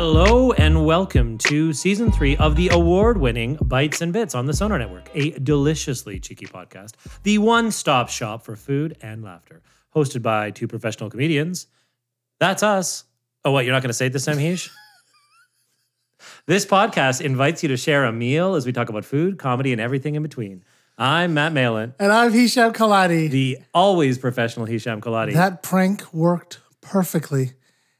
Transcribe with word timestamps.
Hello 0.00 0.50
and 0.52 0.86
welcome 0.86 1.36
to 1.36 1.74
season 1.74 2.10
three 2.10 2.34
of 2.38 2.56
the 2.56 2.70
award 2.70 3.18
winning 3.18 3.58
Bites 3.60 4.00
and 4.00 4.14
Bits 4.14 4.34
on 4.34 4.46
the 4.46 4.54
Sonar 4.54 4.78
Network, 4.78 5.10
a 5.12 5.32
deliciously 5.32 6.18
cheeky 6.18 6.46
podcast, 6.46 6.92
the 7.22 7.36
one 7.36 7.70
stop 7.70 8.08
shop 8.08 8.42
for 8.42 8.56
food 8.56 8.96
and 9.02 9.22
laughter, 9.22 9.60
hosted 9.94 10.22
by 10.22 10.52
two 10.52 10.66
professional 10.66 11.10
comedians. 11.10 11.66
That's 12.38 12.62
us. 12.62 13.04
Oh, 13.44 13.52
what? 13.52 13.66
You're 13.66 13.74
not 13.74 13.82
going 13.82 13.90
to 13.90 13.92
say 13.92 14.06
it 14.06 14.14
this 14.14 14.24
time, 14.24 14.38
Heesh? 14.38 14.70
this 16.46 16.64
podcast 16.64 17.20
invites 17.20 17.62
you 17.62 17.68
to 17.68 17.76
share 17.76 18.06
a 18.06 18.10
meal 18.10 18.54
as 18.54 18.64
we 18.64 18.72
talk 18.72 18.88
about 18.88 19.04
food, 19.04 19.38
comedy, 19.38 19.70
and 19.70 19.82
everything 19.82 20.14
in 20.14 20.22
between. 20.22 20.64
I'm 20.96 21.34
Matt 21.34 21.52
Malin, 21.52 21.92
And 21.98 22.10
I'm 22.10 22.32
Hisham 22.32 22.72
Kelati. 22.72 23.28
the 23.30 23.58
always 23.74 24.16
professional 24.16 24.64
Hisham 24.64 25.02
Kelati. 25.02 25.34
that 25.34 25.62
prank 25.62 26.10
worked 26.14 26.60
perfectly. 26.80 27.52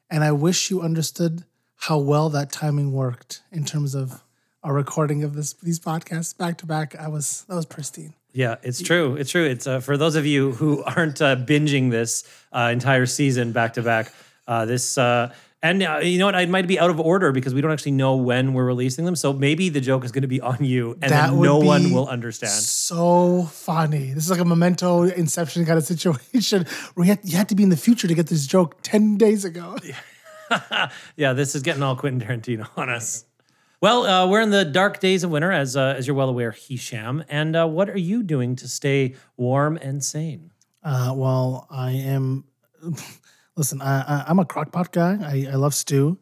And 0.09 0.25
I 0.25 0.33
wish 0.33 0.71
you 0.71 0.81
understood 0.81 1.45
how 1.81 1.99
well 1.99 2.29
that 2.31 2.53
timing 2.53 2.93
worked 2.93 3.43
in 3.51 3.65
terms 3.65 3.95
of 3.95 4.23
our 4.63 4.75
recording 4.75 5.25
of 5.25 5.35
this 5.35 5.55
these 5.55 5.81
podcasts 5.81 6.37
back 6.37 6.59
to 6.59 6.67
back. 6.67 6.95
I 6.99 7.09
was 7.09 7.45
that 7.49 7.55
was 7.57 7.67
pristine. 7.67 8.15
Yeah, 8.33 8.57
it's 8.63 8.81
true. 8.81 9.17
It's 9.17 9.31
true. 9.31 9.45
It's 9.45 9.67
uh, 9.67 9.81
for 9.81 9.97
those 9.97 10.15
of 10.15 10.25
you 10.25 10.53
who 10.53 10.85
aren't 10.97 11.21
uh, 11.21 11.37
binging 11.37 11.91
this 11.91 12.25
uh, 12.53 12.71
entire 12.73 13.07
season 13.07 13.53
back 13.53 13.75
to 13.75 13.83
back. 13.83 14.13
uh, 14.47 14.67
This 14.67 14.99
uh, 14.99 15.33
and 15.63 15.83
uh, 15.83 16.01
you 16.03 16.19
know 16.19 16.27
what? 16.27 16.35
I 16.35 16.47
might 16.47 16.67
be 16.67 16.79
out 16.79 16.89
of 16.91 16.99
order 17.01 17.33
because 17.33 17.53
we 17.53 17.61
don't 17.61 17.71
actually 17.71 17.93
know 17.93 18.17
when 18.17 18.55
we're 18.55 18.65
releasing 18.65 19.05
them. 19.05 19.15
So 19.17 19.33
maybe 19.33 19.69
the 19.69 19.81
joke 19.81 20.05
is 20.05 20.13
going 20.13 20.23
to 20.23 20.29
be 20.29 20.41
on 20.41 20.65
you, 20.65 20.93
and 21.03 21.13
That 21.13 21.31
then 21.31 21.43
no 21.43 21.59
one 21.59 21.93
will 21.93 22.09
understand. 22.09 22.53
So 22.53 23.45
funny. 23.45 24.13
This 24.13 24.25
is 24.25 24.31
like 24.31 24.41
a 24.41 24.45
memento 24.45 25.03
inception 25.03 25.67
kind 25.67 25.77
of 25.77 25.85
situation 25.95 26.67
where 26.95 27.07
you 27.07 27.13
had, 27.13 27.21
you 27.25 27.37
had 27.37 27.49
to 27.51 27.55
be 27.55 27.63
in 27.63 27.69
the 27.69 27.77
future 27.77 28.09
to 28.09 28.15
get 28.15 28.29
this 28.29 28.47
joke 28.47 28.77
10 28.83 29.19
days 29.19 29.45
ago. 29.45 29.77
Yeah, 31.17 31.33
this 31.33 31.55
is 31.55 31.63
getting 31.63 31.83
all 31.83 31.97
Quentin 31.97 32.27
Tarantino 32.27 32.69
on 32.77 32.89
us. 32.89 33.25
Well, 33.81 34.05
uh, 34.05 34.29
we're 34.29 34.43
in 34.43 34.51
the 34.51 34.65
dark 34.65 35.01
days 35.01 35.25
of 35.25 35.31
winter, 35.31 35.51
as 35.51 35.77
uh, 35.77 35.95
as 35.97 36.07
you're 36.07 36.17
well 36.17 36.29
aware, 36.29 36.51
Hisham. 36.51 37.25
And 37.29 37.57
uh, 37.57 37.67
what 37.67 37.89
are 37.89 37.99
you 37.99 38.23
doing 38.23 38.57
to 38.57 38.69
stay 38.69 39.15
warm 39.37 39.79
and 39.79 40.05
sane? 40.05 40.51
Uh, 40.83 41.13
well, 41.17 41.67
I 41.71 41.93
am. 41.93 42.45
Listen, 43.57 43.81
I, 43.81 44.01
I, 44.01 44.25
I'm 44.29 44.39
a 44.39 44.45
crockpot 44.45 44.93
guy. 44.93 45.19
I, 45.23 45.53
I 45.53 45.57
love 45.57 45.75
stew. 45.75 46.19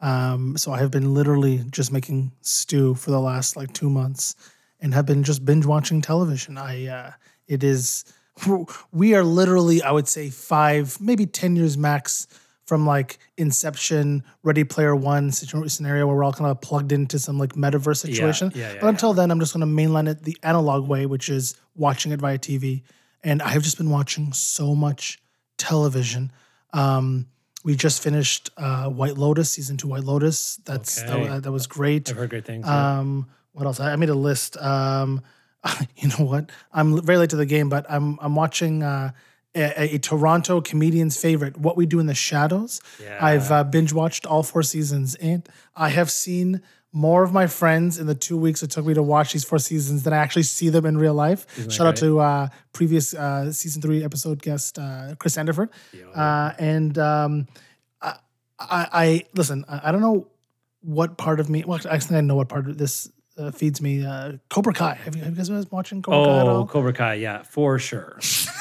Um, 0.00 0.56
so 0.56 0.72
I 0.72 0.78
have 0.78 0.90
been 0.90 1.12
literally 1.12 1.64
just 1.70 1.92
making 1.92 2.32
stew 2.40 2.94
for 2.94 3.10
the 3.10 3.20
last 3.20 3.56
like 3.56 3.72
two 3.72 3.90
months, 3.90 4.34
and 4.80 4.94
have 4.94 5.06
been 5.06 5.24
just 5.24 5.44
binge 5.44 5.66
watching 5.66 6.00
television. 6.00 6.58
I 6.58 6.86
uh, 6.86 7.12
it 7.48 7.64
is 7.64 8.04
we 8.92 9.14
are 9.14 9.24
literally 9.24 9.82
I 9.82 9.90
would 9.90 10.06
say 10.08 10.30
five 10.30 11.00
maybe 11.00 11.26
ten 11.26 11.56
years 11.56 11.76
max 11.76 12.28
from 12.70 12.86
like 12.86 13.18
Inception, 13.36 14.22
Ready 14.44 14.62
Player 14.62 14.94
One 14.94 15.32
scenario 15.32 16.06
where 16.06 16.14
we're 16.14 16.22
all 16.22 16.32
kind 16.32 16.48
of 16.48 16.60
plugged 16.60 16.92
into 16.92 17.18
some 17.18 17.36
like 17.36 17.54
metaverse 17.54 17.96
situation. 17.96 18.52
yeah, 18.54 18.74
yeah, 18.74 18.78
but 18.80 18.86
until 18.86 19.12
then, 19.12 19.32
I'm 19.32 19.40
just 19.40 19.52
going 19.52 19.66
to 19.68 19.82
mainline 19.82 20.08
it 20.08 20.22
the 20.22 20.36
analog 20.44 20.86
way, 20.86 21.04
which 21.04 21.28
is 21.28 21.56
watching 21.74 22.12
it 22.12 22.20
via 22.20 22.38
TV. 22.38 22.82
And 23.24 23.42
I 23.42 23.48
have 23.48 23.64
just 23.64 23.76
been 23.76 23.90
watching 23.90 24.32
so 24.32 24.76
much 24.76 25.20
television. 25.58 26.30
Um, 26.72 27.26
we 27.64 27.74
just 27.74 28.04
finished 28.04 28.50
uh, 28.56 28.88
White 28.88 29.18
Lotus, 29.18 29.50
season 29.50 29.76
two 29.76 29.88
White 29.88 30.04
Lotus. 30.04 30.60
That's 30.64 31.02
Okay. 31.02 31.26
that, 31.26 31.42
that 31.42 31.50
was 31.52 31.66
great. 31.66 32.08
I've 32.08 32.18
heard 32.18 32.30
great 32.30 32.44
things. 32.44 32.66
yeah. 32.68 32.98
Um, 33.00 33.26
what 33.50 33.66
else? 33.66 33.80
I 33.80 33.94
I 33.94 33.96
made 33.96 34.10
a 34.10 34.14
list. 34.14 34.56
Um, 34.58 35.22
you 35.96 36.08
know 36.10 36.24
what? 36.24 36.50
I'm 36.72 37.02
very 37.04 37.18
late 37.18 37.30
to 37.30 37.36
the 37.36 37.46
game, 37.46 37.68
but 37.68 37.84
I'm 37.90 38.16
I'm 38.22 38.36
watching 38.36 38.84
uh, 38.84 39.10
a, 39.54 39.94
a 39.94 39.98
Toronto 39.98 40.60
comedian's 40.60 41.20
favorite, 41.20 41.56
What 41.58 41.76
We 41.76 41.86
Do 41.86 41.98
in 41.98 42.06
the 42.06 42.14
Shadows. 42.14 42.80
I've 43.20 43.50
uh, 43.50 43.64
binge 43.64 43.92
watched 43.92 44.26
all 44.26 44.42
four 44.42 44.62
seasons, 44.62 45.14
and 45.16 45.48
I 45.74 45.88
have 45.88 46.10
seen 46.10 46.62
more 46.92 47.22
of 47.22 47.32
my 47.32 47.46
friends 47.46 47.98
in 47.98 48.06
the 48.06 48.14
two 48.14 48.36
weeks 48.36 48.62
it 48.62 48.70
took 48.70 48.84
me 48.84 48.94
to 48.94 49.02
watch 49.02 49.32
these 49.32 49.44
four 49.44 49.58
seasons 49.58 50.02
than 50.02 50.12
I 50.12 50.16
actually 50.16 50.42
see 50.42 50.70
them 50.70 50.84
in 50.86 50.98
real 50.98 51.14
life. 51.14 51.46
Shout 51.70 51.86
out 51.86 51.96
to 51.96 52.18
uh, 52.18 52.48
previous 52.72 53.14
uh, 53.14 53.52
season 53.52 53.80
three 53.80 54.02
episode 54.02 54.42
guest 54.42 54.78
uh, 54.78 55.14
Chris 55.18 55.36
Sanderford, 55.36 55.68
uh, 56.14 56.52
and 56.58 56.98
um, 56.98 57.46
I, 58.02 58.16
I, 58.58 58.88
I 58.92 59.24
listen. 59.34 59.64
I, 59.68 59.88
I 59.88 59.92
don't 59.92 60.00
know 60.00 60.28
what 60.82 61.16
part 61.16 61.40
of 61.40 61.48
me. 61.48 61.64
Well, 61.64 61.76
actually, 61.76 61.90
I 61.90 61.98
think 61.98 62.12
I 62.12 62.20
know 62.22 62.36
what 62.36 62.48
part 62.48 62.68
of 62.68 62.78
this 62.78 63.10
uh, 63.38 63.50
feeds 63.50 63.80
me. 63.80 64.04
Uh, 64.04 64.32
Cobra 64.48 64.72
Kai. 64.72 64.94
Have 64.94 65.16
you, 65.16 65.22
have 65.22 65.32
you 65.32 65.36
guys 65.36 65.48
been 65.48 65.64
watching 65.70 66.02
Cobra 66.02 66.24
Kai 66.24 66.48
oh. 66.48 66.66
Cobra 66.66 66.92
Kai, 66.92 67.14
yeah, 67.14 67.42
for 67.42 67.78
sure. 67.78 68.18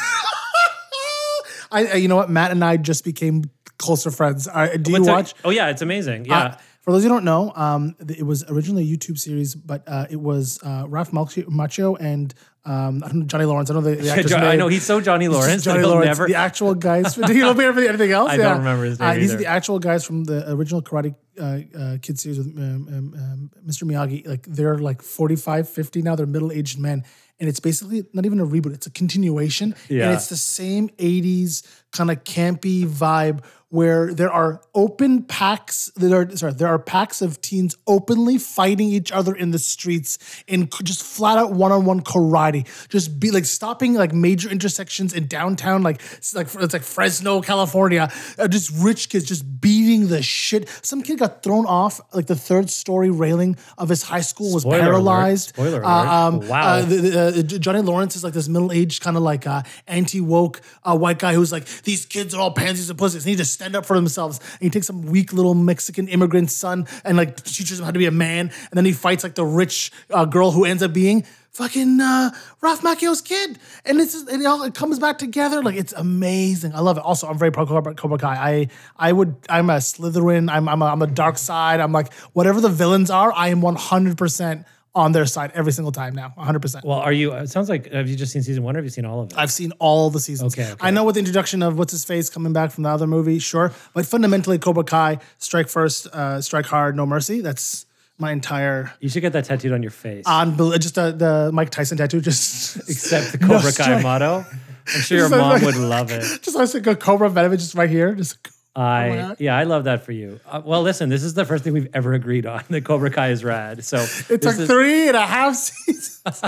I, 1.72 1.94
you 1.96 2.08
know 2.08 2.16
what? 2.16 2.30
Matt 2.30 2.52
and 2.52 2.64
I 2.64 2.78
just 2.78 3.04
became 3.04 3.44
closer 3.78 4.12
friends. 4.12 4.48
I, 4.48 4.76
do 4.78 4.92
you 4.92 4.98
What's 4.98 5.06
that- 5.08 5.14
watch? 5.14 5.34
Oh 5.44 5.50
yeah, 5.52 5.70
it's 5.70 5.82
amazing. 5.82 6.26
Yeah. 6.26 6.40
Uh, 6.40 6.58
for 6.82 6.94
those 6.94 7.04
who 7.04 7.10
don't 7.10 7.26
know, 7.26 7.52
um, 7.56 7.96
th- 8.06 8.18
it 8.20 8.24
was 8.24 8.44
originally 8.50 8.84
a 8.92 8.98
YouTube 8.98 9.20
series, 9.20 9.54
but 9.54 9.84
uh, 9.86 10.08
it 10.10 10.16
was 10.20 10.60
uh, 10.64 10.86
Ralph 10.88 11.12
Macchio 11.12 11.48
Macho 11.50 11.96
and 11.96 12.34
um, 12.66 13.04
I 13.04 13.08
don't 13.08 13.20
know, 13.20 13.26
Johnny 13.26 13.46
Lawrence. 13.46 13.70
I 13.70 13.74
don't 13.74 13.84
know 13.84 13.90
the, 13.94 14.02
the 14.02 14.10
actor's 14.14 14.32
Jo- 14.32 14.38
I 14.38 14.56
know 14.56 14.70
he's 14.70 14.86
so 14.86 15.00
Johnny 15.02 15.26
just 15.28 15.38
Lawrence. 15.38 15.64
Johnny 15.66 15.84
Lawrence, 15.84 16.06
never. 16.08 16.28
the 16.28 16.36
actual 16.36 16.74
guys. 16.76 17.14
Do 17.28 17.34
you 17.34 17.42
know 17.42 17.52
anything 17.52 18.12
else? 18.12 18.32
I 18.32 18.38
don't 18.38 18.58
remember 18.60 18.86
his 18.86 19.00
name 19.00 19.10
Uh, 19.10 19.14
these 19.16 19.32
are 19.32 19.34
either. 19.36 19.44
the 19.44 19.50
actual 19.50 19.80
guys 19.80 20.04
from 20.06 20.24
the 20.24 20.50
original 20.52 20.82
Karate 20.82 21.16
uh, 21.40 21.44
uh, 21.78 21.98
Kid 22.02 22.20
series 22.20 22.38
with 22.40 22.48
um, 22.58 22.88
um, 22.88 23.14
um, 23.18 23.52
Mr. 23.68 23.84
Miyagi. 23.84 24.26
Like 24.28 24.46
they're 24.48 24.78
like 24.78 25.02
45, 25.02 25.70
50 25.70 26.02
now. 26.02 26.16
They're 26.16 26.26
middle 26.26 26.52
aged 26.52 26.80
men. 26.80 27.04
And 27.40 27.48
it's 27.48 27.60
basically 27.60 28.06
not 28.14 28.26
even 28.26 28.40
a 28.40 28.46
reboot, 28.46 28.74
it's 28.74 28.88
a 28.88 28.92
continuation. 28.92 29.76
Yeah. 29.88 30.06
And 30.06 30.14
it's 30.14 30.28
the 30.28 30.38
same 30.38 30.90
80s 30.90 31.66
kind 31.92 32.12
of 32.12 32.24
campy 32.24 32.86
vibe 32.86 33.44
where 33.72 34.16
there 34.16 34.32
are 34.32 34.62
open 34.74 35.22
packs 35.22 35.92
there 35.96 36.22
are 36.22 36.36
sorry 36.36 36.52
there 36.54 36.68
are 36.68 36.80
packs 36.80 37.22
of 37.22 37.40
teens 37.40 37.78
openly 37.86 38.36
fighting 38.40 38.88
each 38.90 39.12
other 39.12 39.36
in 39.36 39.52
the 39.52 39.60
streets 39.60 40.18
in 40.48 40.68
just 40.84 41.04
flat 41.04 41.38
out 41.38 41.52
one-on-one 41.54 42.02
karate 42.02 42.66
just 42.90 43.20
be 43.20 43.30
like 43.30 43.46
stopping 43.46 43.94
like 43.94 44.12
major 44.12 44.50
intersections 44.50 45.14
in 45.14 45.28
downtown 45.28 45.84
like 45.84 46.02
it's 46.18 46.34
like 46.34 46.48
it's 46.56 46.74
like 46.74 46.82
Fresno 46.82 47.42
California 47.42 48.12
uh, 48.40 48.48
just 48.48 48.72
rich 48.80 49.08
kids 49.08 49.26
just 49.26 49.62
beating 49.62 50.08
the 50.08 50.24
shit 50.24 50.68
some 50.82 51.04
kid 51.04 51.20
got 51.20 51.44
thrown 51.44 51.68
off 51.68 52.02
like 52.12 52.26
the 52.26 52.36
third 52.36 52.72
story 52.72 53.12
railing 53.12 53.56
of 53.78 53.88
his 53.90 54.02
high 54.02 54.22
school 54.22 54.52
was 54.52 54.64
Spoiler 54.64 54.80
alert. 54.80 54.90
paralyzed 54.94 55.50
Spoiler 55.50 55.86
Uh, 55.86 55.90
alert. 56.04 56.08
um, 56.10 56.48
Wow. 56.48 56.62
uh, 56.70 56.82
the- 56.86 56.96
the, 56.98 57.20
uh, 57.56 57.60
Johnny 57.60 57.82
Lawrence 57.82 58.16
is 58.16 58.24
like 58.24 58.34
this 58.34 58.48
middle-aged 58.48 59.04
kind 59.04 59.16
of 59.16 59.22
like 59.22 59.46
uh, 59.46 59.62
anti-woke 59.88 60.62
uh, 60.84 60.98
white 60.98 61.20
guy 61.20 61.34
who's 61.36 61.52
like 61.52 61.68
these 61.84 62.06
kids 62.06 62.34
are 62.34 62.42
all 62.42 62.52
pansies 62.52 62.90
and 62.90 62.98
pussies. 62.98 63.24
They 63.24 63.32
need 63.32 63.38
to 63.38 63.46
stand 63.46 63.76
up 63.76 63.86
for 63.86 63.96
themselves. 63.96 64.40
And 64.40 64.62
he 64.62 64.70
takes 64.70 64.88
some 64.88 65.04
weak 65.04 65.34
little 65.34 65.56
Mexican 65.56 66.08
immigrant 66.08 66.52
son 66.52 66.88
and 67.04 67.18
like 67.18 67.44
teaches 67.44 67.80
him 67.80 67.86
how 67.86 67.92
to 67.92 68.00
be 68.00 68.06
a 68.06 68.12
man. 68.12 68.48
And 68.50 68.72
then 68.74 68.86
he 68.86 68.94
fights 68.94 69.24
like 69.24 69.36
the 69.36 69.46
rich 69.46 69.92
uh, 70.10 70.26
girl 70.26 70.52
who 70.52 70.66
ends 70.66 70.84
up 70.84 70.94
being 70.94 71.26
fucking 71.52 72.00
uh, 72.00 72.32
Ralph 72.62 72.82
Macchio's 72.82 73.22
kid. 73.22 73.60
And 73.86 74.00
it's 74.00 74.16
it 74.16 74.46
all 74.46 74.64
it 74.64 74.74
comes 74.74 75.00
back 75.00 75.18
together. 75.18 75.62
Like 75.62 75.76
it's 75.76 75.94
amazing. 75.94 76.74
I 76.74 76.80
love 76.80 76.98
it. 76.98 77.04
Also, 77.04 77.28
I'm 77.28 77.38
very 77.38 77.52
pro 77.52 77.66
Cobra 77.66 78.18
Kai. 78.18 78.36
I 78.36 78.68
I 78.98 79.12
would 79.12 79.36
I'm 79.50 79.70
a 79.70 79.78
Slytherin. 79.78 80.52
I'm 80.52 80.68
I'm 80.68 80.82
a, 80.82 80.86
I'm 80.86 81.02
a 81.02 81.08
dark 81.08 81.38
side. 81.38 81.80
I'm 81.80 81.92
like 81.92 82.14
whatever 82.34 82.62
the 82.62 82.70
villains 82.70 83.10
are. 83.10 83.32
I 83.34 83.50
am 83.50 83.62
100 83.62 84.18
percent 84.18 84.66
on 84.96 85.12
their 85.12 85.26
side 85.26 85.52
every 85.54 85.72
single 85.72 85.92
time 85.92 86.16
now. 86.16 86.32
100 86.36 86.60
percent. 86.62 86.84
well, 86.86 87.00
are 87.00 87.12
you? 87.14 87.32
It 87.34 87.50
sounds 87.50 87.70
like 87.70 87.92
have 87.92 88.10
you 88.10 88.16
just 88.16 88.32
seen 88.34 88.42
season 88.44 88.64
one 88.64 88.76
or 88.76 88.80
have 88.80 88.86
you 88.86 88.90
seen 88.90 89.06
all 89.06 89.22
of 89.22 89.32
it? 89.32 89.38
I've 89.38 89.52
seen 89.52 89.72
all 89.80 90.10
the 90.10 90.20
seasons. 90.20 90.54
Okay, 90.58 90.72
okay. 90.72 90.78
I 90.82 90.92
know 90.92 91.04
with 91.04 91.16
the 91.16 91.20
introduction 91.20 91.62
of 91.64 91.78
what's 91.78 91.92
his 91.92 92.04
face 92.06 92.30
coming 92.30 92.54
back 92.54 92.72
from 92.72 92.84
the 92.84 92.90
other 92.90 93.08
movie, 93.08 93.40
sure. 93.40 93.72
But 93.94 94.06
fundamentally, 94.06 94.58
Cobra 94.58 94.84
Kai, 94.84 95.20
strike 95.38 95.70
first, 95.70 96.08
uh, 96.08 96.42
strike 96.42 96.66
hard, 96.66 96.96
no 96.96 97.06
mercy. 97.06 97.42
That's 97.42 97.86
my 98.18 98.32
entire 98.32 98.92
you 99.00 99.08
should 99.10 99.22
get 99.22 99.32
that 99.34 99.46
tattooed 99.46 99.72
on 99.72 99.82
your 99.82 99.92
face. 99.92 100.26
On 100.28 100.58
just 100.80 100.98
uh, 100.98 101.12
the 101.12 101.52
Mike 101.54 101.70
Tyson 101.70 101.98
tattoo. 101.98 102.20
Just 102.22 102.78
Except 102.90 103.32
the 103.34 103.38
No 103.48 103.56
Cobra 103.58 103.72
Kai 103.72 104.02
motto. 104.02 104.46
I'm 104.94 105.02
sure 105.02 105.18
your 105.20 105.30
mom 105.30 105.52
like- 105.52 105.62
would 105.62 105.76
love 105.78 106.12
it. 106.12 106.24
Just 106.42 106.56
like 106.74 106.88
a 106.88 106.96
Cobra 106.96 107.30
Venom, 107.30 107.56
just 107.56 107.76
right 107.76 107.90
here. 107.90 108.16
Just 108.16 108.38
I 108.76 109.36
yeah, 109.40 109.58
I 109.58 109.64
love 109.64 109.86
that 109.86 110.06
for 110.06 110.12
you. 110.12 110.40
Uh, 110.48 110.62
well, 110.64 110.82
listen, 110.84 111.10
this 111.10 111.24
is 111.24 111.34
the 111.34 111.44
first 111.44 111.64
thing 111.64 111.74
we've 111.74 111.90
ever 111.94 112.14
agreed 112.14 112.46
on. 112.46 112.64
That 112.70 112.86
Cobra 112.86 113.10
Kai 113.10 113.30
is 113.30 113.44
rad. 113.44 113.84
So 113.84 113.98
It 114.30 114.42
took 114.42 114.56
three 114.56 115.08
and 115.08 115.18
a 115.18 115.26
half 115.26 115.56
seasons. 115.56 116.42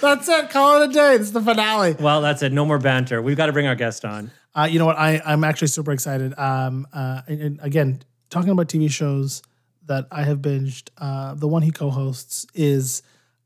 That's 0.00 0.28
it. 0.28 0.50
Call 0.50 0.82
it 0.82 0.90
a 0.90 0.92
day. 0.92 1.14
Is 1.14 1.32
the 1.32 1.40
finale. 1.40 1.96
Well, 1.98 2.20
that's 2.20 2.42
it. 2.42 2.52
No 2.52 2.64
more 2.64 2.78
banter. 2.78 3.22
We've 3.22 3.36
got 3.36 3.46
to 3.46 3.52
bring 3.52 3.66
our 3.66 3.74
guest 3.74 4.04
on. 4.04 4.30
Uh, 4.54 4.68
you 4.70 4.78
know 4.78 4.86
what? 4.86 4.98
I, 4.98 5.20
I'm 5.24 5.42
actually 5.42 5.68
super 5.68 5.90
excited. 5.92 6.38
Um, 6.38 6.86
uh, 6.92 7.22
and, 7.26 7.40
and 7.40 7.60
again, 7.62 8.02
talking 8.30 8.50
about 8.50 8.68
TV 8.68 8.90
shows 8.90 9.42
that 9.86 10.06
I 10.12 10.22
have 10.22 10.38
binged, 10.38 10.90
uh, 10.98 11.34
the 11.34 11.48
one 11.48 11.62
he 11.62 11.70
co-hosts 11.70 12.46
is 12.54 13.02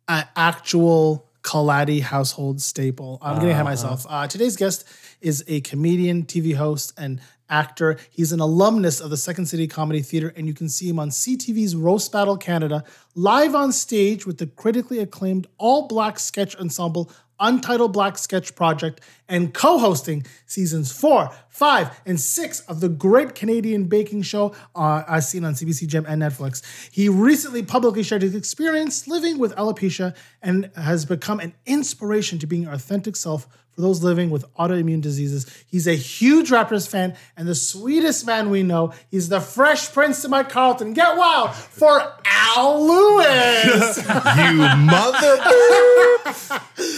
an 0.06 0.26
actual 0.36 1.26
Kelati 1.42 2.00
household 2.02 2.60
staple. 2.60 3.18
I'm 3.22 3.36
getting 3.36 3.50
ahead 3.50 3.62
of 3.62 3.66
myself. 3.66 4.06
Uh, 4.08 4.26
today's 4.26 4.56
guest 4.56 4.84
is 5.20 5.44
a 5.46 5.60
comedian, 5.62 6.24
TV 6.24 6.54
host, 6.54 6.92
and 6.98 7.20
actor. 7.50 7.96
He's 8.10 8.32
an 8.32 8.40
alumnus 8.40 9.00
of 9.00 9.10
the 9.10 9.16
Second 9.16 9.46
City 9.46 9.66
Comedy 9.66 10.02
Theater, 10.02 10.32
and 10.36 10.46
you 10.46 10.54
can 10.54 10.68
see 10.68 10.88
him 10.88 10.98
on 10.98 11.10
CTV's 11.10 11.74
Roast 11.74 12.12
Battle 12.12 12.36
Canada, 12.36 12.84
live 13.14 13.54
on 13.54 13.72
stage 13.72 14.26
with 14.26 14.38
the 14.38 14.46
critically 14.46 14.98
acclaimed 14.98 15.46
all-black 15.56 16.18
sketch 16.18 16.56
ensemble 16.56 17.10
Untitled 17.40 17.92
Black 17.92 18.18
Sketch 18.18 18.54
Project 18.54 19.00
and 19.28 19.52
co 19.52 19.78
hosting 19.78 20.24
seasons 20.46 20.90
four, 20.92 21.30
five, 21.48 22.00
and 22.06 22.20
six 22.20 22.60
of 22.60 22.80
the 22.80 22.88
great 22.88 23.34
Canadian 23.34 23.84
baking 23.84 24.22
show 24.22 24.54
uh, 24.74 25.02
as 25.08 25.28
seen 25.28 25.44
on 25.44 25.54
CBC 25.54 25.86
Gem 25.86 26.06
and 26.08 26.22
Netflix. 26.22 26.62
He 26.90 27.08
recently 27.08 27.62
publicly 27.62 28.02
shared 28.02 28.22
his 28.22 28.34
experience 28.34 29.06
living 29.06 29.38
with 29.38 29.54
alopecia 29.56 30.16
and 30.42 30.70
has 30.76 31.04
become 31.04 31.40
an 31.40 31.54
inspiration 31.66 32.38
to 32.38 32.46
being 32.46 32.62
your 32.62 32.72
authentic 32.72 33.16
self 33.16 33.46
for 33.78 33.82
those 33.82 34.02
living 34.02 34.30
with 34.30 34.44
autoimmune 34.56 35.00
diseases. 35.00 35.46
He's 35.68 35.86
a 35.86 35.94
huge 35.94 36.50
Raptors 36.50 36.88
fan 36.88 37.16
and 37.36 37.46
the 37.46 37.54
sweetest 37.54 38.26
man 38.26 38.50
we 38.50 38.64
know. 38.64 38.92
He's 39.08 39.28
the 39.28 39.40
fresh 39.40 39.92
prince 39.92 40.22
to 40.22 40.28
my 40.28 40.42
Carlton. 40.42 40.94
Get 40.94 41.16
wild 41.16 41.54
for 41.54 42.02
Al 42.24 42.84
Lewis. 42.84 43.98
you 44.36 44.54
mother. 44.78 45.38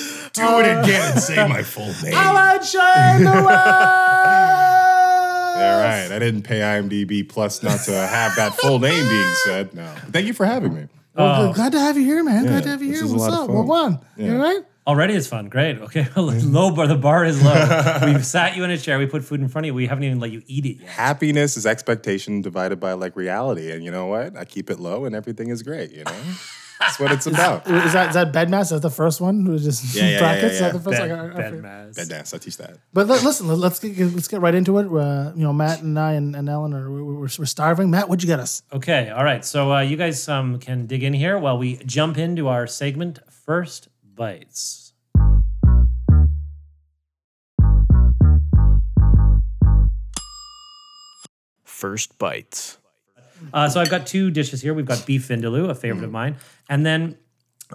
Do 0.33 0.43
it 0.43 0.47
oh. 0.47 0.83
again 0.83 1.13
and 1.13 1.21
say 1.21 1.49
my 1.49 1.63
full 1.63 1.87
name. 2.05 2.15
Alan 2.15 2.63
Shane 2.63 3.27
All 3.27 3.43
right, 5.81 6.09
I 6.11 6.19
didn't 6.19 6.43
pay 6.43 6.61
IMDb 6.61 7.29
Plus 7.29 7.63
not 7.63 7.81
to 7.81 7.93
have 7.93 8.37
that 8.37 8.55
full 8.55 8.79
name 8.79 9.09
being 9.09 9.35
said. 9.45 9.75
No, 9.75 9.93
thank 10.11 10.27
you 10.27 10.33
for 10.33 10.47
having 10.47 10.75
me. 10.75 10.87
Well, 11.15 11.43
oh. 11.43 11.47
good- 11.49 11.57
glad 11.57 11.73
to 11.73 11.81
have 11.81 11.97
you 11.97 12.05
here, 12.05 12.23
man. 12.23 12.47
glad 12.47 12.63
to 12.63 12.69
have 12.69 12.83
you 12.83 12.91
this 12.91 12.99
here. 13.01 13.07
is 13.07 13.13
a 13.13 13.17
What's 13.17 13.35
up? 13.35 13.41
of 13.43 13.47
fun. 13.49 13.57
What 13.57 13.67
one? 13.67 13.99
You 14.17 14.33
all 14.35 14.39
right? 14.39 14.63
Already 14.87 15.15
it's 15.15 15.27
fun. 15.27 15.49
Great. 15.49 15.79
Okay. 15.79 16.09
low 16.17 16.71
bar. 16.75 16.87
The 16.87 16.97
bar 16.97 17.25
is 17.25 17.43
low. 17.43 18.01
We've 18.07 18.25
sat 18.25 18.57
you 18.57 18.65
in 18.65 18.71
a 18.71 18.79
chair. 18.79 18.99
We 18.99 19.07
put 19.07 19.23
food 19.23 19.41
in 19.41 19.49
front 19.49 19.67
of 19.67 19.67
you. 19.67 19.75
We 19.75 19.87
haven't 19.87 20.05
even 20.05 20.21
let 20.21 20.31
you 20.31 20.43
eat 20.47 20.65
it 20.65 20.81
yet. 20.81 20.89
Happiness 20.89 21.57
is 21.57 21.67
expectation 21.67 22.41
divided 22.41 22.81
by 22.81 22.95
like 22.95 23.15
reality, 23.15 23.71
and 23.71 23.85
you 23.85 23.91
know 23.91 24.07
what? 24.07 24.37
I 24.37 24.45
keep 24.45 24.71
it 24.71 24.81
low, 24.81 25.05
and 25.05 25.15
everything 25.15 25.49
is 25.51 25.63
great. 25.63 25.93
You 25.93 26.05
know, 26.05 26.13
that's 26.81 26.99
what 26.99 27.13
it's 27.13 27.27
about. 27.27 27.67
Is 27.69 27.93
that 27.93 28.09
is 28.09 28.15
that 28.15 28.33
BEDMAS? 28.33 28.63
Is 28.63 28.69
that 28.71 28.81
the 28.83 28.91
first 28.91 29.21
one? 29.21 29.47
It 29.47 29.51
was 29.51 29.65
just 29.65 29.95
Yeah, 29.95 30.03
yeah, 30.05 30.11
yeah, 30.11 30.19
brackets. 30.19 30.43
yeah, 30.43 30.49
Is 30.51 30.59
that 30.61 30.67
yeah. 30.67 30.73
the 30.73 30.81
first? 30.81 30.99
Bed, 30.99 31.11
I- 31.11 31.15
I- 31.15 31.25
I 31.25 31.51
bed 31.51 31.63
mass. 31.63 31.95
Bed 31.97 32.09
dance, 32.09 32.35
I 32.35 32.39
teach 32.39 32.57
that. 32.57 32.77
But 32.93 33.07
let, 33.07 33.23
listen, 33.23 33.47
let- 33.49 33.59
let's 33.59 33.79
get 33.79 33.99
let's 34.15 34.29
get 34.29 34.41
right 34.41 34.55
into 34.55 34.79
it. 34.79 34.87
Uh, 34.87 35.33
you 35.37 35.43
know, 35.43 35.53
Matt 35.53 35.83
and 35.83 35.99
I 35.99 36.13
and, 36.15 36.35
and 36.35 36.49
Ellen 36.49 36.73
are 36.75 36.91
we're, 36.91 37.05
we're, 37.05 37.15
we're 37.21 37.29
starving. 37.47 37.91
Matt, 37.91 38.09
what'd 38.09 38.23
you 38.23 38.27
get 38.27 38.41
us? 38.41 38.63
Okay. 38.73 39.11
All 39.11 39.25
right. 39.25 39.45
So 39.45 39.73
uh, 39.73 39.81
you 39.81 39.97
guys 39.97 40.27
um, 40.29 40.59
can 40.59 40.87
dig 40.87 41.03
in 41.03 41.13
here 41.13 41.39
while 41.39 41.59
we 41.59 41.77
jump 41.85 42.17
into 42.19 42.49
our 42.49 42.67
segment 42.67 43.19
First 43.31 43.89
Bites. 44.03 44.93
First 51.65 52.19
bites. 52.19 52.79
Uh, 53.53 53.69
so 53.69 53.81
I've 53.81 53.91
got 53.91 54.07
two 54.07 54.31
dishes 54.31 54.61
here. 54.63 54.75
We've 54.75 54.87
got 54.87 55.05
beef 55.07 55.29
vindaloo, 55.29 55.71
a 55.71 55.75
favorite 55.75 56.05
of 56.05 56.11
mine, 56.11 56.37
and 56.69 56.85
then 56.85 57.17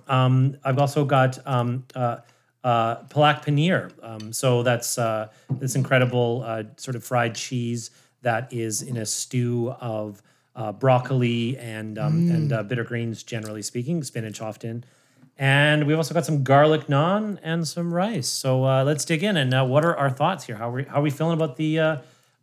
um, 0.07 0.57
I've 0.63 0.77
also 0.79 1.05
got 1.05 1.39
um, 1.47 1.85
uh, 1.95 2.17
uh, 2.63 3.03
palak 3.03 3.45
paneer. 3.45 3.91
Um, 4.03 4.33
so 4.33 4.63
that's 4.63 4.97
uh, 4.97 5.29
this 5.49 5.75
incredible 5.75 6.43
uh, 6.45 6.63
sort 6.77 6.95
of 6.95 7.03
fried 7.03 7.35
cheese 7.35 7.91
that 8.21 8.51
is 8.51 8.81
in 8.81 8.97
a 8.97 9.05
stew 9.05 9.73
of 9.79 10.21
uh, 10.55 10.71
broccoli 10.71 11.57
and 11.57 11.99
um, 11.99 12.29
and 12.29 12.53
uh, 12.53 12.63
bitter 12.63 12.83
greens, 12.83 13.23
generally 13.23 13.61
speaking, 13.61 14.03
spinach 14.03 14.41
often. 14.41 14.83
And 15.37 15.85
we've 15.85 15.97
also 15.97 16.13
got 16.13 16.25
some 16.25 16.43
garlic 16.43 16.87
naan 16.87 17.39
and 17.43 17.67
some 17.67 17.93
rice. 17.93 18.27
So 18.27 18.65
uh, 18.65 18.83
let's 18.83 19.03
dig 19.03 19.21
in. 19.21 19.35
And 19.35 19.53
uh, 19.53 19.65
what 19.65 19.83
are 19.83 19.95
our 19.95 20.09
thoughts 20.09 20.45
here? 20.45 20.55
How 20.55 20.69
are 20.69 20.73
we, 20.73 20.83
how 20.85 20.99
are 20.99 21.01
we 21.01 21.09
feeling 21.09 21.33
about 21.33 21.57
the 21.57 21.79
uh, 21.79 21.97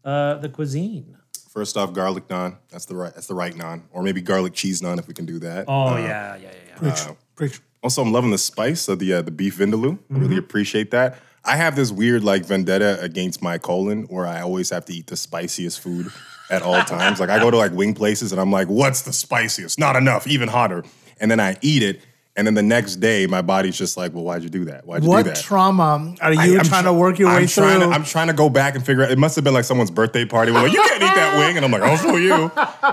uh, 0.05 0.35
the 0.35 0.49
cuisine? 0.49 1.17
First 1.53 1.77
off, 1.77 1.93
garlic 1.93 2.29
naan. 2.29 2.57
That's 2.71 2.87
the 2.87 2.97
right. 2.97 3.13
That's 3.15 3.27
the 3.27 3.35
right 3.35 3.55
naan, 3.55 3.83
or 3.93 4.03
maybe 4.03 4.23
garlic 4.23 4.55
cheese 4.55 4.81
naan 4.81 4.99
if 4.99 5.07
we 5.07 5.13
can 5.13 5.27
do 5.27 5.39
that. 5.41 5.67
Oh 5.69 5.89
uh, 5.89 5.99
yeah, 5.99 6.37
yeah, 6.37 6.37
yeah, 6.37 6.51
yeah. 6.67 6.75
Uh, 6.75 6.79
preach, 6.79 7.17
preach. 7.37 7.61
Also, 7.83 8.01
I'm 8.01 8.11
loving 8.11 8.31
the 8.31 8.39
spice 8.39 8.89
of 8.89 9.01
the 9.01 9.13
uh, 9.13 9.23
the 9.23 9.31
beef 9.31 9.59
vindaloo. 9.59 9.99
I 9.99 10.15
really 10.15 10.29
mm-hmm. 10.29 10.39
appreciate 10.39 10.93
that. 10.93 11.19
I 11.45 11.57
have 11.57 11.77
this 11.77 11.93
weird 11.93 12.25
like 12.25 12.47
vendetta 12.47 12.99
against 13.03 13.43
my 13.43 13.59
colon, 13.59 14.05
where 14.05 14.27
I 14.27 14.41
always 14.41 14.71
have 14.71 14.87
to 14.87 14.95
eat 14.95 15.09
the 15.09 15.17
spiciest 15.17 15.81
food 15.81 16.11
at 16.49 16.63
all 16.63 16.83
times. 16.85 17.21
like 17.21 17.29
I 17.29 17.39
go 17.39 17.51
to 17.51 17.59
like 17.59 17.73
wing 17.73 17.93
places, 17.93 18.33
and 18.33 18.41
I'm 18.41 18.51
like, 18.51 18.69
"What's 18.69 19.03
the 19.03 19.13
spiciest? 19.13 19.79
Not 19.79 19.95
enough, 19.95 20.27
even 20.27 20.49
hotter." 20.49 20.85
And 21.21 21.31
then 21.31 21.39
I 21.39 21.59
eat 21.61 21.83
it, 21.83 22.01
and 22.37 22.47
then 22.47 22.55
the 22.55 22.63
next 22.63 22.97
day, 22.97 23.27
my 23.27 23.43
body's 23.43 23.77
just 23.77 23.97
like, 23.97 24.15
"Well, 24.15 24.25
why'd 24.25 24.43
you 24.43 24.49
do 24.49 24.65
that? 24.67 24.87
Why'd 24.87 25.03
you 25.03 25.09
What 25.09 25.19
do 25.25 25.31
that?" 25.31 25.37
What 25.37 25.45
trauma 25.45 26.15
are 26.21 26.33
you 26.33 26.41
I- 26.41 26.45
I'm 26.45 26.65
trying 26.65 26.65
try- 26.65 26.83
to 26.83 26.93
work 26.93 27.19
your 27.19 27.29
I'm 27.29 27.43
way 27.43 27.47
through? 27.47 27.79
To, 27.81 27.87
I'm 27.87 28.05
trying 28.05 28.29
to 28.29 28.33
go 28.33 28.49
back 28.49 28.75
and 28.75 28.85
figure 28.85 29.05
out. 29.05 29.11
It 29.11 29.19
must 29.19 29.35
have 29.37 29.45
been 29.45 29.55
like 29.55 29.65
someone's 29.65 29.91
birthday 29.91 30.25
party. 30.25 30.53
Where 30.53 30.63
like, 30.63 30.73
you 30.73 30.83
can't 30.83 31.03
eat 31.03 31.15
that 31.15 31.37
wing, 31.47 31.57
and 31.57 31.65
I'm 31.65 31.71
like, 31.73 31.83
I'll 31.83 31.97
show 31.97 32.17
you. 32.17 32.51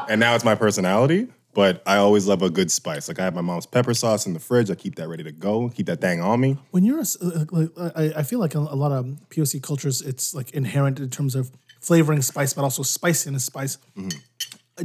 And 0.10 0.20
now 0.20 0.36
it's 0.36 0.44
my 0.44 0.56
personality. 0.56 1.28
But 1.54 1.82
I 1.88 1.98
always 1.98 2.28
love 2.28 2.44
a 2.44 2.50
good 2.50 2.70
spice. 2.70 3.08
Like 3.08 3.20
I 3.20 3.24
have 3.24 3.34
my 3.34 3.42
mom's 3.42 3.66
pepper 3.66 3.94
sauce 3.96 4.28
in 4.28 4.34
the 4.34 4.40
fridge. 4.40 4.70
I 4.70 4.76
keep 4.76 4.96
that 4.96 5.08
ready 5.10 5.24
to 5.24 5.32
go. 5.32 5.70
Keep 5.70 5.88
that 5.88 6.00
thing 6.00 6.22
on 6.22 6.40
me. 6.40 6.58
when 6.72 6.84
you're 6.86 7.00
a 7.00 7.06
uh, 7.22 7.46
like, 7.52 7.70
I, 7.96 8.20
I 8.20 8.24
feel 8.24 8.40
like 8.40 8.54
a 8.54 8.60
lot 8.60 8.92
of 8.92 9.06
POC 9.32 9.62
cultures, 9.64 10.02
it's 10.02 10.36
like 10.36 10.52
inherent 10.52 11.00
in 11.00 11.10
terms 11.10 11.34
of 11.34 11.50
flavoring 11.82 12.22
spice, 12.22 12.54
but 12.54 12.64
also 12.64 12.84
spiciness 12.84 13.46
spice. 13.46 13.78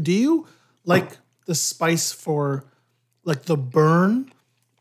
Do 0.00 0.10
you 0.12 0.46
like 0.84 1.18
the 1.46 1.54
spice 1.54 2.12
for 2.12 2.64
like 3.24 3.42
the 3.42 3.56
burn, 3.58 4.32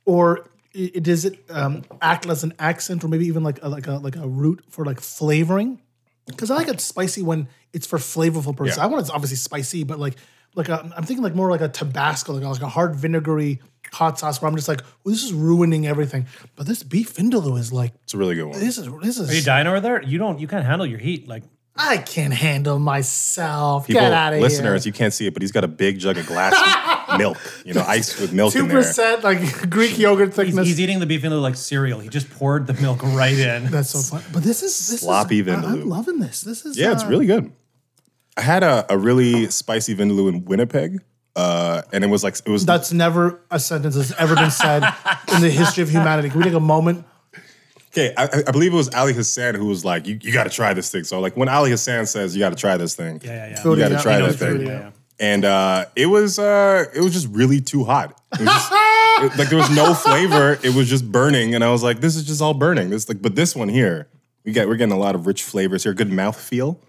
or 0.05 0.49
i- 0.75 0.91
i- 0.95 0.99
does 0.99 1.25
it 1.25 1.39
um, 1.49 1.83
act 2.01 2.25
as 2.27 2.43
an 2.43 2.53
accent, 2.59 3.03
or 3.03 3.07
maybe 3.07 3.25
even 3.27 3.43
like 3.43 3.59
a, 3.63 3.69
like 3.69 3.87
a 3.87 3.93
like 3.93 4.15
a 4.15 4.27
root 4.27 4.63
for 4.69 4.85
like 4.85 4.99
flavoring? 4.99 5.79
Because 6.27 6.49
I 6.51 6.55
like 6.55 6.67
it 6.69 6.79
spicy 6.79 7.21
when 7.21 7.47
it's 7.73 7.85
for 7.87 7.97
flavorful 7.99 8.55
purposes. 8.55 8.77
Yeah. 8.77 8.83
I 8.83 8.87
want 8.87 9.01
it's 9.01 9.09
obviously 9.09 9.37
spicy, 9.37 9.83
but 9.83 9.99
like 9.99 10.15
like 10.55 10.69
a, 10.69 10.81
I'm 10.95 11.03
thinking 11.03 11.23
like 11.23 11.35
more 11.35 11.49
like 11.49 11.61
a 11.61 11.67
Tabasco, 11.67 12.33
like 12.33 12.43
a, 12.43 12.47
like 12.49 12.61
a 12.61 12.69
hard 12.69 12.95
vinegary 12.95 13.59
hot 13.91 14.17
sauce 14.19 14.41
where 14.41 14.49
I'm 14.49 14.55
just 14.55 14.67
like, 14.67 14.81
well, 15.03 15.13
this 15.13 15.23
is 15.23 15.33
ruining 15.33 15.85
everything. 15.87 16.27
But 16.55 16.65
this 16.67 16.81
beef 16.83 17.15
vindaloo 17.15 17.59
is 17.59 17.73
like 17.73 17.91
It's 18.03 18.13
a 18.13 18.17
really 18.17 18.35
good 18.35 18.45
one. 18.45 18.59
this 18.59 18.77
is 18.77 18.87
this 19.01 19.17
is. 19.19 19.29
Are 19.29 19.35
you 19.35 19.41
dying 19.41 19.67
over 19.67 19.79
there? 19.81 20.01
You 20.01 20.17
don't. 20.17 20.39
You 20.39 20.47
can't 20.47 20.65
handle 20.65 20.85
your 20.85 20.99
heat. 20.99 21.27
Like 21.27 21.43
I 21.75 21.97
can't 21.97 22.33
handle 22.33 22.77
myself. 22.79 23.87
People, 23.87 24.01
Get 24.03 24.11
out 24.13 24.33
of 24.33 24.37
here. 24.37 24.43
listeners, 24.43 24.85
you 24.85 24.91
can't 24.91 25.11
see 25.13 25.25
it, 25.25 25.33
but 25.33 25.41
he's 25.41 25.51
got 25.51 25.63
a 25.63 25.67
big 25.67 25.97
jug 25.99 26.17
of 26.17 26.27
glass 26.27 26.53
milk. 27.17 27.37
You 27.65 27.73
know, 27.73 27.81
ice 27.87 28.19
with 28.19 28.31
milk 28.31 28.53
Two 28.53 28.59
in 28.59 28.67
there. 28.67 28.77
percent 28.77 29.23
like 29.23 29.39
Greek 29.69 29.97
yogurt 29.97 30.29
he's, 30.29 30.35
thickness. 30.35 30.67
he's 30.67 30.79
eating 30.79 30.99
the 30.99 31.05
beef 31.07 31.23
vindaloo 31.23 31.41
like 31.41 31.55
cereal. 31.55 31.99
He 31.99 32.09
just 32.09 32.29
poured 32.29 32.67
the 32.67 32.73
milk 32.75 33.01
right 33.01 33.37
in. 33.37 33.65
That's 33.71 33.89
so 33.89 33.99
fun. 33.99 34.23
But 34.31 34.43
this 34.43 34.61
is 34.61 34.87
this 34.89 35.01
Sloppy 35.01 35.39
is, 35.39 35.47
I- 35.47 35.51
vindaloo. 35.51 35.81
I'm 35.81 35.89
loving 35.89 36.19
this. 36.19 36.41
This 36.41 36.63
is 36.65 36.77
Yeah, 36.77 36.91
it's 36.91 37.03
uh, 37.03 37.07
really 37.07 37.25
good. 37.25 37.51
I 38.37 38.41
had 38.41 38.63
a, 38.63 38.85
a 38.91 38.97
really 38.97 39.49
spicy 39.49 39.95
vindaloo 39.95 40.27
in 40.29 40.45
Winnipeg, 40.45 40.99
uh, 41.35 41.81
and 41.91 42.03
it 42.03 42.07
was 42.07 42.23
like 42.23 42.35
it 42.45 42.49
was 42.49 42.65
That's 42.65 42.91
never 42.93 43.39
a 43.51 43.59
sentence 43.59 43.95
that's 43.95 44.11
ever 44.19 44.35
been 44.35 44.51
said 44.51 44.83
in 45.33 45.41
the 45.41 45.49
history 45.49 45.81
of 45.83 45.89
humanity. 45.89 46.29
Can 46.29 46.37
we 46.39 46.43
take 46.45 46.53
a 46.53 46.59
moment? 46.59 47.05
Okay, 47.93 48.11
I, 48.17 48.27
I 48.47 48.51
believe 48.51 48.73
it 48.73 48.75
was 48.75 48.89
Ali 48.95 49.13
Hassan 49.13 49.53
who 49.55 49.65
was 49.67 49.85
like, 49.85 50.07
"You, 50.07 50.17
you 50.21 50.33
got 50.33 50.45
to 50.45 50.49
try 50.49 50.73
this 50.73 50.89
thing." 50.91 51.03
So, 51.03 51.19
like, 51.19 51.37
when 51.37 51.47
Ali 51.47 51.69
Hassan 51.71 52.07
says, 52.07 52.35
"You 52.35 52.39
got 52.39 52.49
to 52.49 52.55
try 52.55 52.75
this 52.77 52.95
thing," 52.95 53.21
Yeah, 53.23 53.31
yeah, 53.31 53.61
yeah. 53.63 53.69
you 53.71 53.77
got 53.77 53.89
to 53.89 53.99
try 54.01 54.15
I 54.15 54.19
know 54.19 54.27
that 54.27 54.37
thing. 54.37 54.51
really- 54.53 54.65
yeah. 54.65 54.89
And 55.19 55.45
uh, 55.45 55.85
it 55.95 56.07
was 56.07 56.39
uh, 56.39 56.85
it 56.93 57.01
was 57.01 57.13
just 57.13 57.27
really 57.27 57.61
too 57.61 57.83
hot. 57.83 58.19
It 58.33 58.39
was 58.39 58.47
just, 58.49 58.71
it- 58.71 59.37
like 59.37 59.49
there 59.49 59.59
was 59.59 59.69
no 59.69 59.93
flavor. 60.05 60.57
It 60.63 60.73
was 60.73 60.89
just 60.89 61.11
burning, 61.11 61.53
and 61.53 61.63
I 61.63 61.69
was 61.71 61.83
like, 61.83 62.01
"This 62.01 62.15
is 62.15 62.23
just 62.25 62.41
all 62.41 62.55
burning." 62.55 62.89
This 62.89 63.07
like, 63.07 63.21
but 63.21 63.35
this 63.35 63.55
one 63.55 63.69
here, 63.69 64.07
we 64.43 64.51
get 64.53 64.67
we're 64.67 64.75
getting 64.75 64.91
a 64.95 64.97
lot 64.97 65.13
of 65.13 65.27
rich 65.27 65.43
flavors 65.43 65.83
here. 65.83 65.93
Good 65.93 66.11
mouth 66.11 66.39
feel. 66.39 66.79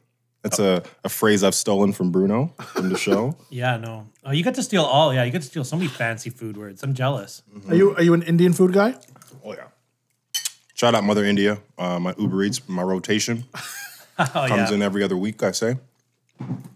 That's 0.43 0.59
a, 0.59 0.83
a 1.05 1.09
phrase 1.09 1.43
I've 1.45 1.55
stolen 1.55 1.93
from 1.95 2.11
Bruno 2.13 2.53
from 2.59 2.89
the 2.91 2.99
show. 2.99 3.37
Yeah, 3.51 3.77
no. 3.79 4.09
Oh, 4.25 4.33
you 4.33 4.43
get 4.43 4.55
to 4.57 4.63
steal 4.63 4.83
all. 4.85 5.13
Yeah, 5.15 5.25
you 5.25 5.31
get 5.31 5.41
to 5.43 5.49
steal 5.49 5.65
so 5.65 5.77
many 5.77 5.89
fancy 5.89 6.29
food 6.31 6.57
words. 6.57 6.83
I'm 6.83 6.95
jealous. 6.95 7.43
Are 7.69 7.75
you 7.75 7.95
are 7.97 8.03
you 8.03 8.15
an 8.15 8.23
Indian 8.23 8.53
food 8.55 8.73
guy? 8.73 8.95
Yeah. 10.75 10.79
Shout 10.81 10.95
out 10.95 11.05
Mother 11.05 11.25
India, 11.25 11.59
uh, 11.79 11.99
my 12.01 12.15
Uber 12.19 12.43
Eats, 12.45 12.69
my 12.69 12.83
rotation 12.83 13.45
Oh 14.19 14.25
comes 14.49 14.71
yeah. 14.71 14.75
in 14.75 14.83
every 14.83 15.03
other 15.03 15.17
week. 15.17 15.43
I 15.43 15.51
say. 15.53 15.77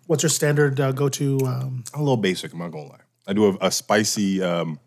What's 0.07 0.23
your 0.23 0.31
standard 0.31 0.81
uh, 0.81 0.93
go 0.93 1.09
to? 1.09 1.39
Um, 1.47 1.85
I'm 1.95 2.01
a 2.01 2.03
little 2.03 2.17
basic. 2.17 2.53
I'm 2.53 2.59
not 2.61 2.71
gonna 2.73 2.89
lie. 2.89 3.01
I 3.27 3.33
do 3.33 3.47
a, 3.61 3.67
a 3.67 3.71
spicy 3.71 4.43
um, 4.43 4.79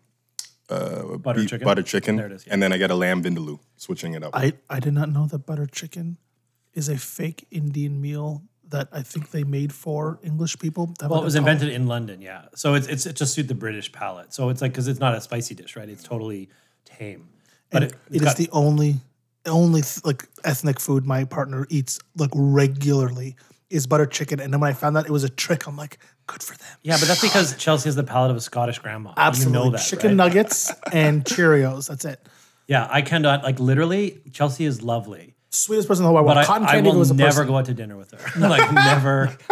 Butter 0.68 1.40
beef- 1.40 1.50
chicken. 1.50 1.64
butter 1.66 1.82
chicken, 1.82 2.16
There 2.16 2.26
it 2.26 2.32
is, 2.32 2.46
yeah. 2.46 2.54
and 2.54 2.62
then 2.62 2.72
I 2.72 2.78
get 2.78 2.90
a 2.90 2.94
lamb 2.94 3.22
vindaloo, 3.22 3.58
switching 3.76 4.14
it 4.14 4.22
up. 4.22 4.30
I 4.34 4.54
I 4.70 4.80
did 4.80 4.94
not 4.94 5.10
know 5.10 5.26
that 5.26 5.44
butter 5.46 5.66
chicken 5.66 6.16
is 6.74 6.88
a 6.88 6.96
fake 6.96 7.46
Indian 7.50 8.00
meal 8.00 8.42
that 8.70 8.88
I 8.92 9.02
think 9.02 9.30
they 9.30 9.44
made 9.44 9.72
for 9.72 10.18
English 10.22 10.58
people. 10.58 10.94
That 10.98 11.10
Well, 11.10 11.20
it 11.20 11.24
was 11.24 11.34
they're 11.34 11.40
invented 11.40 11.68
in 11.68 11.86
London, 11.86 12.20
yeah. 12.22 12.46
So 12.54 12.74
it's 12.74 12.86
it's 12.86 13.04
it 13.06 13.16
just 13.16 13.34
suit 13.34 13.48
the 13.48 13.54
British 13.54 13.92
palate. 13.92 14.32
So 14.32 14.48
it's 14.48 14.62
like 14.62 14.72
because 14.72 14.88
it's 14.88 15.00
not 15.00 15.14
a 15.14 15.20
spicy 15.20 15.54
dish, 15.54 15.76
right? 15.76 15.88
It's 15.88 16.02
totally 16.02 16.48
tame. 16.86 17.28
But 17.72 17.82
it, 17.84 17.94
it 18.10 18.22
is 18.22 18.34
the 18.34 18.48
only 18.52 18.96
only 19.46 19.82
like 20.04 20.28
ethnic 20.44 20.78
food 20.78 21.04
my 21.04 21.24
partner 21.24 21.66
eats 21.68 21.98
like 22.16 22.30
regularly 22.34 23.36
is 23.70 23.86
butter 23.86 24.06
chicken. 24.06 24.38
And 24.40 24.52
then 24.52 24.60
when 24.60 24.70
I 24.70 24.74
found 24.74 24.96
out 24.96 25.06
it 25.06 25.10
was 25.10 25.24
a 25.24 25.28
trick, 25.28 25.66
I'm 25.66 25.76
like, 25.76 25.98
good 26.26 26.42
for 26.42 26.56
them. 26.56 26.68
yeah, 26.82 26.96
but 26.98 27.08
that's 27.08 27.22
because 27.22 27.56
Chelsea 27.56 27.88
has 27.88 27.96
the 27.96 28.04
palate 28.04 28.30
of 28.30 28.36
a 28.36 28.40
Scottish 28.40 28.78
grandma. 28.78 29.14
Absolutely, 29.16 29.58
you 29.58 29.64
know 29.64 29.70
that, 29.76 29.84
chicken 29.84 30.10
right? 30.10 30.16
nuggets 30.16 30.70
and 30.92 31.24
Cheerios. 31.24 31.88
That's 31.88 32.04
it. 32.04 32.20
Yeah, 32.68 32.86
I 32.90 33.02
cannot 33.02 33.42
like 33.42 33.58
literally. 33.58 34.20
Chelsea 34.32 34.64
is 34.64 34.82
lovely, 34.82 35.34
Sweetest 35.50 35.86
person 35.86 36.04
in 36.04 36.12
the 36.12 36.16
whole 36.16 36.26
but 36.26 36.36
world. 36.36 36.38
I, 36.38 36.44
Cotton 36.44 36.66
I 36.66 36.72
candy 36.72 36.90
will 36.90 36.98
was 36.98 37.10
a 37.10 37.14
never 37.14 37.30
person. 37.30 37.46
go 37.48 37.56
out 37.58 37.64
to 37.66 37.74
dinner 37.74 37.96
with 37.96 38.12
her. 38.12 38.40
like 38.48 38.72
never. 38.72 39.36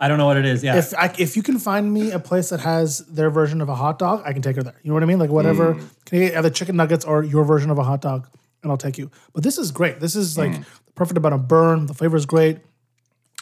I 0.00 0.08
don't 0.08 0.18
know 0.18 0.26
what 0.26 0.36
it 0.36 0.44
is. 0.44 0.62
Yeah, 0.62 0.76
If 0.76 0.92
I, 0.94 1.12
if 1.18 1.36
you 1.36 1.42
can 1.42 1.58
find 1.58 1.92
me 1.92 2.10
a 2.10 2.18
place 2.18 2.50
that 2.50 2.60
has 2.60 2.98
their 3.06 3.30
version 3.30 3.60
of 3.60 3.68
a 3.68 3.74
hot 3.74 3.98
dog, 3.98 4.22
I 4.24 4.32
can 4.32 4.42
take 4.42 4.56
her 4.56 4.62
there. 4.62 4.74
You 4.82 4.88
know 4.90 4.94
what 4.94 5.02
I 5.02 5.06
mean? 5.06 5.18
Like 5.18 5.30
whatever. 5.30 5.74
Mm. 5.74 5.88
Can 6.06 6.18
you 6.20 6.28
get 6.28 6.36
either 6.38 6.50
chicken 6.50 6.76
nuggets 6.76 7.04
or 7.04 7.22
your 7.22 7.44
version 7.44 7.70
of 7.70 7.78
a 7.78 7.84
hot 7.84 8.00
dog, 8.00 8.28
and 8.62 8.70
I'll 8.72 8.76
take 8.78 8.98
you. 8.98 9.10
But 9.32 9.42
this 9.44 9.56
is 9.58 9.70
great. 9.70 10.00
This 10.00 10.14
is 10.16 10.36
like 10.36 10.50
Mm. 10.52 10.64
the 10.86 10.92
perfect 10.94 11.16
amount 11.18 11.34
of 11.34 11.48
burn. 11.48 11.86
The 11.86 11.94
flavor 11.94 12.16
is 12.16 12.26
great. 12.26 12.58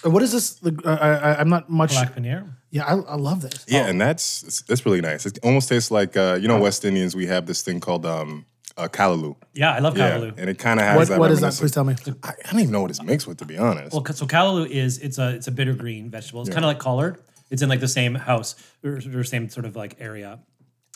What 0.05 0.23
is 0.23 0.33
this? 0.33 0.63
Like, 0.63 0.85
uh, 0.85 0.99
I, 1.01 1.09
I, 1.11 1.41
I'm 1.41 1.49
not 1.49 1.71
much. 1.71 1.93
palak 1.95 2.15
paneer. 2.17 2.45
Yeah, 2.71 2.85
I, 2.85 2.95
I 2.95 3.17
love 3.17 3.41
this. 3.43 3.65
Yeah, 3.69 3.87
and 3.87 4.01
that's 4.01 4.43
it's, 4.43 4.63
that's 4.63 4.85
really 4.85 5.01
nice. 5.01 5.27
It 5.27 5.39
almost 5.43 5.69
tastes 5.69 5.91
like 5.91 6.17
uh, 6.17 6.39
you 6.41 6.49
know 6.49 6.59
West 6.59 6.85
Indians. 6.85 7.15
We 7.15 7.27
have 7.27 7.47
this 7.47 7.63
thing 7.63 7.79
called 7.81 8.05
um, 8.05 8.45
uh, 8.77 8.89
callaloo. 8.89 9.37
Yeah, 9.55 9.73
I 9.75 9.79
love 9.81 9.97
Yeah, 9.97 10.17
and 10.37 10.49
it 10.51 10.59
kind 10.59 10.81
of 10.81 10.87
has 10.87 10.97
What, 10.97 11.09
that. 11.09 11.19
what 11.21 11.31
is 11.31 11.41
that? 11.41 11.53
Please 11.55 11.73
tell 11.73 11.85
me. 11.85 11.95
I, 12.23 12.29
I 12.31 12.51
don't 12.53 12.61
even 12.61 12.73
know 12.73 12.83
what 12.83 12.91
it's 12.91 13.03
mixed 13.03 13.27
with, 13.27 13.39
to 13.39 13.45
be 13.45 13.59
honest. 13.59 13.93
Well, 13.93 14.05
so 14.13 14.27
callaloo 14.27 14.69
is 14.69 14.99
it's 14.99 15.19
a 15.19 15.31
it's 15.35 15.47
a 15.47 15.53
bitter 15.53 15.75
green 15.75 16.11
vegetable. 16.11 16.41
It's 16.43 16.51
kind 16.51 16.65
of 16.65 16.69
like 16.69 16.79
collard. 16.79 17.19
It's 17.51 17.61
in 17.63 17.69
like 17.69 17.81
the 17.81 17.89
same 17.89 18.15
house 18.15 18.55
or, 18.83 19.01
or 19.15 19.25
same 19.25 19.49
sort 19.51 19.67
of 19.67 19.77
like 19.77 19.97
area 20.01 20.39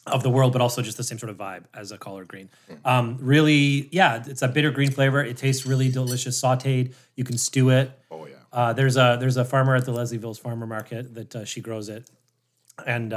of 0.07 0.23
the 0.23 0.31
world, 0.31 0.53
but 0.53 0.63
also 0.63 0.83
just 0.83 0.97
the 0.97 1.03
same 1.05 1.19
sort 1.19 1.31
of 1.31 1.37
vibe 1.37 1.65
as 1.75 1.91
a 1.93 1.99
collard 1.99 2.29
green. 2.29 2.49
Um, 2.85 3.19
really, 3.21 3.89
yeah, 3.93 4.23
it's 4.27 4.41
a 4.43 4.49
bitter 4.49 4.71
green 4.71 4.91
flavor. 4.93 5.23
It 5.23 5.37
tastes 5.37 5.67
really 5.67 5.91
delicious, 5.91 6.41
sautéed. 6.41 6.95
You 7.17 7.25
can 7.25 7.37
stew 7.39 7.71
it. 7.71 7.91
oh 8.11 8.27
yeah. 8.27 8.35
Uh, 8.53 8.73
there's 8.73 8.97
a 8.97 9.17
there's 9.21 9.37
a 9.37 9.45
farmer 9.45 9.75
at 9.75 9.85
the 9.85 9.93
Leslieville's 9.93 10.39
farmer 10.39 10.67
market 10.67 11.13
that 11.15 11.37
uh, 11.37 11.45
she 11.45 11.61
grows 11.61 11.89
it, 11.91 12.09
and 12.87 13.13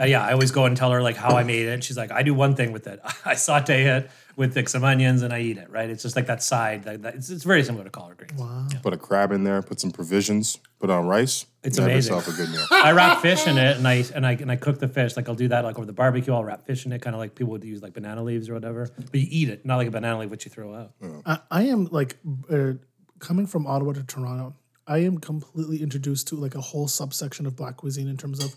uh, 0.00 0.04
yeah, 0.04 0.24
I 0.24 0.32
always 0.32 0.50
go 0.52 0.64
and 0.64 0.76
tell 0.76 0.90
her 0.92 1.02
like 1.02 1.16
how 1.16 1.36
I 1.36 1.42
made 1.44 1.66
it. 1.66 1.72
And 1.72 1.82
she's 1.82 1.96
like, 1.96 2.12
I 2.12 2.22
do 2.22 2.34
one 2.34 2.54
thing 2.54 2.72
with 2.72 2.86
it. 2.86 3.00
I 3.24 3.34
saute 3.34 3.84
it 3.84 4.10
with 4.36 4.54
like 4.54 4.68
some 4.68 4.84
onions 4.84 5.22
and 5.22 5.32
I 5.32 5.40
eat 5.40 5.58
it. 5.58 5.68
Right? 5.70 5.90
It's 5.90 6.02
just 6.02 6.14
like 6.14 6.26
that 6.26 6.42
side. 6.42 6.84
That, 6.84 7.02
that- 7.02 7.14
it's, 7.16 7.30
it's 7.30 7.42
very 7.44 7.64
similar 7.64 7.84
to 7.84 7.90
collard 7.90 8.16
greens. 8.16 8.74
Put 8.82 8.92
a 8.92 8.96
crab 8.96 9.32
in 9.32 9.42
there. 9.44 9.60
Put 9.62 9.80
some 9.80 9.90
provisions. 9.90 10.58
Put 10.78 10.90
on 10.90 11.06
rice. 11.06 11.46
It's 11.64 11.76
you 11.76 11.82
have 11.82 11.90
amazing. 11.90 12.14
yourself 12.14 12.34
a 12.34 12.40
good 12.40 12.50
meal. 12.50 12.64
I 12.70 12.92
wrap 12.92 13.20
fish 13.20 13.46
in 13.48 13.58
it 13.58 13.76
and 13.76 13.88
I 13.88 14.04
and 14.14 14.24
I 14.24 14.32
and 14.32 14.52
I 14.52 14.54
cook 14.56 14.78
the 14.78 14.86
fish. 14.86 15.16
Like 15.16 15.28
I'll 15.28 15.34
do 15.34 15.48
that 15.48 15.64
like 15.64 15.76
over 15.76 15.86
the 15.86 15.92
barbecue. 15.92 16.32
I'll 16.32 16.44
wrap 16.44 16.64
fish 16.64 16.86
in 16.86 16.92
it, 16.92 17.02
kind 17.02 17.16
of 17.16 17.18
like 17.20 17.34
people 17.34 17.50
would 17.50 17.64
use 17.64 17.82
like 17.82 17.94
banana 17.94 18.22
leaves 18.22 18.48
or 18.48 18.54
whatever. 18.54 18.88
But 18.96 19.20
you 19.20 19.26
eat 19.28 19.48
it, 19.48 19.66
not 19.66 19.76
like 19.76 19.88
a 19.88 19.90
banana 19.90 20.20
leaf 20.20 20.30
which 20.30 20.44
you 20.44 20.50
throw 20.52 20.72
out. 20.74 20.92
I, 21.26 21.38
I 21.50 21.62
am 21.64 21.86
like 21.86 22.16
uh, 22.48 22.74
coming 23.18 23.46
from 23.48 23.66
Ottawa 23.66 23.94
to 23.94 24.04
Toronto. 24.04 24.54
I 24.86 24.98
am 24.98 25.18
completely 25.18 25.82
introduced 25.82 26.28
to 26.28 26.36
like 26.36 26.54
a 26.54 26.60
whole 26.60 26.86
subsection 26.86 27.44
of 27.44 27.56
black 27.56 27.76
cuisine 27.76 28.08
in 28.08 28.16
terms 28.16 28.42
of 28.42 28.54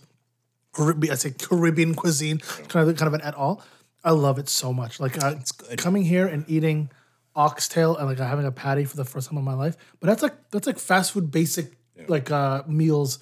Caribbean. 0.74 1.12
I 1.12 1.16
say 1.16 1.32
Caribbean 1.32 1.96
cuisine, 1.96 2.40
kind 2.40 2.90
of 2.90 2.96
kind 2.98 3.08
of 3.08 3.14
an 3.14 3.22
et 3.22 3.34
al. 3.36 3.64
I 4.04 4.12
love 4.12 4.40
it 4.40 4.50
so 4.50 4.74
much. 4.74 5.00
Like 5.00 5.22
uh, 5.24 5.36
coming 5.78 6.04
here 6.04 6.28
and 6.28 6.44
eating 6.48 6.90
oxtail 7.36 7.96
and 7.98 8.08
like 8.08 8.18
having 8.18 8.46
a 8.46 8.52
patty 8.52 8.86
for 8.86 8.98
the 8.98 9.06
first 9.06 9.30
time 9.30 9.38
in 9.38 9.44
my 9.44 9.54
life. 9.54 9.78
But 10.00 10.08
that's 10.08 10.24
like 10.24 10.50
that's 10.52 10.68
like 10.68 10.80
fast 10.80 11.12
food 11.12 11.32
basic 11.32 11.78
like 12.08 12.32
uh, 12.32 12.64
meals. 12.68 13.20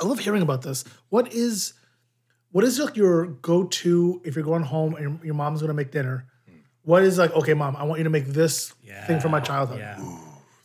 I 0.00 0.06
love 0.06 0.18
hearing 0.18 0.42
about 0.42 0.62
this. 0.62 0.84
What 1.08 1.32
is 1.32 1.74
what 2.50 2.64
is 2.64 2.78
like 2.78 2.96
your 2.96 3.26
go 3.26 3.64
to 3.64 4.20
if 4.24 4.34
you're 4.36 4.44
going 4.44 4.62
home 4.62 4.94
and 4.94 5.02
your, 5.02 5.26
your 5.26 5.34
mom's 5.34 5.60
gonna 5.60 5.74
make 5.74 5.92
dinner? 5.92 6.26
What 6.82 7.02
is 7.02 7.18
like 7.18 7.32
okay, 7.32 7.54
mom? 7.54 7.76
I 7.76 7.84
want 7.84 8.00
you 8.00 8.04
to 8.04 8.10
make 8.10 8.26
this 8.26 8.72
thing 9.06 9.20
from 9.20 9.30
my 9.30 9.40
childhood. 9.40 9.78
Yeah. 9.78 10.02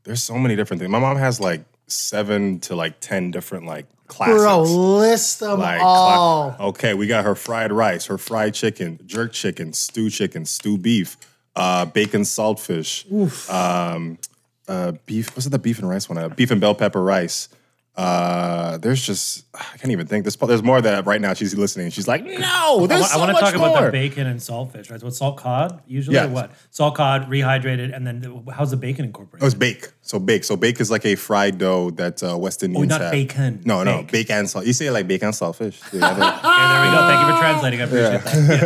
There's 0.04 0.24
so 0.24 0.38
many 0.38 0.56
different 0.56 0.80
things. 0.80 0.92
My 0.92 1.00
mom 1.00 1.18
has 1.18 1.40
like 1.40 1.64
seven 1.92 2.60
to 2.62 2.76
like 2.76 3.00
ten 3.00 3.32
different 3.32 3.66
like 3.66 3.86
classics. 4.08 4.40
Bro, 4.42 4.62
list 4.64 5.40
them 5.40 5.60
Like, 5.60 5.82
all. 5.82 6.52
cla- 6.54 6.68
okay, 6.70 6.94
we 6.94 7.08
got 7.08 7.26
her 7.26 7.36
fried 7.36 7.72
rice, 7.72 8.06
her 8.08 8.18
fried 8.18 8.54
chicken, 8.54 9.00
jerk 9.06 9.34
chicken, 9.34 9.74
stew 9.74 10.10
chicken, 10.10 10.46
stew 10.46 10.78
beef, 10.78 11.18
uh, 11.56 11.86
bacon 11.86 12.22
saltfish, 12.22 13.06
um, 13.52 14.18
uh, 14.68 14.94
beef. 15.06 15.36
What's 15.36 15.46
it? 15.46 15.50
The 15.50 15.60
beef 15.60 15.80
and 15.80 15.90
rice 15.90 16.10
one? 16.10 16.18
Uh, 16.18 16.30
beef 16.30 16.52
and 16.52 16.60
bell 16.62 16.76
pepper 16.76 17.04
rice. 17.04 17.50
Uh, 17.96 18.78
there's 18.78 19.06
just 19.06 19.46
I 19.54 19.76
can't 19.78 19.92
even 19.92 20.08
think. 20.08 20.24
There's 20.24 20.38
there's 20.38 20.64
more 20.64 20.80
that 20.82 21.06
right 21.06 21.20
now 21.20 21.34
she's 21.34 21.54
listening. 21.56 21.90
She's 21.92 22.08
like, 22.08 22.24
no, 22.24 22.88
there's 22.88 23.02
I 23.02 23.08
so 23.08 23.20
want 23.20 23.30
to 23.30 23.34
much 23.34 23.42
talk 23.42 23.56
about 23.56 23.84
the 23.84 23.92
bacon 23.92 24.26
and 24.26 24.40
saltfish, 24.40 24.90
right? 24.90 25.02
So 25.02 25.08
it's 25.08 25.18
salt 25.18 25.36
cod 25.38 25.82
usually, 25.86 26.16
Yeah. 26.16 26.28
or 26.28 26.30
what? 26.30 26.52
Salt 26.70 26.96
cod 26.96 27.30
rehydrated, 27.30 27.94
and 27.94 28.08
then 28.08 28.22
the- 28.22 28.54
how's 28.54 28.72
the 28.72 28.78
bacon 28.78 29.04
incorporated? 29.04 29.44
Oh, 29.44 29.48
it's 29.48 29.56
bake. 29.56 29.90
So 30.10 30.18
bake. 30.18 30.44
So 30.44 30.56
bake 30.58 30.82
is 30.82 30.90
like 30.90 31.06
a 31.06 31.14
fried 31.14 31.60
dough 31.60 31.92
that 31.92 32.24
uh, 32.24 32.36
West 32.36 32.64
Indians 32.64 32.90
not 32.90 33.00
have. 33.00 33.12
bacon. 33.12 33.62
No, 33.64 33.84
no, 33.84 33.98
Bake. 33.98 34.12
bake 34.12 34.30
and 34.32 34.50
salt. 34.50 34.66
You 34.66 34.74
say 34.74 34.90
like 34.90 35.08
bacon 35.08 35.28
and 35.28 35.36
saltfish. 35.36 35.78
Yeah, 35.94 36.10
okay, 36.12 36.20
there 36.20 36.82
we 36.82 36.90
go. 36.96 37.00
Thank 37.10 37.20
you 37.22 37.32
for 37.32 37.40
translating. 37.40 37.80
I 37.80 37.84
appreciate 37.84 38.24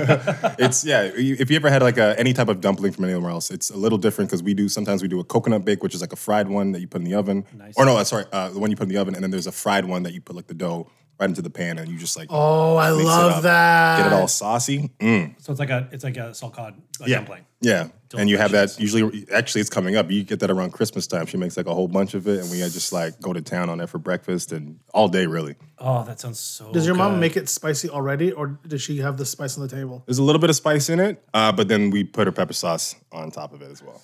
that. 0.07 0.55
it's 0.59 0.85
yeah. 0.85 1.11
If 1.13 1.51
you 1.51 1.57
ever 1.57 1.69
had 1.69 1.81
like 1.81 1.97
a, 1.97 2.17
any 2.17 2.31
type 2.31 2.47
of 2.47 2.61
dumpling 2.61 2.93
from 2.93 3.03
anywhere 3.03 3.29
else, 3.29 3.51
it's 3.51 3.69
a 3.71 3.75
little 3.75 3.97
different 3.97 4.29
because 4.29 4.41
we 4.41 4.53
do 4.53 4.69
sometimes 4.69 5.01
we 5.01 5.09
do 5.09 5.19
a 5.19 5.23
coconut 5.25 5.65
bake, 5.65 5.83
which 5.83 5.93
is 5.93 5.99
like 5.99 6.13
a 6.13 6.15
fried 6.15 6.47
one 6.47 6.71
that 6.71 6.79
you 6.79 6.87
put 6.87 7.01
in 7.01 7.05
the 7.09 7.15
oven. 7.15 7.43
Or 7.75 7.83
no, 7.83 7.97
uh, 7.97 8.05
sorry, 8.05 8.23
uh, 8.31 8.47
the 8.47 8.59
one 8.59 8.69
you 8.69 8.77
put 8.77 8.83
in 8.83 8.89
the 8.95 8.97
oven, 9.01 9.13
and 9.13 9.21
then 9.21 9.31
there's 9.31 9.47
a 9.47 9.51
fried 9.51 9.83
one 9.83 10.03
that 10.03 10.13
you 10.13 10.21
put 10.21 10.37
like 10.37 10.47
the 10.47 10.53
dough 10.53 10.87
right 11.19 11.29
into 11.29 11.41
the 11.41 11.49
pan, 11.49 11.77
and 11.79 11.89
you 11.89 11.97
just 11.97 12.17
like 12.17 12.27
Oh, 12.29 12.77
I 12.77 12.89
mix 12.91 13.01
it 13.01 13.05
love 13.05 13.31
up, 13.37 13.43
that. 13.43 13.97
get 14.03 14.07
it 14.07 14.13
all 14.13 14.27
saucy. 14.27 14.91
Mm, 14.99 15.35
So 15.41 15.51
it's 15.51 15.59
like 15.59 15.69
a 15.69 15.87
it's 15.91 16.03
like 16.03 16.17
a 16.17 16.33
salt 16.33 16.53
cod 16.53 16.73
uh, 17.01 17.05
yeah, 17.07 17.17
dumpling. 17.17 17.45
yeah. 17.61 17.87
And 18.15 18.29
you 18.29 18.37
have 18.37 18.51
that 18.51 18.79
usually. 18.79 19.25
Actually, 19.33 19.61
it's 19.61 19.71
coming 19.71 19.95
up. 19.95 20.11
You 20.11 20.23
get 20.23 20.39
that 20.41 20.51
around 20.51 20.71
Christmas 20.71 21.07
time. 21.07 21.25
She 21.25 21.35
makes 21.37 21.57
like 21.57 21.65
a 21.65 21.73
whole 21.73 21.87
bunch 21.87 22.13
of 22.13 22.27
it, 22.27 22.41
and 22.41 22.51
we 22.51 22.59
just 22.59 22.93
like 22.93 23.19
go 23.19 23.33
to 23.33 23.41
town 23.41 23.69
on 23.71 23.79
it 23.81 23.89
for 23.89 23.97
breakfast 23.97 24.51
and 24.51 24.77
all 24.93 25.07
day 25.07 25.25
really. 25.25 25.55
Oh, 25.79 26.03
that 26.03 26.19
sounds 26.19 26.39
so. 26.39 26.71
Does 26.71 26.85
your 26.85 26.93
mom 26.95 27.19
make 27.19 27.35
it 27.37 27.49
spicy 27.49 27.89
already, 27.89 28.31
or 28.31 28.59
does 28.67 28.83
she 28.83 28.99
have 28.99 29.17
the 29.17 29.25
spice 29.25 29.57
on 29.57 29.67
the 29.67 29.75
table? 29.75 30.03
There's 30.05 30.19
a 30.19 30.23
little 30.23 30.39
bit 30.39 30.51
of 30.51 30.55
spice 30.55 30.89
in 30.89 30.99
it, 30.99 31.23
uh, 31.33 31.51
but 31.51 31.67
then 31.67 31.89
we 31.89 32.03
put 32.03 32.27
her 32.27 32.31
pepper 32.31 32.53
sauce 32.53 32.95
on 33.11 33.31
top 33.31 33.51
of 33.51 33.63
it 33.63 33.71
as 33.71 33.81
well. 33.81 33.99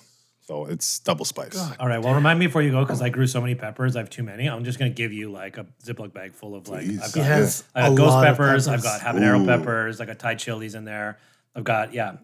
So 0.50 0.64
it's 0.64 0.98
double 0.98 1.24
spice. 1.24 1.56
All 1.78 1.86
right. 1.86 2.02
Well, 2.02 2.12
remind 2.12 2.40
me 2.40 2.46
before 2.48 2.60
you 2.60 2.72
go 2.72 2.80
because 2.80 3.00
I 3.00 3.08
grew 3.08 3.28
so 3.28 3.40
many 3.40 3.54
peppers. 3.54 3.94
I 3.94 4.00
have 4.00 4.10
too 4.10 4.24
many. 4.24 4.48
I'm 4.48 4.64
just 4.64 4.80
gonna 4.80 4.90
give 4.90 5.12
you 5.12 5.30
like 5.30 5.58
a 5.58 5.66
Ziploc 5.84 6.12
bag 6.12 6.34
full 6.34 6.56
of 6.56 6.66
like 6.66 6.80
I've 6.80 6.86
He 6.88 6.96
got, 6.96 7.24
has 7.24 7.62
I 7.72 7.82
got 7.82 7.92
a 7.92 7.94
ghost 7.94 8.10
lot 8.10 8.26
of 8.26 8.36
peppers, 8.36 8.66
I've 8.66 8.82
got 8.82 9.00
habanero 9.00 9.42
Ooh. 9.42 9.46
peppers. 9.46 10.00
I 10.00 10.06
got 10.06 10.18
Thai 10.18 10.34
chilies 10.34 10.74
in 10.74 10.84
there. 10.84 11.18
I've 11.54 11.62
got 11.62 11.94
yeah, 11.94 12.16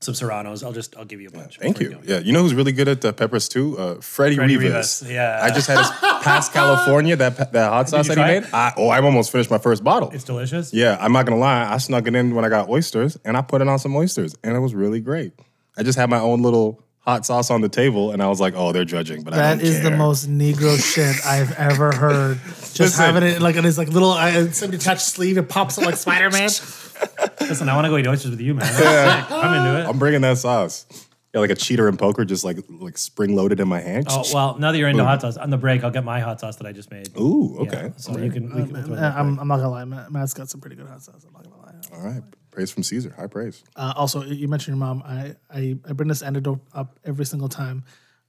some 0.00 0.14
serranos. 0.14 0.64
I'll 0.64 0.72
just 0.72 0.96
I'll 0.96 1.04
give 1.04 1.20
you 1.20 1.28
a 1.28 1.30
bunch. 1.30 1.58
Thank 1.58 1.76
before 1.76 1.92
you. 1.92 1.98
go. 1.98 2.10
Yeah, 2.10 2.20
you 2.20 2.32
know 2.32 2.40
who's 2.40 2.54
really 2.54 2.72
good 2.72 2.88
at 2.88 3.02
the 3.02 3.12
peppers 3.12 3.50
too? 3.50 3.76
Uh, 3.76 4.00
Freddie, 4.00 4.36
Freddie 4.36 4.56
Rivas. 4.56 5.02
Rivas, 5.02 5.14
yeah. 5.14 5.40
I 5.42 5.50
just 5.50 5.68
had 5.68 5.76
his 5.76 5.90
past 6.22 6.54
California 6.54 7.16
that 7.16 7.36
pa- 7.36 7.50
that 7.52 7.68
hot 7.68 7.90
sauce 7.90 8.08
you 8.08 8.14
that 8.14 8.18
he 8.18 8.24
try 8.24 8.32
it? 8.32 8.40
made. 8.44 8.50
I, 8.54 8.72
oh, 8.78 8.88
I've 8.88 9.04
almost 9.04 9.30
finished 9.30 9.50
my 9.50 9.58
first 9.58 9.84
bottle. 9.84 10.08
It's 10.14 10.24
delicious. 10.24 10.72
yeah, 10.72 10.96
I'm 10.98 11.12
not 11.12 11.26
gonna 11.26 11.38
lie. 11.38 11.70
I 11.70 11.76
snuck 11.76 12.06
it 12.06 12.14
in 12.14 12.34
when 12.34 12.46
I 12.46 12.48
got 12.48 12.70
oysters, 12.70 13.18
and 13.26 13.36
I 13.36 13.42
put 13.42 13.60
it 13.60 13.68
on 13.68 13.78
some 13.78 13.94
oysters, 13.94 14.34
and 14.42 14.56
it 14.56 14.60
was 14.60 14.74
really 14.74 15.00
great. 15.02 15.34
I 15.76 15.82
just 15.82 15.98
had 15.98 16.08
my 16.08 16.18
own 16.18 16.40
little 16.40 16.82
hot 17.08 17.24
sauce 17.24 17.50
on 17.50 17.62
the 17.62 17.68
table, 17.70 18.10
and 18.10 18.22
I 18.22 18.28
was 18.28 18.38
like, 18.40 18.52
"Oh, 18.54 18.72
they're 18.72 18.84
judging," 18.84 19.22
but 19.22 19.32
I 19.32 19.36
That 19.38 19.58
don't 19.58 19.66
is 19.66 19.82
the 19.82 19.90
most 19.90 20.28
Negro 20.28 20.76
shit 20.78 21.16
I've 21.24 21.52
ever 21.52 21.90
heard. 21.92 22.38
Just 22.46 22.78
Listen. 22.78 23.04
having 23.04 23.22
it 23.22 23.40
like 23.40 23.56
on 23.56 23.64
his 23.64 23.78
like 23.78 23.88
little 23.88 24.10
uh, 24.12 24.50
semi-detached 24.50 25.00
sleeve, 25.00 25.38
it 25.38 25.48
pops 25.48 25.78
up 25.78 25.84
like 25.86 25.96
Spider 25.96 26.30
Man. 26.30 26.42
Listen, 27.40 27.68
I 27.68 27.74
want 27.74 27.86
to 27.86 27.88
go 27.88 27.96
eat 27.96 28.06
oysters 28.06 28.30
with 28.32 28.40
you, 28.40 28.54
man. 28.54 28.60
That's 28.66 28.76
sick. 28.76 29.30
I'm 29.32 29.54
into 29.54 29.80
it. 29.80 29.88
I'm 29.88 29.98
bringing 29.98 30.20
that 30.20 30.36
sauce. 30.38 30.86
Yeah, 31.34 31.40
like 31.40 31.50
a 31.50 31.54
cheater 31.54 31.88
in 31.88 31.96
poker, 31.96 32.24
just 32.24 32.44
like 32.44 32.58
like 32.68 32.98
spring 32.98 33.34
loaded 33.36 33.58
in 33.60 33.68
my 33.68 33.80
hand. 33.80 34.06
Oh 34.10 34.22
well, 34.34 34.58
now 34.58 34.72
that 34.72 34.78
you're 34.78 34.88
into 34.88 35.04
hot 35.04 35.20
sauce, 35.22 35.36
on 35.38 35.50
the 35.50 35.58
break, 35.58 35.84
I'll 35.84 35.90
get 35.90 36.04
my 36.04 36.20
hot 36.20 36.40
sauce 36.40 36.56
that 36.56 36.66
I 36.66 36.72
just 36.72 36.90
made. 36.90 37.08
Ooh, 37.18 37.56
Yeah, 37.60 37.68
okay. 37.68 37.92
so 37.96 38.18
you 38.18 38.30
can. 38.30 38.54
We 38.54 38.62
can 38.64 38.72
we'll 38.72 38.82
throw 38.84 38.96
that 38.96 39.16
I'm, 39.16 39.38
I'm 39.38 39.48
not 39.48 39.56
gonna 39.56 39.70
lie, 39.70 39.84
Matt, 39.84 40.12
Matt's 40.12 40.34
got 40.34 40.48
some 40.50 40.60
pretty 40.60 40.76
good 40.76 40.86
hot 40.86 41.02
sauce. 41.02 41.24
I'm 41.26 41.32
not 41.32 41.44
gonna 41.44 41.56
lie. 41.62 41.74
All 41.96 42.02
right. 42.02 42.22
Praise 42.50 42.70
from 42.70 42.82
Caesar. 42.82 43.14
High 43.16 43.26
praise. 43.26 43.62
Uh, 43.76 43.92
also, 43.96 44.22
you 44.22 44.48
mentioned 44.48 44.76
your 44.76 44.84
mom. 44.86 45.02
I, 45.04 45.36
I, 45.50 45.76
I 45.88 45.92
bring 45.92 46.08
this 46.08 46.22
anecdote 46.22 46.60
up 46.74 46.98
every 47.04 47.24
single 47.24 47.48
time. 47.48 47.84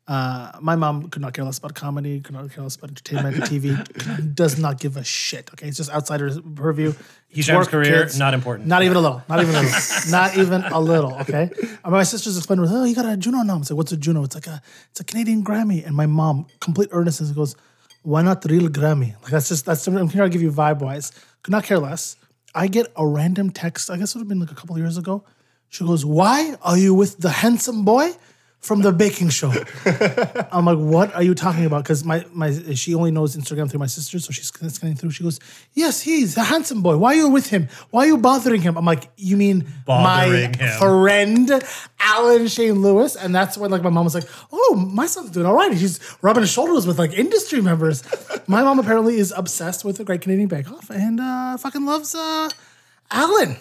Uh, 0.07 0.51
my 0.59 0.75
mom 0.75 1.07
could 1.09 1.21
not 1.21 1.33
care 1.35 1.45
less 1.45 1.59
about 1.59 1.75
comedy, 1.75 2.19
could 2.19 2.33
not 2.33 2.51
care 2.51 2.63
less 2.63 2.75
about 2.75 2.89
entertainment, 2.89 3.35
TV, 3.43 4.33
does 4.33 4.57
not 4.57 4.79
give 4.79 4.97
a 4.97 5.03
shit. 5.03 5.51
Okay, 5.53 5.67
it's 5.67 5.77
just 5.77 5.91
outside 5.91 6.19
her 6.19 6.31
purview. 6.55 6.93
Hisham's 7.27 7.57
Work, 7.57 7.67
career, 7.69 8.05
kids, 8.05 8.17
not 8.17 8.33
important. 8.33 8.67
Not 8.67 8.81
even 8.81 8.97
a 8.97 9.01
little. 9.01 9.21
Not 9.29 9.39
even 9.39 9.53
a 9.53 9.61
little. 9.61 9.79
not 10.09 10.35
even 10.35 10.63
a 10.63 10.79
little. 10.79 11.13
Okay. 11.21 11.51
And 11.83 11.91
my 11.93 12.01
sister's 12.01 12.38
explaining, 12.38 12.65
oh, 12.67 12.85
you 12.85 12.95
got 12.95 13.05
a 13.05 13.17
Juno 13.17 13.43
nom. 13.43 13.61
It's 13.61 13.69
like, 13.69 13.77
what's 13.77 13.91
a 13.91 13.97
Juno? 13.97 14.23
It's 14.23 14.33
like 14.33 14.47
a, 14.47 14.59
it's 14.89 14.99
a 14.99 15.03
Canadian 15.03 15.43
Grammy. 15.43 15.85
And 15.85 15.95
my 15.95 16.07
mom, 16.07 16.47
complete 16.59 16.89
earnestness, 16.91 17.29
goes, 17.29 17.55
why 18.01 18.23
not 18.23 18.43
real 18.45 18.67
Grammy? 18.67 19.13
Like 19.21 19.31
that's 19.31 19.49
just 19.49 19.65
that's. 19.65 19.85
I'm 19.85 20.09
here 20.09 20.23
to 20.23 20.29
give 20.29 20.41
you 20.41 20.51
vibe 20.51 20.79
wise. 20.79 21.11
Could 21.43 21.51
not 21.51 21.63
care 21.63 21.77
less. 21.77 22.15
I 22.53 22.68
get 22.68 22.88
a 22.96 23.06
random 23.06 23.51
text. 23.51 23.89
I 23.89 23.98
guess 23.98 24.15
it 24.15 24.18
would 24.18 24.22
have 24.24 24.27
been 24.29 24.39
like 24.39 24.51
a 24.51 24.56
couple 24.56 24.77
years 24.77 24.98
ago. 24.98 25.24
She 25.70 25.86
goes, 25.86 26.03
"Why 26.03 26.56
are 26.62 26.77
you 26.77 26.94
with 26.94 27.20
the 27.20 27.29
handsome 27.29 27.86
boy? 27.86 28.13
From 28.60 28.82
the 28.82 28.92
baking 28.92 29.30
show. 29.30 29.51
I'm 30.51 30.66
like, 30.66 30.78
what 30.78 31.16
are 31.16 31.24
you 31.24 31.34
talking 31.34 31.66
about? 31.66 31.84
Because 31.84 32.04
my 32.04 32.25
my 32.34 32.51
she 32.75 32.94
only 32.94 33.10
knows 33.12 33.36
Instagram 33.36 33.70
through 33.70 33.80
my 33.80 33.86
sister, 33.88 34.20
so 34.20 34.32
she's 34.32 34.48
scanning 34.48 34.96
through. 34.96 35.12
She 35.12 35.24
goes, 35.24 35.39
yes, 35.74 36.01
he's 36.01 36.36
a 36.36 36.44
handsome 36.44 36.82
boy. 36.82 36.98
Why 36.98 37.13
are 37.13 37.16
you 37.16 37.30
with 37.30 37.48
him? 37.50 37.70
Why 37.92 38.04
are 38.04 38.08
you 38.08 38.18
bothering 38.18 38.62
him? 38.62 38.78
I'm 38.78 38.84
like, 38.86 39.10
you 39.16 39.38
mean 39.38 39.66
Bothering 39.86 40.51
my 40.51 40.66
him. 40.66 40.80
friend 40.80 41.63
Alan 42.01 42.48
Shane 42.48 42.82
Lewis? 42.82 43.16
And 43.16 43.34
that's 43.34 43.58
when 43.58 43.72
like 43.72 43.82
my 43.82 43.89
mom 43.89 44.04
was 44.04 44.13
like, 44.16 44.28
oh, 44.51 44.75
my 44.75 45.06
son's 45.08 45.32
doing 45.32 45.46
all 45.46 45.56
right. 45.56 45.72
He's 45.74 46.00
rubbing 46.22 46.42
his 46.42 46.51
shoulders 46.51 46.86
with 46.86 47.00
like 47.00 47.13
industry 47.18 47.62
members. 47.62 48.04
my 48.48 48.62
mom 48.62 48.78
apparently 48.80 49.16
is 49.18 49.34
obsessed 49.36 49.86
with 49.86 49.98
the 49.98 50.04
Great 50.04 50.22
Canadian 50.22 50.50
Bake 50.50 50.70
Off 50.70 50.89
and 50.89 51.20
uh, 51.22 51.56
fucking 51.58 51.86
loves 51.86 52.13
uh, 52.13 52.50
Alan. 53.10 53.56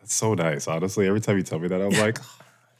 That's 0.00 0.14
so 0.14 0.34
nice, 0.34 0.68
honestly. 0.68 1.08
Every 1.08 1.20
time 1.20 1.36
you 1.38 1.42
tell 1.42 1.58
me 1.58 1.68
that, 1.68 1.80
I'm 1.80 1.90
like, 2.00 2.18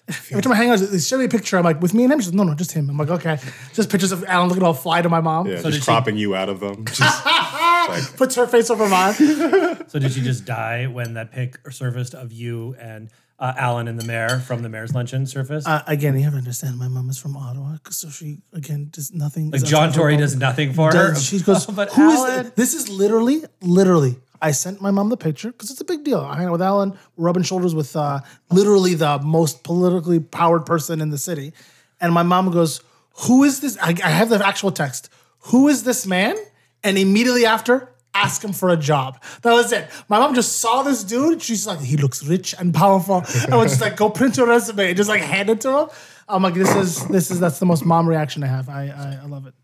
Every 0.31 0.41
time 0.43 0.53
I 0.53 0.57
hang 0.57 0.71
out, 0.71 0.79
they 0.79 0.99
show 0.99 1.19
me 1.19 1.25
a 1.25 1.29
picture. 1.29 1.57
I'm 1.59 1.65
like, 1.65 1.83
with 1.83 1.93
me 1.93 2.05
and 2.05 2.13
him. 2.13 2.21
She's 2.21 2.29
like, 2.29 2.37
no, 2.37 2.45
no, 2.45 2.55
just 2.55 2.73
him. 2.73 2.89
I'm 2.89 2.97
like, 2.97 3.11
okay. 3.11 3.39
Just 3.73 3.91
pictures 3.91 4.13
of 4.13 4.25
Alan 4.25 4.49
looking 4.49 4.63
all 4.63 4.73
fly 4.75 5.03
to 5.03 5.09
my 5.09 5.21
mom. 5.21 5.47
yeah, 5.47 5.57
did 5.57 5.65
just 5.65 5.79
she- 5.79 5.85
cropping 5.85 6.17
you 6.17 6.35
out 6.37 6.49
of 6.49 6.61
them. 6.61 6.85
Just, 6.93 7.27
like, 7.27 8.17
Puts 8.17 8.35
her 8.37 8.47
face 8.47 8.71
over 8.71 8.89
mine. 8.89 9.15
So 9.89 9.99
did 10.01 10.13
she 10.13 10.21
just 10.21 10.45
die 10.45 10.87
when 10.87 11.15
that 11.15 11.31
pic 11.31 11.57
surfaced 11.71 12.15
of 12.15 12.33
you 12.33 12.75
and 12.81 13.09
uh, 13.39 13.53
Alan 13.57 13.87
and 13.87 14.01
the 14.01 14.05
mayor 14.05 14.41
from 14.41 14.63
the 14.63 14.69
mayor's 14.69 14.93
luncheon 14.95 15.27
surfaced? 15.27 15.69
Uh, 15.69 15.83
again, 15.87 16.17
you 16.17 16.25
have 16.25 16.33
to 16.33 16.39
understand, 16.39 16.77
my 16.79 16.89
mom 16.89 17.09
is 17.09 17.19
from 17.19 17.37
Ottawa, 17.37 17.77
so 17.91 18.09
she 18.11 18.39
again 18.53 18.89
does 18.91 19.13
nothing. 19.13 19.51
like 19.53 19.63
John 19.65 19.93
Tory 19.93 20.17
does 20.17 20.35
nothing 20.35 20.73
for 20.73 20.87
her. 20.93 21.11
Does, 21.13 21.25
she 21.25 21.39
goes, 21.41 21.67
but 21.67 21.93
who 21.93 22.11
is 22.11 22.19
Alan. 22.19 22.45
this? 22.45 22.53
This 22.73 22.75
is 22.75 22.89
literally, 22.89 23.43
literally. 23.61 24.17
I 24.41 24.51
sent 24.53 24.81
my 24.81 24.91
mom 24.91 25.09
the 25.09 25.17
picture 25.17 25.51
because 25.53 25.71
it's 25.71 25.81
a 25.81 25.85
big 25.85 26.05
deal. 26.05 26.21
I 26.21 26.37
hang 26.37 26.47
out 26.47 26.53
with 26.53 26.63
Alan, 26.63 26.99
rubbing 27.17 27.43
shoulders 27.43 27.75
with 27.75 27.95
uh, 27.97 28.21
literally 28.51 28.95
the 28.95 29.19
most 29.21 29.65
politically 29.65 30.21
powered 30.21 30.67
person 30.67 31.01
in 31.01 31.11
the 31.11 31.19
city, 31.19 31.53
and 32.01 32.13
my 32.13 32.23
mom 32.23 32.51
goes, 32.51 32.81
"Who 33.27 33.45
is 33.45 33.61
this?" 33.61 33.79
I, 33.81 33.95
I 34.05 34.11
have 34.11 34.29
the 34.29 34.45
actual 34.47 34.71
text. 34.73 35.09
Who 35.51 35.69
is 35.69 35.85
this 35.85 36.07
man? 36.07 36.37
And 36.83 36.99
immediately 36.99 37.47
after, 37.47 37.93
ask 38.15 38.43
him 38.43 38.53
for 38.53 38.71
a 38.71 38.77
job. 38.77 39.23
That 39.43 39.53
was 39.53 39.73
it. 39.73 39.89
My 40.09 40.19
mom 40.19 40.35
just 40.35 40.59
saw 40.59 40.83
this 40.83 41.05
dude. 41.05 41.43
She's 41.43 41.67
like, 41.67 41.81
he 41.81 41.97
looks 41.97 42.25
rich 42.25 42.55
and 42.59 42.73
powerful. 42.75 43.25
I 43.51 43.57
was 43.57 43.73
just 43.73 43.81
like, 43.81 43.97
go 43.97 44.11
print 44.11 44.37
your 44.37 44.47
resume 44.47 44.89
and 44.89 44.97
just 44.97 45.09
like 45.09 45.21
hand 45.21 45.51
it 45.51 45.61
to 45.63 45.79
him. 45.79 45.89
I'm 46.29 46.43
like, 46.43 46.55
this 46.55 46.75
is 46.75 47.07
this 47.09 47.31
is 47.31 47.39
that's 47.39 47.59
the 47.59 47.67
most 47.67 47.85
mom 47.85 48.09
reaction 48.09 48.43
I 48.43 48.49
have. 48.49 48.69
I 48.69 48.89
I, 48.89 49.21
I 49.23 49.27
love 49.27 49.47
it. 49.47 49.55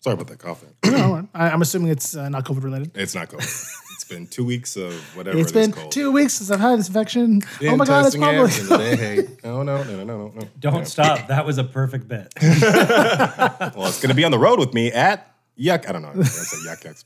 sorry 0.00 0.14
about 0.14 0.28
that 0.28 0.38
coughing. 0.38 0.70
No, 0.84 1.28
I, 1.34 1.50
I'm 1.50 1.62
assuming 1.62 1.90
it's 1.90 2.16
uh, 2.16 2.28
not 2.28 2.44
COVID 2.44 2.62
related. 2.62 2.96
It's 2.96 3.14
not 3.14 3.28
COVID. 3.28 3.74
It's 4.08 4.16
been 4.16 4.26
two 4.26 4.44
weeks 4.44 4.74
of 4.76 4.94
whatever 5.14 5.36
It's 5.38 5.50
it 5.50 5.54
been 5.54 5.68
is 5.70 5.74
called. 5.76 5.92
two 5.92 6.10
weeks 6.10 6.32
since 6.34 6.50
I've 6.50 6.60
had 6.60 6.78
this 6.78 6.88
infection. 6.88 7.40
Been 7.60 7.74
oh 7.74 7.76
my 7.76 7.84
god, 7.84 8.06
it's 8.06 8.16
probably. 8.16 8.40
it, 8.50 8.58
and 8.60 8.68
then, 8.70 8.98
hey, 8.98 9.26
no, 9.44 9.62
no, 9.62 9.82
no, 9.82 9.96
no, 9.98 10.04
no, 10.04 10.32
no. 10.34 10.48
Don't 10.58 10.86
stop. 10.86 11.28
That 11.28 11.44
was 11.44 11.58
a 11.58 11.64
perfect 11.64 12.08
bit. 12.08 12.32
Well, 13.76 13.86
it's 13.86 14.00
gonna 14.00 14.14
be 14.14 14.24
on 14.24 14.30
the 14.30 14.38
road 14.38 14.58
with 14.58 14.72
me 14.72 14.90
at 14.92 15.34
Yuck. 15.58 15.86
I 15.88 15.92
don't 15.92 16.00
know. 16.02 16.12
I 16.18 16.22
said 16.24 16.60
Yuk 16.64 16.84
Yuk's. 16.84 17.04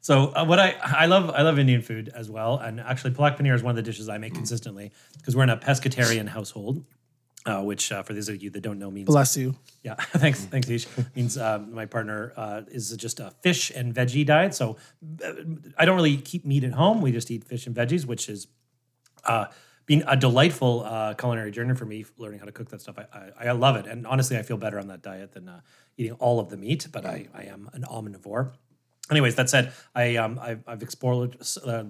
So 0.00 0.32
uh, 0.34 0.46
what 0.46 0.58
I 0.58 0.76
I 0.82 1.06
love 1.06 1.28
I 1.30 1.42
love 1.42 1.58
Indian 1.58 1.82
food 1.82 2.10
as 2.14 2.30
well, 2.30 2.56
and 2.56 2.80
actually 2.80 3.12
palak 3.12 3.36
paneer 3.38 3.54
is 3.54 3.62
one 3.62 3.70
of 3.70 3.76
the 3.76 3.82
dishes 3.82 4.08
I 4.08 4.16
make 4.18 4.32
consistently 4.34 4.92
because 5.18 5.36
we're 5.36 5.42
in 5.44 5.50
a 5.50 5.56
pescatarian 5.58 6.26
household, 6.28 6.82
uh, 7.46 7.62
which 7.62 7.90
uh, 7.92 8.02
for 8.02 8.12
those 8.14 8.28
of 8.28 8.42
you 8.42 8.50
that 8.50 8.60
don't 8.60 8.78
know 8.78 8.90
means 8.90 9.06
Bless 9.06 9.36
you. 9.36 9.54
yeah 9.82 9.94
thanks 10.22 10.44
thanks 10.44 10.68
Ish 10.68 10.86
means 11.16 11.36
uh, 11.36 11.58
my 11.58 11.86
partner 11.86 12.32
uh, 12.36 12.62
is 12.68 12.90
just 12.96 13.20
a 13.20 13.30
fish 13.42 13.70
and 13.74 13.94
veggie 13.94 14.24
diet. 14.26 14.54
So 14.54 14.76
uh, 15.24 15.32
I 15.76 15.84
don't 15.84 15.96
really 15.96 16.16
keep 16.18 16.44
meat 16.44 16.64
at 16.64 16.72
home. 16.72 17.00
We 17.00 17.12
just 17.12 17.30
eat 17.30 17.44
fish 17.44 17.66
and 17.66 17.74
veggies, 17.74 18.06
which 18.06 18.28
is 18.28 18.46
uh, 19.24 19.46
been 19.86 20.04
a 20.06 20.16
delightful 20.16 20.82
uh, 20.84 21.14
culinary 21.14 21.50
journey 21.50 21.74
for 21.74 21.84
me, 21.84 22.04
learning 22.16 22.38
how 22.38 22.46
to 22.46 22.52
cook 22.52 22.68
that 22.70 22.80
stuff. 22.80 22.96
I, 22.98 23.06
I, 23.18 23.48
I 23.48 23.52
love 23.52 23.76
it, 23.76 23.86
and 23.86 24.06
honestly, 24.06 24.36
I 24.36 24.42
feel 24.42 24.56
better 24.56 24.78
on 24.78 24.86
that 24.88 25.02
diet 25.02 25.32
than 25.32 25.48
uh, 25.48 25.60
eating 25.96 26.12
all 26.14 26.38
of 26.38 26.48
the 26.50 26.56
meat. 26.56 26.86
But 26.92 27.04
I, 27.04 27.26
I 27.34 27.44
am 27.44 27.68
an 27.72 27.82
omnivore. 27.82 28.52
Anyways, 29.10 29.34
that 29.34 29.50
said, 29.50 29.72
I 29.94 30.16
um 30.16 30.38
I've, 30.40 30.62
I've 30.66 30.82
explored. 30.82 31.36
Uh, 31.64 31.84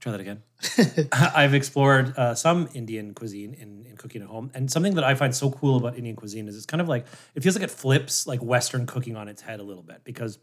try 0.00 0.12
that 0.12 0.20
again. 0.20 0.42
I've 1.12 1.54
explored 1.54 2.16
uh, 2.16 2.34
some 2.34 2.68
Indian 2.74 3.14
cuisine 3.14 3.54
in, 3.54 3.86
in 3.86 3.96
cooking 3.96 4.22
at 4.22 4.28
home, 4.28 4.50
and 4.54 4.70
something 4.70 4.94
that 4.94 5.04
I 5.04 5.14
find 5.14 5.34
so 5.34 5.50
cool 5.50 5.76
about 5.76 5.96
Indian 5.96 6.16
cuisine 6.16 6.48
is 6.48 6.56
it's 6.56 6.66
kind 6.66 6.80
of 6.80 6.88
like 6.88 7.06
it 7.34 7.42
feels 7.42 7.56
like 7.56 7.64
it 7.64 7.70
flips 7.70 8.26
like 8.26 8.42
Western 8.42 8.86
cooking 8.86 9.16
on 9.16 9.28
its 9.28 9.42
head 9.42 9.60
a 9.60 9.62
little 9.62 9.82
bit 9.82 10.02
because 10.04 10.38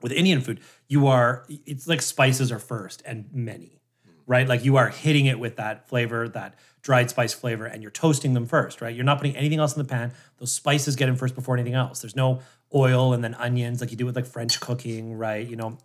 with 0.00 0.12
Indian 0.12 0.40
food, 0.40 0.60
you 0.88 1.06
are 1.06 1.46
it's 1.48 1.86
like 1.86 2.02
spices 2.02 2.50
are 2.52 2.58
first 2.58 3.02
and 3.06 3.26
many, 3.32 3.80
right? 4.26 4.46
Like 4.48 4.64
you 4.64 4.76
are 4.76 4.88
hitting 4.88 5.26
it 5.26 5.38
with 5.38 5.56
that 5.56 5.88
flavor, 5.88 6.28
that 6.30 6.54
dried 6.82 7.10
spice 7.10 7.32
flavor, 7.32 7.64
and 7.64 7.82
you're 7.82 7.92
toasting 7.92 8.34
them 8.34 8.46
first, 8.46 8.80
right? 8.80 8.94
You're 8.94 9.04
not 9.04 9.18
putting 9.18 9.36
anything 9.36 9.60
else 9.60 9.74
in 9.74 9.82
the 9.82 9.88
pan. 9.88 10.12
Those 10.38 10.52
spices 10.52 10.96
get 10.96 11.08
in 11.08 11.16
first 11.16 11.34
before 11.34 11.54
anything 11.54 11.74
else. 11.74 12.00
There's 12.02 12.16
no 12.16 12.40
oil 12.74 13.12
and 13.12 13.22
then 13.22 13.34
onions 13.34 13.80
like 13.80 13.90
you 13.90 13.96
do 13.96 14.06
with 14.06 14.16
like 14.16 14.26
French 14.26 14.60
cooking, 14.60 15.14
right? 15.14 15.46
You 15.46 15.56
know, 15.56 15.78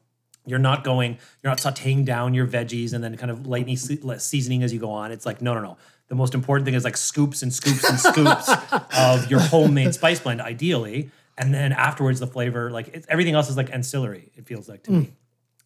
you're 0.47 0.59
not 0.59 0.83
going, 0.83 1.17
you're 1.43 1.51
not 1.51 1.59
sauteing 1.59 2.05
down 2.05 2.33
your 2.33 2.47
veggies 2.47 2.93
and 2.93 3.03
then 3.03 3.15
kind 3.17 3.29
of 3.29 3.45
lightly 3.45 3.75
se- 3.75 4.17
seasoning 4.17 4.63
as 4.63 4.73
you 4.73 4.79
go 4.79 4.89
on. 4.89 5.11
It's 5.11 5.25
like, 5.25 5.41
no, 5.41 5.53
no, 5.53 5.61
no. 5.61 5.77
The 6.07 6.15
most 6.15 6.33
important 6.33 6.65
thing 6.65 6.73
is 6.73 6.83
like 6.83 6.97
scoops 6.97 7.43
and 7.43 7.53
scoops 7.53 7.87
and 7.89 7.99
scoops 7.99 8.49
of 8.97 9.29
your 9.29 9.41
homemade 9.41 9.93
spice 9.93 10.19
blend, 10.19 10.41
ideally. 10.41 11.11
And 11.37 11.53
then 11.53 11.73
afterwards, 11.73 12.19
the 12.19 12.27
flavor, 12.27 12.71
like 12.71 12.87
it's, 12.93 13.05
everything 13.09 13.35
else 13.35 13.49
is 13.49 13.57
like 13.57 13.71
ancillary, 13.71 14.31
it 14.35 14.47
feels 14.47 14.67
like 14.69 14.83
to 14.83 14.91
me. 14.91 15.05
Mm. 15.05 15.11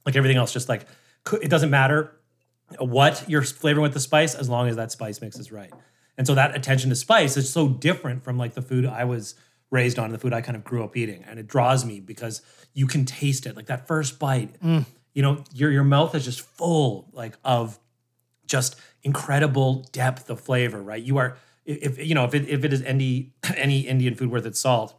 Like 0.06 0.16
everything 0.16 0.38
else, 0.38 0.52
just 0.52 0.68
like, 0.68 0.88
it 1.42 1.50
doesn't 1.50 1.70
matter 1.70 2.16
what 2.80 3.24
you're 3.28 3.44
flavoring 3.44 3.84
with 3.84 3.94
the 3.94 4.00
spice 4.00 4.36
as 4.36 4.50
long 4.50 4.68
as 4.68 4.76
that 4.78 4.92
spice 4.92 5.22
mix 5.22 5.38
is 5.38 5.52
right. 5.52 5.72
And 6.18 6.28
so 6.28 6.36
that 6.36 6.56
attention 6.56 6.90
to 6.90 6.96
spice 6.96 7.38
is 7.38 7.52
so 7.52 7.68
different 7.68 8.24
from 8.24 8.38
like 8.38 8.54
the 8.54 8.62
food 8.62 8.86
I 8.86 9.06
was 9.06 9.36
raised 9.72 9.98
on, 9.98 10.12
the 10.12 10.20
food 10.20 10.34
I 10.34 10.42
kind 10.42 10.56
of 10.56 10.64
grew 10.64 10.84
up 10.84 10.96
eating. 10.96 11.24
And 11.28 11.40
it 11.40 11.48
draws 11.48 11.84
me 11.84 12.00
because 12.00 12.42
you 12.74 12.86
can 12.86 13.06
taste 13.06 13.46
it. 13.46 13.56
Like 13.56 13.66
that 13.68 13.88
first 13.88 14.20
bite, 14.20 14.62
mm. 14.62 14.86
you 15.14 15.22
know, 15.24 15.44
your 15.54 15.72
your 15.72 15.84
mouth 15.84 16.14
is 16.14 16.26
just 16.26 16.42
full 16.42 17.10
like 17.14 17.34
of 17.44 17.80
just 18.46 18.76
incredible 19.04 19.88
depth 19.92 20.30
of 20.30 20.40
flavor, 20.40 20.82
right? 20.82 21.02
You 21.02 21.18
are 21.18 21.38
if 21.66 21.98
you 22.06 22.16
know 22.16 22.26
if 22.26 22.34
it, 22.34 22.48
if 22.50 22.64
it 22.64 22.74
is 22.74 22.82
any 22.84 23.34
any 23.56 23.82
Indian 23.82 24.16
food 24.16 24.30
worth 24.30 24.46
its 24.46 24.60
salt, 24.60 24.94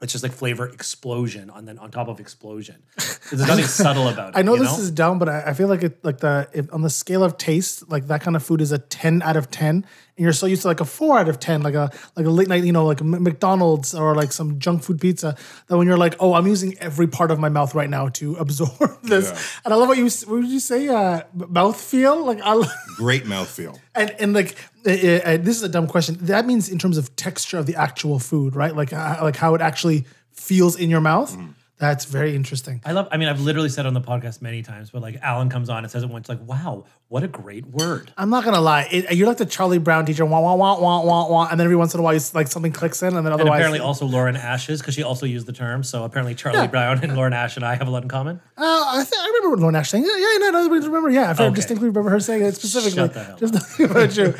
it's 0.00 0.12
just 0.12 0.22
like 0.22 0.32
flavor 0.32 0.68
explosion 0.68 1.50
on 1.50 1.64
then 1.64 1.78
on 1.78 1.90
top 1.90 2.08
of 2.08 2.20
explosion. 2.20 2.82
There's 3.30 3.32
nothing 3.46 3.64
subtle 3.64 4.08
about 4.08 4.30
it. 4.30 4.38
I 4.38 4.42
know 4.42 4.56
this 4.56 4.78
is 4.78 4.90
dumb, 4.90 5.18
but 5.18 5.28
I, 5.28 5.44
I 5.46 5.52
feel 5.54 5.68
like 5.68 5.82
it 5.82 6.04
like 6.04 6.18
the 6.18 6.48
if 6.52 6.72
on 6.72 6.82
the 6.82 6.90
scale 6.90 7.24
of 7.24 7.38
taste, 7.38 7.88
like 7.88 8.06
that 8.08 8.20
kind 8.20 8.36
of 8.36 8.42
food 8.42 8.60
is 8.60 8.70
a 8.70 8.78
ten 8.78 9.22
out 9.22 9.36
of 9.36 9.50
ten, 9.50 9.86
and 10.16 10.22
you're 10.22 10.32
so 10.32 10.46
used 10.46 10.62
to 10.62 10.68
like 10.68 10.80
a 10.80 10.84
four 10.84 11.18
out 11.18 11.28
of 11.28 11.40
ten, 11.40 11.62
like 11.62 11.74
a 11.74 11.90
like 12.14 12.26
a 12.26 12.30
late 12.30 12.46
night, 12.46 12.62
you 12.64 12.72
know, 12.72 12.86
like 12.86 13.02
McDonald's 13.02 13.94
or 13.94 14.14
like 14.14 14.32
some 14.32 14.60
junk 14.60 14.82
food 14.84 15.00
pizza. 15.00 15.36
That 15.66 15.76
when 15.76 15.88
you're 15.88 15.98
like, 15.98 16.14
oh, 16.20 16.34
I'm 16.34 16.46
using 16.46 16.78
every 16.78 17.08
part 17.08 17.32
of 17.32 17.40
my 17.40 17.48
mouth 17.48 17.74
right 17.74 17.90
now 17.90 18.08
to 18.10 18.34
absorb 18.44 19.02
this, 19.02 19.30
and 19.64 19.74
I 19.74 19.76
love 19.76 19.88
what 19.88 19.98
you 19.98 20.04
what 20.04 20.42
did 20.42 20.50
you 20.50 20.60
say, 20.60 20.88
uh, 20.88 21.22
mouth 21.34 21.80
feel? 21.80 22.24
Like 22.24 22.40
I. 22.42 22.62
Great 22.96 23.24
mouthfeel. 23.24 23.78
And 23.94 24.10
and 24.20 24.32
like 24.32 24.56
this 24.84 25.56
is 25.56 25.62
a 25.62 25.68
dumb 25.68 25.88
question. 25.88 26.16
That 26.20 26.46
means 26.46 26.68
in 26.68 26.78
terms 26.78 26.96
of 26.96 27.14
texture 27.16 27.58
of 27.58 27.66
the 27.66 27.74
actual 27.74 28.20
food, 28.20 28.54
right? 28.54 28.74
Like 28.74 28.92
uh, 28.92 29.18
like 29.20 29.36
how 29.36 29.54
it 29.56 29.60
actually 29.60 30.04
feels 30.32 30.76
in 30.76 30.90
your 30.90 31.00
mouth. 31.00 31.36
That's 31.76 32.04
very 32.04 32.36
interesting. 32.36 32.80
I 32.84 32.92
love. 32.92 33.08
I 33.10 33.16
mean, 33.16 33.28
I've 33.28 33.40
literally 33.40 33.68
said 33.68 33.84
on 33.84 33.94
the 33.94 34.00
podcast 34.00 34.40
many 34.40 34.62
times, 34.62 34.90
but 34.90 35.02
like 35.02 35.16
Alan 35.22 35.48
comes 35.48 35.68
on 35.68 35.82
and 35.82 35.90
says 35.90 36.04
it 36.04 36.08
once, 36.08 36.28
like, 36.28 36.38
"Wow, 36.46 36.84
what 37.08 37.24
a 37.24 37.28
great 37.28 37.66
word." 37.66 38.12
I'm 38.16 38.30
not 38.30 38.44
gonna 38.44 38.60
lie. 38.60 38.86
It, 38.92 39.12
you're 39.16 39.26
like 39.26 39.38
the 39.38 39.44
Charlie 39.46 39.78
Brown 39.78 40.06
teacher, 40.06 40.24
wah 40.24 40.40
wah 40.40 40.54
wah 40.54 40.78
wah 40.80 41.02
wah 41.02 41.28
wah, 41.28 41.48
and 41.50 41.58
then 41.58 41.66
every 41.66 41.74
once 41.76 41.92
in 41.92 41.98
a 41.98 42.02
while, 42.04 42.14
you, 42.14 42.20
like 42.32 42.46
something 42.46 42.70
clicks 42.70 43.02
in, 43.02 43.08
and 43.08 43.16
then 43.26 43.32
And 43.32 43.34
otherwise, 43.40 43.58
apparently, 43.58 43.80
also 43.80 44.06
Lauren 44.06 44.36
Ash's 44.36 44.80
because 44.80 44.94
she 44.94 45.02
also 45.02 45.26
used 45.26 45.46
the 45.46 45.52
term. 45.52 45.82
So 45.82 46.04
apparently, 46.04 46.36
Charlie 46.36 46.60
Yeah. 46.60 46.66
Brown 46.68 47.02
and 47.02 47.16
Lauren 47.16 47.32
Ash 47.32 47.56
and 47.56 47.64
I 47.66 47.74
have 47.74 47.88
a 47.88 47.90
lot 47.90 48.04
in 48.04 48.08
common. 48.08 48.40
Uh, 48.56 48.62
I, 48.62 49.02
think 49.04 49.20
I 49.20 49.26
remember 49.42 49.56
Lauren 49.56 49.74
Ash 49.74 49.90
saying, 49.90 50.04
yeah, 50.04 50.16
yeah, 50.16 50.38
no, 50.38 50.50
no, 50.50 50.74
I 50.74 50.78
remember, 50.86 51.10
yeah, 51.10 51.34
I 51.36 51.42
Okay. 51.42 51.54
distinctly 51.56 51.88
remember 51.88 52.10
her 52.10 52.20
saying 52.20 52.42
it 52.44 52.54
specifically. 52.54 52.92
Shut 52.98 53.14
the 53.14 53.24
hell 53.24 53.36
Just 53.36 53.54
nothing 53.78 53.86
about 53.90 54.10
true. 54.12 54.34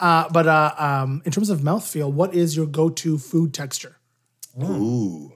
Uh, 0.00 0.28
but 0.30 0.48
uh, 0.48 0.74
um, 0.76 1.22
in 1.24 1.30
terms 1.30 1.50
of 1.50 1.60
mouthfeel, 1.60 2.10
what 2.12 2.34
is 2.34 2.56
your 2.56 2.66
go-to 2.66 3.16
food 3.16 3.54
texture? 3.54 3.96
Ooh. 4.60 5.32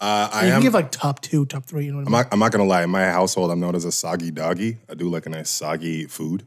Uh, 0.00 0.30
I 0.32 0.40
You 0.42 0.46
am. 0.48 0.52
can 0.54 0.62
give 0.62 0.74
like 0.74 0.90
top 0.90 1.20
two, 1.20 1.44
top 1.44 1.64
three. 1.64 1.84
You 1.84 1.92
know 1.92 1.98
what 1.98 2.02
I 2.02 2.06
I'm 2.06 2.12
mean? 2.12 2.20
not, 2.22 2.28
I'm 2.32 2.38
not 2.38 2.52
gonna 2.52 2.64
lie. 2.64 2.82
In 2.84 2.90
my 2.90 3.04
household, 3.04 3.50
I'm 3.50 3.60
known 3.60 3.74
as 3.74 3.84
a 3.84 3.92
soggy 3.92 4.30
doggy. 4.30 4.78
I 4.88 4.94
do 4.94 5.08
like 5.10 5.26
a 5.26 5.28
nice 5.28 5.50
soggy 5.50 6.06
food. 6.06 6.46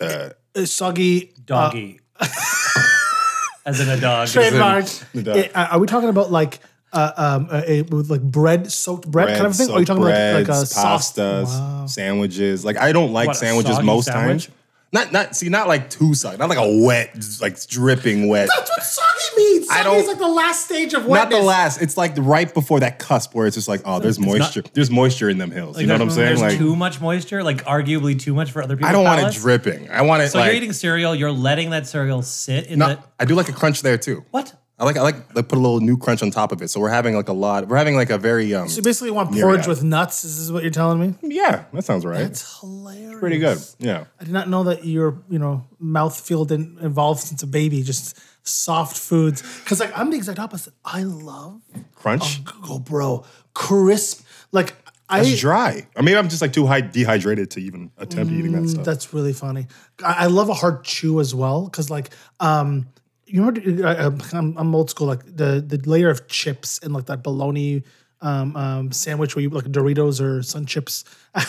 Uh, 0.00 0.30
soggy 0.64 1.32
Doggy, 1.44 1.98
as 3.66 3.80
in 3.80 3.88
a 3.88 4.00
dog. 4.00 4.28
trademark. 4.28 4.84
dog. 5.14 5.36
Eh, 5.36 5.48
uh, 5.54 5.68
are 5.72 5.78
we 5.80 5.86
talking 5.86 6.08
about 6.08 6.30
like 6.30 6.60
uh, 6.92 7.12
um, 7.16 7.48
uh, 7.50 7.62
eh, 7.66 7.82
with 7.90 8.10
like 8.10 8.22
bread 8.22 8.70
soaked 8.70 9.10
bread, 9.10 9.34
kind 9.36 9.46
of 9.46 9.56
thing? 9.56 9.70
Or 9.70 9.76
are 9.76 9.80
you 9.80 9.84
talking 9.86 10.02
breads, 10.02 10.18
about 10.18 10.38
like, 10.38 10.48
like 10.48 10.62
a 10.62 10.66
sauce? 10.66 11.12
pastas, 11.12 11.44
Wow. 11.46 11.86
sandwiches? 11.86 12.64
Like 12.64 12.76
I 12.76 12.92
don't 12.92 13.12
like 13.12 13.26
What, 13.26 13.36
a 13.36 13.38
sandwiches 13.40 13.74
soggy 13.76 13.86
most 13.86 14.04
sandwich? 14.06 14.46
times. 14.46 14.54
Not 14.90 15.12
not 15.12 15.36
see 15.36 15.50
not 15.50 15.68
like 15.68 15.90
too 15.90 16.14
soggy, 16.14 16.38
not 16.38 16.48
like 16.48 16.56
a 16.58 16.82
wet, 16.82 17.14
like 17.42 17.60
dripping 17.66 18.28
wet. 18.28 18.48
That's 18.56 18.70
what 18.70 18.82
soggy 18.82 19.36
means. 19.36 19.66
Soggy 19.68 19.80
I 19.80 19.84
don't- 19.84 19.96
is 19.98 20.06
like 20.08 20.18
the 20.18 20.26
last 20.28 20.64
stage 20.64 20.94
of 20.94 21.04
wet. 21.04 21.24
Not 21.28 21.30
the 21.38 21.44
last. 21.44 21.82
It's 21.82 21.98
like 21.98 22.14
right 22.16 22.52
before 22.54 22.80
that 22.80 22.98
cusp 22.98 23.34
where 23.34 23.46
it's 23.46 23.54
just 23.54 23.68
like, 23.68 23.82
oh, 23.84 23.98
there's 23.98 24.18
moisture. 24.18 24.62
there's 24.72 24.90
moisture 24.90 25.28
in 25.28 25.36
them 25.36 25.50
hills. 25.50 25.78
you 25.78 25.86
know 25.86 25.92
what 25.92 26.00
I'm 26.00 26.10
saying? 26.10 26.28
There's 26.28 26.40
Like, 26.40 26.56
too 26.56 26.74
much 26.74 27.02
moisture, 27.02 27.42
like 27.44 27.64
arguably 27.66 28.18
too 28.18 28.32
much 28.32 28.50
for 28.50 28.62
other 28.62 28.76
people. 28.76 28.88
I 28.88 28.92
don't 28.92 29.04
want 29.04 29.20
it 29.20 29.38
dripping. 29.38 29.90
I 29.90 30.00
want 30.02 30.22
it 30.22 30.30
So 30.30 30.38
like. 30.38 30.46
you're 30.46 30.54
eating 30.56 30.72
cereal, 30.72 31.14
you're 31.14 31.32
letting 31.32 31.68
that 31.70 31.86
cereal 31.86 32.22
sit 32.22 32.68
in 32.68 32.78
no, 32.78 32.88
the 32.88 32.98
I 33.20 33.26
do 33.26 33.34
like 33.34 33.50
a 33.50 33.52
crunch 33.52 33.82
there 33.82 33.98
too. 33.98 34.24
what? 34.30 34.54
I 34.80 34.84
like 34.84 34.96
I 34.96 35.02
like 35.02 35.34
like 35.34 35.48
put 35.48 35.58
a 35.58 35.60
little 35.60 35.80
new 35.80 35.96
crunch 35.96 36.22
on 36.22 36.30
top 36.30 36.52
of 36.52 36.62
it. 36.62 36.68
So 36.68 36.78
we're 36.78 36.88
having 36.88 37.16
like 37.16 37.28
a 37.28 37.32
lot. 37.32 37.66
We're 37.66 37.76
having 37.76 37.96
like 37.96 38.10
a 38.10 38.18
very 38.18 38.54
um. 38.54 38.68
So 38.68 38.76
you 38.76 38.82
basically 38.82 39.10
want 39.10 39.32
porridge 39.32 39.66
with 39.66 39.82
nuts. 39.82 40.24
Is 40.24 40.38
this 40.38 40.52
what 40.52 40.62
you're 40.62 40.70
telling 40.70 41.00
me? 41.00 41.14
Yeah, 41.22 41.64
that 41.72 41.84
sounds 41.84 42.04
right. 42.04 42.20
It's 42.20 42.60
hilarious. 42.60 43.18
pretty 43.18 43.38
good. 43.38 43.58
Yeah. 43.78 44.04
I 44.20 44.24
did 44.24 44.32
not 44.32 44.48
know 44.48 44.64
that 44.64 44.84
your 44.84 45.22
you 45.28 45.40
know 45.40 45.66
mouth 45.80 46.18
feel 46.20 46.44
didn't 46.44 46.78
evolve 46.80 47.18
since 47.18 47.42
a 47.42 47.46
baby. 47.46 47.82
Just 47.82 48.18
soft 48.46 48.96
foods. 48.96 49.42
Because 49.60 49.80
like 49.80 49.96
I'm 49.98 50.10
the 50.10 50.16
exact 50.16 50.38
opposite. 50.38 50.74
I 50.84 51.02
love 51.02 51.60
Crunch. 51.96 52.44
go 52.44 52.78
bro 52.78 53.24
crisp. 53.54 54.24
Like 54.52 54.74
I 55.08 55.20
It's 55.20 55.40
dry. 55.40 55.86
Or 55.96 56.02
maybe 56.02 56.16
I'm 56.16 56.28
just 56.28 56.42
like 56.42 56.52
too 56.52 56.66
high 56.66 56.82
dehydrated 56.82 57.50
to 57.52 57.60
even 57.60 57.90
attempt 57.96 58.32
eating 58.32 58.52
that 58.52 58.68
stuff. 58.68 58.84
That's 58.84 59.14
really 59.14 59.32
funny. 59.32 59.66
I, 60.04 60.24
I 60.24 60.26
love 60.26 60.50
a 60.50 60.54
hard 60.54 60.84
chew 60.84 61.20
as 61.20 61.34
well 61.34 61.64
because, 61.64 61.88
like, 61.88 62.10
um, 62.40 62.88
you 63.28 63.44
remember 63.44 63.86
I, 63.86 64.06
I'm, 64.38 64.56
I'm 64.56 64.74
old 64.74 64.90
school. 64.90 65.06
Like 65.06 65.24
the 65.24 65.60
the 65.66 65.78
layer 65.88 66.10
of 66.10 66.26
chips 66.28 66.78
and 66.82 66.92
like 66.92 67.06
that 67.06 67.22
bologna 67.22 67.82
um, 68.20 68.56
um, 68.56 68.92
sandwich 68.92 69.36
where 69.36 69.42
you 69.44 69.50
like 69.50 69.64
Doritos 69.66 70.20
or 70.20 70.42
Sun 70.42 70.66
Chips. 70.66 71.04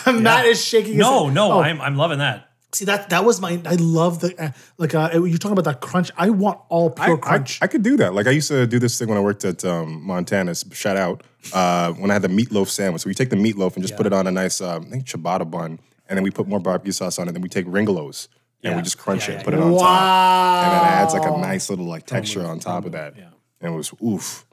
Matt 0.06 0.46
is 0.46 0.64
shaking. 0.64 0.92
his 0.94 1.00
No, 1.00 1.26
head. 1.26 1.34
no, 1.34 1.52
Oh, 1.52 1.60
I'm 1.60 1.80
I'm 1.80 1.96
loving 1.96 2.18
that. 2.18 2.48
see 2.72 2.84
that 2.84 3.10
that 3.10 3.24
was 3.24 3.40
my. 3.40 3.60
I 3.66 3.74
love 3.74 4.20
the 4.20 4.30
uh, 4.40 4.50
like 4.78 4.94
uh, 4.94 5.10
you're 5.14 5.38
talking 5.38 5.58
about 5.58 5.64
that 5.64 5.80
crunch. 5.80 6.10
I 6.16 6.30
want 6.30 6.60
all 6.68 6.90
pure 6.90 7.16
I, 7.16 7.20
crunch. 7.20 7.58
I 7.60 7.66
could 7.66 7.82
do 7.82 7.96
that. 7.96 8.14
Like 8.14 8.26
I 8.28 8.30
used 8.30 8.48
to 8.48 8.66
do 8.68 8.78
this 8.78 8.96
thing 8.98 9.08
when 9.08 9.18
I 9.18 9.20
worked 9.20 9.44
at 9.44 9.64
um, 9.64 10.00
Montana's. 10.06 10.64
Shout 10.72 10.96
out 10.96 11.24
uh, 11.52 11.92
when 11.94 12.10
I 12.10 12.14
had 12.14 12.22
the 12.22 12.28
meatloaf 12.28 12.68
sandwich. 12.68 13.02
So 13.02 13.08
we 13.08 13.14
take 13.14 13.30
the 13.30 13.36
meatloaf 13.46 13.74
and 13.74 13.82
just 13.82 13.96
put 13.96 14.06
it 14.06 14.12
on 14.12 14.26
a 14.28 14.30
nice, 14.30 14.60
um, 14.60 14.84
I 14.86 14.90
think 14.90 15.06
ciabatta 15.06 15.50
bun, 15.50 15.80
and 16.08 16.16
then 16.16 16.22
we 16.22 16.30
put 16.30 16.46
more 16.46 16.60
barbecue 16.60 16.92
sauce 16.92 17.18
on 17.18 17.24
it. 17.26 17.30
And 17.30 17.34
Then 17.36 17.42
we 17.42 17.48
take 17.48 17.66
Ringolos 17.66 18.28
and 18.62 18.76
we 18.76 18.82
just 18.82 18.98
crunch 18.98 19.28
Yeah, 19.28 19.34
it, 19.34 19.38
yeah, 19.38 19.42
put 19.44 19.54
it 19.54 19.60
on 19.60 19.76
top, 19.78 20.64
and 20.64 20.72
then 20.72 20.80
it 20.80 20.94
adds 20.94 21.14
like 21.14 21.24
a 21.24 21.38
nice 21.38 21.70
little 21.70 21.86
like 21.86 22.06
texture 22.06 22.46
on 22.46 22.58
top 22.58 22.84
of 22.84 22.92
that. 22.92 23.14
And 23.16 23.74
it 23.74 23.76
was 23.76 23.92
oof. 24.02 24.46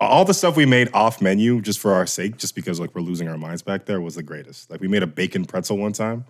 All 0.00 0.24
the 0.24 0.34
stuff 0.34 0.56
we 0.56 0.66
made 0.66 0.88
off 0.92 1.22
menu 1.22 1.60
just 1.60 1.78
for 1.78 1.92
our 1.92 2.06
sake, 2.06 2.36
just 2.36 2.56
because 2.56 2.80
like 2.80 2.94
we're 2.94 3.02
losing 3.02 3.28
our 3.28 3.38
minds 3.38 3.62
back 3.62 3.84
there, 3.86 4.00
was 4.00 4.16
the 4.16 4.22
greatest. 4.22 4.70
Like 4.70 4.80
we 4.80 4.88
made 4.88 5.02
a 5.02 5.06
bacon 5.06 5.44
pretzel 5.44 5.78
one 5.78 5.92
time. 5.92 6.24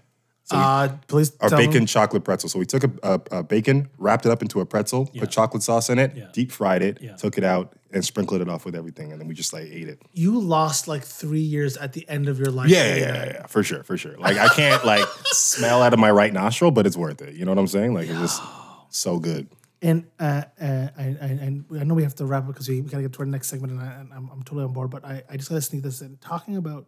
Uh, 0.51 0.89
please 1.07 1.33
Our 1.41 1.51
bacon 1.51 1.87
chocolate 1.87 2.25
pretzel. 2.25 2.49
So 2.49 2.59
we 2.59 2.67
took 2.67 2.85
a, 2.85 2.91
a, 3.03 3.39
a 3.39 3.43
bacon, 3.43 3.89
wrapped 3.99 4.27
it 4.27 4.33
up 4.33 4.43
into 4.43 4.61
a 4.61 4.67
pretzel, 4.67 5.07
put 5.07 5.31
chocolate 5.31 5.63
sauce 5.63 5.89
in 5.89 5.99
it, 5.99 6.17
Yeah. 6.17 6.29
deep 6.33 6.51
fried 6.53 6.83
it, 6.83 6.99
Yeah. 7.01 7.17
took 7.17 7.39
it 7.39 7.45
out, 7.45 7.75
and 7.93 8.05
sprinkled 8.05 8.41
it 8.41 8.49
off 8.49 8.65
with 8.65 8.75
everything, 8.75 9.13
and 9.13 9.21
then 9.21 9.29
we 9.29 9.35
just 9.35 9.53
like 9.53 9.65
ate 9.71 9.89
it. 9.89 10.01
You 10.13 10.39
lost 10.41 10.89
like 10.89 11.05
three 11.05 11.41
years 11.41 11.77
at 11.77 11.93
the 11.93 12.09
end 12.09 12.29
of 12.29 12.39
your 12.39 12.51
life. 12.51 12.69
Yeah, 12.71 12.87
yeah, 12.87 12.95
yeah, 12.97 13.07
yeah, 13.15 13.25
yeah, 13.27 13.47
for 13.47 13.63
sure, 13.63 13.83
for 13.85 13.97
sure. 13.97 14.17
Like 14.19 14.37
I 14.39 14.49
can't 14.49 14.85
like 14.85 15.07
smell 15.27 15.83
out 15.83 15.93
of 15.93 15.99
my 16.01 16.11
right 16.11 16.33
nostril, 16.33 16.71
but 16.71 16.87
it's 16.87 16.97
worth 16.97 17.23
it. 17.23 17.35
You 17.35 17.45
know 17.45 17.51
what 17.53 17.59
I'm 17.59 17.67
saying? 17.67 17.95
Like 17.95 18.09
it's 18.09 18.19
just 18.19 18.43
so 18.89 19.19
good. 19.19 19.49
And 19.81 20.07
uh, 20.21 20.43
uh, 20.61 20.89
I, 20.97 21.03
I, 21.03 21.61
I 21.81 21.85
know 21.85 21.95
we 21.95 22.05
have 22.05 22.15
to 22.17 22.25
wrap 22.25 22.45
up 22.45 22.49
because 22.49 22.69
we, 22.69 22.81
we 22.81 22.89
got 22.89 22.99
to 22.99 23.03
get 23.03 23.13
to 23.15 23.19
our 23.21 23.27
next 23.27 23.49
segment, 23.49 23.73
and, 23.73 23.81
I, 23.83 23.93
and 23.95 24.13
I'm, 24.13 24.31
I'm 24.31 24.43
totally 24.45 24.65
on 24.65 24.73
board. 24.73 24.91
But 24.91 25.05
I, 25.05 25.25
I 25.29 25.37
just 25.37 25.49
got 25.49 25.57
to 25.57 25.61
sneak 25.63 25.83
this 25.83 26.01
in. 26.01 26.19
Talking 26.19 26.57
about 26.57 26.87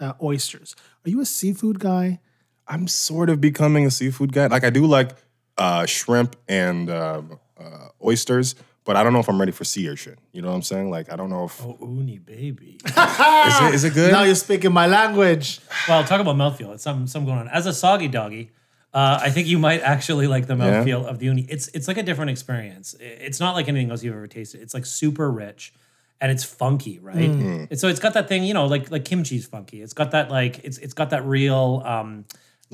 uh, 0.00 0.12
oysters, 0.22 0.76
are 1.06 1.10
you 1.10 1.20
a 1.20 1.24
seafood 1.26 1.78
guy? 1.78 2.20
I'm 2.68 2.88
sort 2.88 3.30
of 3.30 3.40
becoming 3.40 3.86
a 3.86 3.90
seafood 3.90 4.32
guy. 4.32 4.46
Like 4.46 4.64
I 4.64 4.70
do 4.70 4.86
like 4.86 5.10
uh, 5.58 5.86
shrimp 5.86 6.36
and 6.48 6.90
um, 6.90 7.38
uh, 7.58 7.88
oysters, 8.04 8.54
but 8.84 8.96
I 8.96 9.02
don't 9.04 9.12
know 9.12 9.20
if 9.20 9.28
I'm 9.28 9.38
ready 9.38 9.52
for 9.52 9.64
sea 9.64 9.88
urchin. 9.88 10.16
You 10.32 10.42
know 10.42 10.48
what 10.48 10.54
I'm 10.56 10.62
saying? 10.62 10.90
Like 10.90 11.12
I 11.12 11.16
don't 11.16 11.30
know 11.30 11.44
if 11.44 11.62
Oh, 11.64 11.76
uni 11.80 12.18
baby. 12.18 12.78
is 12.86 13.60
it 13.60 13.74
is 13.74 13.84
it 13.84 13.94
good? 13.94 14.12
Now 14.12 14.22
you're 14.24 14.34
speaking 14.34 14.72
my 14.72 14.86
language. 14.86 15.60
well, 15.88 16.04
talk 16.04 16.20
about 16.20 16.36
mouthfeel. 16.36 16.74
It's 16.74 16.82
some 16.82 17.06
some 17.06 17.24
going 17.24 17.38
on. 17.38 17.48
As 17.48 17.66
a 17.66 17.72
soggy 17.72 18.08
doggy, 18.08 18.50
uh, 18.92 19.18
I 19.22 19.30
think 19.30 19.46
you 19.46 19.58
might 19.58 19.80
actually 19.82 20.26
like 20.26 20.46
the 20.46 20.56
Yeah. 20.56 20.82
mouthfeel 20.82 21.04
of 21.06 21.18
the 21.20 21.26
uni. 21.26 21.42
It's 21.48 21.68
it's 21.68 21.86
like 21.88 21.98
a 21.98 22.02
different 22.02 22.30
experience. 22.30 22.94
It's 23.00 23.40
not 23.40 23.54
like 23.54 23.68
anything 23.68 23.90
else 23.90 24.02
you've 24.02 24.14
ever 24.14 24.26
tasted. 24.26 24.60
It's 24.60 24.74
like 24.74 24.86
super 24.86 25.30
rich. 25.30 25.72
And 26.18 26.32
it's 26.32 26.44
funky, 26.44 26.98
right? 26.98 27.30
And 27.30 27.78
so 27.78 27.88
it's 27.88 28.00
got 28.00 28.14
that 28.14 28.26
thing, 28.26 28.42
you 28.44 28.54
know, 28.54 28.64
like 28.66 28.90
like 28.90 29.04
kimchi's 29.04 29.46
funky. 29.46 29.82
It's 29.82 29.92
got 29.92 30.12
that 30.12 30.30
like 30.30 30.64
it's 30.64 30.78
it's 30.78 30.94
got 30.94 31.10
that 31.10 31.24
real 31.26 31.82
um 31.84 32.24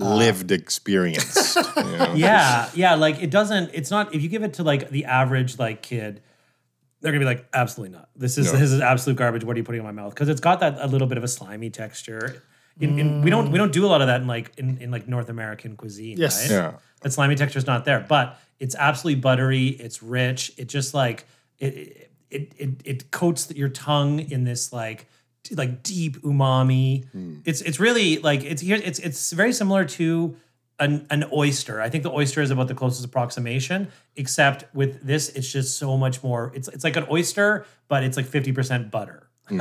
Uh, 0.01 0.15
lived 0.17 0.51
experience. 0.53 1.55
you 1.57 1.63
know? 1.77 2.15
yeah, 2.17 2.71
yeah. 2.75 2.95
Like 2.95 3.23
it 3.23 3.31
doesn't. 3.31 3.71
It's 3.75 3.91
not. 3.91 4.15
If 4.15 4.23
you 4.23 4.29
give 4.29 4.43
it 4.43 4.55
to 4.55 4.63
like 4.63 4.89
the 4.91 5.05
average 5.05 5.59
like 5.59 5.83
kid, 5.83 6.23
they're 7.01 7.13
gonna 7.13 7.21
be 7.21 7.27
like, 7.27 7.47
absolutely 7.53 7.97
not. 7.97 8.09
This 8.17 8.39
is 8.39 8.53
No. 8.53 8.59
this 8.59 8.71
is 8.73 8.81
absolute 8.81 9.17
garbage. 9.17 9.45
What 9.45 9.55
are 9.55 9.59
you 9.59 9.65
putting 9.65 9.81
in 9.81 9.85
my 9.87 9.93
mouth? 9.93 10.15
Because 10.15 10.29
it's 10.31 10.41
got 10.41 10.61
that 10.61 10.79
a 10.81 10.87
little 10.87 11.07
bit 11.07 11.19
of 11.19 11.25
a 11.25 11.29
slimy 11.29 11.69
texture. 11.71 12.43
In, 12.81 12.99
in, 12.99 13.21
we 13.23 13.29
don't 13.29 13.51
we 13.51 13.59
don't 13.59 13.71
do 13.73 13.85
a 13.85 13.89
lot 13.89 14.01
of 14.01 14.07
that 14.07 14.23
in 14.23 14.27
like 14.27 14.53
in, 14.57 14.79
in 14.79 14.91
like 14.91 15.07
North 15.07 15.29
American 15.29 15.77
cuisine. 15.77 16.17
Yes. 16.17 16.41
right? 16.51 16.57
Yeah. 16.57 16.73
that 17.03 17.13
slimy 17.13 17.35
texture 17.35 17.59
is 17.59 17.67
not 17.67 17.85
there, 17.85 18.01
but 18.09 18.39
it's 18.61 18.75
absolutely 18.75 19.21
buttery. 19.21 19.67
It's 19.69 20.03
rich. 20.03 20.53
It 20.57 20.69
just 20.71 20.95
like 20.95 21.27
it 21.59 22.09
it 22.31 22.55
it 22.57 22.71
it 22.87 23.11
coats 23.11 23.51
your 23.55 23.69
tongue 23.69 24.21
in 24.21 24.45
this 24.45 24.73
like 24.73 25.01
t- 25.01 25.07
like 25.51 25.83
deep 25.83 26.23
umami. 26.23 27.05
It's 27.45 27.61
it's 27.63 27.79
really 27.81 28.19
like 28.19 28.45
it's 28.45 28.63
here. 28.63 28.81
It's 28.83 28.99
it's 28.99 29.33
very 29.33 29.53
similar 29.53 29.85
to 29.99 30.37
an 30.79 31.07
an 31.11 31.25
oyster. 31.33 31.81
I 31.81 31.89
think 31.91 32.03
the 32.05 32.11
oyster 32.13 32.41
is 32.43 32.51
about 32.51 32.69
the 32.69 32.75
closest 32.75 33.05
approximation, 33.05 33.89
except 34.17 34.65
with 34.75 35.03
this, 35.07 35.29
it's 35.31 35.51
just 35.51 35.79
so 35.79 35.97
much 35.97 36.23
more. 36.23 36.53
It's 36.55 36.69
it's 36.69 36.85
like 36.85 36.97
an 36.97 37.07
oyster, 37.11 37.67
but 37.89 38.03
it's 38.05 38.17
like 38.17 38.27
fifty 38.27 38.53
percent 38.53 38.91
butter. 38.91 39.29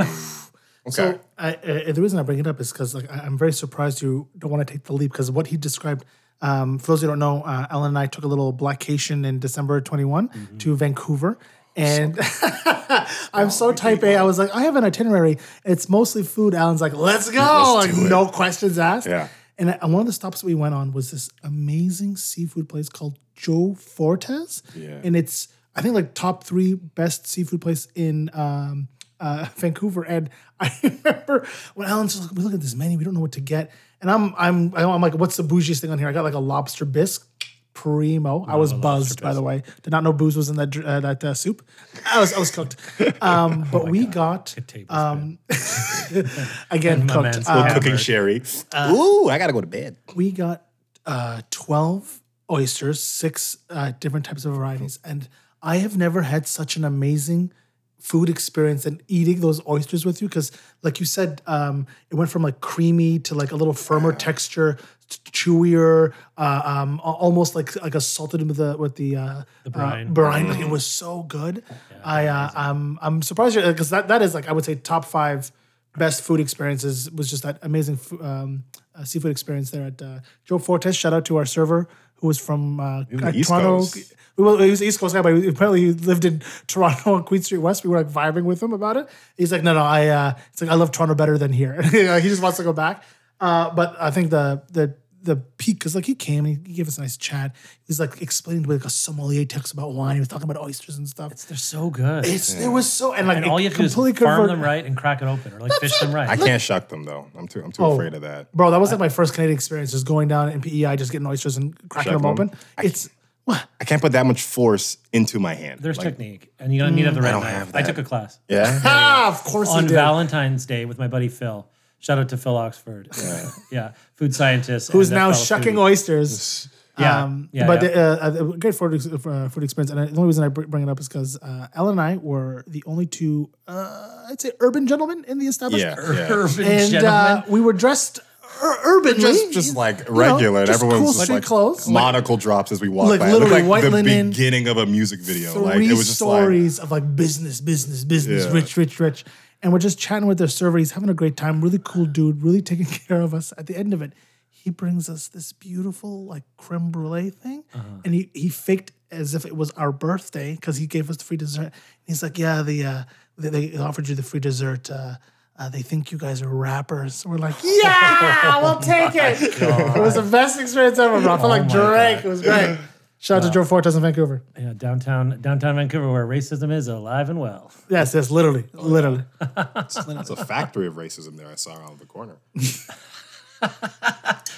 Okay. 0.83 0.91
So 0.93 1.19
I, 1.37 1.53
uh, 1.53 1.91
the 1.91 2.01
reason 2.01 2.17
I 2.17 2.23
bring 2.23 2.39
it 2.39 2.47
up 2.47 2.59
is 2.59 2.71
because 2.71 2.95
like 2.95 3.07
I- 3.11 3.19
I'm 3.19 3.37
very 3.37 3.53
surprised 3.53 4.01
you 4.01 4.27
don't 4.35 4.49
want 4.49 4.67
to 4.67 4.73
take 4.73 4.85
the 4.85 4.93
leap 4.93 5.11
because 5.11 5.29
what 5.29 5.45
he 5.47 5.55
described. 5.57 6.05
Um, 6.41 6.79
for 6.79 6.87
those 6.93 7.01
who 7.01 7.07
don't 7.07 7.19
know, 7.19 7.43
uh, 7.43 7.67
Ellen 7.69 7.89
and 7.89 7.99
I 7.99 8.07
took 8.07 8.23
a 8.23 8.27
little 8.27 8.51
blackcation 8.51 9.23
in 9.23 9.37
December 9.37 9.79
21 9.79 10.29
Mm-hmm. 10.29 10.57
to 10.57 10.75
Vancouver. 10.75 11.37
And 11.75 12.19
I'm 13.33 13.49
so 13.49 13.71
type 13.71 14.03
A. 14.03 14.17
I 14.17 14.23
was 14.23 14.37
like, 14.37 14.53
I 14.53 14.63
have 14.63 14.75
an 14.75 14.83
itinerary. 14.83 15.37
It's 15.63 15.87
mostly 15.89 16.23
food. 16.23 16.53
Alan's 16.53 16.81
like, 16.81 16.93
let's 16.93 17.29
go. 17.29 17.77
Let's 17.79 17.97
like, 17.97 18.09
no 18.09 18.27
questions 18.27 18.77
asked. 18.77 19.07
Yeah. 19.07 19.29
And 19.57 19.77
one 19.93 20.01
of 20.01 20.07
the 20.07 20.13
stops 20.13 20.41
that 20.41 20.47
we 20.47 20.55
went 20.55 20.73
on 20.73 20.91
was 20.91 21.11
this 21.11 21.29
amazing 21.43 22.17
seafood 22.17 22.67
place 22.67 22.89
called 22.89 23.19
Joe 23.35 23.75
Fortes. 23.75 24.63
Yeah. 24.75 24.99
And 25.03 25.15
it's, 25.15 25.49
I 25.75 25.81
think, 25.81 25.93
like 25.93 26.15
top 26.15 26.43
three 26.43 26.73
best 26.73 27.27
seafood 27.27 27.61
place 27.61 27.87
in 27.93 28.31
um, 28.33 28.87
uh, 29.19 29.45
Vancouver. 29.55 30.03
And 30.03 30.29
I 30.59 30.71
remember 30.83 31.47
when 31.75 31.87
Alan's 31.87 32.19
like, 32.19 32.31
we 32.31 32.43
look 32.43 32.55
at 32.55 32.61
this 32.61 32.75
menu, 32.75 32.97
we 32.97 33.03
don't 33.03 33.13
know 33.13 33.19
what 33.19 33.33
to 33.33 33.41
get. 33.41 33.71
And 34.01 34.09
I'm, 34.09 34.33
I'm, 34.35 34.73
I'm 34.75 35.01
like, 35.01 35.13
what's 35.13 35.37
the 35.37 35.43
bougiest 35.43 35.79
thing 35.81 35.91
on 35.91 35.99
here? 35.99 36.07
I 36.07 36.11
got 36.11 36.23
like 36.23 36.33
a 36.33 36.39
lobster 36.39 36.85
bisque. 36.85 37.27
Primo. 37.73 38.45
I 38.47 38.55
was 38.57 38.73
buzzed, 38.73 39.21
by 39.21 39.33
the 39.33 39.41
way. 39.41 39.63
Did 39.81 39.91
not 39.91 40.03
know 40.03 40.13
booze 40.13 40.35
was 40.35 40.49
in 40.49 40.55
that 40.57 40.75
uh, 40.77 40.99
that 40.99 41.23
uh, 41.23 41.33
soup. 41.33 41.65
I 42.05 42.19
was 42.19 42.33
I 42.33 42.39
was 42.39 42.51
cooked. 42.51 42.75
Um, 43.21 43.65
but 43.71 43.89
we 43.89 44.05
got 44.05 44.55
um, 44.89 45.39
again 46.71 47.07
cooked. 47.07 47.23
man's 47.23 47.47
Uh, 47.47 47.63
hammered. 47.63 47.83
Cooking 47.83 47.97
sherry. 47.97 48.41
Ooh, 48.75 49.29
I 49.29 49.37
gotta 49.37 49.53
go 49.53 49.61
to 49.61 49.67
bed. 49.67 49.97
we 50.15 50.31
got 50.31 50.63
uh, 51.05 51.41
12 51.49 52.21
oysters, 52.51 53.01
six 53.01 53.57
uh, 53.69 53.93
different 53.99 54.25
types 54.25 54.45
of 54.45 54.53
varieties. 54.53 54.99
And 55.03 55.27
I 55.61 55.77
have 55.77 55.97
never 55.97 56.23
had 56.23 56.47
such 56.47 56.75
an 56.75 56.83
amazing 56.83 57.53
food 57.99 58.29
experience 58.29 58.85
and 58.85 59.01
eating 59.07 59.41
those 59.41 59.65
oysters 59.67 60.05
with 60.05 60.21
you. 60.21 60.27
Because, 60.27 60.51
like 60.81 60.99
you 60.99 61.05
said, 61.05 61.41
um, 61.47 61.87
it 62.09 62.15
went 62.15 62.29
from 62.29 62.41
like 62.41 62.59
creamy 62.59 63.19
to 63.19 63.35
like 63.35 63.51
a 63.51 63.55
little 63.55 63.73
firmer 63.73 64.11
texture, 64.11 64.73
t- 64.75 64.83
chewier, 65.31 66.13
uh, 66.37 66.61
um, 66.63 66.99
almost 67.03 67.55
like 67.55 67.75
like 67.81 67.95
assaulted 67.95 68.47
with 68.47 68.57
the 68.57 68.77
with 68.77 68.95
the 68.95 69.15
uh, 69.15 69.43
the 69.63 69.69
brine. 69.69 70.13
brine. 70.13 70.47
Like 70.47 70.59
it 70.59 70.69
was 70.69 70.85
so 70.85 71.23
good. 71.23 71.63
I 72.03 72.27
uh, 72.27 72.49
I'm 72.55 72.99
I'm 73.01 73.21
surprised 73.21 73.55
because 73.55 73.89
that 73.89 74.07
that 74.07 74.21
is 74.21 74.33
like 74.33 74.47
I 74.47 74.51
would 74.51 74.65
say 74.65 74.75
top 74.75 75.05
five 75.05 75.51
best 75.97 76.21
food 76.23 76.39
experiences 76.39 77.11
was 77.11 77.29
just 77.29 77.43
that 77.43 77.59
amazing 77.61 77.97
fu- 77.97 78.23
um, 78.23 78.63
uh, 78.95 79.03
seafood 79.03 79.31
experience 79.31 79.71
there 79.71 79.85
at 79.87 80.01
uh, 80.01 80.19
Joe 80.45 80.57
Fortes. 80.57 80.95
Shout 80.95 81.13
out 81.13 81.25
to 81.25 81.37
our 81.37 81.45
server 81.45 81.87
who 82.15 82.27
was 82.27 82.39
from 82.39 82.79
uh, 82.79 83.01
uh, 83.01 83.03
Toronto. 83.31 83.79
Coast. 83.79 84.13
Well, 84.37 84.57
he 84.59 84.69
was 84.69 84.81
an 84.81 84.87
East 84.87 84.99
Coast 84.99 85.13
guy, 85.13 85.21
but 85.21 85.33
apparently 85.45 85.81
he 85.81 85.91
lived 85.91 86.23
in 86.23 86.41
Toronto 86.67 87.15
on 87.15 87.23
Queen 87.25 87.41
Street 87.41 87.59
West. 87.59 87.83
We 87.83 87.89
were 87.89 87.97
like 87.97 88.09
vibing 88.09 88.43
with 88.43 88.63
him 88.63 88.73
about 88.73 88.97
it. 88.97 89.09
He's 89.37 89.51
like, 89.51 89.63
no, 89.63 89.73
no, 89.73 89.81
I, 89.81 90.07
uh, 90.07 90.33
it's 90.51 90.61
like 90.61 90.71
I 90.71 90.75
love 90.75 90.91
Toronto 90.91 91.15
better 91.15 91.37
than 91.37 91.51
here. 91.51 91.81
he 91.81 92.29
just 92.29 92.41
wants 92.41 92.57
to 92.57 92.63
go 92.63 92.73
back. 92.73 93.03
Uh, 93.39 93.71
but 93.71 93.95
I 93.99 94.11
think 94.11 94.29
the 94.29 94.61
the 94.71 94.95
the 95.23 95.35
peak 95.35 95.77
because 95.77 95.93
like 95.93 96.05
he 96.05 96.15
came 96.15 96.45
and 96.45 96.65
he 96.65 96.73
gave 96.73 96.87
us 96.87 96.97
a 96.97 97.01
nice 97.01 97.15
chat. 97.15 97.55
He 97.55 97.83
was 97.87 97.99
like 97.99 98.21
explaining 98.21 98.63
the 98.63 98.69
way 98.69 98.75
like 98.75 98.85
a 98.85 98.89
sommelier 98.89 99.45
talks 99.45 99.71
about 99.71 99.93
wine. 99.93 100.15
He 100.15 100.19
was 100.19 100.27
talking 100.27 100.49
about 100.49 100.61
oysters 100.63 100.97
and 100.97 101.07
stuff. 101.07 101.33
They're 101.47 101.57
so 101.57 101.89
good. 101.91 102.25
It's 102.25 102.53
it 102.55 102.67
was 102.69 102.91
so 102.91 103.13
and 103.13 103.27
like 103.27 103.37
and 103.37 103.45
all 103.45 103.59
you 103.59 103.65
have 103.65 103.73
to 103.73 103.79
do 103.79 103.85
is 103.85 103.93
completely 103.93 104.19
farm 104.25 104.37
convert- 104.39 104.55
them 104.57 104.61
right 104.65 104.83
and 104.85 104.97
crack 104.97 105.21
it 105.21 105.25
open, 105.25 105.53
or 105.53 105.59
like 105.59 105.73
fish 105.79 105.97
them 105.99 106.11
right. 106.13 106.27
I 106.27 106.37
can't 106.37 106.61
shuck 106.61 106.89
them 106.89 107.03
though. 107.03 107.27
I'm 107.37 107.47
too 107.47 107.61
I'm 107.63 107.71
too 107.71 107.83
Oh. 107.85 107.91
afraid 107.93 108.13
of 108.15 108.21
that. 108.21 108.51
Bro, 108.53 108.71
that 108.71 108.79
was 108.79 108.89
like 108.91 108.99
my 108.99 109.09
first 109.09 109.33
Canadian 109.35 109.55
experience, 109.55 109.91
just 109.91 110.07
going 110.07 110.27
down 110.27 110.49
in 110.49 110.59
PEI, 110.61 110.95
just 110.95 111.11
getting 111.11 111.27
oysters 111.27 111.55
and 111.57 111.77
cracking 111.89 112.13
them 112.13 112.21
them. 112.23 112.31
open. 112.31 112.51
It's 112.81 113.07
what? 113.45 113.63
I 113.79 113.85
can't 113.85 114.01
put 114.01 114.11
that 114.13 114.25
much 114.25 114.41
force 114.43 114.97
into 115.13 115.39
my 115.39 115.53
hand. 115.55 115.79
There's 115.81 115.97
Like, 115.97 116.05
technique, 116.07 116.51
and 116.59 116.73
you 116.73 116.79
don't 116.79 116.95
need 116.95 117.01
to 117.03 117.07
have 117.09 117.15
the 117.15 117.21
right 117.21 117.31
don't 117.31 117.41
knife. 117.41 117.53
have 117.53 117.75
I 117.75 117.81
took 117.83 117.97
a 117.97 118.03
class 118.03 118.39
Yeah. 118.47 118.79
Ah, 118.85 119.27
of 119.29 119.43
course 119.43 119.69
he 119.69 119.77
on 119.77 119.83
did. 119.83 119.93
Valentine's 119.93 120.65
Day 120.65 120.85
with 120.85 120.97
my 120.97 121.07
buddy 121.07 121.27
Phil. 121.27 121.67
Shout 122.01 122.17
out 122.19 122.27
to 122.29 122.37
Phil 122.37 122.57
Oxford. 122.57 123.07
Yeah, 123.71 123.93
food 124.15 124.35
scientist 124.35 124.91
Who's 124.91 125.09
now 125.11 125.31
fellow 125.31 125.43
shucking 125.45 125.75
foodie. 125.75 125.79
oysters. 125.91 126.67
Yeah, 126.99 127.23
Um, 127.23 127.47
yeah, 127.53 127.67
but 127.67 127.81
yeah. 127.83 127.89
Uh, 127.89 128.51
a 128.53 128.57
great 128.57 128.75
food, 128.75 128.93
ex- 128.93 129.07
uh, 129.07 129.47
food 129.49 129.63
experience. 129.63 129.91
And 129.91 129.99
the 130.09 130.11
only 130.17 130.25
reason 130.27 130.43
I 130.43 130.49
bring 130.49 130.83
it 130.83 130.89
up 130.89 130.99
is 130.99 131.07
because 131.07 131.37
uh, 131.41 131.67
Ellen 131.73 131.93
and 131.97 132.01
I 132.01 132.17
were 132.17 132.65
the 132.67 132.83
only 132.85 133.05
two, 133.05 133.49
uh, 133.65 134.25
I'd 134.29 134.41
say, 134.41 134.51
urban 134.59 134.87
gentlemen 134.87 135.23
in 135.25 135.39
the 135.39 135.45
establishment. 135.47 135.97
Yeah. 135.97 136.13
yeah. 136.13 136.27
Urban 136.29 136.65
And 136.65 136.91
gentleman. 136.91 137.05
uh, 137.13 137.43
we 137.47 137.61
were 137.61 137.71
dressed 137.73 138.19
ur- 138.61 138.77
urbanly. 138.83 139.21
Just, 139.21 139.53
just 139.53 139.75
like 139.75 139.99
you 139.99 140.05
know, 140.13 140.19
regular, 140.19 140.65
just 140.65 140.83
everyone's 140.83 141.01
cool 141.05 141.13
just 141.13 141.29
like 141.31 141.43
clothes. 141.43 141.87
monocle 141.87 142.35
drops 142.35 142.71
as 142.73 142.81
we 142.81 142.89
walk 142.89 143.07
like 143.07 143.21
by. 143.21 143.29
It 143.29 143.31
looked 143.31 143.43
literally 143.45 143.61
like 143.63 143.69
white 143.69 143.81
the 143.83 143.89
linen, 143.91 144.29
beginning 144.31 144.67
of 144.67 144.75
a 144.77 144.85
music 144.85 145.21
video. 145.21 145.53
three 145.53 145.61
Like 145.61 145.81
it 145.81 145.93
was 145.93 146.07
just 146.07 146.21
like 146.21 146.41
stories 146.41 146.77
of 146.79 146.91
like 146.91 147.15
business, 147.15 147.61
business, 147.61 148.03
business, 148.03 148.45
Yeah. 148.45 148.51
rich, 148.51 148.75
rich, 148.75 148.99
rich. 148.99 149.23
And 149.63 149.71
we're 149.71 149.79
just 149.79 149.99
chatting 149.99 150.27
with 150.27 150.37
their 150.39 150.47
server. 150.47 150.77
He's 150.79 150.91
having 150.91 151.09
a 151.09 151.13
great 151.13 151.37
time. 151.37 151.61
Really 151.61 151.79
cool 151.83 152.05
dude. 152.05 152.41
Really 152.41 152.61
taking 152.61 152.85
care 153.07 153.21
of 153.21 153.33
us. 153.33 153.53
At 153.57 153.67
the 153.67 153.77
end 153.77 153.93
of 153.93 154.01
it, 154.01 154.13
he 154.49 154.69
brings 154.69 155.09
us 155.09 155.27
this 155.27 155.53
beautiful 155.53 156.25
like 156.25 156.43
creme 156.57 156.91
brulee 156.91 157.29
thing, 157.31 157.63
Uh-huh. 157.73 157.83
and 158.05 158.13
he 158.13 158.29
he 158.33 158.49
faked 158.49 158.91
as 159.11 159.33
if 159.35 159.45
it 159.45 159.55
was 159.55 159.71
our 159.71 159.91
birthday 159.91 160.55
because 160.55 160.77
he 160.77 160.87
gave 160.87 161.09
us 161.09 161.17
the 161.17 161.23
free 161.23 161.37
dessert. 161.37 161.63
And 161.73 161.73
he's 162.05 162.21
like, 162.23 162.37
"Yeah, 162.37 162.61
the 162.63 162.85
uh, 162.85 163.03
they, 163.37 163.49
they 163.49 163.77
offered 163.77 164.07
you 164.09 164.15
the 164.15 164.23
free 164.23 164.39
dessert." 164.39 164.89
Uh, 164.91 165.15
uh, 165.59 165.69
they 165.69 165.81
think 165.83 166.11
you 166.11 166.17
guys 166.17 166.41
are 166.41 166.47
rappers. 166.49 167.23
We're 167.23 167.37
like, 167.37 167.53
yeah, 167.63 168.61
we'll 168.63 168.79
take 168.79 169.13
it. 169.13 169.41
It 169.95 169.99
was 170.01 170.15
the 170.15 170.23
best 170.23 170.59
experience 170.59 170.97
ever, 170.97 171.21
bro. 171.21 171.33
I 171.33 171.37
felt 171.37 171.49
like 171.49 171.67
Drake. 171.69 172.25
It 172.25 172.27
was 172.29 172.41
great. 172.41 172.77
Shout 173.21 173.43
out 173.43 173.47
to 173.47 173.53
Joe 173.53 173.63
Fortes 173.63 173.95
in 173.95 174.01
Vancouver. 174.01 174.41
yeah, 174.59 174.73
downtown 174.75 175.39
downtown 175.41 175.75
Vancouver, 175.75 176.11
where 176.11 176.25
racism 176.25 176.71
is 176.71 176.87
alive 176.87 177.29
and 177.29 177.39
well. 177.39 177.71
Yes, 177.87 178.15
yes, 178.15 178.31
literally, 178.31 178.65
literally. 178.73 179.23
it's 179.75 180.29
a 180.31 180.35
factory 180.45 180.87
of 180.87 180.95
racism 180.95 181.37
there. 181.37 181.47
I 181.47 181.55
saw 181.55 181.77
around 181.77 181.99
the 181.99 182.05
corner. 182.07 182.37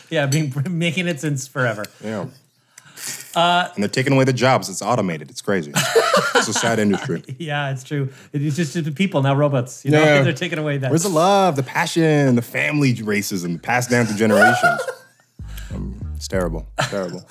Yeah, 0.10 0.28
being 0.28 0.54
making 0.70 1.08
it 1.08 1.20
since 1.20 1.48
forever. 1.48 1.86
Yeah. 2.04 2.28
and 3.36 3.72
they're 3.84 3.88
taking 3.90 4.14
away 4.14 4.26
the 4.26 4.34
jobs. 4.34 4.70
It's 4.70 4.82
automated. 4.82 5.32
It's 5.32 5.42
crazy. 5.42 5.72
it's 6.36 6.48
a 6.48 6.54
sad 6.54 6.78
industry. 6.78 7.24
Yeah, 7.40 7.72
it's 7.72 7.84
true. 7.84 8.10
It's 8.32 8.56
just 8.56 8.76
the 8.76 8.92
people 8.92 9.24
now, 9.24 9.34
robots. 9.36 9.84
You 9.84 9.92
know, 9.92 10.04
Yeah. 10.04 10.22
they're 10.22 10.32
taking 10.34 10.60
away 10.60 10.78
that. 10.78 10.92
Where's 10.92 11.04
the 11.04 11.10
love, 11.10 11.56
the 11.56 11.64
passion, 11.64 12.36
the 12.36 12.44
family 12.44 12.94
racism 12.94 13.60
passed 13.62 13.90
down 13.90 14.06
through 14.06 14.18
generations? 14.18 14.82
Um, 15.74 16.00
it's 16.16 16.28
terrible. 16.28 16.68
It's 16.78 16.90
terrible. 16.90 17.28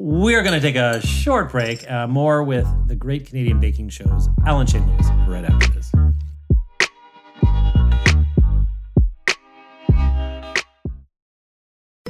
We're 0.00 0.44
going 0.44 0.54
to 0.54 0.60
take 0.60 0.76
a 0.76 1.04
short 1.04 1.50
break. 1.50 1.90
Uh, 1.90 2.06
more 2.06 2.44
with 2.44 2.68
the 2.86 2.94
great 2.94 3.26
Canadian 3.26 3.58
baking 3.58 3.88
shows, 3.88 4.28
Alan 4.46 4.64
Shane 4.64 4.88
Lewis, 4.88 5.08
right 5.26 5.44
after 5.44 5.72
this. 5.72 5.90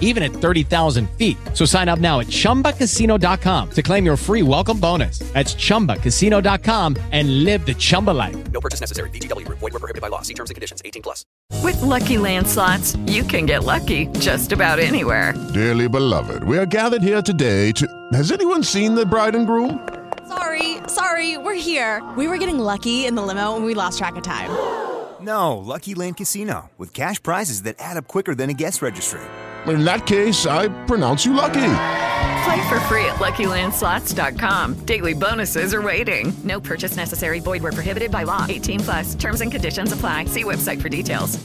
even 0.00 0.22
at 0.22 0.32
30,000 0.32 1.08
feet. 1.10 1.36
So 1.54 1.64
sign 1.64 1.88
up 1.88 2.00
now 2.00 2.18
at 2.20 2.26
chumbacasino.com 2.26 3.70
to 3.70 3.82
claim 3.82 4.04
your 4.04 4.16
free 4.16 4.42
welcome 4.42 4.80
bonus. 4.80 5.20
That's 5.32 5.54
chumbacasino.com 5.54 6.96
and 7.12 7.44
live 7.44 7.64
the 7.64 7.74
Chumba 7.74 8.10
life. 8.10 8.36
No 8.50 8.60
purchase 8.60 8.80
necessary. 8.80 9.10
VGW 9.10 9.46
Group. 9.46 9.58
Void 9.60 9.74
were 9.74 9.78
prohibited 9.78 10.02
by 10.02 10.08
law. 10.08 10.22
See 10.22 10.34
terms 10.34 10.50
and 10.50 10.56
conditions. 10.56 10.82
18 10.84 11.02
plus. 11.02 11.24
With 11.62 11.80
Lucky 11.82 12.18
Land 12.18 12.46
slots, 12.46 12.96
you 13.06 13.22
can 13.22 13.46
get 13.46 13.64
lucky 13.64 14.06
just 14.18 14.52
about 14.52 14.78
anywhere. 14.78 15.34
Dearly 15.54 15.88
beloved, 15.88 16.44
we 16.44 16.58
are 16.58 16.66
gathered 16.66 17.02
here 17.02 17.22
today 17.22 17.72
to. 17.72 17.86
Has 18.12 18.30
anyone 18.32 18.62
seen 18.62 18.94
the 18.94 19.06
bride 19.06 19.34
and 19.34 19.46
groom? 19.46 19.88
Sorry, 20.28 20.76
sorry, 20.88 21.38
we're 21.38 21.54
here. 21.54 22.02
We 22.16 22.28
were 22.28 22.36
getting 22.36 22.58
lucky 22.58 23.06
in 23.06 23.14
the 23.14 23.22
limo 23.22 23.56
and 23.56 23.64
we 23.64 23.72
lost 23.74 23.98
track 23.98 24.16
of 24.16 24.22
time. 24.22 24.50
No, 25.20 25.56
Lucky 25.56 25.94
Land 25.94 26.16
Casino, 26.18 26.70
with 26.78 26.94
cash 26.94 27.22
prizes 27.22 27.62
that 27.62 27.76
add 27.78 27.96
up 27.96 28.06
quicker 28.08 28.34
than 28.34 28.50
a 28.50 28.54
guest 28.54 28.82
registry. 28.82 29.20
In 29.68 29.84
that 29.84 30.06
case, 30.06 30.46
I 30.46 30.68
pronounce 30.84 31.24
you 31.26 31.32
lucky. 31.34 31.74
Play 32.44 32.68
for 32.68 32.80
free 32.80 33.04
at 33.04 33.16
LuckyLandSlots.com. 33.16 34.74
Daily 34.86 35.14
bonuses 35.14 35.74
are 35.74 35.82
waiting. 35.82 36.32
No 36.44 36.60
purchase 36.60 36.96
necessary. 36.96 37.40
Void 37.40 37.62
where 37.62 37.72
prohibited 37.72 38.10
by 38.10 38.22
law. 38.22 38.46
18 38.48 38.80
plus. 38.80 39.14
Terms 39.14 39.40
and 39.40 39.52
conditions 39.52 39.92
apply. 39.92 40.26
See 40.26 40.44
website 40.44 40.80
for 40.80 40.88
details. 40.88 41.38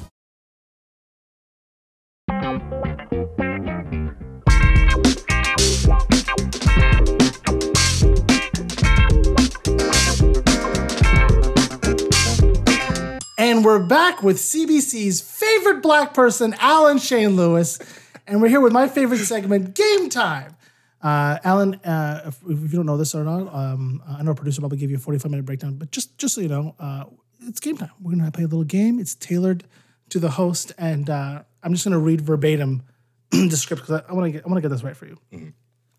And 13.37 13.65
we're 13.65 13.85
back 13.85 14.23
with 14.23 14.37
CBC's 14.37 15.19
favorite 15.19 15.81
black 15.81 16.13
person, 16.13 16.55
Alan 16.59 16.97
Shane 16.97 17.35
Lewis. 17.35 17.77
And 18.25 18.41
we're 18.41 18.47
here 18.47 18.61
with 18.61 18.73
my 18.73 18.87
favorite 18.87 19.19
segment, 19.19 19.75
Game 19.75 20.09
Time. 20.09 20.55
Uh, 21.01 21.37
Alan, 21.43 21.75
uh, 21.83 22.23
if, 22.27 22.41
if 22.43 22.61
you 22.61 22.77
don't 22.77 22.85
know 22.85 22.95
this 22.95 23.13
or 23.13 23.23
not, 23.23 23.53
um, 23.53 24.01
I 24.07 24.23
know 24.23 24.31
a 24.31 24.35
producer 24.35 24.61
probably 24.61 24.77
gave 24.77 24.89
you 24.89 24.95
a 24.95 24.99
45 24.99 25.31
minute 25.31 25.45
breakdown, 25.45 25.75
but 25.75 25.91
just, 25.91 26.17
just 26.17 26.33
so 26.35 26.41
you 26.41 26.47
know, 26.47 26.75
uh, 26.79 27.03
it's 27.45 27.59
game 27.59 27.75
time. 27.75 27.91
We're 28.01 28.13
going 28.13 28.23
to 28.23 28.31
play 28.31 28.45
a 28.45 28.47
little 28.47 28.63
game. 28.63 28.99
It's 28.99 29.13
tailored 29.15 29.65
to 30.09 30.19
the 30.19 30.31
host. 30.31 30.71
And 30.77 31.09
uh, 31.09 31.43
I'm 31.61 31.73
just 31.73 31.83
going 31.83 31.91
to 31.93 31.99
read 31.99 32.21
verbatim 32.21 32.83
the 33.31 33.57
script 33.57 33.81
because 33.81 34.01
I, 34.01 34.11
I 34.11 34.13
want 34.13 34.27
to 34.27 34.31
get 34.31 34.45
I 34.45 34.47
want 34.47 34.57
to 34.57 34.61
get 34.61 34.69
this 34.69 34.83
right 34.83 34.95
for 34.95 35.05
you. 35.05 35.17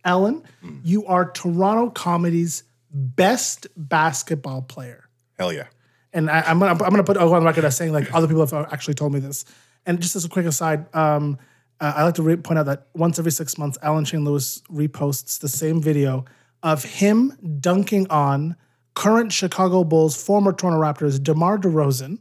Alan, 0.05 0.43
you 0.83 1.07
are 1.07 1.31
Toronto 1.31 1.91
Comedy's 1.91 2.63
best 2.91 3.67
basketball 3.77 4.63
player 4.63 5.09
Hell 5.39 5.53
yeah. 5.53 5.67
and 6.13 6.31
I, 6.31 6.43
I'm 6.43 6.59
gonna 6.61 6.73
I'm 6.73 6.91
gonna 6.91 7.03
put 7.03 7.17
on 7.17 7.45
record 7.45 7.65
as 7.65 7.77
saying 7.77 7.93
like 7.93 8.15
other 8.15 8.29
people 8.29 8.47
have 8.47 8.73
actually 8.73 8.95
told 8.95 9.13
me 9.13 9.21
this. 9.21 9.45
And 9.85 10.01
just 10.01 10.15
as 10.15 10.25
a 10.25 10.29
quick 10.29 10.47
aside, 10.47 10.95
um, 10.95 11.39
uh, 11.81 11.93
I 11.97 12.05
like 12.05 12.15
to 12.15 12.23
re- 12.23 12.37
point 12.37 12.59
out 12.59 12.67
that 12.67 12.89
once 12.95 13.19
every 13.19 13.33
six 13.33 13.59
months, 13.59 13.79
Alan 13.83 14.05
Shane 14.05 14.25
Lewis 14.25 14.63
reposts 14.71 15.41
the 15.41 15.49
same 15.49 15.83
video 15.83 16.25
of 16.63 16.85
him 16.85 17.33
dunking 17.61 18.07
on 18.11 18.57
current 18.95 19.33
Chicago 19.33 19.85
Bulls, 19.85 20.21
former 20.21 20.53
Toronto 20.53 20.81
Raptors, 20.81 21.23
DeMar 21.23 21.59
DeRozan. 21.59 22.19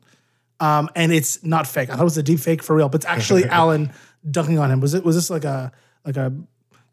Um, 0.59 0.89
and 0.95 1.11
it's 1.11 1.43
not 1.43 1.67
fake. 1.67 1.89
I 1.89 1.93
thought 1.93 2.01
it 2.01 2.05
was 2.05 2.17
a 2.17 2.23
deep 2.23 2.39
fake 2.39 2.63
for 2.63 2.75
real, 2.75 2.89
but 2.89 2.97
it's 2.97 3.05
actually 3.05 3.45
Alan 3.49 3.91
dunking 4.29 4.59
on 4.59 4.71
him. 4.71 4.79
Was 4.79 4.93
it? 4.93 5.03
Was 5.03 5.15
this 5.15 5.29
like 5.29 5.43
a 5.43 5.71
like 6.05 6.17
a 6.17 6.33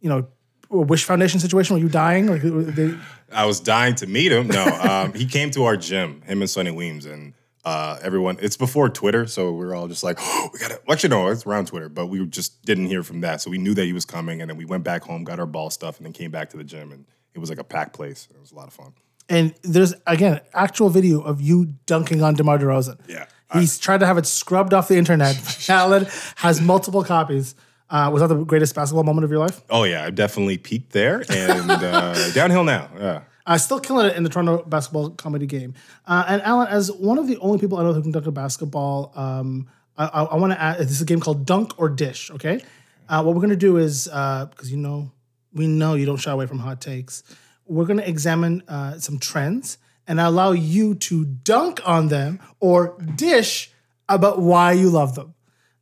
you 0.01 0.09
know 0.09 0.27
a 0.71 0.79
Wish 0.79 1.05
Foundation 1.05 1.41
situation 1.41 1.75
where 1.75 1.83
you 1.83 1.89
dying? 1.89 2.27
Like 2.27 2.43
they, 2.43 2.95
I 3.33 3.47
was 3.47 3.61
dying 3.61 3.95
to 3.97 4.07
meet 4.07 4.33
him. 4.33 4.49
No, 4.49 4.65
um, 4.65 5.13
he 5.13 5.27
came 5.27 5.51
to 5.53 5.65
our 5.65 5.77
gym, 5.77 6.23
him 6.23 6.41
and 6.41 6.51
Sonny 6.51 6.71
Weems, 6.71 7.07
and 7.07 7.35
uh, 7.65 7.99
everyone. 8.03 8.39
It's 8.41 8.57
before 8.57 8.89
Twitter, 8.89 9.27
so 9.27 9.53
we 9.53 9.65
are 9.67 9.75
all 9.75 9.89
just 9.89 10.03
like, 10.03 10.19
oh, 10.21 10.51
"We 10.53 10.59
got 10.59 10.71
to." 10.71 10.81
Well, 10.87 10.95
actually, 10.95 11.11
no, 11.11 11.29
it's 11.29 11.47
around 11.47 11.67
Twitter, 11.67 11.89
but 11.89 12.07
we 12.07 12.25
just 12.27 12.65
didn't 12.65 12.87
hear 12.87 13.03
from 13.03 13.21
that, 13.23 13.41
so 13.41 13.51
we 13.51 13.59
knew 13.59 13.75
that 13.75 13.85
he 13.85 13.93
was 13.93 14.05
coming, 14.05 14.41
and 14.41 14.49
then 14.49 14.57
we 14.57 14.65
went 14.65 14.85
back 14.85 15.03
home, 15.03 15.25
got 15.25 15.39
our 15.39 15.47
ball 15.47 15.71
stuff, 15.71 15.99
and 15.99 16.07
then 16.07 16.13
came 16.13 16.31
back 16.31 16.51
to 16.51 16.57
the 16.57 16.65
gym, 16.65 16.93
and 16.93 17.07
it 17.35 17.39
was 17.39 17.51
like 17.51 17.59
a 17.59 17.65
packed 17.65 17.93
place. 17.93 18.29
It 18.35 18.41
was 18.41 18.53
a 18.53 18.55
lot 18.55 18.69
of 18.69 18.75
fun. 18.75 18.93
And 19.29 19.55
there's 19.63 19.95
again 20.07 20.41
actual 20.53 20.91
video 20.91 21.21
of 21.21 21.41
you 21.41 21.75
dunking 21.87 22.23
on 22.23 22.35
DeMar 22.35 22.59
DeRozan. 22.59 22.99
Yeah. 23.09 23.27
He's 23.53 23.79
tried 23.79 23.99
to 23.99 24.07
have 24.07 24.17
it 24.19 24.27
scrubbed 24.27 24.75
off 24.75 24.89
the 24.89 24.97
internet. 24.97 25.37
Alan 25.69 26.07
has 26.37 26.61
multiple 26.61 27.05
copies. 27.05 27.55
Uh, 27.89 28.09
was 28.13 28.21
that 28.23 28.29
the 28.29 28.45
greatest 28.45 28.75
basketball 28.75 29.03
moment 29.03 29.25
of 29.25 29.31
your 29.31 29.41
life? 29.41 29.63
Oh 29.69 29.85
yeah, 29.85 30.05
I 30.05 30.11
definitely 30.11 30.59
peaked 30.59 30.93
there, 30.93 31.25
and 31.29 31.71
uh, 31.71 32.31
downhill 32.35 32.63
now. 32.65 32.89
Yeah. 32.97 33.23
Uh, 33.47 33.59
still 33.59 33.81
killing 33.81 34.07
it 34.07 34.17
in 34.17 34.23
the 34.23 34.29
Toronto 34.29 34.63
basketball 34.65 35.11
comedy 35.11 35.47
game. 35.47 35.75
Uh, 36.07 36.25
and 36.29 36.43
Alan, 36.43 36.69
as 36.69 36.93
one 36.93 37.19
of 37.19 37.27
the 37.27 37.39
only 37.39 37.59
people 37.59 37.79
I 37.79 37.83
know 37.83 37.93
who 37.93 38.03
can 38.03 38.13
dunk 38.13 38.27
a 38.27 38.31
basketball, 38.31 39.13
um, 39.15 39.69
I, 39.97 40.07
I, 40.07 40.23
I 40.25 40.37
want 40.37 40.53
to 40.53 40.61
add 40.61 40.79
this 40.79 40.91
is 40.91 41.01
a 41.01 41.07
game 41.07 41.21
called 41.21 41.47
Dunk 41.47 41.79
or 41.79 41.89
Dish. 41.89 42.31
Okay, 42.31 42.63
uh, 43.09 43.23
what 43.23 43.35
we're 43.35 43.41
gonna 43.41 43.57
do 43.57 43.77
is 43.79 44.05
because 44.05 44.71
you 44.71 44.77
know 44.77 45.11
we 45.53 45.67
know 45.67 45.95
you 45.95 46.07
don't 46.07 46.19
shy 46.19 46.31
away 46.31 46.47
from 46.47 46.59
hot 46.59 46.81
takes. 46.81 47.23
We're 47.67 47.87
gonna 47.87 48.03
examine 48.03 48.63
uh, 48.69 48.99
some 48.99 49.19
trends 49.19 49.79
and 50.07 50.21
allow 50.21 50.53
you 50.53 50.95
to 50.97 51.25
dunk 51.25 51.81
on 51.87 52.09
them 52.09 52.41
or 52.59 52.99
dish 53.17 53.71
about 54.09 54.41
why 54.41 54.73
you 54.73 54.91
love 54.91 55.15
them. 55.15 55.35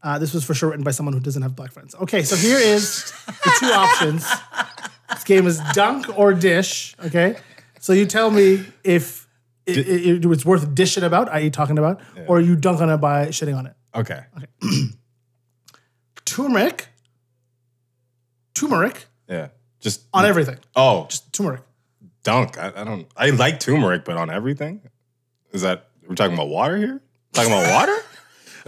Uh, 0.03 0.19
this 0.19 0.33
was 0.33 0.45
for 0.45 0.55
sure 0.55 0.71
written 0.71 0.85
by 0.85 0.91
someone 0.91 1.13
who 1.13 1.21
doesn't 1.21 1.43
have 1.43 1.57
black 1.57 1.73
friends. 1.73 1.95
Okay, 1.95 2.23
so 2.23 2.37
here 2.37 2.59
is 2.59 3.11
the 3.27 3.57
two 3.59 3.67
options. 3.67 4.29
This 5.11 5.25
game 5.25 5.47
is 5.47 5.61
dunk 5.73 6.19
or 6.19 6.35
dish. 6.35 6.95
Okay, 7.05 7.37
so 7.81 7.93
you 7.93 8.07
tell 8.07 8.31
me 8.31 8.65
if 8.85 9.27
it, 9.67 9.79
it, 9.79 10.25
it's 10.25 10.45
worth 10.45 10.75
dishing 10.75 11.05
about, 11.05 11.29
i.e., 11.33 11.51
talking 11.51 11.79
about, 11.79 12.01
or 12.27 12.41
you 12.41 12.57
dunk 12.57 12.81
on 12.81 12.89
it 12.91 12.97
by 12.99 13.27
shitting 13.27 13.57
on 13.57 13.67
it. 13.67 13.75
Okay. 13.95 14.25
Turmeric, 16.25 16.89
turmeric 18.55 19.07
Yeah. 19.29 19.49
Just 19.81 20.03
on 20.13 20.25
everything. 20.25 20.59
Oh, 20.77 21.07
Just 21.09 21.33
turmeric. 21.33 21.63
dunk. 22.25 22.59
I, 22.59 22.73
I 22.77 22.85
don't. 22.85 23.07
I 23.17 23.31
like 23.31 23.61
turmeric, 23.61 24.05
but 24.05 24.17
on 24.17 24.29
everything. 24.31 24.83
Is 25.53 25.63
that 25.63 25.89
we're 26.07 26.17
talking 26.17 26.35
about 26.35 26.49
water 26.49 26.77
here? 26.77 27.01
Talking 27.33 27.53
about 27.53 27.73
water? 27.73 27.97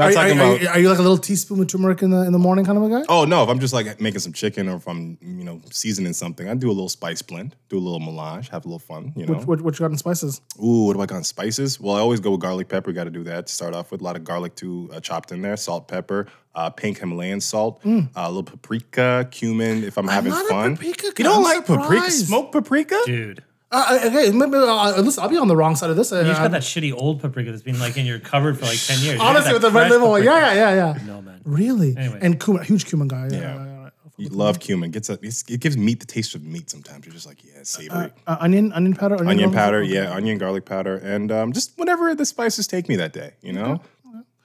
Not 0.01 0.07
Are, 0.07 0.11
you- 0.11 0.15
talking 0.17 0.41
are 0.41 0.47
you- 0.57 0.63
about. 0.63 0.77
are 0.77 0.81
you 0.81 0.89
like 0.89 0.99
a 0.99 1.03
little 1.03 1.19
teaspoon 1.19 1.61
of 1.61 1.67
turmeric 1.67 2.01
in 2.03 2.11
the 2.11 2.23
in 2.23 2.33
the 2.33 2.39
morning 2.39 2.65
kind 2.65 2.79
of 2.79 2.85
a 2.85 2.89
guy? 2.89 3.05
Oh 3.09 3.25
no! 3.27 3.43
If 3.43 3.51
I'm 3.51 3.61
just 3.61 3.75
like 3.75 4.01
making 4.01 4.21
some 4.21 4.33
chicken, 4.33 4.69
or 4.69 4.77
if 4.77 4.89
I'm 4.89 5.19
you 5.21 5.45
know 5.45 5.61
seasoning 5.71 6.15
something, 6.15 6.49
I 6.49 6.55
do 6.55 6.69
a 6.69 6.73
little 6.73 6.89
spice 6.89 7.21
blend, 7.21 7.55
do 7.69 7.77
a 7.77 7.81
little 7.81 8.01
melange, 8.01 8.49
have 8.49 8.65
a 8.65 8.69
little 8.69 8.79
fun. 8.79 9.13
You 9.15 9.27
know. 9.27 9.35
What, 9.35 9.47
what, 9.47 9.61
what 9.61 9.75
you 9.79 9.85
got 9.85 9.91
in 9.91 9.99
spices? 9.99 10.41
Ooh, 10.65 10.85
what 10.87 10.95
do 10.95 11.01
I 11.03 11.07
got 11.07 11.19
in 11.19 11.25
spices? 11.25 11.79
Well, 11.79 11.97
I 11.97 12.01
always 12.01 12.21
go 12.21 12.31
with 12.31 12.41
garlic 12.41 12.69
pepper. 12.69 12.93
Got 12.93 13.05
to 13.05 13.11
do 13.11 13.23
that 13.25 13.47
to 13.49 13.53
start 13.53 13.75
off 13.75 13.91
with. 13.93 14.01
A 14.01 14.05
lot 14.05 14.17
of 14.17 14.25
garlic 14.25 14.55
too, 14.55 14.89
uh, 14.93 15.01
chopped 15.01 15.33
in 15.33 15.43
there. 15.43 15.57
Salt, 15.59 15.87
pepper, 15.87 16.27
uh, 16.55 16.71
pink 16.71 16.99
Himalayan 16.99 17.41
salt, 17.43 17.81
uh, 17.85 18.01
a 18.17 18.29
little 18.29 18.43
paprika, 18.43 19.29
cumin. 19.31 19.85
If 19.85 19.99
I'm, 19.99 20.09
having 20.09 20.31
not 20.33 20.47
a 20.47 20.49
fun. 20.49 20.77
paprika 20.77 21.09
you 21.19 21.25
don't 21.25 21.37
I'm 21.39 21.43
like 21.43 21.67
paprika? 21.67 21.83
surprised. 21.95 22.27
Smoked 22.29 22.53
paprika? 22.53 23.01
Dude. 23.05 23.45
Uh, 23.73 24.01
okay, 24.07 24.31
maybe, 24.33 24.57
uh, 24.57 25.01
listen, 25.01 25.23
I'll 25.23 25.29
be 25.29 25.37
on 25.37 25.47
the 25.49 25.57
wrong 25.57 25.77
side 25.77 25.91
of 25.91 25.97
this. 25.97 26.13
Uh, 26.13 26.21
You 26.21 26.25
just 26.25 26.41
got 26.41 26.51
that 26.51 26.63
shitty 26.63 26.93
old 26.93 27.21
paprika 27.21 27.53
that's 27.53 27.63
been 27.63 27.79
like 27.79 27.97
in 27.97 28.05
your 28.05 28.19
cupboard 28.19 28.59
for 28.59 28.65
like 28.67 28.79
10 28.79 28.99
years. 29.01 29.21
Honestly, 29.21 29.53
with 29.53 29.63
the 29.63 29.71
red 29.71 29.83
fresh 29.83 29.91
label, 29.93 30.11
one. 30.11 30.23
paprika. 30.23 30.47
yeah, 30.47 30.55
yeah, 30.55 30.75
yeah, 30.75 30.97
yeah. 30.97 31.07
No, 31.07 31.23
man. 31.23 31.41
Really? 31.45 31.97
Anyway. 31.97 32.19
And 32.21 32.41
cumin, 32.41 32.65
huge 32.65 32.87
cumin 32.87 33.07
guy. 33.09 33.29
Yeah. 33.31 33.39
Yeah. 33.39 33.55
yeah, 33.55 33.65
yeah. 33.65 33.91
You 34.17 34.29
love 34.31 34.59
cumin. 34.61 34.91
Gets 34.91 35.09
a, 35.09 35.19
it's, 35.23 35.45
it 35.49 35.61
gives 35.61 35.77
meat 35.77 36.01
the 36.01 36.07
taste 36.07 36.35
of 36.35 36.43
meat. 36.45 36.69
Sometimes 36.69 37.07
you're 37.07 37.15
just 37.15 37.27
like, 37.27 37.45
yeah, 37.45 37.63
savory. 37.63 38.11
Uh, 38.27 38.37
onion, 38.41 38.73
onion 38.73 38.95
powder, 38.95 39.15
onion 39.15 39.51
garlic 39.51 39.55
powder, 39.55 39.83
Okay. 39.83 39.95
yeah, 39.95 40.13
onion, 40.13 40.37
garlic 40.37 40.65
powder, 40.65 40.97
and 40.97 41.31
um, 41.33 41.53
just 41.53 41.79
whatever 41.79 42.15
the 42.15 42.27
spices 42.27 42.67
take 42.67 42.89
me 42.89 42.97
that 42.97 43.13
day. 43.13 43.33
You 43.41 43.53
know, 43.55 43.81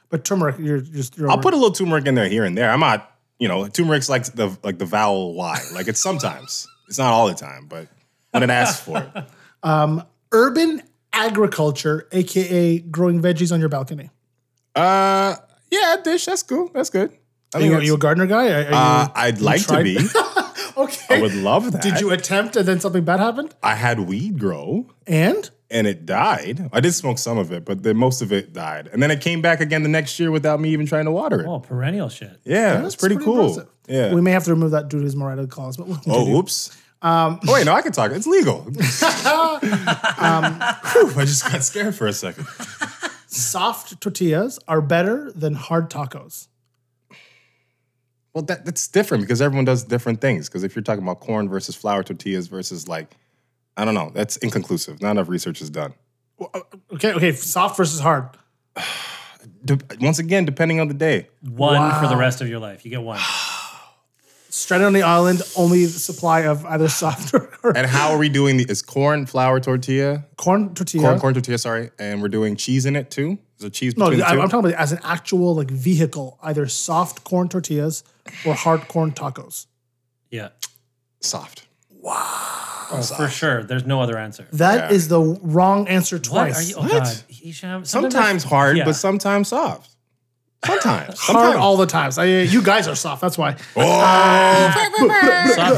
But 0.09 0.23
turmeric, 0.23 0.57
you're 0.59 0.79
just. 0.79 1.17
You're 1.17 1.29
I'll 1.31 1.39
put 1.39 1.53
a 1.53 1.57
little 1.57 1.71
turmeric 1.73 2.05
in 2.05 2.15
there 2.15 2.29
here 2.29 2.45
and 2.45 2.55
there. 2.57 2.69
I'm 2.69 2.79
not, 2.79 3.11
you 3.39 3.47
know, 3.49 3.67
turmeric's 3.67 4.07
like 4.07 4.23
the 4.25 4.55
like 4.63 4.77
the 4.77 4.85
vowel 4.85 5.33
Y. 5.33 5.59
Like 5.73 5.87
it's 5.89 5.99
sometimes. 5.99 6.67
It's 6.87 6.97
not 6.99 7.11
all 7.11 7.27
the 7.27 7.33
time, 7.33 7.65
but 7.67 7.87
when 8.35 8.43
it 8.43 8.49
asks 8.53 8.81
for 8.83 8.99
it. 8.99 9.23
Um, 9.63 10.03
urban 10.31 10.83
agriculture, 11.11 12.07
aka 12.11 12.77
growing 12.79 13.19
veggies 13.19 13.51
on 13.51 13.59
your 13.59 13.69
balcony. 13.69 14.11
Uh, 14.75 15.35
yeah, 15.71 15.95
dish. 16.03 16.25
That's 16.25 16.43
cool. 16.43 16.69
That's 16.71 16.91
good. 16.91 17.11
I 17.53 17.57
Are 17.57 17.61
you, 17.61 17.73
are 17.73 17.81
you 17.81 17.95
a 17.95 17.97
gardener 17.97 18.27
guy? 18.27 18.49
Are, 18.49 18.55
are 18.57 18.61
you, 18.69 18.75
uh, 18.75 19.07
I'd 19.15 19.37
you 19.39 19.43
like 19.43 19.65
to 19.67 19.81
be. 19.83 19.97
okay. 20.77 21.17
I 21.17 21.21
would 21.21 21.33
love 21.33 21.71
that. 21.71 21.81
Did 21.81 21.99
you 21.99 22.11
attempt 22.11 22.55
and 22.55 22.67
then 22.67 22.79
something 22.79 23.03
bad 23.03 23.19
happened? 23.19 23.55
I 23.63 23.73
had 23.75 24.01
weed 24.01 24.37
grow 24.39 24.85
And 25.07 25.49
and 25.71 25.87
it 25.87 26.05
died. 26.05 26.69
I 26.71 26.79
did 26.79 26.93
smoke 26.93 27.17
some 27.17 27.39
of 27.39 27.51
it, 27.51 27.65
but 27.65 27.81
then 27.81 27.97
most 27.97 28.21
of 28.21 28.31
it 28.31 28.53
died. 28.53 28.87
And 28.93 29.01
then 29.01 29.09
it 29.09 29.19
came 29.21 29.41
back 29.41 29.61
again 29.61 29.81
the 29.81 29.89
next 29.89 30.19
year 30.19 30.29
without 30.29 30.59
me 30.59 30.69
even 30.69 30.85
trying 30.85 31.05
to 31.05 31.11
water 31.11 31.41
it. 31.41 31.47
Oh, 31.47 31.59
perennial 31.59 32.09
shit. 32.09 32.39
yeah, 32.43 32.73
that's 32.73 32.81
that's 32.83 32.95
pretty, 32.97 33.17
cool. 33.17 33.47
impressive. 33.47 33.69
Yeah. 33.87 34.13
We 34.13 34.21
may 34.21 34.31
have 34.31 34.43
to 34.43 34.51
remove 34.51 34.71
that 34.71 34.89
due 34.89 34.99
to 34.99 35.03
his 35.03 35.15
morality 35.15 35.47
clause, 35.47 35.77
but 35.77 35.87
we'll 35.87 35.97
Oh, 35.97 36.01
continue. 36.03 36.37
oops. 36.37 36.77
Um, 37.05 37.39
oh, 37.47 37.53
wait, 37.53 37.67
no, 37.67 37.73
I 37.73 37.83
can 37.83 37.91
talk. 37.91 38.11
It's 38.11 38.25
legal. 38.25 38.61
um, 38.65 38.73
whew, 40.91 41.11
I 41.15 41.25
just 41.25 41.43
got 41.43 41.63
scared 41.63 41.93
for 41.93 42.07
a 42.07 42.13
second. 42.13 42.47
Soft 43.27 44.01
tortillas 44.01 44.57
are 44.67 44.81
better 44.81 45.31
than 45.33 45.53
hard 45.53 45.91
tacos. 45.91 46.47
Well, 48.33 48.43
that, 48.45 48.65
that's 48.65 48.87
different 48.87 49.23
because 49.23 49.39
everyone 49.39 49.65
does 49.65 49.83
different 49.83 50.19
things. 50.19 50.49
Because 50.49 50.63
if 50.63 50.75
you're 50.75 50.81
talking 50.81 51.03
about 51.03 51.19
corn 51.19 51.47
versus 51.47 51.75
flour 51.75 52.01
tortillas 52.01 52.47
versus 52.47 52.87
like, 52.87 53.15
I 53.77 53.85
don't 53.85 53.93
know, 53.93 54.09
that's 54.15 54.37
inconclusive. 54.37 54.99
Not 54.99 55.11
enough 55.11 55.29
research 55.29 55.61
is 55.61 55.69
done. 55.69 55.93
Okay, 56.91 57.13
okay, 57.13 57.31
soft 57.33 57.77
versus 57.77 57.99
hard. 57.99 58.29
De- 59.63 59.77
once 60.01 60.17
again, 60.17 60.43
depending 60.43 60.79
on 60.79 60.87
the 60.87 60.95
day. 60.95 61.27
One 61.43 62.01
for 62.01 62.07
the 62.07 62.17
rest 62.17 62.41
of 62.41 62.47
your 62.47 62.59
life. 62.59 62.83
You 62.83 62.89
get 62.89 63.03
one. 63.03 63.19
Stranded 64.55 64.87
on 64.87 64.93
the 64.93 65.01
island, 65.03 65.41
only 65.57 65.83
the 65.85 65.99
supply 65.99 66.41
of 66.45 66.65
either 66.65 66.87
soft 67.01 67.33
or, 67.33 67.49
or 67.61 67.75
And 67.77 67.85
how 67.85 68.11
are 68.11 68.17
we 68.17 68.29
doing 68.29 68.55
the? 68.55 68.65
Is 68.69 68.81
corn 68.81 69.25
flour 69.25 69.59
tortilla? 69.59 70.25
corn 70.37 70.73
tortilla. 70.73 71.03
Corn 71.09 71.19
corn 71.19 71.33
tortilla, 71.33 71.57
sorry. 71.57 71.91
And 71.99 72.21
we're 72.21 72.29
doing 72.29 72.55
cheese 72.55 72.85
in 72.85 72.95
it 72.95 73.11
too. 73.11 73.31
Is 73.57 73.61
there 73.61 73.69
cheese 73.69 73.97
no, 73.97 74.09
between 74.09 74.25
I'm, 74.25 74.39
I'm 74.39 74.47
talking 74.49 74.69
about 74.71 74.79
as 74.81 74.93
an 74.93 74.99
actual 75.03 75.55
like 75.55 75.69
vehicle, 75.69 76.39
either 76.41 76.67
soft 76.67 77.25
corn 77.25 77.49
tortillas 77.49 78.03
or 78.45 78.53
hard 78.53 78.87
corn 78.87 79.11
tacos. 79.11 79.65
Yeah. 80.31 80.49
Soft. 81.19 81.67
Oh, 82.07 83.01
for 83.17 83.27
sure. 83.27 83.63
There's 83.63 83.85
no 83.85 83.99
other 84.01 84.17
answer. 84.17 84.47
That 84.53 84.91
is 84.91 85.05
Yeah. 85.07 85.09
the 85.17 85.39
wrong 85.41 85.87
answer 85.87 86.15
What 86.17 86.23
twice. 86.23 86.59
are 86.59 86.63
you? 86.63 86.75
Oh, 86.77 86.81
What? 86.83 87.03
God. 87.03 87.23
You 87.29 87.53
Sometimes 87.83 88.43
hard, 88.43 88.77
Yeah. 88.77 88.85
but 88.85 88.93
sometimes 88.95 89.49
soft. 89.49 89.94
Sometimes. 90.65 91.19
Hard 91.19 91.27
sometimes. 91.37 91.55
all 91.55 91.77
the 91.77 91.85
times. 91.85 92.17
I, 92.17 92.25
you 92.25 92.61
guys 92.61 92.87
are 92.87 92.95
soft. 92.95 93.21
That's 93.21 93.37
why. 93.37 93.55
Soft 93.55 93.75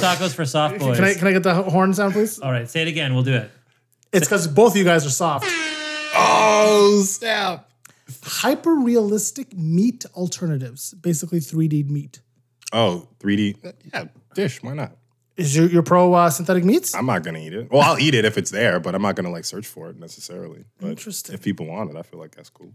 tacos 0.04 0.34
for 0.34 0.45
soft 0.45 0.80
boys. 0.80 0.97
Can 0.97 1.06
I 1.06 1.13
can 1.13 1.28
I 1.28 1.32
get 1.34 1.43
the 1.43 1.54
horn 1.54 1.93
sound, 1.93 2.13
please? 2.13 2.39
All 2.39 2.52
right, 2.52 2.69
say 2.69 2.82
it 2.82 2.88
again. 2.88 3.13
We'll 3.13 3.23
do 3.23 3.34
it. 3.34 3.52
It's 4.12 4.28
because 4.28 4.47
both 4.47 4.73
of 4.73 4.78
you 4.78 4.84
guys 4.84 5.06
are 5.06 5.12
soft. 5.12 5.45
Oh, 6.15 7.04
snap. 7.06 7.69
Hyper 8.23 8.76
realistic 8.76 9.56
meat 9.56 10.06
alternatives, 10.15 10.93
basically 10.93 11.39
3D 11.39 11.89
meat. 11.89 12.21
Oh, 12.71 13.08
3D. 13.19 13.73
Yeah, 13.93 14.06
dish. 14.34 14.63
Why 14.63 14.73
not? 14.73 14.93
Is 15.36 15.56
your 15.56 15.67
your 15.67 15.84
pro 15.84 16.13
uh, 16.13 16.30
synthetic 16.30 16.63
meats? 16.63 16.95
I'm 16.95 17.06
not 17.06 17.23
gonna 17.23 17.39
eat 17.39 17.54
it. 17.54 17.71
Well, 17.71 17.82
I'll 17.82 18.00
eat 18.00 18.15
it 18.15 18.26
if 18.26 18.38
it's 18.38 18.50
there, 18.50 18.80
but 18.80 18.95
I'm 18.95 19.04
not 19.04 19.15
gonna 19.15 19.30
like 19.30 19.45
search 19.45 19.67
for 19.67 19.89
it 19.89 20.00
necessarily. 20.00 20.65
But 20.80 20.89
Interesting. 20.89 21.36
If 21.36 21.43
people 21.43 21.67
want 21.67 21.91
it, 21.91 21.95
I 21.95 22.02
feel 22.02 22.19
like 22.19 22.36
that's 22.36 22.50
cool. 22.50 22.73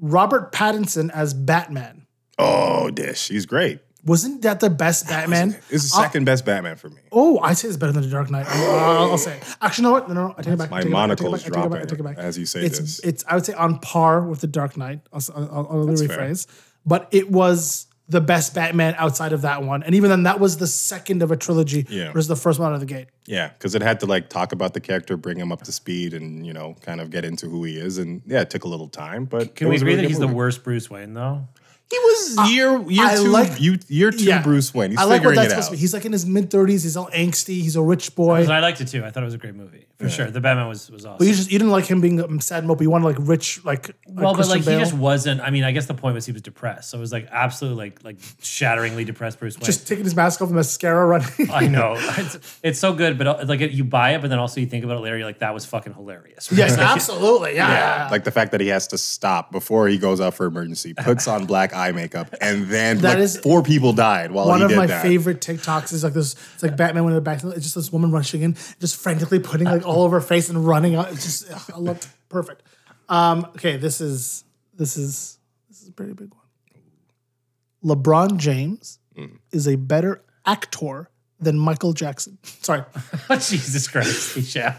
Robert 0.00 0.52
Pattinson 0.52 1.10
as 1.10 1.34
Batman. 1.34 2.06
Oh, 2.38 2.90
dish. 2.90 3.28
He's 3.28 3.46
great. 3.46 3.80
Wasn't 4.04 4.42
that 4.42 4.60
the 4.60 4.70
best 4.70 5.08
Batman? 5.08 5.56
It's 5.68 5.90
the 5.90 5.98
uh, 5.98 6.02
second 6.02 6.26
best 6.26 6.44
Batman 6.44 6.76
for 6.76 6.88
me. 6.88 7.00
Oh, 7.10 7.40
I 7.40 7.54
say 7.54 7.66
it's 7.66 7.76
better 7.76 7.90
than 7.90 8.02
The 8.02 8.08
Dark 8.08 8.30
Knight. 8.30 8.46
I'll, 8.48 9.10
I'll 9.10 9.18
say. 9.18 9.36
it. 9.36 9.56
Actually, 9.60 9.82
you 9.82 9.88
know 9.88 9.92
what? 9.92 10.08
No, 10.08 10.14
no, 10.14 10.28
no. 10.28 10.34
I 10.38 10.42
take 10.42 10.54
it 10.54 10.58
back. 10.58 10.70
My 10.70 10.76
I 10.76 10.80
take 10.82 10.90
it 10.90 10.92
back, 10.92 10.98
I 10.98 11.06
monocle's 11.06 11.32
back, 11.32 11.40
I 11.40 11.42
take 11.42 11.46
it 11.48 11.52
back, 11.52 11.70
dropping 11.70 11.88
take 11.88 11.98
it 11.98 12.02
back. 12.04 12.18
as 12.18 12.38
you 12.38 12.46
say 12.46 12.60
it's, 12.64 12.78
this. 12.78 12.98
It's 13.00 13.24
I 13.26 13.34
would 13.34 13.44
say 13.44 13.54
on 13.54 13.80
par 13.80 14.22
with 14.22 14.40
The 14.42 14.46
Dark 14.46 14.76
Knight. 14.76 15.00
I'll, 15.12 15.22
I'll, 15.34 15.50
I'll, 15.50 15.88
I'll 15.88 15.96
fair. 15.96 16.08
rephrase. 16.08 16.46
But 16.84 17.08
it 17.10 17.32
was 17.32 17.88
the 18.08 18.20
best 18.20 18.54
Batman 18.54 18.94
outside 18.98 19.32
of 19.32 19.42
that 19.42 19.62
one, 19.64 19.82
and 19.82 19.94
even 19.94 20.10
then, 20.10 20.22
that 20.24 20.38
was 20.38 20.58
the 20.58 20.66
second 20.66 21.22
of 21.22 21.30
a 21.32 21.36
trilogy. 21.36 21.86
Yeah. 21.88 22.12
versus 22.12 22.28
the 22.28 22.36
first 22.36 22.58
one 22.60 22.68
out 22.70 22.74
of 22.74 22.80
the 22.80 22.86
gate. 22.86 23.08
Yeah, 23.26 23.48
because 23.48 23.74
it 23.74 23.82
had 23.82 23.98
to 24.00 24.06
like 24.06 24.28
talk 24.28 24.52
about 24.52 24.74
the 24.74 24.80
character, 24.80 25.16
bring 25.16 25.38
him 25.38 25.50
up 25.50 25.62
to 25.62 25.72
speed, 25.72 26.14
and 26.14 26.46
you 26.46 26.52
know, 26.52 26.76
kind 26.82 27.00
of 27.00 27.10
get 27.10 27.24
into 27.24 27.48
who 27.48 27.64
he 27.64 27.76
is. 27.76 27.98
And 27.98 28.22
yeah, 28.26 28.42
it 28.42 28.50
took 28.50 28.64
a 28.64 28.68
little 28.68 28.88
time, 28.88 29.24
but 29.24 29.54
Can 29.56 29.68
we 29.68 29.72
was 29.74 29.82
agree 29.82 29.92
really 29.94 30.02
that 30.02 30.08
good 30.08 30.08
he's 30.10 30.18
the 30.20 30.28
worst 30.28 30.62
Bruce 30.62 30.88
Wayne, 30.88 31.14
though? 31.14 31.48
He 31.88 31.96
was 32.00 32.36
uh, 32.38 32.42
year 32.50 32.82
year 32.90 33.04
I 33.06 33.14
two, 33.16 33.28
like- 33.28 33.60
you- 33.60 33.78
year 33.86 34.10
two 34.10 34.24
Yeah. 34.24 34.42
Bruce 34.42 34.74
Wayne. 34.74 34.90
He's 34.90 34.98
I 34.98 35.04
like 35.04 35.22
what 35.24 35.36
that's 35.36 35.46
it 35.46 35.50
supposed 35.50 35.66
out. 35.66 35.70
to 35.70 35.76
be. 35.76 35.80
He's 35.80 35.94
like 35.94 36.04
in 36.04 36.10
his 36.12 36.26
mid 36.26 36.50
thirties. 36.50 36.82
He's 36.82 36.96
all 36.96 37.06
angsty. 37.14 37.60
He's 37.62 37.76
a 37.76 37.82
rich 37.82 38.14
boy. 38.16 38.44
I 38.44 38.58
liked 38.58 38.80
it 38.80 38.88
too. 38.88 39.04
I 39.04 39.10
thought 39.12 39.22
it 39.22 39.26
was 39.26 39.34
a 39.34 39.38
great 39.38 39.54
movie 39.54 39.86
for 39.98 40.08
sure. 40.10 40.30
The 40.30 40.40
Batman 40.40 40.68
was 40.68 40.90
was 40.90 41.04
awesome. 41.06 41.18
But 41.18 41.26
you 41.26 41.34
just 41.34 41.50
you 41.50 41.58
didn't 41.58 41.70
like 41.72 41.86
him 41.86 42.00
being 42.00 42.20
um, 42.22 42.40
sad 42.40 42.62
and 42.64 42.70
mopey. 42.70 42.82
You 42.82 42.90
wanted 42.90 43.06
like 43.06 43.16
rich, 43.20 43.64
like 43.64 43.90
well, 44.08 44.32
but 44.32 44.34
Christian 44.36 44.56
like 44.58 44.64
Bale. 44.66 44.78
he 44.78 44.84
just 44.84 44.94
wasn't. 44.94 45.40
I 45.40 45.50
mean, 45.50 45.64
I 45.64 45.72
guess 45.72 45.86
the 45.86 45.94
point 45.94 46.14
was 46.14 46.26
he 46.26 46.32
was 46.32 46.42
depressed. 46.42 46.90
So 46.90 46.98
it 46.98 47.00
was 47.00 47.12
like 47.12 47.28
absolutely 47.30 47.84
like 47.86 48.04
like 48.04 48.16
shatteringly 48.42 49.04
depressed 49.04 49.38
Bruce 49.38 49.56
Wayne. 49.56 49.64
just 49.64 49.86
taking 49.88 50.04
his 50.04 50.14
mask 50.14 50.40
off, 50.42 50.48
the 50.48 50.54
mascara 50.54 51.06
running. 51.06 51.50
I 51.50 51.66
know 51.68 51.94
it's, 51.98 52.58
it's 52.62 52.78
so 52.78 52.92
good, 52.92 53.16
but 53.18 53.26
uh, 53.26 53.44
like 53.46 53.60
you 53.60 53.84
buy 53.84 54.14
it, 54.14 54.20
but 54.20 54.28
then 54.28 54.38
also 54.38 54.60
you 54.60 54.66
think 54.66 54.84
about 54.84 54.98
it 54.98 55.00
later. 55.00 55.16
You're 55.16 55.26
like, 55.26 55.38
that 55.38 55.54
was 55.54 55.64
fucking 55.64 55.94
hilarious. 55.94 56.50
right? 56.52 56.58
yes, 56.58 56.76
Like, 56.76 56.86
absolutely. 56.88 57.54
Yeah. 57.54 58.08
Like 58.10 58.24
the 58.24 58.30
fact 58.30 58.52
that 58.52 58.60
he 58.60 58.68
has 58.68 58.86
to 58.88 58.98
stop 58.98 59.50
before 59.50 59.88
he 59.88 59.98
goes 59.98 60.20
out 60.20 60.34
for 60.34 60.46
emergency, 60.46 60.92
puts 60.94 61.26
on 61.26 61.46
black 61.46 61.74
eye 61.74 61.92
makeup, 61.92 62.34
and 62.40 62.66
then 62.66 62.98
That 62.98 63.14
like 63.14 63.18
is 63.18 63.38
four 63.38 63.62
people 63.62 63.92
died 63.92 64.30
while 64.30 64.46
One 64.46 64.58
he 64.58 64.64
of 64.64 64.70
did 64.70 64.76
my 64.76 64.86
that. 64.86 65.02
favorite 65.02 65.40
TikToks 65.40 65.92
is 65.92 66.04
like 66.04 66.12
this. 66.12 66.34
It's 66.54 66.62
like 66.62 66.76
Batman 66.76 67.04
when 67.04 67.12
they're 67.14 67.20
back. 67.20 67.42
It's 67.42 67.62
just 67.62 67.74
this 67.74 67.90
woman 67.92 68.10
rushing 68.10 68.42
in, 68.42 68.56
just 68.80 68.96
frantically 68.96 69.38
putting 69.38 69.66
like 69.66 69.85
all 69.86 70.02
over 70.02 70.20
her 70.20 70.26
face 70.26 70.48
and 70.50 70.66
running 70.66 70.94
out. 70.96 71.10
It's 71.12 71.24
just 71.24 71.50
ugh, 71.52 71.70
I 71.74 71.78
love 71.78 72.14
perfect. 72.28 72.62
Um, 73.08 73.46
okay, 73.56 73.76
this 73.76 74.00
is 74.00 74.44
this 74.74 74.96
is 74.96 75.38
this 75.68 75.82
is 75.82 75.88
a 75.88 75.92
pretty 75.92 76.12
big 76.12 76.32
one. 76.34 77.96
LeBron 77.96 78.36
James 78.38 78.98
Mm. 79.16 79.38
is 79.50 79.66
a 79.66 79.76
better 79.76 80.22
actor 80.44 81.08
than 81.40 81.56
Michael 81.58 81.94
Jackson. 81.94 82.36
Sorry, 82.42 82.82
Jesus 83.30 83.88
Christ, 83.88 84.54
yeah. 84.54 84.76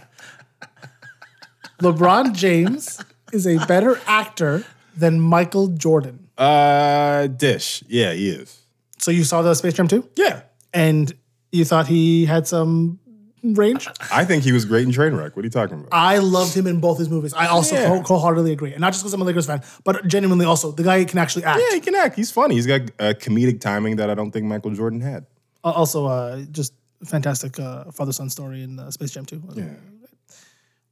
LeBron 1.81 2.33
James 2.33 3.03
is 3.33 3.47
a 3.47 3.57
better 3.65 3.99
actor 4.05 4.63
than 4.95 5.19
Michael 5.19 5.67
Jordan. 5.69 6.27
Uh, 6.37 7.27
dish. 7.27 7.83
Yeah, 7.87 8.13
he 8.13 8.29
is. 8.29 8.59
So 8.99 9.11
you 9.11 9.23
saw 9.23 9.41
the 9.41 9.53
Space 9.55 9.73
Jam 9.73 9.87
too? 9.87 10.07
Yeah. 10.15 10.41
And 10.73 11.11
you 11.51 11.65
thought 11.65 11.87
he 11.87 12.25
had 12.25 12.47
some 12.47 12.99
range. 13.43 13.87
I 14.11 14.25
think 14.25 14.43
he 14.43 14.51
was 14.51 14.65
great 14.65 14.85
in 14.85 14.91
Trainwreck. 14.91 15.35
What 15.35 15.37
are 15.37 15.43
you 15.43 15.49
talking 15.49 15.79
about? 15.79 15.89
I 15.91 16.17
loved 16.17 16.53
him 16.55 16.67
in 16.67 16.79
both 16.79 16.97
his 16.97 17.09
movies. 17.09 17.33
I 17.33 17.47
also 17.47 17.75
Yeah. 17.75 17.87
whole- 17.87 18.01
wholeheartedly 18.03 18.51
agree, 18.51 18.71
and 18.73 18.81
not 18.81 18.93
just 18.93 19.03
because 19.03 19.13
I'm 19.13 19.21
a 19.21 19.25
Lakers 19.25 19.45
fan, 19.45 19.61
but 19.83 20.05
genuinely 20.07 20.45
also 20.45 20.71
the 20.71 20.83
guy 20.83 21.03
can 21.05 21.19
actually 21.19 21.45
act. 21.45 21.61
yeah, 21.67 21.75
he 21.75 21.79
can 21.81 21.95
act. 21.95 22.15
He's 22.15 22.31
funny. 22.31 22.55
He's 22.55 22.65
got 22.67 22.81
uh, 22.99 23.13
comedic 23.19 23.59
timing 23.61 23.97
that 23.97 24.09
I 24.09 24.15
don't 24.15 24.31
think 24.31 24.45
Michael 24.45 24.71
Jordan 24.71 25.01
had. 25.01 25.25
Uh, 25.63 25.71
Also, 25.71 26.05
uh, 26.07 26.41
just 26.51 26.73
fantastic 27.05 27.59
uh, 27.59 27.85
father 27.91 28.11
son 28.11 28.29
story 28.29 28.63
in 28.63 28.79
uh, 28.79 28.89
Space 28.91 29.11
Jam 29.11 29.25
2. 29.25 29.41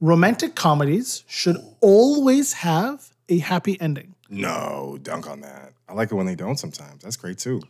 Romantic 0.01 0.55
comedies 0.55 1.24
should 1.28 1.57
always 1.82 2.53
have 2.53 3.11
a 3.30 3.39
happy 3.39 3.80
ending. 3.80 4.13
No, 4.30 4.97
dunk 5.01 5.28
on 5.30 5.41
that. 5.41 5.74
I 5.88 5.93
like 5.93 6.11
it 6.11 6.15
when 6.15 6.26
they 6.26 6.36
don't 6.36 6.57
sometimes. 6.59 7.01
That's 7.03 7.15
great 7.15 7.38
too. 7.38 7.61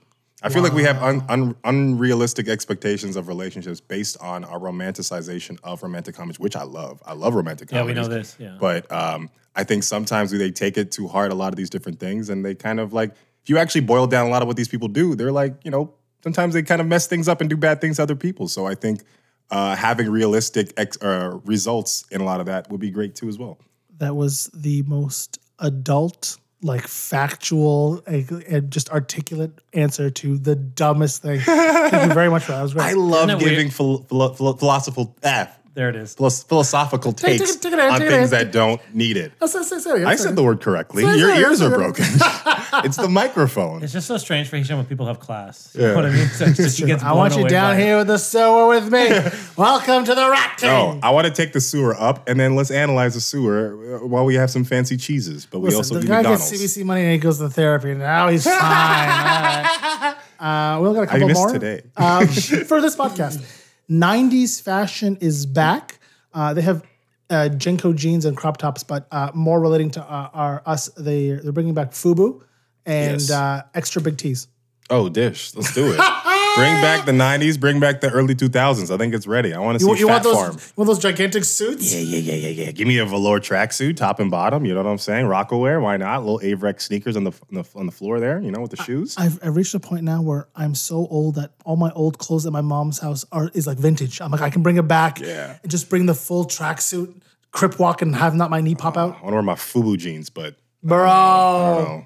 I 0.42 0.50
feel 0.50 0.62
like 0.62 0.74
we 0.74 0.84
have 0.84 1.02
un, 1.02 1.24
un, 1.30 1.56
unrealistic 1.64 2.48
expectations 2.48 3.16
of 3.16 3.28
relationships 3.28 3.80
based 3.80 4.18
on 4.22 4.44
our 4.44 4.60
romanticization 4.60 5.58
of 5.64 5.82
romantic 5.82 6.16
comedies, 6.16 6.40
which 6.40 6.56
I 6.56 6.64
love. 6.64 7.02
I 7.06 7.14
love 7.14 7.36
romantic 7.36 7.70
comedy. 7.70 7.94
Yeah, 7.94 8.02
we 8.02 8.08
know 8.08 8.14
this, 8.14 8.36
yeah. 8.38 8.58
But 8.60 8.92
um, 8.92 9.30
I 9.56 9.64
think 9.64 9.84
sometimes 9.84 10.32
they 10.32 10.52
take 10.52 10.78
it 10.78 10.92
too 10.92 11.08
hard, 11.08 11.32
a 11.32 11.36
lot 11.36 11.54
of 11.54 11.56
these 11.56 11.70
different 11.70 12.00
things, 12.00 12.30
and 12.30 12.44
they 12.44 12.54
kind 12.54 12.80
of 12.80 12.92
like, 12.92 13.12
if 13.12 13.50
you 13.50 13.58
actually 13.58 13.82
boil 13.82 14.08
down 14.08 14.28
a 14.28 14.30
lot 14.30 14.42
of 14.42 14.48
what 14.48 14.58
these 14.58 14.68
people 14.68 14.88
do, 14.90 15.16
they're 15.16 15.32
like, 15.32 15.56
you 15.64 15.72
know, 15.72 15.94
sometimes 16.22 16.54
they 16.54 16.64
kind 16.64 16.82
of 16.82 16.88
mess 16.88 17.08
things 17.08 17.28
up 17.28 17.40
and 17.40 17.50
do 17.50 17.56
bad 17.56 17.80
things 17.80 17.96
to 17.96 18.04
other 18.04 18.16
people. 18.16 18.48
So 18.48 18.66
I 18.66 18.76
think 18.76 19.04
uh, 19.52 19.76
having 19.76 20.10
realistic 20.10 20.74
ex- 20.76 21.02
uh, 21.02 21.40
results 21.46 22.06
in 22.12 22.20
a 22.20 22.24
lot 22.26 22.40
of 22.40 22.46
that 22.48 22.70
would 22.70 22.82
be 22.82 22.92
great 22.92 23.16
too 23.16 23.30
as 23.30 23.38
well. 23.38 23.58
That 23.98 24.16
was 24.16 24.50
the 24.54 24.82
most 24.84 25.40
adult, 25.60 26.38
like 26.66 26.88
factual, 26.88 28.02
and 28.08 28.30
and 28.50 28.72
just 28.72 28.90
articulate 28.90 29.52
answer 29.74 30.10
to 30.10 30.38
the 30.38 30.56
dumbest 30.56 31.22
thing. 31.22 31.40
Thank 31.40 32.08
you 32.08 32.14
very 32.14 32.30
much 32.30 32.44
for 32.44 32.52
that. 32.54 32.58
That 32.58 32.64
was 32.64 32.74
great. 32.74 32.86
I 32.86 32.94
love 32.94 33.30
Isn't 33.30 33.42
it 33.42 33.50
giving 33.50 33.70
phil- 33.70 34.00
philo- 34.10 34.34
philo- 34.34 34.54
philosophical 34.56 35.16
ah, 35.24 35.50
There 35.76 35.90
it 35.90 35.96
is. 35.98 36.16
philos- 36.16 36.42
philosophical 36.44 37.12
Take- 37.14 37.38
takes 37.40 37.56
take 37.58 37.74
it- 37.74 37.76
take 37.76 37.92
on 37.92 38.00
take 38.00 38.10
things 38.10 38.30
that 38.32 38.52
don't 38.54 38.80
need 38.94 39.18
it. 39.18 39.34
Let's- 39.42 39.56
I 39.56 40.16
said 40.16 40.36
the 40.36 40.42
word 40.44 40.62
correctly. 40.62 41.04
Say- 41.04 41.18
Your 41.18 41.32
say 41.36 41.40
ears 41.42 41.60
say 41.60 41.66
are 41.66 41.70
broken. 41.70 42.06
it's 42.86 42.96
the 42.98 43.10
microphone. 43.10 43.84
It's 43.84 43.92
just 43.94 44.08
so 44.08 44.18
strange 44.18 44.48
for 44.48 44.56
Hisham 44.58 44.78
when 44.78 44.86
people 44.86 45.06
have 45.08 45.20
class. 45.20 45.70
You 45.74 45.82
Yeah. 45.82 45.88
know 45.90 45.96
what 45.96 46.06
I 46.06 46.10
mean? 46.12 46.28
So 46.30 46.46
it's 46.46 46.58
just, 46.58 46.80
he 46.80 46.86
gets 46.86 47.04
I 47.04 47.12
want 47.12 47.34
you 47.36 47.42
away 47.42 47.50
down 47.50 47.76
by 47.76 47.80
it. 47.82 47.84
here 47.86 47.98
with 47.98 48.08
the 48.08 48.18
sewer 48.18 48.68
with 48.68 48.90
me. 48.92 49.10
Welcome 49.58 50.06
to 50.06 50.16
the 50.16 50.30
rat 50.30 50.60
No. 50.64 50.98
I 51.04 51.10
want 51.12 51.28
to 51.28 51.34
take 51.34 51.52
the 51.54 51.60
sewer 51.62 51.94
up 52.00 52.28
and 52.30 52.40
then 52.40 52.56
let's 52.56 52.72
analyze 52.72 53.14
the 53.16 53.22
sewer 53.22 54.00
uh, 54.02 54.08
while 54.08 54.24
we 54.24 54.36
have 54.36 54.50
some 54.50 54.64
fancy 54.64 54.96
cheeses. 54.98 55.46
But 55.46 55.60
we 55.60 55.66
Listen, 55.66 55.78
also 55.80 55.94
the 55.96 56.02
do 56.02 56.08
guy 56.08 56.16
McDonald's. 56.18 56.50
gets 56.52 56.64
CBC 56.78 56.84
money 56.86 57.02
and 57.02 57.12
he 57.12 57.18
goes 57.18 57.38
to 57.40 57.50
therapy, 57.50 57.92
and 57.92 58.00
now 58.00 58.30
he's 58.30 58.46
fine. 58.46 58.54
All 58.54 58.60
right. 58.62 60.16
Uh, 60.38 60.80
we'll 60.82 60.94
got 60.94 61.04
a 61.04 61.08
couple 61.08 61.28
missed 61.30 61.40
more 61.40 61.54
today. 61.54 61.82
um, 61.96 62.28
for 62.28 62.82
this 62.82 62.94
podcast. 62.98 63.42
'90s 63.90 64.62
fashion 64.62 65.18
is 65.22 65.46
back. 65.46 66.00
Uh, 66.34 66.54
they 66.54 66.62
have 66.62 66.84
uh, 67.30 67.50
JNCO 67.52 67.96
jeans 67.96 68.26
and 68.26 68.36
crop 68.38 68.58
tops, 68.58 68.84
but 68.84 69.08
uh, 69.12 69.32
more 69.34 69.60
relating 69.60 69.92
to 69.92 70.02
uh, 70.04 70.30
our 70.34 70.62
us. 70.66 70.88
They 70.98 71.32
they're 71.32 71.52
bringing 71.52 71.74
back 71.74 71.92
FUBU 71.92 72.42
and 72.86 73.22
Yes. 73.22 73.32
uh, 73.32 73.64
extra 73.74 74.02
big 74.02 74.18
tees. 74.18 74.48
Oh, 74.90 75.10
dish. 75.10 75.56
Let's 75.56 75.74
do 75.74 75.92
it. 75.92 76.00
bring 76.56 76.74
back 76.82 77.06
the 77.06 77.12
90s, 77.12 77.60
bring 77.60 77.80
back 77.80 78.02
the 78.02 78.10
early 78.12 78.36
2000s. 78.36 78.94
I 78.94 78.98
think 78.98 79.14
it's 79.14 79.28
ready. 79.28 79.54
I 79.54 79.60
want 79.60 79.78
to 79.80 79.84
see 79.86 79.90
You, 79.92 79.98
you 79.98 80.08
Fat 80.08 80.14
want 80.14 80.24
those? 80.24 80.34
Farm. 80.36 80.54
You 80.54 80.74
want 80.78 80.88
those 80.88 81.00
gigantic 81.00 81.44
suits? 81.44 81.94
Yeah, 81.94 82.00
yeah, 82.02 82.18
yeah, 82.20 82.34
yeah, 82.50 82.64
yeah. 82.66 82.72
Give 82.72 82.88
me 82.88 82.98
a 83.00 83.06
velour 83.06 83.40
tracksuit, 83.40 83.98
top 83.98 84.20
and 84.20 84.32
bottom. 84.32 84.66
You 84.66 84.74
know 84.74 84.84
what 84.84 84.90
I'm 84.90 84.98
saying? 84.98 85.26
Rocawear, 85.26 85.82
why 85.82 85.98
not? 85.98 86.26
Little 86.26 86.40
Avrex 86.40 86.82
sneakers 86.82 87.16
on 87.16 87.24
the, 87.26 87.32
on 87.32 87.62
the 87.62 87.66
on 87.76 87.86
the 87.86 87.92
floor 87.92 88.20
there. 88.20 88.40
You 88.40 88.52
know, 88.52 88.62
with 88.62 88.72
the 88.72 88.84
shoes. 88.84 89.16
I've, 89.18 89.40
I've 89.44 89.56
reached 89.56 89.74
a 89.74 89.80
point 89.80 90.04
now 90.04 90.22
where 90.22 90.48
I'm 90.56 90.76
so 90.76 91.08
old 91.08 91.36
that 91.36 91.52
all 91.66 91.76
my 91.76 91.92
old 91.92 92.18
clothes 92.18 92.46
at 92.46 92.52
my 92.54 92.62
mom's 92.62 93.00
house 93.00 93.26
are 93.32 93.50
is 93.54 93.68
like 93.68 93.78
vintage. 93.78 94.22
I'm 94.22 94.32
like 94.32 94.42
I 94.42 94.50
can 94.50 94.64
bring 94.64 94.78
it 94.78 94.88
back 94.88 95.20
Yeah. 95.20 95.58
and 95.62 95.72
just 95.72 95.90
bring 95.90 96.06
the 96.06 96.16
full 96.16 96.46
tracksuit, 96.46 97.22
crip 97.52 97.80
walk, 97.80 98.02
and 98.02 98.16
have 98.16 98.34
not 98.36 98.50
my 98.50 98.62
knee 98.62 98.76
pop 98.76 98.98
uh, 98.98 99.02
out. 99.02 99.10
I 99.20 99.22
want 99.24 99.28
to 99.28 99.34
wear 99.34 99.42
my 99.44 99.56
FUBU 99.56 99.98
jeans, 99.98 100.30
but 100.30 100.56
Bro, 100.84 102.06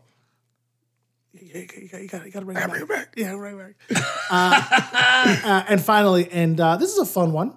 you, 1.54 1.68
you, 1.92 2.00
you 2.00 2.08
gotta, 2.08 2.26
you 2.26 2.32
gotta 2.32 2.46
bring 2.46 2.58
it 2.58 2.88
back. 2.88 3.14
Yeah, 3.18 3.36
bring 3.36 3.60
it 3.60 3.76
back. 3.90 4.04
uh, 4.32 5.40
uh, 5.44 5.64
and 5.70 5.84
finally, 5.84 6.30
and 6.32 6.60
uh, 6.60 6.78
this 6.78 6.92
is 6.92 6.98
a 7.00 7.06
fun 7.06 7.32
one. 7.34 7.54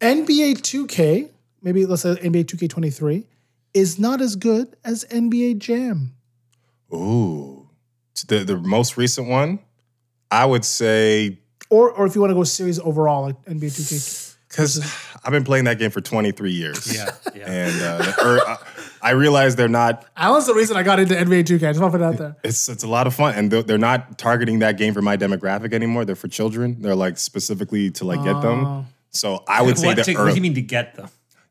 NBA 0.00 0.58
2K, 0.60 1.28
maybe 1.62 1.84
let's 1.86 2.02
say 2.02 2.14
NBA 2.14 2.44
2K23, 2.44 3.24
is 3.74 3.98
not 3.98 4.20
as 4.20 4.36
good 4.36 4.76
as 4.84 5.04
NBA 5.06 5.58
Jam. 5.58 6.14
ooh, 6.94 7.68
the 8.28 8.44
the 8.44 8.56
most 8.58 8.96
recent 8.96 9.28
one. 9.28 9.58
I 10.30 10.44
would 10.44 10.64
say 10.64 11.38
Or, 11.70 11.90
or 11.90 12.06
if 12.06 12.14
you 12.14 12.20
want 12.20 12.30
to 12.30 12.34
go 12.34 12.44
series 12.44 12.78
overall, 12.78 13.22
like 13.22 13.42
NBA 13.46 13.70
2K. 13.70 14.36
because 14.48 14.78
I've 15.24 15.32
been 15.32 15.44
playing 15.44 15.64
that 15.64 15.78
game 15.78 15.90
for 15.90 16.00
23 16.00 16.52
years. 16.52 16.94
Yeah, 16.94 17.10
yeah. 17.34 17.50
and 17.50 17.82
uh, 17.82 17.98
the- 17.98 18.24
or, 18.24 18.48
uh, 18.48 18.56
I 19.02 19.10
realize 19.10 19.56
they're 19.56 19.68
not. 19.68 20.04
Alan's 20.16 20.46
the 20.46 20.54
reason 20.54 20.76
I 20.76 20.82
got 20.82 20.98
into 21.00 21.14
NBA 21.14 21.44
2K. 21.44 21.68
I 21.68 21.70
just 21.72 21.80
want 21.80 21.92
to 21.92 21.98
put 21.98 22.04
it 22.04 22.06
out 22.06 22.16
there. 22.18 22.36
It's 22.42 22.68
it's 22.68 22.82
a 22.84 22.88
lot 22.88 23.06
of 23.06 23.14
fun, 23.14 23.34
and 23.34 23.50
they're, 23.50 23.62
they're 23.62 23.78
not 23.78 24.18
targeting 24.18 24.58
that 24.60 24.76
game 24.78 24.94
for 24.94 25.02
my 25.02 25.16
demographic 25.16 25.72
anymore. 25.72 26.04
They're 26.04 26.16
for 26.16 26.28
children. 26.28 26.76
They're 26.80 26.94
like 26.94 27.18
specifically 27.18 27.90
to 27.92 28.04
like 28.04 28.22
get 28.24 28.40
them. 28.42 28.86
So 29.10 29.42
I 29.48 29.62
would 29.62 29.78
say 29.78 29.86
What, 29.88 29.96
they're 29.96 30.04
to, 30.04 30.12
what 30.12 30.18
do 30.18 30.22
early. 30.28 30.34
you 30.36 30.40
mean 30.42 30.54
to 30.54 30.62
get 30.62 30.94
them? 30.94 31.08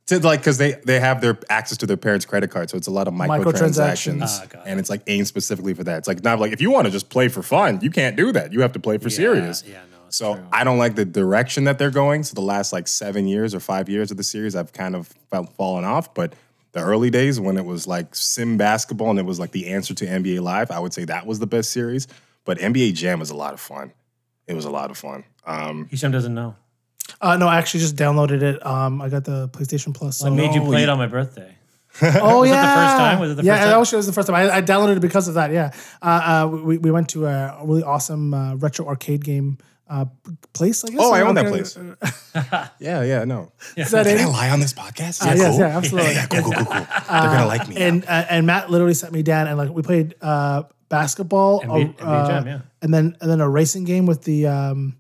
To, 0.08 0.20
like 0.20 0.40
because 0.40 0.58
they 0.58 0.74
they 0.86 1.00
have 1.02 1.20
their 1.20 1.38
access 1.50 1.78
to 1.80 1.86
their 1.86 1.98
parents' 1.98 2.26
credit 2.26 2.50
card, 2.50 2.70
so 2.70 2.78
it's 2.78 2.88
a 2.88 2.92
lot 2.92 3.08
of 3.10 3.14
microtransactions, 3.14 4.22
Microtransactions. 4.22 4.40
Ah, 4.42 4.46
got 4.50 4.68
and 4.68 4.80
it's 4.80 4.90
like 4.90 5.02
aimed 5.08 5.28
specifically 5.28 5.74
for 5.74 5.84
that. 5.84 5.98
It's 5.98 6.08
like 6.08 6.24
not 6.24 6.40
like 6.40 6.54
if 6.54 6.62
you 6.62 6.72
want 6.72 6.86
to 6.86 6.92
just 6.92 7.10
play 7.10 7.28
for 7.28 7.42
fun, 7.44 7.80
you 7.82 7.90
can't 7.92 8.16
do 8.16 8.32
that. 8.32 8.54
You 8.54 8.62
have 8.62 8.72
to 8.74 8.80
play 8.80 8.98
for 9.00 9.10
serious. 9.10 9.64
yeah, 9.68 9.80
no, 9.92 9.98
it's 10.08 10.16
so 10.16 10.36
true. 10.36 10.46
I 10.54 10.64
don't 10.64 10.78
like 10.78 10.96
the 10.96 11.04
direction 11.04 11.66
that 11.66 11.78
they're 11.78 11.92
going. 11.92 12.24
So 12.24 12.36
the 12.36 12.42
last 12.42 12.72
like 12.72 12.88
seven 12.88 13.28
years 13.28 13.54
or 13.54 13.60
five 13.60 13.90
years 13.90 14.10
of 14.10 14.16
the 14.16 14.24
series, 14.24 14.56
I've 14.56 14.72
kind 14.72 14.96
of 14.96 15.08
felt 15.30 15.52
fallen 15.56 15.84
off. 15.84 16.14
But 16.14 16.36
the 16.78 16.84
early 16.84 17.10
days 17.10 17.40
when 17.40 17.58
it 17.58 17.66
was 17.66 17.88
like 17.88 18.14
sim 18.14 18.56
basketball 18.56 19.10
and 19.10 19.18
it 19.18 19.26
was 19.26 19.40
like 19.40 19.52
the 19.52 19.68
answer 19.70 19.96
to 19.96 20.06
NBA 20.06 20.42
Live, 20.42 20.70
I 20.70 20.80
would 20.80 20.94
say 20.94 21.06
that 21.06 21.26
was 21.26 21.40
the 21.40 21.48
best 21.48 21.72
series. 21.72 22.08
But 22.46 22.60
NBA 22.60 22.94
Jam 22.94 23.20
was 23.20 23.32
a 23.32 23.36
lot 23.36 23.54
of 23.54 23.60
fun. 23.60 23.92
It 24.46 24.54
was 24.54 24.66
a 24.66 24.70
lot 24.70 24.92
of 24.92 24.98
fun. 24.98 25.24
Um, 25.46 25.88
Hisham 25.90 26.12
doesn't 26.12 26.34
know. 26.34 26.56
Uh, 27.20 27.36
no, 27.36 27.48
I 27.48 27.58
actually 27.58 27.80
just 27.80 27.96
downloaded 27.96 28.44
it. 28.44 28.64
Um, 28.66 29.02
I 29.02 29.10
got 29.10 29.26
the 29.26 29.50
PlayStation 29.50 29.94
Plus. 29.94 30.20
So. 30.20 30.28
I 30.28 30.30
made 30.30 30.54
you 30.54 30.62
play 30.62 30.84
it 30.84 30.90
on 30.90 30.98
my 30.98 31.08
birthday. 31.08 31.56
Oh 32.00 32.42
Was 32.42 32.50
it 32.50 32.52
the 32.52 32.58
yeah, 32.58 32.76
first 32.76 32.98
time? 32.98 33.20
Was 33.20 33.32
it 33.32 33.36
the 33.38 33.44
yeah, 33.44 33.54
first 33.54 33.62
time? 33.62 33.70
that 33.72 33.78
was, 33.80 33.94
it 33.94 33.96
was 33.96 34.06
the 34.06 34.14
first 34.14 34.28
time. 34.28 34.36
I, 34.36 34.58
I 34.58 34.62
downloaded 34.62 34.98
it 34.98 35.00
because 35.00 35.28
of 35.28 35.34
that. 35.34 35.52
Yeah, 35.52 35.72
uh, 36.00 36.46
uh, 36.46 36.48
we 36.48 36.78
we 36.78 36.92
went 36.92 37.10
to 37.10 37.26
a 37.26 37.60
really 37.66 37.82
awesome 37.82 38.36
uh, 38.36 38.56
retro 38.56 38.88
arcade 38.88 39.24
game 39.26 39.58
uh, 39.90 40.06
place. 40.54 40.84
I 40.84 40.90
guess. 40.90 41.00
Oh, 41.02 41.14
I 41.14 41.22
own 41.22 41.36
that 41.36 41.46
Okay. 41.46 41.58
place. 41.58 41.78
yeah, 42.80 43.04
yeah, 43.04 43.24
no. 43.26 43.52
Is 43.76 43.92
that 43.92 44.06
Can 44.06 44.20
I 44.20 44.26
lie 44.26 44.50
on 44.50 44.60
this 44.60 44.74
podcast? 44.74 45.26
Uh, 45.26 45.34
yes, 45.36 45.58
yeah, 45.58 45.78
absolutely. 45.78 46.12
Yeah, 46.14 46.28
yeah, 46.32 46.42
cool, 46.42 46.52
cool, 46.52 46.54
cool, 46.54 46.66
cool. 46.66 46.86
They're 46.86 47.32
gonna 47.34 47.46
like 47.46 47.68
me. 47.68 47.78
And 47.78 48.06
uh, 48.06 48.26
and 48.30 48.46
Matt 48.48 48.70
literally 48.70 48.94
sat 48.94 49.12
me 49.12 49.24
down 49.24 49.48
and 49.48 49.58
like 49.58 49.70
we 49.70 49.82
played 49.82 50.16
uh, 50.22 50.64
basketball, 50.90 51.62
NBA 51.62 52.02
uh, 52.02 52.06
NBA 52.06 52.28
Jam, 52.28 52.48
yeah. 52.48 52.60
and 52.82 52.94
then 52.94 53.18
and 53.22 53.30
then 53.32 53.42
a 53.42 53.50
racing 53.50 53.84
game 53.86 54.06
with 54.06 54.24
the 54.24 54.48
um, 54.48 54.98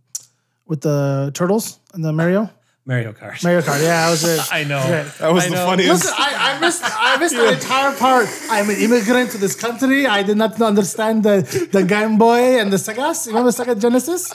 with 0.65 0.81
the 0.81 1.31
turtles 1.33 1.79
and 1.93 2.03
the 2.03 2.13
Mario 2.13 2.49
Mario 2.87 3.11
Kart. 3.11 3.43
Mario 3.43 3.59
Kart. 3.59 3.81
Yeah, 3.81 4.07
that 4.07 4.09
was 4.11 4.23
it. 4.23 4.39
I 4.51 4.63
know. 4.63 4.81
Great. 4.87 5.05
that 5.19 5.33
was 5.33 5.45
I 5.45 5.49
the 5.49 5.55
know. 5.55 5.65
funniest. 5.65 6.05
Listen, 6.05 6.13
I, 6.17 6.55
I 6.55 6.59
missed 6.59 6.81
I 6.85 7.17
missed 7.17 7.35
the 7.35 7.51
entire 7.51 7.93
part. 7.97 8.27
I'm 8.49 8.69
an 8.69 8.77
immigrant 8.77 9.31
to 9.31 9.37
this 9.37 9.55
country. 9.55 10.07
I 10.07 10.23
did 10.23 10.37
not 10.37 10.61
understand 10.61 11.23
the, 11.23 11.43
the 11.71 11.83
Game 11.83 12.17
Boy 12.17 12.59
and 12.59 12.71
the 12.71 12.77
Segas. 12.77 13.25
You 13.27 13.33
remember 13.33 13.51
Sega 13.51 13.79
Genesis? 13.79 14.31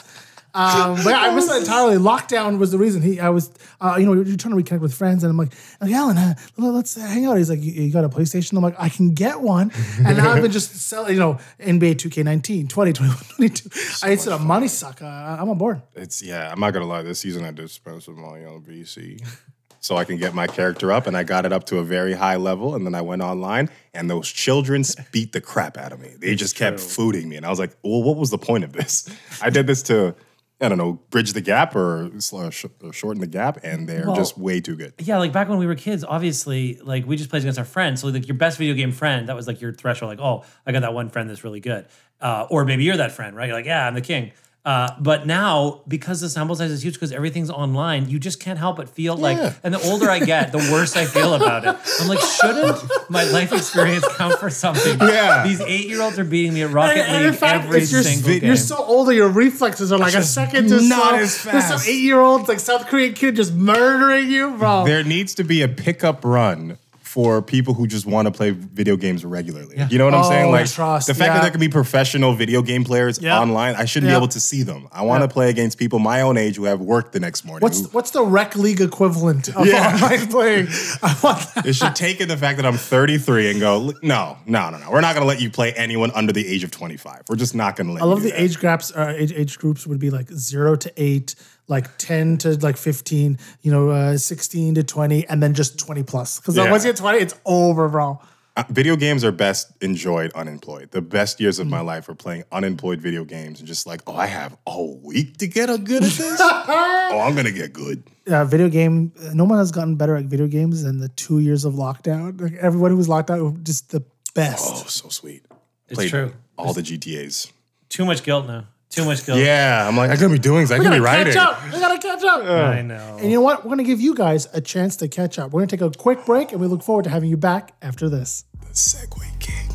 Um, 0.53 0.95
but 1.03 1.09
yeah, 1.09 1.21
I 1.21 1.35
missed 1.35 1.49
that 1.49 1.61
entirely. 1.61 1.97
Lockdown 1.97 2.59
was 2.59 2.71
the 2.71 2.77
reason. 2.77 3.01
He, 3.01 3.19
I 3.19 3.29
was, 3.29 3.51
uh, 3.81 3.95
you 3.97 4.05
know, 4.05 4.13
you're 4.13 4.37
trying 4.37 4.55
to 4.55 4.63
reconnect 4.63 4.81
with 4.81 4.93
friends, 4.93 5.23
and 5.23 5.31
I'm 5.31 5.37
like, 5.37 5.53
like 5.81 5.91
Alan, 5.91 6.17
uh, 6.17 6.35
let's 6.57 6.95
hang 6.95 7.25
out. 7.25 7.37
He's 7.37 7.49
like, 7.49 7.61
you, 7.61 7.71
you 7.71 7.91
got 7.91 8.03
a 8.03 8.09
PlayStation? 8.09 8.55
I'm 8.57 8.63
like, 8.63 8.75
I 8.77 8.89
can 8.89 9.13
get 9.13 9.41
one. 9.41 9.71
And 10.05 10.17
now 10.17 10.31
I've 10.31 10.41
been 10.41 10.51
just 10.51 10.75
selling, 10.75 11.13
you 11.13 11.19
know, 11.19 11.39
NBA 11.59 11.95
2K19, 11.95 12.67
20, 12.67 12.93
21, 12.93 13.17
22. 13.35 13.69
I 14.03 14.15
said, 14.15 14.33
a 14.33 14.39
money 14.39 14.67
sucker. 14.67 15.05
I'm 15.05 15.49
on 15.49 15.57
board. 15.57 15.81
It's 15.95 16.21
yeah. 16.21 16.51
I'm 16.51 16.59
not 16.59 16.71
gonna 16.73 16.87
lie. 16.87 17.03
This 17.03 17.19
season 17.19 17.45
I 17.45 17.51
did 17.51 17.69
spend 17.69 18.03
some 18.03 18.19
money 18.19 18.43
on 18.43 18.61
VC, 18.61 19.25
so 19.79 19.95
I 19.95 20.03
can 20.03 20.17
get 20.17 20.33
my 20.33 20.47
character 20.47 20.91
up, 20.91 21.07
and 21.07 21.15
I 21.15 21.23
got 21.23 21.45
it 21.45 21.53
up 21.53 21.65
to 21.65 21.77
a 21.77 21.83
very 21.83 22.13
high 22.13 22.35
level, 22.35 22.75
and 22.75 22.85
then 22.85 22.95
I 22.95 23.01
went 23.01 23.21
online, 23.21 23.69
and 23.93 24.09
those 24.09 24.29
children 24.29 24.83
beat 25.11 25.31
the 25.31 25.41
crap 25.41 25.77
out 25.77 25.91
of 25.91 25.99
me. 25.99 26.09
They 26.17 26.35
just 26.35 26.55
kept 26.55 26.79
fooding 26.79 27.25
me, 27.25 27.37
and 27.37 27.45
I 27.45 27.49
was 27.49 27.59
like, 27.59 27.75
well, 27.83 28.03
what 28.03 28.17
was 28.17 28.29
the 28.29 28.37
point 28.37 28.63
of 28.63 28.73
this? 28.73 29.09
I 29.41 29.49
did 29.49 29.67
this 29.67 29.83
to. 29.83 30.15
I 30.63 30.69
don't 30.69 30.77
know, 30.77 30.93
bridge 31.09 31.33
the 31.33 31.41
gap 31.41 31.75
or 31.75 32.09
sl- 32.19 32.49
sh- 32.49 32.65
or 32.81 32.93
shorten 32.93 33.19
the 33.19 33.27
gap, 33.27 33.59
and 33.63 33.87
they're 33.87 34.07
Well, 34.07 34.15
just 34.15 34.37
way 34.37 34.61
too 34.61 34.77
good. 34.77 34.93
Yeah, 34.97 35.17
like 35.17 35.33
back 35.33 35.49
when 35.49 35.57
we 35.59 35.65
were 35.65 35.75
kids, 35.75 36.05
obviously, 36.05 36.79
like 36.81 37.05
we 37.05 37.17
just 37.17 37.29
played 37.29 37.41
against 37.43 37.59
our 37.59 37.65
friends. 37.65 37.99
So 38.01 38.07
like 38.07 38.27
your 38.27 38.37
best 38.37 38.57
video 38.57 38.73
game 38.73 38.93
friend, 38.93 39.27
that 39.27 39.35
was 39.35 39.45
like 39.45 39.59
your 39.59 39.73
threshold. 39.73 40.09
Like, 40.09 40.19
oh, 40.19 40.45
I 40.65 40.71
got 40.71 40.79
that 40.79 40.93
one 40.93 41.09
friend 41.09 41.29
that's 41.29 41.43
really 41.43 41.59
good. 41.59 41.85
Uh, 42.21 42.47
or 42.49 42.63
maybe 42.63 42.85
you're 42.85 42.95
that 42.95 43.11
friend, 43.11 43.35
right? 43.35 43.47
You're 43.47 43.57
like, 43.57 43.65
yeah, 43.65 43.85
I'm 43.85 43.93
the 43.93 44.01
king. 44.01 44.31
Uh, 44.65 44.91
but 44.97 45.27
now, 45.27 45.81
because 45.89 46.21
the 46.21 46.29
sample 46.29 46.55
size 46.55 46.71
is 46.71 46.81
huge, 46.85 46.93
because 46.93 47.11
everything's 47.11 47.49
online, 47.49 48.07
you 48.09 48.17
just 48.17 48.39
can't 48.39 48.57
help 48.57 48.77
but 48.77 48.87
feel 48.87 49.17
like. 49.17 49.37
And 49.61 49.73
the 49.73 49.81
older 49.89 50.09
I 50.09 50.19
get, 50.19 50.53
the 50.53 50.57
worse 50.71 50.95
I 50.95 51.03
feel 51.03 51.33
about 51.33 51.65
it. 51.65 51.75
I'm 51.99 52.07
like, 52.07 52.19
shouldn't 52.21 52.81
my 53.09 53.25
life 53.25 53.51
experience 53.51 54.05
count 54.15 54.39
for 54.39 54.49
something? 54.49 54.97
Yeah. 55.13 55.43
These 55.45 55.59
eight 55.61 55.87
year 55.89 56.01
olds 56.01 56.17
are 56.17 56.23
beating 56.23 56.53
me 56.53 56.63
at 56.63 56.71
Rocket 56.71 56.97
And- 56.99 57.01
and 57.11 57.17
League 57.25 57.33
in 57.33 57.39
fact, 57.39 57.65
every 57.65 57.81
it's 57.81 57.91
your, 57.91 58.03
single 58.03 58.29
game. 58.31 58.43
you're 58.45 58.55
so 58.55 58.77
older, 58.77 59.11
your 59.11 59.27
reflexes 59.29 59.91
are 59.91 59.97
like 59.97 60.13
a 60.13 60.23
second 60.23 60.69
to 60.69 60.81
not 60.81 61.09
slow. 61.09 61.19
as 61.19 61.43
There's 61.43 61.65
some 61.65 61.81
eight 61.85 62.01
year 62.01 62.19
olds, 62.21 62.47
like 62.47 62.59
South 62.61 62.87
Korean 62.87 63.13
kid, 63.13 63.35
just 63.35 63.53
murdering 63.53 64.29
you, 64.31 64.51
bro. 64.57 64.85
There 64.85 65.03
needs 65.03 65.35
to 65.35 65.43
be 65.43 65.61
a 65.61 65.67
pickup 65.67 66.23
run 66.23 66.77
for 67.13 67.43
people 67.43 67.75
who 67.75 67.85
just 67.85 68.07
want 68.07 68.25
to 68.25 68.31
play 68.31 68.49
video 68.49 68.97
games 68.97 69.23
regularly. 69.23 69.77
You 69.91 69.99
know 69.99 70.05
what 70.05 70.15
I'm 70.15 70.25
Oh, 70.25 70.29
saying? 70.29 70.51
Like 70.51 70.67
trust, 70.67 71.05
the 71.05 71.13
fact 71.13 71.27
yeah. 71.27 71.33
that 71.35 71.41
there 71.43 71.51
can 71.51 71.59
be 71.59 71.69
professional 71.69 72.33
video 72.33 72.63
game 72.63 72.83
players 72.83 73.19
Yeah. 73.21 73.39
online, 73.39 73.75
I 73.75 73.85
shouldn't 73.85 74.09
Yeah. 74.09 74.15
be 74.15 74.23
able 74.23 74.29
to 74.29 74.39
see 74.39 74.63
them. 74.63 74.87
I 74.91 75.03
want 75.03 75.21
to 75.21 75.27
play 75.27 75.51
against 75.51 75.77
people 75.77 75.99
my 75.99 76.21
own 76.21 76.37
age 76.37 76.55
who 76.55 76.63
have 76.63 76.81
work 76.81 77.11
the 77.11 77.19
next 77.19 77.45
morning. 77.45 77.61
What's 77.61 77.81
who- 77.81 77.87
what's 77.91 78.09
the 78.09 78.23
rec 78.23 78.55
league 78.55 78.81
equivalent 78.81 79.49
of 79.49 79.67
Yeah. 79.67 79.93
online 79.93 80.27
playing? 80.27 80.67
I 81.03 81.15
want 81.21 81.53
that. 81.53 81.67
it 81.67 81.75
should 81.75 81.95
take 81.95 82.19
in 82.19 82.27
the 82.29 82.35
fact 82.37 82.57
that 82.57 82.65
I'm 82.65 82.77
33 82.77 83.51
and 83.51 83.59
go, 83.59 83.93
no, 84.01 84.37
no, 84.47 84.71
no, 84.71 84.77
no. 84.79 84.89
We're 84.89 85.01
not 85.01 85.13
going 85.13 85.21
to 85.23 85.27
let 85.27 85.39
you 85.39 85.51
play 85.51 85.71
anyone 85.73 86.09
under 86.15 86.33
the 86.33 86.47
age 86.47 86.63
of 86.63 86.71
25. 86.71 87.21
We're 87.29 87.35
just 87.35 87.53
not 87.53 87.75
going 87.75 87.87
to 87.87 87.93
let 87.93 88.01
I 88.01 88.05
love 88.07 88.23
the 88.23 88.31
that. 88.31 88.41
age 88.41 88.59
gaps. 88.59 88.91
Uh, 88.91 89.13
age, 89.15 89.31
age 89.35 89.59
groups 89.59 89.85
would 89.85 89.99
be 89.99 90.09
like 90.09 90.31
zero 90.31 90.75
to 90.77 90.91
eight, 90.97 91.35
like 91.67 91.97
ten 91.97 92.37
to 92.39 92.53
like 92.59 92.77
fifteen. 92.77 93.37
You 93.61 93.71
know, 93.71 93.89
uh, 93.89 94.17
sixteen 94.17 94.75
to 94.75 94.83
twenty, 94.83 95.25
and 95.27 95.41
then 95.41 95.53
just 95.53 95.77
twenty 95.79 96.03
plus. 96.03 96.39
Because 96.39 96.55
Yeah. 96.57 96.69
once 96.71 96.83
you 96.85 96.91
get 96.91 96.97
twenty, 96.97 97.19
it's 97.19 97.35
over, 97.45 97.87
bro. 97.89 98.19
Uh, 98.55 98.63
video 98.69 98.95
games 98.95 99.23
are 99.25 99.31
best 99.31 99.71
enjoyed 99.81 100.31
unemployed. 100.33 100.91
The 100.91 101.01
best 101.01 101.39
years 101.39 101.57
of 101.57 101.65
my 101.65 101.79
Mm. 101.79 101.85
life 101.85 102.07
were 102.07 102.13
playing 102.13 102.43
unemployed 102.51 103.01
video 103.01 103.25
games 103.25 103.57
and 103.57 103.67
just 103.67 103.87
like, 103.87 104.01
oh, 104.05 104.15
I 104.15 104.27
have 104.27 104.55
a 104.67 104.79
week 104.83 105.37
to 105.37 105.47
get 105.47 105.71
a 105.71 105.77
good 105.79 106.03
at 106.03 106.11
this. 106.11 106.37
oh, 106.39 107.19
I'm 107.25 107.35
gonna 107.35 107.51
get 107.51 107.73
good. 107.73 108.03
uh, 108.29 108.45
video 108.45 108.69
game. 108.69 109.11
No 109.33 109.45
one 109.45 109.57
has 109.57 109.71
gotten 109.71 109.95
better 109.95 110.15
at 110.15 110.25
video 110.25 110.45
games 110.47 110.83
than 110.83 110.99
the 110.99 111.09
two 111.09 111.39
years 111.39 111.65
of 111.65 111.73
lockdown. 111.73 112.39
Like 112.39 112.53
everyone 112.61 112.91
who 112.91 112.97
was 112.97 113.09
locked 113.09 113.31
out, 113.31 113.41
was 113.41 113.53
just 113.63 113.89
the 113.89 114.03
best. 114.35 114.65
Oh, 114.71 114.83
so 114.87 115.09
sweet. 115.09 115.43
It's 115.89 116.09
true. 116.09 116.31
All 116.55 116.73
the 116.73 116.81
GTAs. 116.83 117.51
Too 117.89 118.05
much 118.05 118.21
guilt 118.23 118.45
now. 118.45 118.65
Too 118.93 119.05
much 119.05 119.25
guilt. 119.25 119.39
Yeah, 119.39 119.87
I'm 119.87 119.97
like, 119.97 120.11
I 120.11 120.17
could 120.17 120.29
be 120.29 120.37
doing. 120.37 120.61
this. 120.61 120.71
I 120.71 120.77
we 120.77 120.85
could 120.85 120.91
be 120.91 120.99
gotta 120.99 121.01
writing. 121.01 121.33
catch 121.33 121.47
up. 121.47 121.63
We 121.73 121.79
gotta 121.79 121.97
catch 121.99 122.23
up. 122.23 122.43
I 122.43 122.83
know. 122.83 123.17
And 123.19 123.25
you 123.31 123.37
know 123.37 123.41
what? 123.41 123.63
We're 123.63 123.69
gonna 123.69 123.83
give 123.83 123.99
you 123.99 124.13
guys 124.13 124.47
a 124.53 124.61
chance 124.61 124.95
to 124.97 125.07
catch 125.07 125.39
up. 125.39 125.51
We're 125.51 125.61
gonna 125.61 125.67
take 125.67 125.81
a 125.81 125.89
quick 125.89 126.25
break, 126.27 126.51
and 126.51 126.61
we 126.61 126.67
look 126.67 126.83
forward 126.83 127.03
to 127.05 127.09
having 127.09 127.29
you 127.29 127.37
back 127.37 127.73
after 127.81 128.07
this. 128.07 128.45
The 128.61 128.67
Segue 128.67 129.39
King. 129.39 129.69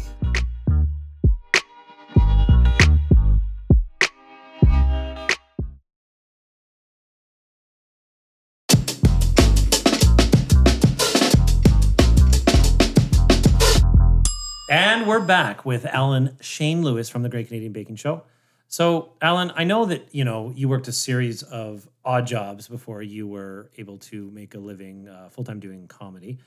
And 14.70 15.06
we're 15.06 15.20
back 15.20 15.64
with 15.64 15.86
Alan 15.86 16.36
Shane 16.40 16.82
Lewis 16.82 17.08
from 17.08 17.22
the 17.22 17.28
Great 17.30 17.48
Canadian 17.48 17.72
Baking 17.72 17.96
Show. 17.96 18.22
So, 18.70 19.14
Alan, 19.22 19.50
I 19.56 19.64
know 19.64 19.86
that 19.86 20.14
you 20.14 20.24
know 20.24 20.52
you 20.54 20.68
worked 20.68 20.88
a 20.88 20.92
series 20.92 21.42
of 21.42 21.88
odd 22.04 22.26
jobs 22.26 22.68
before 22.68 23.02
you 23.02 23.26
were 23.26 23.70
able 23.78 23.96
to 23.96 24.30
make 24.30 24.54
a 24.54 24.58
living 24.58 25.08
uh, 25.08 25.30
full 25.30 25.42
time 25.42 25.58
doing 25.58 25.88
comedy. 25.88 26.38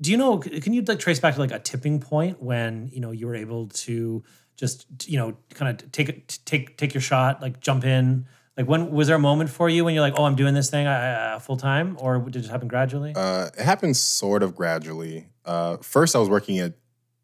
Do 0.00 0.10
you 0.10 0.16
know? 0.16 0.38
Can 0.38 0.72
you 0.72 0.82
like 0.82 0.98
trace 0.98 1.20
back 1.20 1.34
to 1.34 1.40
like 1.40 1.52
a 1.52 1.58
tipping 1.58 2.00
point 2.00 2.42
when 2.42 2.88
you 2.92 3.00
know 3.00 3.10
you 3.10 3.26
were 3.26 3.34
able 3.34 3.68
to 3.68 4.24
just 4.56 4.86
you 5.06 5.18
know 5.18 5.36
kind 5.52 5.78
of 5.78 5.92
take 5.92 6.26
take 6.46 6.78
take 6.78 6.94
your 6.94 7.02
shot, 7.02 7.42
like 7.42 7.60
jump 7.60 7.84
in? 7.84 8.26
Like 8.56 8.66
when 8.66 8.90
was 8.90 9.08
there 9.08 9.16
a 9.16 9.20
moment 9.20 9.50
for 9.50 9.68
you 9.68 9.84
when 9.84 9.92
you're 9.92 10.02
like, 10.02 10.14
oh, 10.16 10.24
I'm 10.24 10.36
doing 10.36 10.54
this 10.54 10.70
thing 10.70 10.86
uh, 10.86 11.38
full 11.38 11.58
time, 11.58 11.98
or 12.00 12.18
did 12.18 12.46
it 12.46 12.50
happen 12.50 12.66
gradually? 12.66 13.12
Uh, 13.14 13.50
it 13.58 13.62
happened 13.62 13.98
sort 13.98 14.42
of 14.42 14.56
gradually. 14.56 15.28
Uh, 15.44 15.76
first, 15.78 16.16
I 16.16 16.18
was 16.18 16.30
working 16.30 16.58
at 16.60 16.72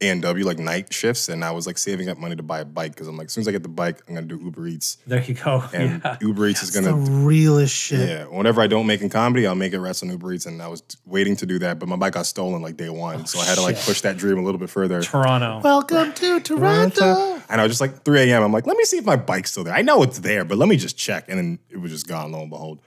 A 0.03 0.09
and 0.09 0.21
W 0.21 0.45
like 0.45 0.59
night 0.59 0.93
shifts, 0.93 1.29
and 1.29 1.45
I 1.45 1.53
was 1.53 1.67
like 1.67 1.79
saving 1.79 2.09
up 2.09 2.19
money 2.19 2.35
to 2.35 2.43
buy 2.43 2.61
a 2.61 2.65
bike 2.65 2.93
because 2.93 3.07
I'm 3.07 3.17
like, 3.17 3.27
as 3.27 3.33
soon 3.33 3.43
as 3.43 3.49
I 3.49 3.53
get 3.53 3.63
the 3.63 3.69
bike, 3.69 4.03
I'm 4.09 4.15
gonna 4.15 4.27
do 4.27 4.39
Uber 4.43 4.67
Eats, 4.67 4.99
there 5.07 5.23
you 5.23 5.35
go. 5.35 5.63
and 5.73 6.03
yeah. 6.05 6.19
Uber 6.21 6.49
Eats 6.49 6.63
is 6.63 6.75
It's 6.75 6.85
the 6.85 6.93
gonna 6.93 7.25
realest 7.25 7.75
shit. 7.75 8.09
Yeah, 8.09 8.25
whenever 8.25 8.61
I 8.61 8.67
don't 8.67 8.87
make 8.87 9.01
in 9.01 9.09
comedy, 9.09 9.47
I'll 9.47 9.55
make 9.55 9.73
it 9.73 9.79
rest 9.79 10.03
on 10.03 10.11
Uber 10.11 10.33
Eats, 10.33 10.47
and 10.47 10.61
I 10.61 10.69
was 10.69 10.83
waiting 11.07 11.37
to 11.37 11.47
do 11.47 11.59
that, 11.61 11.79
but 11.79 11.89
my 11.89 11.97
bike 11.97 12.15
got 12.15 12.27
stolen 12.27 12.63
like 12.63 12.77
day 12.77 12.91
one, 12.91 13.27
so 13.27 13.39
I 13.39 13.45
had 13.45 13.55
to 13.55 13.63
like 13.63 13.77
shit. 13.77 13.87
push 13.87 14.01
that 14.01 14.17
dream 14.17 14.39
a 14.39 14.43
little 14.43 14.59
bit 14.59 14.71
further. 14.71 15.03
Toronto. 15.03 15.61
Welcome 15.63 16.13
to 16.15 16.41
Toronto. 16.41 17.41
And 17.49 17.61
I 17.61 17.65
was 17.65 17.71
just 17.71 17.81
like 17.81 18.03
3 18.03 18.31
a.m. 18.31 18.43
I'm 18.43 18.53
like, 18.53 18.67
let 18.67 18.77
me 18.77 18.85
see 18.85 18.97
if 18.97 19.05
my 19.05 19.17
bike's 19.17 19.53
still 19.53 19.65
there. 19.65 19.75
I 19.75 19.83
know 19.83 20.03
it's 20.03 20.19
there, 20.19 20.45
but 20.45 20.59
let 20.59 20.69
me 20.69 20.77
just 20.77 20.97
check, 20.97 21.27
and 21.29 21.39
then 21.39 21.59
it 21.71 21.77
was 21.77 21.93
just 21.93 22.09
gone. 22.09 22.33
Lo 22.33 22.41
and 22.41 22.51
behold. 22.51 22.81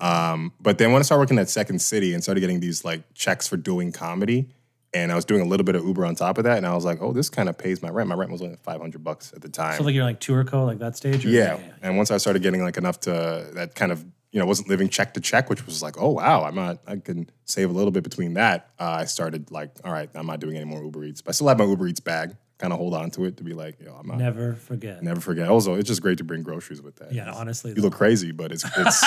Um, 0.00 0.52
but 0.60 0.78
then 0.78 0.92
when 0.92 1.00
I 1.00 1.02
started 1.02 1.20
working 1.20 1.38
at 1.38 1.48
Second 1.48 1.80
City 1.80 2.12
and 2.12 2.22
started 2.22 2.40
getting 2.40 2.58
these 2.58 2.84
like 2.84 3.02
checks 3.14 3.46
for 3.46 3.56
doing 3.56 3.92
comedy, 3.92 4.48
and 4.94 5.10
I 5.10 5.14
was 5.14 5.24
doing 5.24 5.40
a 5.40 5.44
little 5.44 5.64
bit 5.64 5.74
of 5.74 5.84
Uber 5.84 6.04
on 6.04 6.14
top 6.14 6.38
of 6.38 6.44
that, 6.44 6.58
and 6.58 6.66
I 6.66 6.74
was 6.74 6.84
like, 6.84 7.00
oh, 7.00 7.12
this 7.12 7.30
kind 7.30 7.48
of 7.48 7.56
pays 7.56 7.82
my 7.82 7.88
rent. 7.88 8.08
My 8.08 8.14
rent 8.14 8.30
was 8.30 8.42
only 8.42 8.56
500 8.56 9.02
bucks 9.02 9.32
at 9.34 9.42
the 9.42 9.48
time. 9.48 9.78
So 9.78 9.84
like 9.84 9.94
you're 9.94 10.04
like 10.04 10.20
tour 10.20 10.44
co 10.44 10.64
like 10.64 10.78
that 10.80 10.96
stage. 10.96 11.24
Or? 11.24 11.28
Yeah. 11.30 11.58
And 11.80 11.96
once 11.96 12.10
I 12.10 12.18
started 12.18 12.42
getting 12.42 12.62
like 12.62 12.76
enough 12.76 13.00
to 13.00 13.48
that 13.54 13.74
kind 13.74 13.90
of, 13.92 14.04
you 14.32 14.40
know, 14.40 14.46
wasn't 14.46 14.68
living 14.68 14.88
check 14.88 15.14
to 15.14 15.20
check, 15.20 15.48
which 15.50 15.64
was 15.66 15.82
like, 15.82 16.00
oh 16.00 16.10
wow, 16.10 16.44
I'm 16.44 16.54
not, 16.54 16.78
I 16.86 16.96
can 16.96 17.28
save 17.44 17.70
a 17.70 17.72
little 17.72 17.90
bit 17.90 18.02
between 18.02 18.34
that. 18.34 18.70
Uh, 18.78 18.96
I 19.00 19.04
started 19.06 19.50
like, 19.50 19.70
all 19.84 19.92
right, 19.92 20.10
I'm 20.14 20.26
not 20.26 20.40
doing 20.40 20.56
any 20.56 20.64
more 20.64 20.82
Uber 20.82 21.04
Eats, 21.04 21.22
but 21.22 21.30
I 21.30 21.32
still 21.32 21.48
have 21.48 21.58
my 21.58 21.64
Uber 21.64 21.88
Eats 21.88 22.00
bag. 22.00 22.36
Kind 22.58 22.72
of 22.72 22.78
hold 22.78 22.94
on 22.94 23.10
to 23.12 23.24
it 23.24 23.38
to 23.38 23.44
be 23.44 23.54
like, 23.54 23.80
yo, 23.80 23.92
I'm 23.92 24.06
not, 24.06 24.18
never, 24.18 24.54
forget, 24.54 25.02
Never 25.02 25.20
forget. 25.20 25.46
forget. 25.46 25.48
Also, 25.48 25.74
it's 25.74 25.88
just 25.88 26.00
great 26.00 26.18
to 26.18 26.24
bring 26.24 26.44
groceries 26.44 26.80
with 26.80 26.94
that. 26.96 27.12
Yeah, 27.12 27.32
honestly. 27.32 27.72
You 27.74 27.82
look 27.82 27.94
crazy, 27.94 28.30
but 28.30 28.52
it's 28.52 28.64
it's 28.76 29.04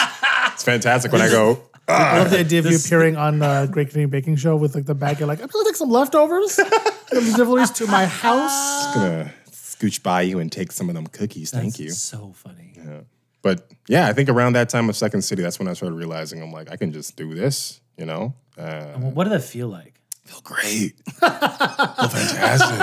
it's 0.48 0.64
fantastic 0.64 1.14
when 1.14 1.22
I 1.22 1.30
go. 1.30 1.62
I 1.88 2.20
love 2.20 2.32
the 2.32 2.40
idea 2.40 2.60
of 2.60 2.66
you 2.66 2.78
appearing 2.78 3.16
on 3.16 3.40
the 3.40 3.68
Great 3.72 3.90
Canadian 3.90 4.10
Baking 4.10 4.36
Show 4.38 4.56
with 4.56 4.74
like 4.76 4.86
the 4.86 4.96
bag. 4.96 5.20
You're 5.20 5.28
like, 5.28 5.42
I'm 5.42 5.48
gonna 5.48 5.66
take 5.66 5.76
some 5.76 5.90
leftovers, 5.90 6.54
some 6.54 6.70
deliveries 7.10 7.72
to 7.72 7.88
my 7.88 8.06
house. 8.06 8.94
gonna 8.96 9.32
scooch 9.52 10.02
by 10.02 10.22
you 10.22 10.40
and 10.40 10.52
take 10.52 10.72
some 10.72 10.90
of 10.90 10.96
them 10.96 11.06
cookies. 11.08 11.52
Thank 11.52 11.80
you. 11.80 11.90
So 11.92 12.34
funny. 12.36 12.74
Yeah. 12.78 13.02
But 13.42 13.70
yeah, 13.88 14.08
I 14.08 14.14
think 14.14 14.30
around 14.30 14.54
that 14.54 14.70
time 14.70 14.90
of 14.90 14.96
Second 14.96 15.22
City, 15.22 15.44
that's 15.44 15.60
when 15.60 15.68
I 15.68 15.74
started 15.74 15.96
realizing 15.96 16.42
I'm 16.42 16.52
like, 16.52 16.72
I 16.72 16.78
can 16.78 16.92
just 16.92 17.16
do 17.16 17.36
this, 17.36 17.80
you 17.98 18.06
know? 18.06 18.34
Uh, 18.58 18.94
Well, 18.98 19.12
what 19.12 19.26
did 19.26 19.34
that 19.34 19.44
feel 19.44 19.68
like? 19.68 19.94
feel 20.24 20.42
great. 20.44 20.94
feel 21.06 21.30
fantastic. 21.30 22.80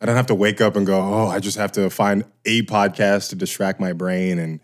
I 0.00 0.06
don't 0.06 0.16
have 0.16 0.26
to 0.26 0.34
wake 0.34 0.60
up 0.60 0.74
and 0.76 0.84
go, 0.86 1.00
oh, 1.00 1.28
I 1.28 1.38
just 1.38 1.56
have 1.56 1.70
to 1.72 1.90
find 1.90 2.24
a 2.44 2.62
podcast 2.62 3.30
to 3.30 3.36
distract 3.36 3.78
my 3.80 3.92
brain 3.92 4.38
and 4.40 4.58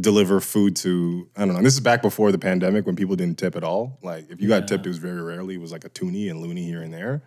deliver 0.00 0.40
food 0.40 0.76
to, 0.76 1.28
I 1.36 1.44
don't 1.44 1.54
know. 1.54 1.62
This 1.62 1.74
is 1.74 1.80
back 1.80 2.02
before 2.02 2.32
the 2.32 2.38
pandemic 2.38 2.86
when 2.86 2.96
people 2.96 3.16
didn't 3.16 3.38
tip 3.38 3.56
at 3.56 3.64
all. 3.64 3.98
Like 4.02 4.30
if 4.30 4.40
you 4.40 4.48
got 4.48 4.66
tipped, 4.66 4.86
it 4.86 4.88
was 4.88 4.98
very 4.98 5.22
rarely. 5.22 5.54
It 5.54 5.60
was 5.60 5.72
like 5.72 5.84
a 5.84 5.88
toonie 5.90 6.28
and 6.28 6.40
loony 6.40 6.64
here 6.64 6.82
and 6.82 6.92
there. 6.92 7.22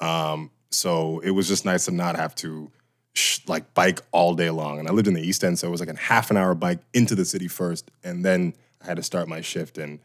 Um, 0.00 0.50
so 0.70 1.20
it 1.20 1.30
was 1.30 1.48
just 1.48 1.64
nice 1.64 1.84
to 1.86 1.92
not 1.92 2.16
have 2.16 2.34
to 2.36 2.70
sh- 3.14 3.40
like 3.46 3.74
bike 3.74 4.00
all 4.12 4.34
day 4.34 4.50
long. 4.50 4.78
And 4.78 4.88
I 4.88 4.92
lived 4.92 5.08
in 5.08 5.14
the 5.14 5.22
East 5.22 5.44
End, 5.44 5.58
so 5.58 5.68
it 5.68 5.70
was 5.70 5.80
like 5.80 5.88
a 5.88 5.96
half 5.96 6.30
an 6.30 6.36
hour 6.36 6.54
bike 6.54 6.80
into 6.94 7.14
the 7.14 7.24
city 7.24 7.48
first, 7.48 7.90
and 8.02 8.24
then 8.24 8.54
I 8.82 8.86
had 8.86 8.96
to 8.96 9.02
start 9.02 9.28
my 9.28 9.40
shift. 9.40 9.78
And 9.78 10.00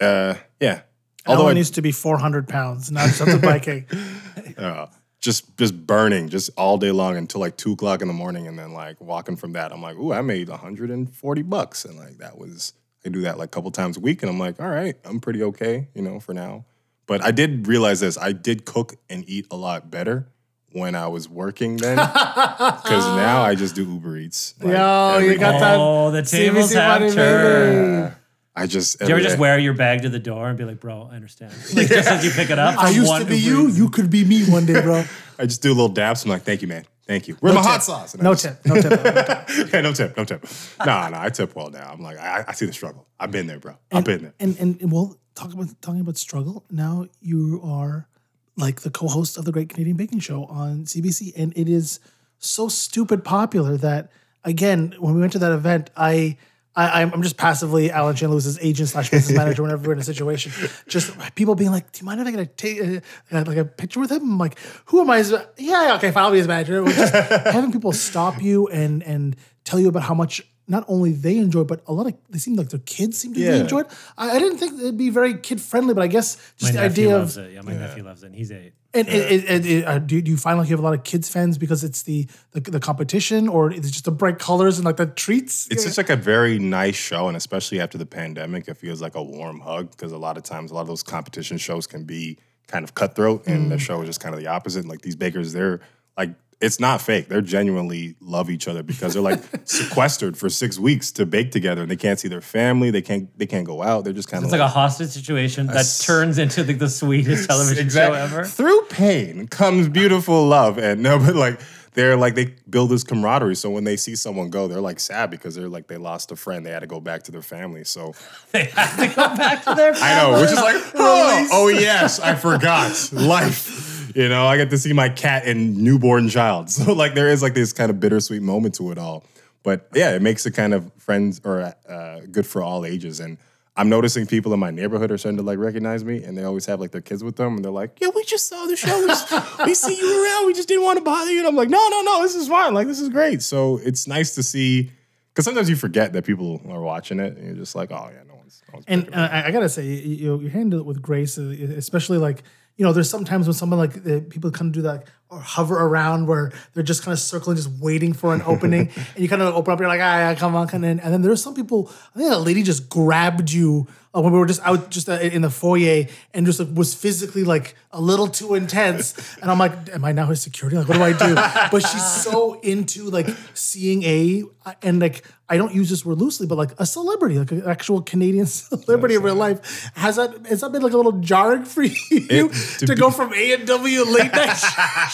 uh, 0.00 0.34
yeah, 0.60 0.82
although 1.26 1.42
Alan 1.42 1.56
I, 1.56 1.58
used 1.58 1.74
to 1.74 1.82
be 1.82 1.92
400 1.92 2.48
pounds, 2.48 2.90
not 2.90 3.08
just 3.08 3.24
to 3.24 3.38
biking. 3.38 3.86
uh, 4.58 4.86
just 5.24 5.56
just 5.56 5.86
burning 5.86 6.28
just 6.28 6.50
all 6.56 6.76
day 6.76 6.90
long 6.90 7.16
until 7.16 7.40
like 7.40 7.56
two 7.56 7.72
o'clock 7.72 8.02
in 8.02 8.08
the 8.08 8.14
morning, 8.14 8.46
and 8.46 8.58
then 8.58 8.74
like 8.74 9.00
walking 9.00 9.36
from 9.36 9.54
that, 9.54 9.72
I'm 9.72 9.80
like, 9.80 9.96
ooh, 9.96 10.12
I 10.12 10.20
made 10.20 10.50
140 10.50 11.42
bucks, 11.42 11.84
and 11.86 11.96
like 11.98 12.18
that 12.18 12.36
was 12.38 12.74
I 13.06 13.08
do 13.08 13.22
that 13.22 13.38
like 13.38 13.46
a 13.46 13.50
couple 13.50 13.70
times 13.70 13.96
a 13.96 14.00
week, 14.00 14.22
and 14.22 14.30
I'm 14.30 14.38
like, 14.38 14.60
all 14.60 14.68
right, 14.68 14.94
I'm 15.04 15.20
pretty 15.20 15.42
okay, 15.42 15.88
you 15.94 16.02
know, 16.02 16.20
for 16.20 16.34
now. 16.34 16.66
But 17.06 17.22
I 17.22 17.30
did 17.30 17.66
realize 17.66 18.00
this: 18.00 18.18
I 18.18 18.32
did 18.32 18.66
cook 18.66 18.96
and 19.08 19.24
eat 19.26 19.46
a 19.50 19.56
lot 19.56 19.90
better 19.90 20.28
when 20.72 20.94
I 20.94 21.08
was 21.08 21.26
working 21.28 21.78
then, 21.78 21.96
because 21.96 23.06
now 23.16 23.42
I 23.42 23.54
just 23.54 23.74
do 23.74 23.84
Uber 23.84 24.18
Eats. 24.18 24.54
like, 24.60 24.74
Yo, 24.74 25.18
you 25.20 25.38
got 25.38 25.52
day. 25.52 25.58
that. 25.60 25.78
Oh, 25.78 26.10
the 26.10 26.22
tables 26.22 26.70
CBC 26.70 26.74
have 26.74 27.00
money, 27.00 27.12
turned. 27.14 28.14
Baby. 28.54 28.64
I 28.64 28.66
just 28.66 28.98
Do 28.98 29.04
you 29.06 29.10
ever 29.10 29.18
every 29.18 29.28
just 29.28 29.38
wear 29.38 29.58
your 29.58 29.74
bag 29.74 30.02
to 30.02 30.08
the 30.08 30.18
door 30.18 30.48
and 30.48 30.56
be 30.56 30.64
like, 30.64 30.80
bro, 30.80 31.08
I 31.10 31.16
understand. 31.16 31.52
Like 31.74 31.88
just 31.88 32.08
as 32.08 32.24
you 32.24 32.30
pick 32.30 32.50
it 32.50 32.58
up. 32.58 32.78
I 32.78 32.90
used 32.90 33.08
one 33.08 33.20
to 33.22 33.26
be 33.26 33.38
you. 33.38 33.68
Eats. 33.68 33.78
You 33.78 33.88
could 33.90 34.10
be 34.10 34.24
me 34.24 34.44
one 34.44 34.66
day, 34.66 34.80
bro. 34.80 35.04
I 35.38 35.46
just 35.46 35.62
do 35.62 35.70
a 35.70 35.74
little 35.74 35.88
dabs. 35.88 36.24
I'm 36.24 36.30
like, 36.30 36.42
thank 36.42 36.62
you, 36.62 36.68
man. 36.68 36.84
Thank 37.06 37.28
you. 37.28 37.36
Where's 37.40 37.54
No 37.54 37.60
my 37.60 37.66
hot 37.68 37.82
sauce? 37.82 38.16
No 38.16 38.32
just- 38.34 38.62
tip. 38.62 38.66
No 38.66 38.80
tip. 38.80 38.90
No 39.04 39.12
tip. 39.12 39.72
yeah, 39.72 39.80
no 39.82 39.92
tip, 39.92 40.16
no 40.16 40.24
tip. 40.24 40.46
Nah, 40.86 41.08
nah, 41.10 41.22
I 41.22 41.28
tip 41.28 41.54
well 41.54 41.68
now. 41.70 41.90
I'm 41.92 42.00
like, 42.00 42.16
I, 42.18 42.44
I 42.48 42.52
see 42.52 42.64
the 42.66 42.72
struggle. 42.72 43.06
I've 43.20 43.30
been 43.30 43.46
there, 43.46 43.58
bro. 43.58 43.74
I've 43.92 44.04
been 44.04 44.22
there. 44.22 44.34
And, 44.40 44.56
and 44.58 44.80
and 44.80 44.90
well, 44.92 45.16
talk 45.34 45.52
about 45.52 45.68
talking 45.82 46.00
about 46.00 46.16
struggle. 46.16 46.64
Now 46.70 47.06
you 47.20 47.60
are 47.62 48.08
like 48.56 48.80
the 48.82 48.90
co-host 48.90 49.36
of 49.36 49.44
the 49.44 49.52
Great 49.52 49.68
Canadian 49.68 49.96
Baking 49.96 50.20
Show 50.20 50.44
on 50.46 50.84
CBC, 50.84 51.32
and 51.36 51.52
it 51.56 51.68
is 51.68 52.00
so 52.38 52.68
stupid 52.68 53.22
popular 53.24 53.76
that 53.76 54.10
again, 54.44 54.94
when 54.98 55.14
we 55.14 55.20
went 55.20 55.32
to 55.32 55.38
that 55.40 55.52
event, 55.52 55.90
I. 55.96 56.38
I, 56.76 57.02
I'm 57.02 57.12
I'm 57.12 57.22
just 57.22 57.36
passively 57.36 57.90
Alan 57.90 58.16
Shane 58.16 58.30
Lewis's 58.30 58.58
agent 58.60 58.88
slash 58.88 59.10
business 59.10 59.36
manager 59.42 59.62
whenever 59.62 59.86
we're 59.86 59.92
in 59.94 60.00
a 60.00 60.04
situation. 60.04 60.52
Just 60.88 61.12
people 61.36 61.54
being 61.54 61.70
like, 61.70 61.92
"Do 61.92 62.00
you 62.00 62.06
mind 62.06 62.20
if 62.20 62.26
I 62.26 62.30
get 62.32 62.40
a 62.40 62.46
take 62.46 62.80
uh, 62.80 63.44
like 63.44 63.56
a 63.56 63.64
picture 63.64 64.00
with 64.00 64.10
him?" 64.10 64.22
I'm 64.22 64.38
like, 64.38 64.58
"Who 64.86 65.00
am 65.00 65.10
I?" 65.10 65.18
as- 65.18 65.32
Yeah, 65.56 65.94
okay, 65.96 66.10
fine, 66.10 66.24
I'll 66.24 66.30
be 66.32 66.38
his 66.38 66.48
manager. 66.48 66.84
Just 66.84 67.12
having 67.46 67.70
people 67.72 67.92
stop 67.92 68.42
you 68.42 68.66
and 68.68 69.02
and 69.04 69.36
tell 69.64 69.78
you 69.78 69.88
about 69.88 70.02
how 70.02 70.14
much 70.14 70.42
not 70.66 70.84
only 70.88 71.12
they 71.12 71.36
enjoy, 71.36 71.64
but 71.64 71.82
a 71.86 71.92
lot 71.92 72.06
of 72.06 72.14
they 72.30 72.38
seem 72.38 72.56
like 72.56 72.70
their 72.70 72.80
kids 72.80 73.18
seem 73.18 73.34
to 73.34 73.40
Yeah. 73.40 73.48
really 73.48 73.60
enjoy 73.60 73.80
it. 73.80 73.86
I, 74.16 74.30
I 74.30 74.38
didn't 74.38 74.58
think 74.58 74.80
it'd 74.80 74.96
be 74.96 75.10
very 75.10 75.34
kid 75.38 75.60
friendly, 75.60 75.92
but 75.94 76.02
I 76.02 76.06
guess 76.06 76.36
My 76.36 76.42
just 76.58 76.72
the 76.72 76.80
nephew 76.80 77.04
idea 77.04 77.18
loves 77.18 77.36
of 77.36 77.44
it. 77.46 77.52
Yeah, 77.54 77.60
my 77.62 77.74
nephew 77.74 78.02
loves 78.02 78.22
it. 78.22 78.26
And 78.26 78.34
he's 78.34 78.50
eight. 78.50 78.72
and, 78.94 79.08
and, 79.08 79.44
and, 79.48 79.66
and, 79.66 79.84
uh, 79.84 79.98
do, 79.98 80.22
do 80.22 80.30
you 80.30 80.36
find 80.36 80.58
like 80.58 80.68
you 80.68 80.72
have 80.72 80.80
a 80.80 80.82
lot 80.82 80.94
of 80.94 81.04
kids 81.04 81.28
fans 81.28 81.58
because 81.58 81.84
it's 81.84 82.02
the 82.04 82.26
the, 82.52 82.60
the 82.60 82.80
competition, 82.80 83.48
or 83.48 83.70
it's 83.70 83.90
just 83.90 84.04
the 84.06 84.10
bright 84.12 84.38
colors 84.38 84.78
and 84.78 84.84
like 84.86 84.96
the 84.96 85.06
treats? 85.06 85.68
It's 85.70 85.84
just 85.84 85.98
like 85.98 86.10
a 86.10 86.16
very 86.16 86.58
nice 86.58 86.96
show, 86.96 87.28
and 87.28 87.36
especially 87.36 87.80
after 87.80 87.98
the 87.98 88.06
pandemic, 88.06 88.66
it 88.68 88.76
feels 88.76 89.02
like 89.02 89.16
a 89.16 89.22
warm 89.22 89.60
hug 89.60 89.90
because 89.90 90.12
a 90.12 90.18
lot 90.18 90.36
of 90.36 90.44
times, 90.44 90.70
a 90.70 90.74
lot 90.74 90.82
of 90.82 90.86
those 90.88 91.02
competition 91.02 91.58
shows 91.58 91.86
can 91.86 92.04
be 92.04 92.38
kind 92.68 92.84
of 92.84 92.94
cutthroat, 92.94 93.46
and 93.46 93.70
the 93.70 93.78
show 93.78 94.00
is 94.00 94.06
just 94.06 94.20
kind 94.20 94.34
of 94.34 94.40
the 94.40 94.46
opposite. 94.46 94.86
Like 94.86 95.02
these 95.02 95.16
bakers, 95.16 95.52
they're 95.52 95.80
like, 96.16 96.30
it's 96.64 96.80
not 96.80 97.00
fake. 97.00 97.28
They're 97.28 97.42
genuinely 97.42 98.16
love 98.20 98.48
each 98.48 98.66
other 98.66 98.82
because 98.82 99.12
they're 99.12 99.22
like 99.22 99.42
sequestered 99.64 100.36
for 100.36 100.48
six 100.48 100.78
weeks 100.78 101.12
to 101.12 101.26
bake 101.26 101.50
together, 101.50 101.82
and 101.82 101.90
they 101.90 101.96
can't 101.96 102.18
see 102.18 102.28
their 102.28 102.40
family. 102.40 102.90
They 102.90 103.02
can't. 103.02 103.36
They 103.38 103.46
can't 103.46 103.66
go 103.66 103.82
out. 103.82 104.04
They're 104.04 104.12
just 104.12 104.28
kind 104.28 104.42
of 104.42 104.46
It's 104.46 104.52
like 104.52 104.60
a 104.60 104.68
hostage 104.68 105.10
situation 105.10 105.66
that 105.68 105.86
turns 106.02 106.38
into 106.38 106.64
the, 106.64 106.72
the 106.72 106.88
sweetest 106.88 107.46
television 107.48 107.88
show 107.90 108.14
ever. 108.14 108.44
Through 108.44 108.82
pain 108.86 109.46
comes 109.48 109.88
beautiful 109.88 110.46
love, 110.46 110.78
and 110.78 111.02
no, 111.02 111.18
but 111.18 111.36
like 111.36 111.60
they're 111.94 112.16
like 112.16 112.34
they 112.34 112.54
build 112.68 112.90
this 112.90 113.04
camaraderie. 113.04 113.54
So 113.54 113.70
when 113.70 113.84
they 113.84 113.96
see 113.96 114.16
someone 114.16 114.50
go, 114.50 114.66
they're 114.66 114.80
like 114.80 115.00
sad 115.00 115.30
because 115.30 115.54
they're 115.54 115.68
like 115.68 115.86
they 115.86 115.96
lost 115.96 116.32
a 116.32 116.36
friend. 116.36 116.66
They 116.66 116.70
had 116.70 116.80
to 116.80 116.86
go 116.86 117.00
back 117.00 117.22
to 117.24 117.32
their 117.32 117.42
family. 117.42 117.84
So 117.84 118.14
They 118.52 118.64
have 118.64 118.96
to 118.96 119.06
go 119.06 119.36
back 119.36 119.64
to 119.64 119.74
their 119.74 119.94
I 119.94 120.16
know, 120.16 120.40
which 120.40 120.50
is 120.50 120.56
like, 120.56 120.82
oh, 120.94 121.48
oh 121.52 121.68
yes, 121.68 122.20
I 122.20 122.34
forgot 122.34 123.12
life. 123.12 123.93
You 124.14 124.28
know, 124.28 124.46
I 124.46 124.56
get 124.56 124.70
to 124.70 124.78
see 124.78 124.92
my 124.92 125.08
cat 125.08 125.46
and 125.46 125.76
newborn 125.76 126.28
child. 126.28 126.70
So 126.70 126.92
like 126.92 127.14
there 127.14 127.28
is 127.28 127.42
like 127.42 127.54
this 127.54 127.72
kind 127.72 127.90
of 127.90 128.00
bittersweet 128.00 128.42
moment 128.42 128.74
to 128.76 128.90
it 128.92 128.98
all. 128.98 129.24
But 129.62 129.88
yeah, 129.94 130.14
it 130.14 130.22
makes 130.22 130.44
it 130.46 130.52
kind 130.52 130.74
of 130.74 130.92
friends 130.98 131.40
or 131.44 131.74
uh, 131.88 132.20
good 132.30 132.46
for 132.46 132.62
all 132.62 132.84
ages. 132.84 133.18
And 133.20 133.38
I'm 133.76 133.88
noticing 133.88 134.26
people 134.26 134.52
in 134.52 134.60
my 134.60 134.70
neighborhood 134.70 135.10
are 135.10 135.18
starting 135.18 135.38
to 135.38 135.42
like 135.42 135.58
recognize 135.58 136.04
me, 136.04 136.22
and 136.22 136.38
they 136.38 136.44
always 136.44 136.66
have 136.66 136.80
like 136.80 136.92
their 136.92 137.00
kids 137.00 137.24
with 137.24 137.34
them, 137.36 137.56
and 137.56 137.64
they're 137.64 137.72
like, 137.72 137.98
"Yeah, 138.00 138.10
we 138.14 138.22
just 138.24 138.46
saw 138.46 138.66
the 138.66 138.76
show. 138.76 139.00
We, 139.00 139.06
just- 139.08 139.58
we 139.66 139.74
see 139.74 139.98
you 139.98 140.24
around. 140.24 140.46
We 140.46 140.52
just 140.52 140.68
didn't 140.68 140.84
want 140.84 140.98
to 140.98 141.04
bother 141.04 141.32
you." 141.32 141.38
And 141.40 141.48
I'm 141.48 141.56
like, 141.56 141.70
"No, 141.70 141.88
no, 141.88 142.02
no. 142.02 142.22
This 142.22 142.36
is 142.36 142.46
fine. 142.46 142.72
Like 142.72 142.86
this 142.86 143.00
is 143.00 143.08
great." 143.08 143.42
So 143.42 143.78
it's 143.82 144.06
nice 144.06 144.34
to 144.36 144.42
see 144.44 144.92
because 145.32 145.44
sometimes 145.44 145.68
you 145.68 145.74
forget 145.76 146.12
that 146.12 146.24
people 146.24 146.60
are 146.68 146.80
watching 146.82 147.18
it, 147.18 147.36
and 147.36 147.44
you're 147.46 147.56
just 147.56 147.74
like, 147.74 147.90
"Oh 147.90 148.10
yeah, 148.12 148.22
no 148.28 148.36
one's." 148.36 148.62
No 148.68 148.74
one's 148.74 148.84
And 148.86 149.12
uh, 149.12 149.28
I, 149.32 149.50
gotta 149.50 149.68
say, 149.68 149.84
you, 149.84 150.14
you, 150.14 150.40
you 150.42 150.48
handle 150.50 150.78
it 150.78 150.86
with 150.86 151.02
grace, 151.02 151.36
uh, 151.36 151.42
especially 151.76 152.18
like 152.18 152.44
you 152.76 152.84
know, 152.84 152.92
there's 152.92 153.10
sometimes 153.10 153.46
when 153.46 153.54
someone 153.54 153.78
like 153.78 153.96
uh, 154.06 154.20
people 154.28 154.50
kind 154.50 154.68
of 154.68 154.72
do 154.72 154.82
that 154.82 155.06
or 155.30 155.40
hover 155.40 155.76
around 155.76 156.26
where 156.26 156.52
they're 156.74 156.82
just 156.82 157.02
kind 157.02 157.12
of 157.12 157.18
circling, 157.18 157.56
just 157.56 157.70
waiting 157.80 158.12
for 158.12 158.34
an 158.34 158.42
opening, 158.42 158.90
and 159.14 159.18
you 159.18 159.28
kind 159.28 159.42
of 159.42 159.54
open 159.54 159.72
up, 159.72 159.80
you're 159.80 159.88
like, 159.88 160.00
ah, 160.00 160.18
yeah, 160.18 160.34
come 160.34 160.54
on, 160.54 160.68
come 160.68 160.84
in. 160.84 161.00
And 161.00 161.12
then 161.12 161.22
there's 161.22 161.42
some 161.42 161.54
people. 161.54 161.90
I 162.14 162.18
think 162.18 162.32
a 162.32 162.36
lady 162.36 162.62
just 162.62 162.88
grabbed 162.88 163.50
you 163.50 163.86
uh, 164.14 164.20
when 164.20 164.32
we 164.32 164.38
were 164.38 164.46
just 164.46 164.62
out, 164.62 164.90
just 164.90 165.08
uh, 165.08 165.14
in 165.14 165.42
the 165.42 165.50
foyer, 165.50 166.06
and 166.32 166.46
just 166.46 166.60
like, 166.60 166.68
was 166.72 166.94
physically 166.94 167.42
like 167.42 167.74
a 167.90 168.00
little 168.00 168.28
too 168.28 168.54
intense. 168.54 169.36
And 169.42 169.50
I'm 169.50 169.58
like, 169.58 169.72
am 169.92 170.04
I 170.04 170.12
now 170.12 170.26
his 170.26 170.40
security? 170.40 170.76
Like, 170.76 170.88
what 170.88 170.96
do 170.96 171.02
I 171.02 171.12
do? 171.12 171.34
But 171.70 171.80
she's 171.80 172.06
so 172.22 172.60
into 172.60 173.10
like 173.10 173.28
seeing 173.54 174.02
a 174.04 174.44
and 174.82 175.00
like 175.00 175.24
I 175.48 175.56
don't 175.56 175.74
use 175.74 175.90
this 175.90 176.06
word 176.06 176.18
loosely, 176.18 176.46
but 176.46 176.56
like 176.56 176.70
a 176.78 176.86
celebrity, 176.86 177.38
like 177.38 177.50
an 177.50 177.64
actual 177.66 178.00
Canadian 178.00 178.46
celebrity 178.46 179.16
in 179.16 179.22
real 179.22 179.34
life. 179.34 179.90
Has 179.94 180.16
that 180.16 180.46
has 180.46 180.60
that 180.60 180.72
been 180.72 180.82
like 180.82 180.92
a 180.92 180.96
little 180.96 181.20
jarring 181.20 181.64
for 181.64 181.82
you 181.82 182.48
to, 182.48 182.86
to 182.86 182.94
go 182.94 183.10
from 183.10 183.34
A 183.34 183.52
and 183.52 183.66
W 183.66 184.04
late 184.04 184.32
night 184.32 184.56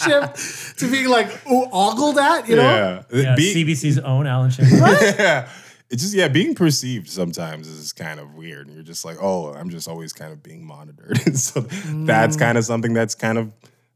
shift 0.05 0.79
to 0.79 0.91
being 0.91 1.09
like 1.09 1.29
ooh, 1.51 1.67
ogled 1.73 2.19
at? 2.19 2.49
You 2.49 2.57
know, 2.57 2.63
yeah, 2.63 3.23
Yeah, 3.23 3.35
Be- 3.37 3.65
CBC's 3.65 3.99
own 3.99 4.27
Alan 4.27 4.51
Schaefer. 4.51 4.77
yeah. 5.19 5.49
It's 5.91 6.03
just 6.03 6.15
yeah, 6.15 6.29
being 6.29 6.55
perceived 6.55 7.09
sometimes 7.09 7.67
is 7.67 7.93
kind 7.93 8.21
of 8.21 8.35
weird, 8.35 8.69
and 8.69 8.77
you're 8.77 8.85
just 8.85 9.05
like, 9.05 9.17
oh, 9.21 9.53
I'm 9.53 9.71
just 9.71 9.89
always 9.89 10.13
kind 10.13 10.33
of 10.33 10.41
being 10.41 10.65
monitored, 10.65 11.19
and 11.27 11.37
so 11.49 11.61
that's 11.61 12.37
kind 12.37 12.57
of 12.57 12.65
something 12.65 12.93
that's 12.93 13.17
kind 13.17 13.39
of 13.39 13.53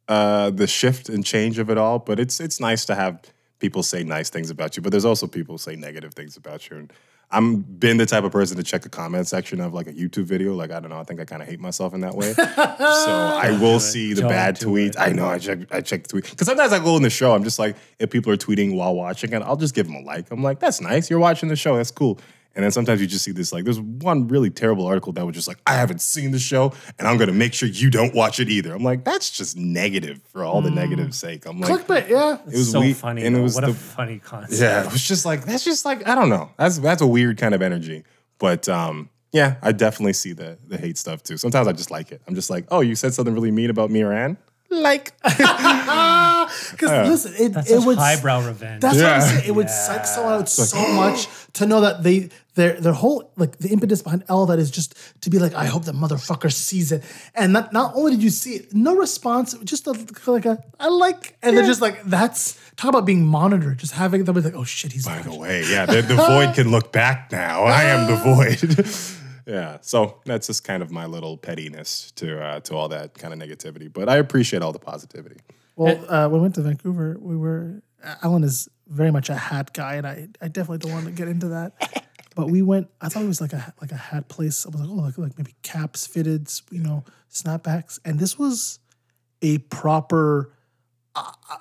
uh, 0.08 0.50
the 0.50 0.66
shift 0.66 1.08
and 1.08 1.24
change 1.24 1.60
of 1.60 1.70
it 1.70 1.78
all. 1.78 2.00
But 2.00 2.18
it's 2.18 2.40
it's 2.40 2.58
nice 2.58 2.84
to 2.86 2.96
have 2.96 3.20
people 3.60 3.84
say 3.84 4.02
nice 4.02 4.28
things 4.28 4.50
about 4.50 4.76
you, 4.76 4.82
but 4.82 4.90
there's 4.90 5.04
also 5.04 5.28
people 5.28 5.54
who 5.54 5.58
say 5.58 5.76
negative 5.76 6.14
things 6.14 6.36
about 6.36 6.68
you. 6.68 6.76
And 6.78 6.92
I'm 7.30 7.62
been 7.62 7.96
the 7.96 8.06
type 8.06 8.24
of 8.24 8.32
person 8.32 8.56
to 8.56 8.62
check 8.62 8.82
the 8.82 8.88
comment 8.88 9.26
section 9.26 9.60
of 9.60 9.74
like 9.74 9.86
a 9.86 9.92
YouTube 9.92 10.24
video. 10.24 10.54
Like 10.54 10.70
I 10.70 10.80
don't 10.80 10.90
know, 10.90 11.00
I 11.00 11.04
think 11.04 11.20
I 11.20 11.24
kind 11.24 11.42
of 11.42 11.48
hate 11.48 11.60
myself 11.60 11.94
in 11.94 12.00
that 12.02 12.14
way. 12.14 12.32
so 12.34 12.44
I 12.44 13.56
will 13.60 13.80
see 13.80 14.12
the 14.12 14.22
Don't 14.22 14.30
bad 14.30 14.56
tweets. 14.56 14.90
it. 14.90 14.98
I 14.98 15.10
know 15.10 15.26
I 15.26 15.38
check 15.38 15.60
I 15.72 15.80
check 15.80 16.02
the 16.04 16.08
tweet 16.08 16.30
because 16.30 16.46
sometimes 16.46 16.72
I 16.72 16.78
go 16.78 16.96
in 16.96 17.02
the 17.02 17.10
show. 17.10 17.34
I'm 17.34 17.44
just 17.44 17.58
like 17.58 17.76
if 17.98 18.10
people 18.10 18.32
are 18.32 18.36
tweeting 18.36 18.76
while 18.76 18.94
watching 18.94 19.32
it, 19.32 19.42
I'll 19.42 19.56
just 19.56 19.74
give 19.74 19.86
them 19.86 19.96
a 19.96 20.00
like. 20.00 20.30
I'm 20.30 20.42
like 20.42 20.60
that's 20.60 20.80
nice. 20.80 21.10
You're 21.10 21.18
watching 21.18 21.48
the 21.48 21.56
show. 21.56 21.76
That's 21.76 21.90
cool. 21.90 22.18
And 22.56 22.62
then 22.62 22.70
sometimes 22.70 23.00
you 23.00 23.06
just 23.06 23.24
see 23.24 23.32
this 23.32 23.52
like 23.52 23.64
there's 23.64 23.80
one 23.80 24.28
really 24.28 24.48
terrible 24.50 24.86
article 24.86 25.12
that 25.14 25.26
was 25.26 25.34
just 25.34 25.48
like 25.48 25.58
I 25.66 25.74
haven't 25.74 26.00
seen 26.00 26.30
the 26.30 26.38
show 26.38 26.72
and 26.98 27.08
I'm 27.08 27.16
gonna 27.16 27.32
make 27.32 27.52
sure 27.52 27.68
you 27.68 27.90
don't 27.90 28.14
watch 28.14 28.38
it 28.40 28.48
either. 28.48 28.74
I'm 28.74 28.84
like 28.84 29.04
that's 29.04 29.30
just 29.30 29.56
negative 29.56 30.20
for 30.30 30.44
all 30.44 30.60
the 30.62 30.70
negative 30.70 31.14
sake. 31.14 31.46
I'm 31.46 31.60
like 31.60 31.70
clickbait. 31.86 32.08
Yeah, 32.08 32.38
it 32.46 32.52
was 32.52 32.70
so 32.70 32.80
we- 32.80 32.92
funny. 32.92 33.24
and 33.26 33.36
it 33.36 33.40
was 33.40 33.54
what 33.56 33.64
the, 33.64 33.70
a 33.70 33.74
funny 33.74 34.18
concept. 34.20 34.60
yeah, 34.60 34.84
it 34.84 34.92
was 34.92 35.02
just 35.06 35.24
like 35.26 35.44
that's 35.44 35.64
just 35.64 35.84
like 35.84 36.06
I 36.06 36.14
don't 36.14 36.28
know. 36.28 36.50
That's 36.56 36.78
that's 36.78 37.02
a 37.02 37.06
weird 37.06 37.38
kind 37.38 37.54
of 37.54 37.62
energy. 37.62 38.04
But 38.38 38.68
um, 38.68 39.10
yeah, 39.32 39.56
I 39.62 39.72
definitely 39.72 40.12
see 40.12 40.32
the 40.32 40.58
the 40.68 40.76
hate 40.78 40.96
stuff 40.98 41.22
too. 41.22 41.36
Sometimes 41.36 41.66
I 41.66 41.72
just 41.72 41.90
like 41.90 42.12
it. 42.12 42.22
I'm 42.28 42.34
just 42.36 42.50
like, 42.50 42.66
oh, 42.70 42.80
you 42.80 42.94
said 42.94 43.14
something 43.14 43.34
really 43.34 43.50
mean 43.50 43.70
about 43.70 43.90
me 43.90 44.02
or 44.02 44.12
Ann? 44.12 44.36
Like, 44.82 45.12
because 45.22 47.08
listen, 47.08 47.34
it, 47.38 47.52
That's 47.52 47.70
it 47.70 47.78
such 47.78 47.86
would 47.86 47.98
highbrow 47.98 48.46
revenge. 48.46 48.80
That's 48.82 48.96
what 48.96 49.06
I'm 49.06 49.20
saying. 49.20 49.48
It 49.48 49.52
would 49.52 49.70
psych 49.70 50.06
someone 50.06 50.34
out 50.34 50.48
so 50.48 50.92
much 50.92 51.28
to 51.54 51.66
know 51.66 51.80
that 51.80 52.02
they 52.02 52.30
their 52.54 52.80
their 52.80 52.92
whole 52.92 53.32
like 53.36 53.58
the 53.58 53.68
impetus 53.68 54.02
behind 54.02 54.24
all 54.28 54.46
that 54.46 54.58
is 54.58 54.70
just 54.70 54.94
to 55.22 55.30
be 55.30 55.38
like, 55.38 55.54
I 55.54 55.66
hope 55.66 55.84
that 55.84 55.94
motherfucker 55.94 56.52
sees 56.52 56.92
it. 56.92 57.02
And 57.34 57.52
not 57.52 57.72
not 57.72 57.94
only 57.94 58.12
did 58.12 58.22
you 58.22 58.30
see 58.30 58.56
it, 58.56 58.74
no 58.74 58.94
response, 58.94 59.54
just 59.64 59.86
a, 59.86 59.92
like 60.26 60.46
a 60.46 60.62
I 60.78 60.88
like, 60.88 61.36
and 61.42 61.56
they're 61.56 61.66
just 61.66 61.80
like 61.80 62.02
that's 62.04 62.58
talk 62.76 62.90
about 62.90 63.06
being 63.06 63.24
monitored. 63.24 63.78
Just 63.78 63.92
having 63.92 64.24
them 64.24 64.34
be 64.34 64.40
like, 64.40 64.54
oh 64.54 64.64
shit, 64.64 64.92
he's 64.92 65.06
by 65.06 65.22
the 65.22 65.34
way, 65.34 65.64
yeah, 65.68 65.86
the, 65.86 66.02
the 66.02 66.14
void 66.14 66.54
can 66.54 66.70
look 66.70 66.92
back 66.92 67.32
now. 67.32 67.64
I 67.64 67.84
am 67.84 68.06
the 68.06 68.16
void. 68.22 69.23
Yeah, 69.46 69.78
so 69.80 70.20
that's 70.24 70.46
just 70.46 70.64
kind 70.64 70.82
of 70.82 70.90
my 70.90 71.06
little 71.06 71.36
pettiness 71.36 72.12
to 72.12 72.42
uh, 72.42 72.60
to 72.60 72.74
all 72.74 72.88
that 72.88 73.14
kind 73.14 73.32
of 73.32 73.40
negativity. 73.40 73.92
But 73.92 74.08
I 74.08 74.16
appreciate 74.16 74.62
all 74.62 74.72
the 74.72 74.78
positivity. 74.78 75.36
Well, 75.76 76.04
uh, 76.08 76.28
when 76.28 76.40
we 76.40 76.42
went 76.42 76.54
to 76.54 76.62
Vancouver, 76.62 77.16
we 77.20 77.36
were 77.36 77.82
Alan 78.22 78.44
is 78.44 78.68
very 78.86 79.10
much 79.10 79.28
a 79.28 79.34
hat 79.34 79.72
guy, 79.72 79.94
and 79.94 80.06
I, 80.06 80.28
I 80.40 80.48
definitely 80.48 80.78
don't 80.78 80.92
want 80.92 81.06
to 81.06 81.12
get 81.12 81.28
into 81.28 81.48
that. 81.48 81.72
But 82.36 82.50
we 82.50 82.62
went. 82.62 82.88
I 83.00 83.08
thought 83.08 83.22
it 83.22 83.28
was 83.28 83.40
like 83.40 83.52
a 83.52 83.72
like 83.80 83.92
a 83.92 83.96
hat 83.96 84.28
place. 84.28 84.66
I 84.66 84.70
was 84.70 84.80
like, 84.80 84.90
oh, 84.90 84.94
like, 84.94 85.18
like 85.18 85.38
maybe 85.38 85.54
caps, 85.62 86.08
fitteds, 86.08 86.62
you 86.70 86.82
know, 86.82 87.04
snapbacks. 87.30 88.00
And 88.04 88.18
this 88.18 88.36
was 88.36 88.80
a 89.40 89.58
proper, 89.58 90.52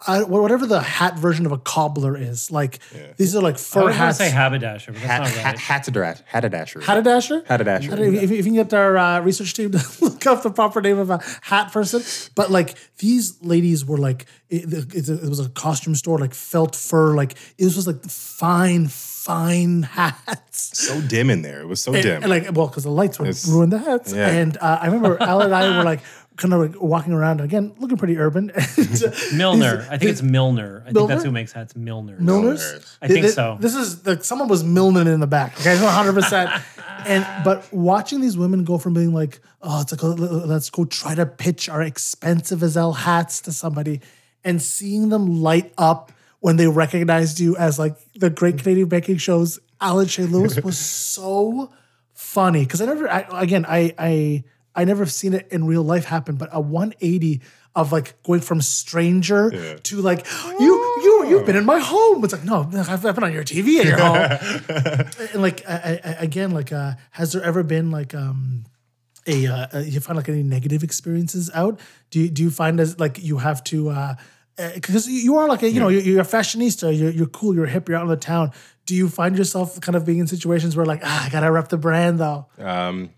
I, 0.08 0.24
whatever 0.24 0.66
the 0.66 0.82
hat 0.82 1.18
version 1.20 1.46
of 1.46 1.52
a 1.52 1.58
cobbler 1.60 2.18
is. 2.18 2.50
Like 2.50 2.80
these 3.18 3.36
are 3.36 3.42
like 3.42 3.56
I 3.56 3.58
fur 3.58 3.80
was 3.86 3.90
going 3.90 3.94
to 3.94 3.98
hats. 4.00 4.18
say 4.18 4.30
haberdasher, 4.32 4.92
but 4.94 5.02
that's 5.04 5.36
not 5.36 5.44
right. 5.46 5.56
Hatadash, 5.58 6.24
Hatadasher. 6.26 6.82
Hatadasher? 6.82 7.46
Hatadasher. 7.46 8.00
If, 8.24 8.32
if 8.32 8.38
you 8.38 8.44
can 8.44 8.54
get 8.56 8.74
our 8.74 8.98
uh, 8.98 9.20
research 9.22 9.54
team 9.54 9.72
to 9.72 9.86
look 10.02 10.26
up 10.26 10.42
the 10.42 10.50
proper 10.50 10.82
name 10.82 10.98
of 10.98 11.10
a 11.12 11.20
hat 11.42 11.72
person, 11.72 12.02
but 12.34 12.50
like 12.50 12.76
these 12.98 13.42
ladies 13.44 13.86
were 13.86 13.98
like, 14.00 14.26
it, 14.50 14.74
it, 14.96 15.08
it 15.10 15.30
was 15.30 15.40
a 15.40 15.50
costume 15.50 15.94
store, 15.96 16.18
like 16.18 16.34
felt 16.34 16.76
fur, 16.76 17.14
like 17.16 17.34
it 17.60 17.66
was 17.66 17.76
just 17.76 17.88
like 17.88 18.04
fine, 18.06 18.88
fine 18.88 19.84
hats. 19.98 20.78
So 20.80 21.00
dim 21.02 21.30
in 21.30 21.44
there. 21.44 21.62
It 21.62 21.68
was 21.68 21.82
so 21.82 21.94
And, 21.94 22.04
dim. 22.04 22.22
and, 22.24 22.30
like, 22.30 22.44
well, 22.54 22.68
because 22.68 22.84
the 22.84 22.92
lights 22.92 23.20
would 23.20 23.28
It's- 23.30 23.48
ruin 23.48 23.70
the 23.70 23.78
hats. 23.80 24.14
yeah. 24.14 24.28
And 24.30 24.58
uh, 24.58 24.80
I 24.82 24.86
remember 24.88 25.22
Al 25.22 25.42
and 25.42 25.54
I 25.54 25.78
were 25.78 25.84
like, 25.84 26.02
kind 26.38 26.54
of 26.54 26.60
like 26.60 26.82
walking 26.82 27.14
around 27.14 27.42
again, 27.42 27.74
looking 27.78 27.98
pretty 27.98 28.18
urban. 28.18 28.52
Milner. 29.34 29.88
I 29.90 29.98
think 29.98 30.12
it's 30.12 30.22
Milner. 30.22 30.82
I 30.82 30.86
think 30.86 30.96
Milner? 30.96 31.14
that's 31.14 31.24
who 31.24 31.32
makes 31.32 31.52
hats. 31.52 31.76
Milner. 31.76 32.18
Milners. 32.18 32.98
I 33.02 33.08
think 33.08 33.22
Th- 33.22 33.24
th- 33.24 33.34
so. 33.34 33.58
This 33.60 33.76
is 33.76 34.06
like 34.06 34.24
someone 34.24 34.48
was 34.48 34.64
milling 34.64 35.08
in 35.08 35.20
the 35.20 35.28
back. 35.28 35.60
Okay, 35.60 35.82
one 35.82 35.94
hundred 35.94 36.14
percent. 36.14 36.50
And 37.06 37.26
but 37.44 37.68
watching 37.74 38.22
these 38.22 38.38
women 38.38 38.64
go 38.64 38.78
from 38.78 38.94
being 38.94 39.14
like, 39.14 39.42
oh, 39.62 39.82
it's 39.82 39.92
like 39.92 40.02
uh, 40.02 40.14
let's 40.14 40.70
go 40.70 40.86
try 40.86 41.14
to 41.16 41.26
pitch 41.26 41.68
our 41.68 41.82
expensive 41.82 42.64
as 42.64 42.76
hell 42.76 42.94
hats 42.94 43.42
to 43.42 43.52
somebody, 43.52 44.00
and 44.46 44.62
seeing 44.62 45.10
them 45.10 45.42
light 45.42 45.74
up 45.78 46.14
when 46.40 46.56
they 46.56 46.68
recognized 46.68 47.42
you 47.42 47.58
as 47.58 47.78
like 47.78 47.98
the 48.16 48.30
Great 48.30 48.58
Canadian 48.58 48.88
Baking 48.88 49.18
Show's 49.18 49.60
Alan 49.82 50.08
Shane 50.08 50.32
Lewis 50.32 50.58
was 50.62 50.78
so 50.78 51.74
funny 52.14 52.64
because 52.64 52.80
I 52.80 52.86
never, 52.86 53.10
I, 53.10 53.26
again, 53.42 53.66
I 53.68 53.94
I 53.98 54.44
I 54.76 54.86
never 54.86 55.06
seen 55.06 55.34
it 55.34 55.48
in 55.52 55.66
real 55.66 55.84
life 55.84 56.06
happen, 56.06 56.36
but 56.36 56.50
a 56.52 56.60
180 56.60 57.42
of 57.76 57.92
like 57.92 58.22
going 58.24 58.42
from 58.42 58.62
stranger 58.62 59.50
to 59.80 60.02
like 60.02 60.28
you 60.60 60.74
you 61.04 61.26
you've 61.30 61.46
been 61.46 61.56
in 61.56 61.66
my 61.66 61.80
home. 61.80 62.24
It's 62.24 62.34
like 62.34 62.44
no, 62.44 62.70
I've, 62.74 63.06
I've 63.06 63.16
been 63.16 63.24
on 63.24 63.34
your 63.34 63.44
TV 63.44 63.80
at 63.80 63.86
your 63.86 63.98
home. 63.98 65.26
and 65.34 65.42
like 65.42 65.68
I, 65.68 66.00
I, 66.04 66.10
again, 66.20 66.52
like 66.52 66.72
uh, 66.72 66.94
has 67.12 67.34
there 67.34 67.44
ever 67.44 67.64
been 67.64 67.92
like 67.92 68.14
um 68.14 68.66
a 69.26 69.48
uh, 69.48 69.80
you 69.80 70.00
find 70.00 70.18
like 70.18 70.30
any 70.30 70.44
negative 70.44 70.84
experiences 70.84 71.50
out? 71.54 71.80
Do 72.12 72.20
you, 72.20 72.30
do 72.30 72.44
you 72.44 72.52
find 72.52 72.80
as 72.80 73.00
like 73.00 73.24
you 73.24 73.38
have 73.38 73.64
to 73.66 73.90
uh 73.90 74.16
because 74.76 75.08
you 75.08 75.36
are 75.38 75.48
like 75.48 75.64
a 75.64 75.70
you 75.70 75.80
know 75.80 75.88
you're, 75.88 76.02
you're 76.02 76.22
a 76.22 76.26
fashionista 76.26 76.96
you're, 76.96 77.10
you're 77.10 77.26
cool 77.26 77.56
you're 77.56 77.66
hip 77.66 77.90
you're 77.90 77.98
out 77.98 78.04
in 78.04 78.10
the 78.10 78.16
town 78.16 78.52
Do 78.86 78.94
you 78.94 79.10
find 79.10 79.36
yourself 79.36 79.82
kind 79.82 79.96
of 79.96 80.06
being 80.06 80.20
in 80.20 80.28
situations 80.28 80.76
where 80.76 80.86
like, 80.86 81.02
ah, 81.04 81.26
I 81.26 81.30
gotta 81.30 81.52
rep 81.52 81.70
the 81.70 81.78
brand 81.78 82.20
though? 82.20 82.46
Um, 82.60 83.10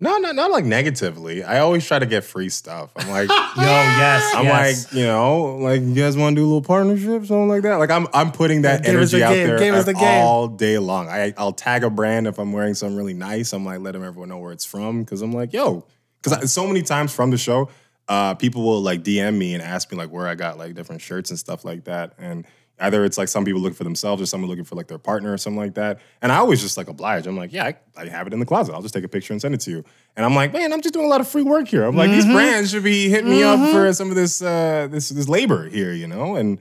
no, 0.00 0.16
not 0.18 0.34
not 0.34 0.50
like 0.50 0.64
negatively. 0.64 1.44
I 1.44 1.58
always 1.60 1.86
try 1.86 1.98
to 1.98 2.06
get 2.06 2.24
free 2.24 2.48
stuff. 2.48 2.90
I'm 2.96 3.08
like, 3.10 3.28
Yo, 3.28 3.34
yes, 3.56 4.34
I'm 4.34 4.44
yes. 4.46 4.84
like, 4.86 4.94
you 4.94 5.04
know, 5.06 5.56
like 5.56 5.82
you 5.82 5.94
guys 5.94 6.16
want 6.16 6.34
to 6.36 6.40
do 6.40 6.44
a 6.44 6.48
little 6.48 6.62
partnership, 6.62 7.26
something 7.26 7.48
like 7.48 7.62
that. 7.62 7.76
Like 7.76 7.90
I'm 7.90 8.06
I'm 8.14 8.32
putting 8.32 8.62
that 8.62 8.84
Yeah, 8.84 8.90
energy 8.90 9.22
out 9.22 9.34
game, 9.34 9.46
there 9.46 9.58
give 9.58 9.74
us 9.74 9.84
the 9.84 9.94
game. 9.94 10.22
all 10.24 10.48
day 10.48 10.78
long. 10.78 11.08
I 11.08 11.34
I'll 11.36 11.52
tag 11.52 11.84
a 11.84 11.90
brand 11.90 12.26
if 12.26 12.38
I'm 12.38 12.52
wearing 12.52 12.74
something 12.74 12.96
really 12.96 13.14
nice. 13.14 13.52
I'm 13.52 13.64
like 13.64 13.80
letting 13.80 14.02
everyone 14.02 14.30
know 14.30 14.38
where 14.38 14.52
it's 14.52 14.64
from 14.64 15.02
because 15.02 15.20
I'm 15.22 15.32
like, 15.32 15.52
yo, 15.52 15.84
because 16.22 16.52
so 16.52 16.66
many 16.66 16.82
times 16.82 17.12
from 17.14 17.30
the 17.30 17.38
show, 17.38 17.68
uh, 18.08 18.34
people 18.34 18.62
will 18.62 18.80
like 18.80 19.02
DM 19.02 19.36
me 19.36 19.54
and 19.54 19.62
ask 19.62 19.90
me 19.92 19.98
like 19.98 20.10
where 20.10 20.26
I 20.26 20.34
got 20.34 20.56
like 20.58 20.74
different 20.74 21.02
shirts 21.02 21.30
and 21.30 21.38
stuff 21.38 21.64
like 21.64 21.84
that, 21.84 22.14
and. 22.18 22.46
Either 22.80 23.04
it's 23.04 23.18
like 23.18 23.28
some 23.28 23.44
people 23.44 23.60
looking 23.60 23.76
for 23.76 23.84
themselves 23.84 24.22
or 24.22 24.26
someone 24.26 24.48
looking 24.48 24.64
for 24.64 24.74
like 24.74 24.88
their 24.88 24.98
partner 24.98 25.32
or 25.32 25.38
something 25.38 25.58
like 25.58 25.74
that. 25.74 26.00
And 26.22 26.32
I 26.32 26.36
always 26.36 26.62
just 26.62 26.76
like 26.76 26.88
oblige. 26.88 27.26
I'm 27.26 27.36
like, 27.36 27.52
yeah, 27.52 27.64
I, 27.66 27.74
I 27.96 28.08
have 28.08 28.26
it 28.26 28.32
in 28.32 28.40
the 28.40 28.46
closet. 28.46 28.74
I'll 28.74 28.82
just 28.82 28.94
take 28.94 29.04
a 29.04 29.08
picture 29.08 29.32
and 29.32 29.40
send 29.40 29.54
it 29.54 29.60
to 29.62 29.70
you. 29.70 29.84
And 30.16 30.24
I'm 30.24 30.34
like, 30.34 30.52
man, 30.52 30.72
I'm 30.72 30.80
just 30.80 30.94
doing 30.94 31.06
a 31.06 31.08
lot 31.08 31.20
of 31.20 31.28
free 31.28 31.42
work 31.42 31.68
here. 31.68 31.84
I'm 31.84 31.96
like, 31.96 32.10
these 32.10 32.24
brands 32.24 32.70
should 32.70 32.84
be 32.84 33.08
hitting 33.08 33.30
me 33.30 33.42
up 33.42 33.58
for 33.72 33.92
some 33.92 34.08
of 34.08 34.16
this 34.16 34.42
uh, 34.42 34.88
this 34.90 35.10
this 35.10 35.28
labor 35.28 35.68
here, 35.68 35.92
you 35.92 36.06
know? 36.06 36.36
And 36.36 36.58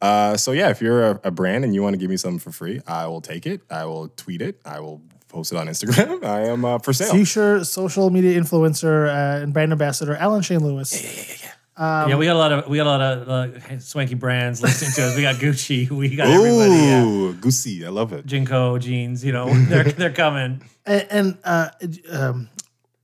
uh, 0.00 0.36
so 0.36 0.52
yeah, 0.52 0.68
if 0.70 0.82
you're 0.82 1.10
a, 1.12 1.20
a 1.24 1.30
brand 1.30 1.64
and 1.64 1.74
you 1.74 1.82
want 1.82 1.94
to 1.94 1.98
give 1.98 2.10
me 2.10 2.16
something 2.16 2.38
for 2.38 2.50
free, 2.50 2.80
I 2.86 3.06
will 3.06 3.20
take 3.20 3.46
it. 3.46 3.62
I 3.70 3.84
will 3.86 4.08
tweet 4.08 4.42
it. 4.42 4.60
I 4.64 4.80
will 4.80 5.00
post 5.28 5.52
it 5.52 5.56
on 5.56 5.66
Instagram. 5.66 6.24
I 6.24 6.42
am 6.42 6.64
uh, 6.64 6.78
for 6.78 6.92
sale. 6.92 7.12
Future 7.12 7.64
social 7.64 8.10
media 8.10 8.38
influencer 8.38 9.08
uh, 9.08 9.42
and 9.42 9.52
brand 9.52 9.72
ambassador 9.72 10.14
Alan 10.16 10.42
Shane 10.42 10.60
Lewis. 10.62 11.42
yeah, 11.42 11.50
we 11.78 12.26
got 12.26 12.36
a 12.36 12.38
lot 12.38 12.52
of 12.52 12.68
we 12.68 12.76
got 12.76 12.86
a 12.86 12.90
lot 12.90 13.00
of 13.00 13.28
uh, 13.28 13.78
swanky 13.78 14.14
brands 14.14 14.60
listening 14.60 14.92
to 14.92 15.04
us. 15.04 15.16
We 15.16 15.22
got 15.22 15.36
Gucci, 15.36 15.90
we 16.00 16.14
got 16.16 16.28
everybody. 16.28 16.74
Yeah. 16.74 17.04
Ooh, 17.04 17.32
goosey. 17.34 17.84
I 17.84 17.88
love 17.88 18.12
it. 18.12 18.26
JNCO 18.26 18.80
jeans, 18.80 19.24
you 19.24 19.32
know, 19.32 19.48
they're 19.68 19.84
they're 19.84 20.12
coming. 20.12 20.62
And, 20.84 21.06
and 21.10 21.38
uh, 21.44 21.70
um, 22.10 22.48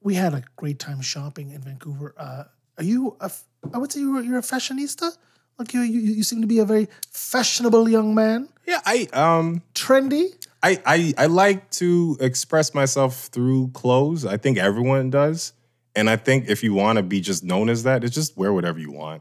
we 0.03 0.15
had 0.15 0.35
a 0.35 0.43
great 0.57 0.79
time 0.79 1.01
shopping 1.01 1.51
in 1.51 1.61
Vancouver. 1.63 2.15
Uh, 2.19 2.45
are 2.77 2.85
you? 2.85 3.17
A, 3.21 3.27
f- 3.27 3.45
I 3.73 3.79
would 3.79 3.91
say 3.93 4.01
you're, 4.01 4.23
you're 4.23 4.39
a 4.39 4.43
fashionista. 4.43 5.17
Like 5.59 5.75
you, 5.75 5.81
you, 5.81 6.01
you 6.01 6.23
seem 6.23 6.41
to 6.41 6.47
be 6.47 6.61
a 6.61 6.65
very 6.65 6.89
fashionable 7.11 7.89
young 7.89 8.15
man. 8.15 8.49
Yeah, 8.67 8.81
I 8.85 9.09
um 9.13 9.63
Trendy. 9.75 10.35
I, 10.63 10.81
I 10.85 11.15
I 11.17 11.27
like 11.27 11.71
to 11.73 12.17
express 12.21 12.75
myself 12.75 13.27
through 13.33 13.69
clothes. 13.69 14.25
I 14.27 14.37
think 14.37 14.59
everyone 14.59 15.11
does. 15.11 15.53
And 15.99 16.09
I 16.09 16.15
think 16.15 16.49
if 16.49 16.63
you 16.63 16.75
want 16.75 16.99
to 16.99 17.03
be 17.03 17.21
just 17.21 17.43
known 17.43 17.69
as 17.69 17.83
that, 17.83 18.05
it's 18.05 18.15
just 18.15 18.37
wear 18.37 18.53
whatever 18.53 18.79
you 18.79 18.93
want. 18.93 19.21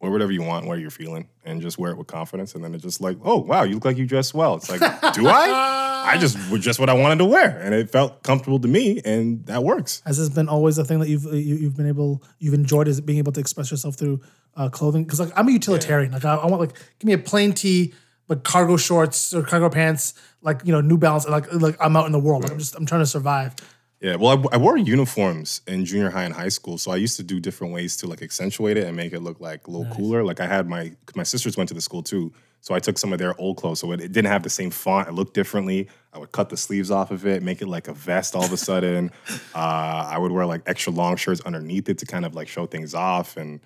Wear 0.00 0.10
whatever 0.10 0.32
you 0.32 0.42
want, 0.42 0.66
what 0.66 0.80
you're 0.80 0.90
feeling, 0.90 1.28
and 1.44 1.62
just 1.62 1.78
wear 1.78 1.92
it 1.92 1.96
with 1.96 2.08
confidence. 2.08 2.56
And 2.56 2.64
then 2.64 2.74
it's 2.74 2.82
just 2.82 3.00
like, 3.00 3.18
oh 3.22 3.36
wow, 3.36 3.62
you 3.62 3.74
look 3.74 3.84
like 3.84 3.96
you 3.96 4.04
dress 4.04 4.34
well. 4.34 4.56
It's 4.56 4.68
like, 4.68 4.80
do 5.14 5.28
I? 5.28 6.06
I 6.08 6.18
just 6.18 6.36
was 6.50 6.60
just 6.60 6.80
what 6.80 6.90
I 6.90 6.94
wanted 6.94 7.18
to 7.18 7.24
wear, 7.24 7.60
and 7.60 7.72
it 7.72 7.90
felt 7.90 8.24
comfortable 8.24 8.58
to 8.58 8.66
me, 8.66 9.00
and 9.04 9.46
that 9.46 9.62
works. 9.62 10.02
Has 10.06 10.18
this 10.18 10.28
been 10.28 10.48
always 10.48 10.76
a 10.78 10.84
thing 10.84 10.98
that 10.98 11.08
you've 11.08 11.24
you, 11.24 11.56
you've 11.56 11.76
been 11.76 11.86
able 11.86 12.24
you've 12.40 12.54
enjoyed 12.54 12.88
is 12.88 13.00
being 13.00 13.18
able 13.18 13.32
to 13.32 13.40
express 13.40 13.70
yourself 13.70 13.94
through 13.94 14.20
uh, 14.56 14.68
clothing? 14.68 15.04
Because 15.04 15.20
like 15.20 15.32
I'm 15.36 15.46
a 15.46 15.52
utilitarian. 15.52 16.10
Like 16.10 16.24
I, 16.24 16.34
I 16.34 16.46
want 16.46 16.60
like 16.60 16.74
give 16.98 17.06
me 17.06 17.12
a 17.12 17.18
plain 17.18 17.52
tee, 17.52 17.94
but 18.26 18.42
cargo 18.42 18.76
shorts 18.76 19.32
or 19.32 19.42
cargo 19.42 19.68
pants, 19.68 20.14
like 20.42 20.62
you 20.64 20.72
know 20.72 20.80
New 20.80 20.98
Balance. 20.98 21.28
Like 21.28 21.52
like 21.52 21.76
I'm 21.80 21.96
out 21.96 22.06
in 22.06 22.12
the 22.12 22.20
world. 22.20 22.42
Like 22.42 22.52
I'm 22.52 22.58
just 22.58 22.74
I'm 22.74 22.86
trying 22.86 23.02
to 23.02 23.06
survive. 23.06 23.54
Yeah, 24.00 24.14
well, 24.14 24.46
I, 24.52 24.54
I 24.54 24.58
wore 24.58 24.76
uniforms 24.76 25.60
in 25.66 25.84
junior 25.84 26.10
high 26.10 26.22
and 26.22 26.32
high 26.32 26.50
school, 26.50 26.78
so 26.78 26.92
I 26.92 26.96
used 26.96 27.16
to 27.16 27.24
do 27.24 27.40
different 27.40 27.72
ways 27.72 27.96
to 27.96 28.06
like 28.06 28.22
accentuate 28.22 28.76
it 28.76 28.86
and 28.86 28.96
make 28.96 29.12
it 29.12 29.20
look 29.20 29.40
like 29.40 29.66
a 29.66 29.70
little 29.70 29.92
cooler. 29.92 30.22
Like 30.22 30.40
I 30.40 30.46
had 30.46 30.68
my 30.68 30.92
my 31.16 31.24
sisters 31.24 31.56
went 31.56 31.68
to 31.68 31.74
the 31.74 31.80
school 31.80 32.02
too, 32.04 32.32
so 32.60 32.74
I 32.74 32.78
took 32.78 32.96
some 32.96 33.12
of 33.12 33.18
their 33.18 33.38
old 33.40 33.56
clothes, 33.56 33.80
so 33.80 33.90
it, 33.90 34.00
it 34.00 34.12
didn't 34.12 34.30
have 34.30 34.44
the 34.44 34.50
same 34.50 34.70
font. 34.70 35.08
It 35.08 35.14
looked 35.14 35.34
differently. 35.34 35.88
I 36.12 36.18
would 36.18 36.30
cut 36.30 36.48
the 36.48 36.56
sleeves 36.56 36.92
off 36.92 37.10
of 37.10 37.26
it, 37.26 37.42
make 37.42 37.60
it 37.60 37.66
like 37.66 37.88
a 37.88 37.92
vest 37.92 38.36
all 38.36 38.44
of 38.44 38.52
a 38.52 38.56
sudden. 38.56 39.10
uh, 39.54 39.58
I 39.58 40.16
would 40.16 40.30
wear 40.30 40.46
like 40.46 40.62
extra 40.66 40.92
long 40.92 41.16
shirts 41.16 41.40
underneath 41.40 41.88
it 41.88 41.98
to 41.98 42.06
kind 42.06 42.24
of 42.24 42.36
like 42.36 42.46
show 42.46 42.66
things 42.66 42.94
off, 42.94 43.36
and 43.36 43.58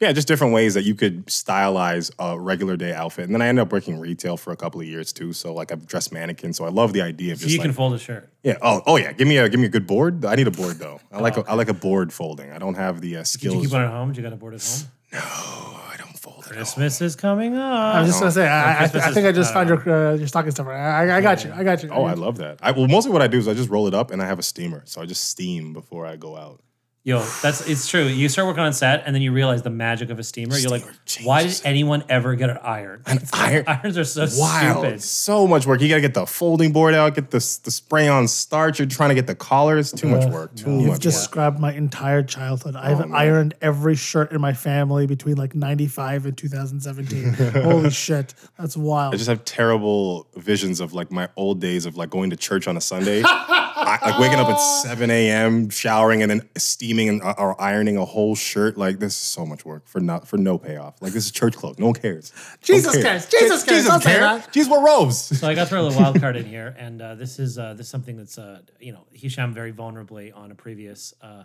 yeah, 0.00 0.12
just 0.12 0.26
different 0.26 0.54
ways 0.54 0.74
that 0.74 0.82
you 0.84 0.94
could 0.94 1.26
stylize 1.26 2.10
a 2.18 2.38
regular 2.38 2.76
day 2.76 2.92
outfit. 2.92 3.24
And 3.26 3.34
then 3.34 3.42
I 3.42 3.48
ended 3.48 3.62
up 3.62 3.72
working 3.72 4.00
retail 4.00 4.36
for 4.36 4.52
a 4.52 4.56
couple 4.56 4.80
of 4.80 4.86
years 4.86 5.12
too, 5.12 5.32
so 5.32 5.52
like 5.54 5.70
I've 5.72 5.86
dressed 5.86 6.12
mannequins. 6.12 6.56
So 6.56 6.64
I 6.64 6.70
love 6.70 6.92
the 6.92 7.02
idea 7.02 7.32
of 7.32 7.38
So 7.38 7.42
just 7.44 7.52
you 7.52 7.58
like, 7.58 7.66
can 7.66 7.74
fold 7.74 7.94
a 7.94 7.98
shirt. 7.98 8.32
yeah. 8.42 8.56
Oh, 8.62 8.82
oh 8.86 8.96
yeah. 8.96 9.12
Give 9.12 9.28
me 9.28 9.36
a 9.36 9.48
give 9.48 9.60
me 9.60 9.66
a 9.66 9.70
good 9.70 9.86
board. 9.86 10.24
I 10.24 10.34
need 10.36 10.46
a 10.48 10.50
board 10.50 10.78
though. 10.78 11.00
I 11.12 11.20
like 11.20 11.36
a, 11.36 11.44
I 11.48 11.54
like 11.54 11.68
a 11.68 11.74
board 11.74 12.12
folding. 12.12 12.50
I 12.52 12.58
don't 12.58 12.74
have 12.76 13.00
the 13.00 13.16
uh, 13.16 13.18
Did 13.20 13.26
skills. 13.26 13.54
you 13.56 13.60
keep 13.62 13.72
one 13.72 13.82
at 13.82 13.90
home? 13.90 14.08
Did 14.08 14.16
you 14.18 14.22
got 14.22 14.32
a 14.32 14.36
board 14.36 14.54
at 14.54 14.62
home? 14.62 14.88
No. 15.12 15.18
I 15.20 15.96
don't 15.98 16.16
fold 16.18 16.44
it. 16.46 16.52
Christmas 16.52 17.00
is 17.00 17.16
coming 17.16 17.56
up. 17.56 17.94
I 17.96 18.00
was 18.00 18.10
just 18.10 18.20
gonna 18.20 18.30
say 18.32 18.46
I, 18.48 18.72
I, 18.80 18.84
I 18.84 18.86
think 18.88 19.02
is- 19.18 19.24
I 19.24 19.32
just 19.32 19.50
I 19.50 19.54
found 19.54 19.68
your 19.68 19.80
uh, 20.12 20.14
your 20.14 20.28
stocking 20.28 20.50
stuffer. 20.52 20.72
I, 20.72 21.18
I 21.18 21.20
got 21.20 21.44
you. 21.44 21.52
I 21.52 21.62
got 21.64 21.82
you. 21.82 21.90
Oh, 21.90 22.04
I 22.04 22.14
love 22.14 22.38
that. 22.38 22.58
I, 22.62 22.70
well, 22.70 22.86
mostly 22.88 23.12
what 23.12 23.20
I 23.20 23.26
do 23.26 23.36
is 23.38 23.48
I 23.48 23.54
just 23.54 23.68
roll 23.68 23.86
it 23.88 23.92
up 23.94 24.10
and 24.12 24.22
I 24.22 24.26
have 24.26 24.38
a 24.38 24.42
steamer, 24.42 24.82
so 24.86 25.02
I 25.02 25.06
just 25.06 25.24
steam 25.28 25.72
before 25.72 26.06
I 26.06 26.16
go 26.16 26.36
out. 26.36 26.62
Yo, 27.02 27.20
that's 27.42 27.66
it's 27.66 27.88
true. 27.88 28.04
You 28.04 28.28
start 28.28 28.46
working 28.46 28.62
on 28.62 28.74
set, 28.74 29.04
and 29.06 29.14
then 29.14 29.22
you 29.22 29.32
realize 29.32 29.62
the 29.62 29.70
magic 29.70 30.10
of 30.10 30.18
a 30.18 30.22
steamer. 30.22 30.58
You're 30.58 30.70
like, 30.70 30.84
Steamer 31.06 31.28
why 31.28 31.38
did 31.38 31.44
changes 31.46 31.64
anyone 31.64 32.04
ever 32.10 32.34
get 32.34 32.50
an 32.50 32.58
iron? 32.58 33.02
An 33.06 33.20
iron. 33.32 33.64
Irons 33.66 33.96
are 33.96 34.04
so 34.04 34.26
Wow, 34.38 34.82
stupid. 34.82 35.02
so 35.02 35.46
much 35.46 35.66
work. 35.66 35.80
You 35.80 35.88
gotta 35.88 36.02
get 36.02 36.12
the 36.12 36.26
folding 36.26 36.72
board 36.72 36.92
out, 36.92 37.14
get 37.14 37.30
the 37.30 37.38
the 37.64 37.70
spray 37.70 38.06
on 38.06 38.28
starch. 38.28 38.78
You're 38.78 38.86
trying 38.88 39.08
to 39.08 39.14
get 39.14 39.26
the 39.26 39.34
collars. 39.34 39.92
Too 39.92 40.08
much 40.08 40.26
work. 40.30 40.54
Too 40.54 40.66
much. 40.66 40.76
You've 40.76 40.86
much 40.88 40.90
work. 40.96 41.00
described 41.00 41.58
my 41.58 41.72
entire 41.72 42.22
childhood. 42.22 42.74
Oh, 42.76 42.80
I've 42.80 43.10
ironed 43.12 43.54
every 43.62 43.94
shirt 43.96 44.30
in 44.32 44.40
my 44.42 44.52
family 44.52 45.06
between 45.06 45.36
like 45.38 45.54
95 45.54 46.26
and 46.26 46.36
2017. 46.36 47.32
Holy 47.62 47.88
shit. 47.88 48.34
That's 48.58 48.76
wild. 48.76 49.14
I 49.14 49.16
just 49.16 49.30
have 49.30 49.42
terrible 49.46 50.26
visions 50.36 50.80
of 50.80 50.92
like 50.92 51.10
my 51.10 51.30
old 51.36 51.62
days 51.62 51.86
of 51.86 51.96
like 51.96 52.10
going 52.10 52.28
to 52.28 52.36
church 52.36 52.68
on 52.68 52.76
a 52.76 52.80
Sunday, 52.82 53.22
I, 53.26 53.98
like 54.02 54.18
waking 54.20 54.38
up 54.38 54.48
at 54.48 54.56
7 54.58 55.10
a.m., 55.10 55.70
showering, 55.70 56.20
and 56.20 56.30
then 56.30 56.46
steaming 56.58 56.89
and 56.98 57.22
uh, 57.22 57.34
or 57.38 57.60
ironing 57.60 57.96
a 57.96 58.04
whole 58.04 58.34
shirt. 58.34 58.76
Like 58.76 58.98
this 58.98 59.12
is 59.12 59.22
so 59.22 59.46
much 59.46 59.64
work 59.64 59.86
for 59.86 60.00
not 60.00 60.26
for 60.26 60.36
no 60.36 60.58
payoff. 60.58 61.00
Like 61.00 61.12
this 61.12 61.26
is 61.26 61.30
church 61.30 61.56
clothes. 61.56 61.78
No 61.78 61.86
one 61.86 61.94
cares. 61.94 62.32
No 62.34 62.40
one 62.42 62.58
Jesus 62.62 63.02
cares. 63.02 63.26
Jesus 63.26 63.64
cares. 63.64 63.86
Don't 63.86 64.02
say 64.02 64.18
that. 64.18 64.52
Jesus 64.52 64.70
wear 64.70 64.80
robes. 64.80 65.38
So 65.38 65.48
I 65.48 65.54
got 65.54 65.64
to 65.64 65.70
throw 65.70 65.86
a 65.86 65.94
wild 65.94 66.20
card 66.20 66.36
in 66.36 66.44
here, 66.46 66.74
and 66.78 67.00
uh, 67.00 67.14
this 67.14 67.38
is 67.38 67.58
uh, 67.58 67.74
this 67.74 67.86
is 67.86 67.90
something 67.90 68.16
that's 68.16 68.38
uh, 68.38 68.62
you 68.80 68.92
know 68.92 69.06
Hisham 69.12 69.52
very 69.52 69.72
vulnerably 69.72 70.36
on 70.36 70.50
a 70.50 70.54
previous 70.54 71.14
uh, 71.22 71.44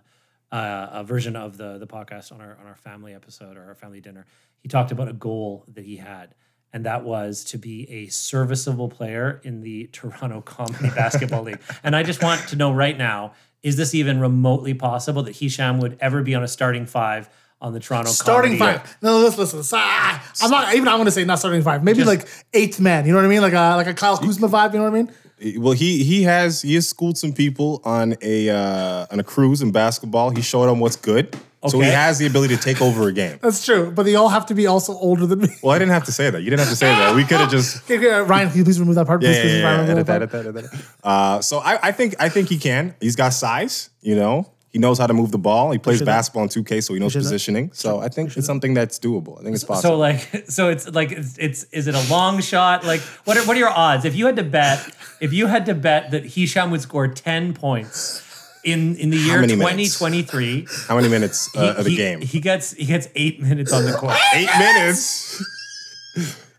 uh, 0.51 0.87
a 0.91 1.03
version 1.03 1.35
of 1.35 1.57
the 1.57 1.77
the 1.77 1.87
podcast 1.87 2.31
on 2.31 2.41
our 2.41 2.57
on 2.59 2.67
our 2.67 2.75
family 2.75 3.13
episode 3.13 3.57
or 3.57 3.65
our 3.65 3.75
family 3.75 4.01
dinner. 4.01 4.25
He 4.59 4.69
talked 4.69 4.91
about 4.91 5.07
a 5.07 5.13
goal 5.13 5.65
that 5.73 5.85
he 5.85 5.97
had, 5.97 6.33
and 6.73 6.85
that 6.85 7.03
was 7.03 7.43
to 7.45 7.57
be 7.57 7.89
a 7.89 8.07
serviceable 8.07 8.89
player 8.89 9.41
in 9.43 9.61
the 9.61 9.87
Toronto 9.91 10.41
Comedy 10.41 10.89
Basketball 10.89 11.43
League. 11.43 11.61
And 11.83 11.95
I 11.95 12.03
just 12.03 12.23
want 12.23 12.47
to 12.49 12.55
know 12.55 12.71
right 12.71 12.97
now: 12.97 13.33
is 13.66 13.76
this 13.76 13.95
even 13.95 14.20
remotely 14.20 14.76
possible 14.76 15.24
that 15.24 15.36
Hisham 15.36 15.80
would 15.80 15.97
ever 15.99 16.22
be 16.22 16.36
on 16.36 16.43
a 16.43 16.47
starting 16.47 16.86
five? 16.86 17.28
On 17.61 17.74
the 17.74 17.80
Toronto 17.80 18.11
Starting 18.11 18.57
Comedy 18.59 18.80
five. 18.80 18.97
No, 19.01 19.18
listen, 19.20 19.39
listen. 19.39 19.63
So, 19.63 19.78
ah, 19.80 20.34
I'm 20.41 20.51
not 20.51 20.76
even. 20.76 20.89
I'm 20.89 20.97
going 20.97 21.05
to 21.05 21.11
say 21.11 21.24
not 21.24 21.39
starting 21.39 21.63
five. 21.63 21.84
Maybe 21.84 22.03
Just- 22.03 22.07
like 22.07 22.28
eighth 22.53 22.82
man. 22.82 23.05
You 23.05 23.13
know 23.13 23.18
what 23.18 23.26
I 23.26 23.30
mean? 23.30 23.41
Like 23.41 23.53
a 23.53 23.76
like 23.78 23.88
a 23.88 23.93
Kyle 23.93 24.18
Kuzma 24.18 24.49
vibe. 24.49 24.74
You 24.74 24.80
know 24.80 24.91
what 24.91 24.99
I 24.99 25.49
mean? 25.49 25.61
Well, 25.61 25.74
he 25.74 26.03
he 26.03 26.24
has 26.24 26.61
he 26.61 26.76
has 26.76 26.88
schooled 26.88 27.18
some 27.18 27.32
people 27.34 27.82
on 27.86 28.16
a 28.22 28.49
uh, 28.49 29.07
on 29.09 29.20
a 29.20 29.24
cruise 29.24 29.61
in 29.61 29.72
basketball. 29.72 30.32
He 30.32 30.41
showed 30.41 30.68
them 30.68 30.80
what's 30.80 30.97
good, 30.97 31.36
so 31.68 31.80
he 31.80 31.88
has 31.89 32.18
the 32.20 32.26
ability 32.26 32.55
to 32.55 32.61
take 32.61 32.82
over 32.82 33.07
a 33.07 33.11
game. 33.13 33.39
That's 33.41 33.66
true. 33.66 33.91
But 33.91 34.03
they 34.03 34.16
all 34.16 34.30
have 34.30 34.45
to 34.47 34.53
be 34.55 34.68
also 34.68 34.93
older 34.93 35.26
than 35.26 35.39
me. 35.39 35.49
Well, 35.61 35.74
I 35.76 35.80
didn't 35.80 35.91
have 35.93 36.05
to 36.05 36.11
say 36.11 36.30
that. 36.30 36.41
You 36.41 36.49
didn't 36.49 36.59
have 36.61 36.70
to 36.70 36.76
say 36.76 36.88
that. 36.88 37.16
We 37.16 37.24
could 37.24 37.38
have 37.38 37.51
just 37.51 37.84
Okay, 37.86 37.97
okay, 37.97 38.09
uh, 38.11 38.24
Ryan, 38.24 38.49
can 38.49 38.57
you 38.59 38.63
please 38.63 38.80
remove 38.80 38.95
that 38.95 39.07
part? 39.07 39.22
Yeah, 39.22 39.30
Please, 39.30 39.38
yeah, 39.38 39.43
please, 39.43 39.53
yeah, 39.59 39.66
Ryan, 39.66 39.86
yeah. 39.86 39.91
Edit 39.91 40.05
that, 40.07 40.20
that 40.32 40.34
edit 40.39 40.53
that, 40.53 40.63
edit 40.63 40.72
that. 40.72 41.07
Uh, 41.07 41.41
so 41.41 41.59
I, 41.59 41.80
I 41.84 41.91
think 41.91 42.16
I 42.20 42.30
think 42.30 42.49
he 42.49 42.57
can. 42.57 42.95
He's 42.99 43.16
got 43.16 43.34
size. 43.34 43.89
You 44.01 44.16
know, 44.16 44.51
he 44.76 44.80
knows 44.80 44.99
how 44.99 45.07
to 45.07 45.13
move 45.13 45.32
the 45.32 45.38
ball. 45.38 45.72
He 45.72 45.78
plays 45.78 46.01
basketball 46.01 46.43
in 46.43 46.49
2K, 46.49 46.84
so 46.84 46.93
he 46.93 46.99
knows 46.99 47.13
Appreciate 47.13 47.22
that. 47.22 47.24
positioning. 47.24 47.72
So 47.72 47.99
I 47.99 48.09
think 48.09 48.36
it's 48.36 48.45
something 48.45 48.74
that's 48.74 48.99
doable. 48.99 49.39
I 49.39 49.43
think 49.43 49.55
it's 49.55 49.63
possible. 49.63 49.91
So 49.91 49.97
like, 49.97 50.45
so 50.49 50.68
it's 50.68 50.93
like, 50.93 51.13
it's, 51.13 51.38
it's 51.38 51.63
is 51.72 51.88
it 51.88 51.95
a 51.95 52.11
long 52.11 52.41
shot? 52.41 52.84
Like, 52.84 52.99
what 53.24 53.38
are 53.38 53.43
what 53.45 53.55
are 53.55 53.59
your 53.59 53.70
odds? 53.70 54.03
If 54.03 54.16
you 54.16 54.26
had 54.26 54.36
to 54.36 54.43
bet, 54.43 54.86
if 55.22 55.32
you 55.32 55.47
had 55.47 55.66
to 55.68 55.74
bet 55.76 56.11
that 56.11 56.26
Hisham 56.26 56.72
would 56.72 56.82
score 56.82 57.07
ten 57.07 57.53
points 57.53 58.22
in 58.66 58.95
in 58.97 59.09
the 59.11 59.18
year 59.18 59.41
2023. 59.41 60.45
minutes? 60.53 60.86
How 60.88 60.95
many 60.95 61.07
minutes 61.07 61.55
uh, 61.55 61.76
of 61.78 61.86
the 61.86 61.95
game? 61.95 62.22
he 62.22 62.39
gets 62.39 62.74
he 62.74 62.86
gets 62.86 63.07
eight 63.16 63.41
minutes 63.41 63.72
on 63.72 63.86
the 63.86 63.93
court. 63.93 64.18
Eight 64.34 64.49
minutes. 64.57 65.43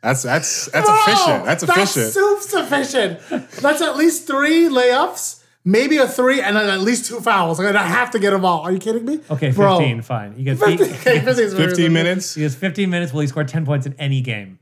That's 0.03 0.23
that's 0.23 0.67
that's 0.71 0.89
efficient. 0.89 1.45
That's 1.45 1.63
efficient. 1.65 1.95
That's 1.95 2.15
soup 2.15 2.41
sufficient. 2.41 3.51
That's 3.61 3.83
at 3.83 3.97
least 3.97 4.27
three 4.27 4.69
layups, 4.69 5.43
maybe 5.65 5.97
a 5.97 6.07
three, 6.07 6.41
and 6.41 6.57
then 6.57 6.69
at 6.69 6.81
least 6.81 7.07
two 7.07 7.21
fouls. 7.21 7.59
Like, 7.59 7.75
I 7.75 7.83
have 7.83 8.11
to 8.13 8.19
get 8.21 8.31
them 8.31 8.45
all. 8.45 8.61
Are 8.61 8.71
you 8.71 8.79
kidding 8.79 9.05
me? 9.05 9.21
Okay, 9.31 9.51
Bro. 9.51 9.79
fifteen, 9.79 10.03
fine. 10.03 10.35
You 10.39 10.45
get 10.45 10.59
15, 10.59 10.79
he, 10.79 10.85
okay, 10.85 11.21
15 11.21 11.45
is 11.45 11.55
15 11.55 11.93
minutes. 11.93 12.35
he 12.35 12.43
gets 12.43 12.55
fifteen 12.55 12.89
minutes. 12.91 13.13
Will 13.13 13.23
he 13.23 13.27
score 13.27 13.43
ten 13.45 13.67
points 13.67 13.87
in 13.87 13.95
any 13.99 14.21
game? 14.21 14.59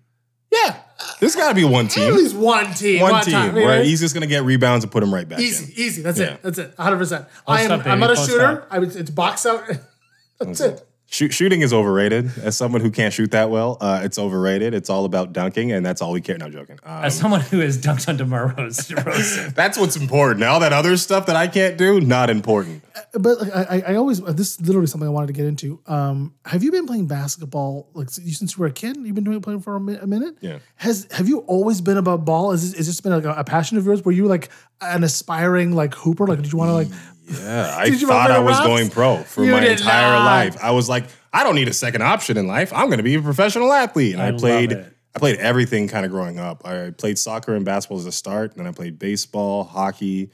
Yeah, 0.55 0.77
there's 1.21 1.35
got 1.35 1.49
to 1.49 1.55
be 1.55 1.65
one 1.65 1.89
team. 1.89 2.05
At 2.05 2.15
least 2.15 2.37
one 2.37 2.73
team. 2.75 3.01
One 3.03 3.13
One, 3.13 3.25
team 3.25 3.33
time. 3.35 3.55
where 3.55 3.79
right? 3.79 3.85
he's 3.85 4.01
just 4.01 4.15
gonna 4.15 4.27
get 4.27 4.45
rebounds 4.45 4.85
and 4.85 4.93
put 4.93 5.03
him 5.03 5.13
right 5.13 5.29
back 5.29 5.41
Easy, 5.41 5.73
in. 5.73 5.79
easy. 5.79 6.03
That's 6.03 6.19
Yeah. 6.19 6.35
it. 6.35 6.43
That's 6.43 6.59
it. 6.59 6.73
100. 6.77 6.97
percent 6.99 7.27
I 7.47 7.63
am. 7.63 7.73
Up, 7.73 7.87
I'm 7.87 7.99
not 7.99 8.11
a 8.11 8.15
Post 8.15 8.31
shooter. 8.31 8.45
up. 8.47 8.69
I 8.71 8.79
it's 8.79 9.11
box 9.11 9.45
out. 9.47 9.65
That's 10.41 10.61
it. 10.61 10.87
Shoot, 11.07 11.33
shooting 11.33 11.61
is 11.61 11.73
overrated. 11.73 12.31
As 12.43 12.57
someone 12.57 12.81
who 12.81 12.91
can't 12.91 13.13
shoot 13.15 13.31
that 13.31 13.49
well, 13.49 13.77
uh, 13.81 14.01
it's 14.03 14.19
overrated. 14.19 14.75
It's 14.75 14.91
all 14.91 15.05
about 15.05 15.33
dunking, 15.33 15.71
and 15.71 15.87
that's 15.87 16.03
all 16.03 16.11
we 16.11 16.21
care. 16.21 16.37
No 16.39 16.49
joking. 16.51 16.79
Um, 16.83 17.05
As 17.05 17.17
someone 17.17 17.41
who 17.41 17.61
has 17.61 17.79
dunked 17.79 18.09
on 18.09 18.17
DeMar 18.17 18.55
Rose, 18.59 18.91
Rose 18.93 19.53
that's 19.55 19.79
what's 19.79 19.95
important. 19.97 20.43
All 20.45 20.59
that 20.61 20.73
other 20.73 20.97
stuff 20.97 21.27
that 21.27 21.37
I 21.37 21.47
can't 21.47 21.77
do, 21.79 22.01
not 22.01 22.31
important. 22.31 22.83
But 23.13 23.41
like, 23.41 23.55
I, 23.55 23.63
I- 23.63 23.93
I 23.93 23.95
always 23.97 24.21
this 24.23 24.55
is 24.59 24.67
literally 24.67 24.89
something 24.89 25.07
I 25.07 25.11
wanted 25.13 25.29
to 25.29 25.33
get 25.35 25.45
into. 25.47 25.79
Um, 25.87 26.35
have 26.47 26.65
you 26.65 26.73
been 26.73 26.87
playing 26.87 27.07
basketball 27.07 27.91
like 27.95 28.11
since 28.11 28.57
you 28.57 28.61
were 28.61 28.67
a 28.67 28.73
kid? 28.73 28.97
You've 28.97 29.15
been 29.15 29.25
doing 29.25 29.41
playing 29.41 29.61
for 29.61 29.77
a, 29.77 29.81
mi- 29.81 29.97
a 30.01 30.07
minute. 30.09 30.37
Yeah. 30.41 30.59
Has 30.77 31.07
have 31.13 31.29
you 31.29 31.41
always 31.41 31.81
been 31.81 31.99
about 31.99 32.25
ball? 32.25 32.51
Is 32.53 32.73
this, 32.73 32.81
is 32.81 32.87
this 32.89 33.01
been 33.01 33.13
like 33.13 33.25
a, 33.25 33.39
a 33.41 33.45
passion 33.45 33.77
of 33.79 33.85
yours? 33.85 34.05
Were 34.05 34.11
you 34.13 34.27
like 34.27 34.49
an 34.81 35.05
aspiring 35.05 35.73
like 35.77 35.95
hooper? 35.95 36.27
Like, 36.27 36.43
did 36.43 36.51
you 36.53 36.59
want 36.59 36.71
to 36.71 36.75
like? 36.75 36.89
Yeah, 37.27 37.75
I 37.77 37.91
thought 37.91 38.31
I 38.31 38.39
was 38.39 38.59
going 38.61 38.91
pro 38.91 39.18
for 39.18 39.45
You 39.45 39.53
my 39.53 39.66
entire 39.66 40.12
not. 40.12 40.25
life. 40.25 40.57
I 40.62 40.72
was 40.72 40.89
like, 40.89 41.05
I 41.33 41.43
don't 41.43 41.55
need 41.55 41.68
a 41.68 41.72
second 41.72 42.03
option 42.03 42.37
in 42.37 42.47
life. 42.47 42.72
I'm 42.72 42.87
going 42.87 42.99
to 42.99 43.03
be 43.05 43.14
a 43.14 43.22
professional 43.22 43.72
athlete. 43.72 44.14
And 44.14 44.22
I 44.22 44.29
I, 44.29 44.33
played. 44.33 44.72
I 44.72 45.18
played 45.18 45.39
everything 45.39 45.87
kind 45.89 46.05
of 46.05 46.11
growing 46.11 46.39
up. 46.39 46.66
I 46.66 46.91
played 46.91 47.18
soccer 47.18 47.55
and 47.55 47.64
basketball 47.64 47.99
as 47.99 48.07
a 48.07 48.12
start, 48.12 48.51
and 48.51 48.61
then 48.61 48.66
I 48.66 48.72
played 48.72 48.99
baseball, 48.99 49.62
hockey, 49.64 50.31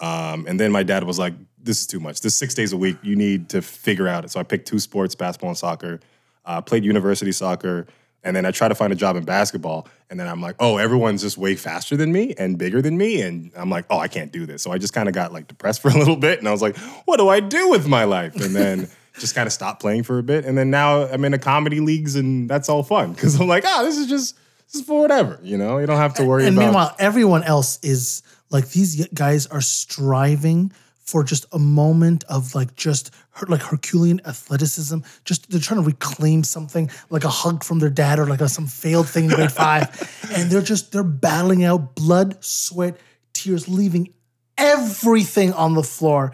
um, 0.00 0.46
and 0.48 0.58
then 0.58 0.72
my 0.72 0.82
dad 0.82 1.04
was 1.04 1.18
like, 1.18 1.32
"This 1.62 1.80
is 1.80 1.86
too 1.86 2.00
much. 2.00 2.20
This 2.20 2.32
is 2.32 2.38
six 2.38 2.52
days 2.52 2.72
a 2.72 2.76
week. 2.76 2.96
You 3.02 3.14
need 3.16 3.48
to 3.50 3.62
figure 3.62 4.08
out 4.08 4.24
it." 4.24 4.30
So 4.30 4.40
I 4.40 4.42
picked 4.42 4.66
two 4.66 4.78
sports: 4.80 5.14
basketball 5.14 5.50
and 5.50 5.58
soccer. 5.58 6.00
Uh, 6.44 6.60
played 6.60 6.84
university 6.84 7.32
soccer, 7.32 7.86
and 8.24 8.34
then 8.36 8.44
I 8.46 8.50
try 8.50 8.68
to 8.68 8.74
find 8.74 8.92
a 8.92 8.96
job 8.96 9.16
in 9.16 9.24
basketball. 9.24 9.88
And 10.10 10.18
then 10.20 10.28
I'm 10.28 10.40
like, 10.40 10.56
"Oh, 10.60 10.76
everyone's 10.78 11.22
just 11.22 11.36
way 11.38 11.56
faster 11.56 11.96
than 11.96 12.12
me 12.12 12.34
and 12.38 12.58
bigger 12.58 12.80
than 12.82 12.96
me," 12.96 13.22
and 13.22 13.50
I'm 13.56 13.70
like, 13.70 13.86
"Oh, 13.90 13.98
I 13.98 14.08
can't 14.08 14.32
do 14.32 14.46
this." 14.46 14.62
So 14.62 14.70
I 14.72 14.78
just 14.78 14.92
kind 14.92 15.08
of 15.08 15.14
got 15.14 15.32
like 15.32 15.48
depressed 15.48 15.82
for 15.82 15.88
a 15.88 15.96
little 15.98 16.16
bit, 16.16 16.38
and 16.38 16.48
I 16.48 16.52
was 16.52 16.62
like, 16.62 16.76
"What 17.06 17.16
do 17.18 17.28
I 17.28 17.40
do 17.40 17.68
with 17.70 17.86
my 17.88 18.04
life?" 18.04 18.34
And 18.36 18.54
then. 18.54 18.88
Just 19.18 19.34
kind 19.34 19.46
of 19.46 19.52
stopped 19.54 19.80
playing 19.80 20.02
for 20.02 20.18
a 20.18 20.22
bit, 20.22 20.44
and 20.44 20.58
then 20.58 20.68
now 20.68 21.04
I'm 21.04 21.24
in 21.24 21.32
a 21.32 21.38
comedy 21.38 21.80
leagues, 21.80 22.16
and 22.16 22.50
that's 22.50 22.68
all 22.68 22.82
fun 22.82 23.12
because 23.14 23.40
I'm 23.40 23.48
like, 23.48 23.64
oh, 23.66 23.82
this 23.82 23.96
is 23.96 24.08
just 24.08 24.36
this 24.66 24.74
is 24.82 24.86
for 24.86 25.00
whatever, 25.00 25.40
you 25.42 25.56
know. 25.56 25.78
You 25.78 25.86
don't 25.86 25.96
have 25.96 26.12
to 26.16 26.24
worry 26.26 26.44
And 26.46 26.54
about. 26.54 26.64
meanwhile, 26.66 26.96
everyone 26.98 27.42
else 27.42 27.78
is 27.82 28.22
like 28.50 28.68
these 28.72 29.06
guys 29.14 29.46
are 29.46 29.62
striving 29.62 30.70
for 31.06 31.22
just 31.22 31.46
a 31.52 31.58
moment 31.58 32.24
of 32.24 32.54
like 32.54 32.74
just 32.74 33.12
her, 33.30 33.46
like 33.46 33.62
Herculean 33.62 34.20
athleticism. 34.26 34.98
Just 35.24 35.50
they're 35.50 35.60
trying 35.60 35.80
to 35.80 35.86
reclaim 35.86 36.42
something 36.42 36.90
like 37.10 37.24
a 37.24 37.28
hug 37.28 37.62
from 37.62 37.78
their 37.78 37.90
dad 37.90 38.18
or 38.18 38.26
like 38.26 38.40
a, 38.40 38.48
some 38.48 38.66
failed 38.66 39.08
thing 39.08 39.26
in 39.26 39.30
grade 39.30 39.52
five, 39.64 40.28
and 40.34 40.50
they're 40.50 40.62
just 40.62 40.92
they're 40.92 41.04
battling 41.04 41.64
out 41.64 41.94
blood, 41.94 42.42
sweat, 42.44 42.98
tears, 43.32 43.68
leaving 43.68 44.12
everything 44.58 45.52
on 45.52 45.74
the 45.74 45.82
floor. 45.82 46.32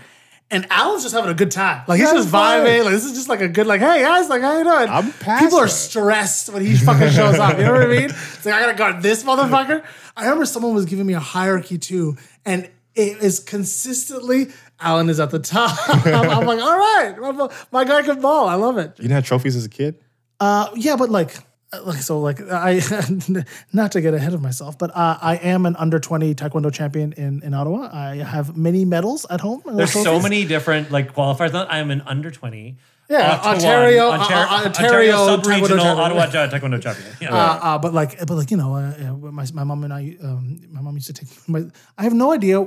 And 0.51 0.67
Alan's 0.71 1.03
just 1.03 1.15
having 1.15 1.31
a 1.31 1.35
good 1.35 1.51
time. 1.51 1.83
Like 1.89 1.99
he's 1.99 2.13
just 2.13 2.29
fine. 2.29 2.61
vibing. 2.61 2.85
Like 2.85 2.93
this 2.93 3.07
is 3.07 3.13
just 3.13 3.29
like 3.29 3.41
a 3.41 3.49
good, 3.49 3.67
like, 3.67 3.81
hey 3.81 4.03
guys, 4.03 4.29
like 4.29 4.43
how 4.43 4.59
you 4.59 4.65
doing? 4.65 4.89
I'm 4.89 5.11
past 5.13 5.43
People 5.43 5.59
are 5.59 5.69
stressed 5.69 6.51
when 6.51 6.65
he 6.65 6.77
fucking 6.77 7.11
shows 7.11 7.39
up. 7.39 7.57
You 7.57 7.65
know 7.65 7.73
what 7.73 7.83
I 7.83 7.87
mean? 7.87 8.11
It's 8.11 8.45
like 8.45 8.55
I 8.55 8.61
gotta 8.61 8.77
guard 8.77 9.03
this 9.03 9.23
motherfucker. 9.25 9.83
I 10.15 10.23
remember 10.25 10.45
someone 10.45 10.75
was 10.75 10.85
giving 10.85 11.07
me 11.07 11.15
a 11.15 11.21
hierarchy 11.21 11.79
too, 11.79 12.17
and 12.45 12.69
it 12.95 13.19
is 13.23 13.41
consistently 13.41 14.49
Alan 14.81 15.09
is 15.09 15.21
at 15.21 15.31
the 15.31 15.39
top. 15.39 15.77
I'm, 15.89 16.29
I'm 16.31 16.47
like, 16.47 16.61
all 16.61 16.77
right, 16.77 17.15
my, 17.19 17.49
my 17.71 17.85
guy 17.85 18.03
can 18.03 18.21
ball. 18.21 18.49
I 18.49 18.55
love 18.55 18.79
it. 18.79 18.93
you 18.99 19.03
didn't 19.03 19.13
have 19.15 19.25
trophies 19.25 19.57
as 19.57 19.65
a 19.65 19.69
kid? 19.69 19.97
Uh, 20.41 20.69
yeah, 20.75 20.97
but 20.97 21.09
like, 21.09 21.37
uh, 21.73 21.83
like 21.85 21.99
so, 21.99 22.21
like 22.21 22.41
I, 22.51 22.81
not 23.73 23.93
to 23.93 24.01
get 24.01 24.13
ahead 24.13 24.35
of 24.35 24.43
myself, 24.43 24.77
but 24.77 24.91
uh, 24.95 25.19
I 25.23 25.37
am 25.37 25.67
an 25.67 25.77
under 25.77 25.99
twenty 26.01 26.35
taekwondo 26.35 26.73
champion 26.73 27.13
in 27.13 27.43
in 27.43 27.55
Ottawa. 27.55 27.89
I 27.93 28.17
have 28.17 28.57
many 28.57 28.85
medals 28.85 29.25
at 29.31 29.41
home. 29.41 29.63
and 29.67 29.79
There's 29.79 29.93
so 29.93 30.21
many 30.21 30.45
different 30.45 30.91
like 30.91 31.15
qualifiers. 31.15 31.55
I 31.55 31.79
am 31.79 31.91
an 31.91 32.03
under 32.03 32.31
twenty. 32.31 32.77
Yeah, 33.09 33.35
Octo 33.35 33.47
one, 33.49 33.55
Ontario- 33.57 34.09
uh, 34.09 34.11
uh, 34.11 34.19
Ontario, 34.21 34.67
Ontario 34.67 35.27
sub-regional 35.27 35.85
Taekwondo 35.85 35.99
Ottawa 35.99 36.27
champion. 36.31 36.51
Taekwondo 36.51 36.83
champion. 36.83 37.17
Yeah. 37.21 37.35
Uh, 37.35 37.59
uh, 37.63 37.79
but 37.79 37.93
like, 37.93 38.19
but 38.21 38.31
like 38.31 38.51
you 38.51 38.57
know, 38.57 38.75
uh, 38.75 38.81
uh, 38.81 39.31
my 39.31 39.45
my 39.53 39.65
mom 39.65 39.85
and 39.85 39.93
I, 39.93 40.17
um, 40.23 40.61
my 40.71 40.81
mom 40.81 40.95
used 40.95 41.09
to 41.09 41.13
take 41.13 41.29
my. 41.49 41.65
I 41.99 42.05
have 42.05 42.15
no 42.15 42.33
idea 42.33 42.67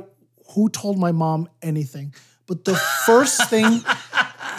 who 0.50 0.70
told 0.70 0.98
my 0.98 1.12
mom 1.12 1.50
anything, 1.62 2.14
but 2.48 2.66
the 2.66 2.76
first 3.06 3.50
thing 3.50 3.82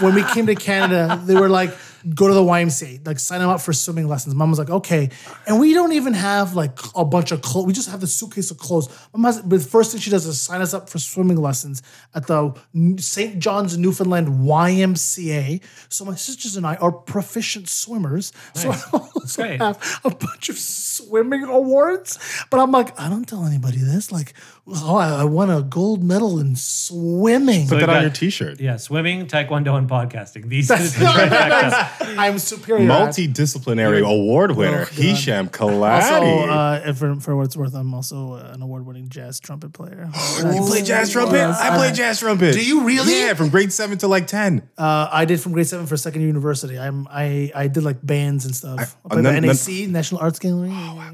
when 0.01 0.15
we 0.15 0.23
came 0.25 0.47
to 0.47 0.55
Canada, 0.55 1.21
they 1.25 1.35
were 1.35 1.49
like, 1.49 1.71
"Go 2.15 2.29
to 2.29 2.35
the 2.35 2.43
YMCA, 2.43 3.07
like 3.07 3.19
sign 3.19 3.41
them 3.41 3.49
up 3.49 3.61
for 3.61 3.73
swimming 3.73 4.09
lessons." 4.09 4.35
Mom 4.35 4.51
was 4.51 4.59
like, 4.59 4.71
"Okay," 4.71 5.09
and 5.47 5.59
we 5.59 5.73
don't 5.73 5.93
even 5.93 6.13
have 6.13 6.55
like 6.55 6.79
a 6.95 7.05
bunch 7.05 7.33
of 7.33 7.41
clothes. 7.43 7.67
We 7.67 7.73
just 7.73 7.89
have 7.91 8.01
the 8.01 8.07
suitcase 8.07 8.51
of 8.51 8.59
clothes. 8.59 8.89
Mom 9.15 9.25
has, 9.25 9.41
but 9.41 9.61
the 9.61 9.69
first 9.69 9.93
thing 9.93 10.01
she 10.01 10.11
does 10.11 10.27
is 10.27 10.41
sign 10.41 10.61
us 10.61 10.75
up 10.75 10.91
for 10.91 10.99
swimming 10.99 11.39
lessons 11.39 11.83
at 12.15 12.27
the 12.27 12.53
St. 12.99 13.39
John's, 13.39 13.79
Newfoundland 13.79 14.29
YMCA. 14.29 15.63
So 15.89 16.05
my 16.05 16.17
sisters 16.17 16.57
and 16.57 16.67
I 16.67 16.75
are 16.77 16.93
proficient 16.93 17.69
swimmers. 17.69 18.33
So 18.55 18.73
I 18.73 18.81
also 18.93 19.57
have 19.57 20.01
a 20.05 20.11
bunch 20.11 20.49
of 20.49 20.59
swimming 20.59 21.45
awards. 21.45 22.19
But 22.51 22.61
I'm 22.61 22.73
like, 22.73 22.99
I 23.01 23.09
don't 23.09 23.27
tell 23.27 23.47
anybody 23.47 23.79
this. 23.79 24.13
Like, 24.13 24.35
oh, 24.69 24.97
I, 24.97 25.21
I 25.21 25.25
won 25.25 25.51
a 25.51 25.63
gold 25.63 26.03
medal 26.03 26.39
in 26.39 26.57
swimming. 26.57 27.69
Put 27.69 27.77
we 27.77 27.81
that 27.81 27.89
on 27.89 28.03
your 28.03 28.11
T-shirt. 28.11 28.61
yeah, 28.61 28.77
swimming, 28.77 29.27
taekwondo, 29.27 29.77
and 29.77 29.89
podcasting. 29.89 30.49
These 30.49 30.71
are 30.71 30.79
the 30.79 30.85
trifectas. 31.05 32.17
I'm 32.19 32.39
superior. 32.39 32.91
at- 32.91 33.09
Multidisciplinary 33.09 34.01
award 34.05 34.53
winner, 34.57 34.85
God. 34.85 34.89
Hisham 34.89 35.51
Also, 35.61 36.49
uh, 36.49 36.93
for, 36.95 37.21
for 37.21 37.37
what 37.37 37.47
it's 37.47 37.57
worth, 37.57 37.75
I'm 37.75 37.93
also 37.95 38.35
uh, 38.35 38.51
an 38.55 38.63
award-winning 38.63 39.09
jazz 39.09 39.41
trumpet 39.41 39.73
player. 39.73 40.09
you 40.39 40.61
play 40.67 40.83
jazz 40.83 41.11
trumpet? 41.11 41.37
I 41.37 41.77
play 41.77 41.93
jazz 41.93 42.21
trumpet. 42.21 42.53
Do 42.55 42.65
you 42.65 42.85
really? 42.85 43.19
Yeah, 43.21 43.35
from 43.35 43.49
grade 43.51 43.73
seven 43.73 43.99
to 43.99 44.09
like 44.09 44.27
ten. 44.27 44.69
Uh, 44.77 45.09
I 45.11 45.25
did 45.25 45.41
from 45.41 45.53
grade 45.53 45.67
seven 45.67 45.87
for 45.87 45.97
second 45.97 46.21
year 46.21 46.29
university. 46.29 46.79
I'm 46.79 47.07
I 47.09 47.51
I 47.55 47.69
did 47.69 47.83
like 47.85 48.05
bands 48.05 48.45
and 48.45 48.55
stuff. 48.55 48.97
I, 49.05 49.09
played 49.15 49.23
none- 49.25 49.35
the 49.35 49.41
none- 49.43 49.57
NAC 49.57 49.89
National 49.89 50.21
Arts 50.21 50.39
Gallery. 50.39 50.71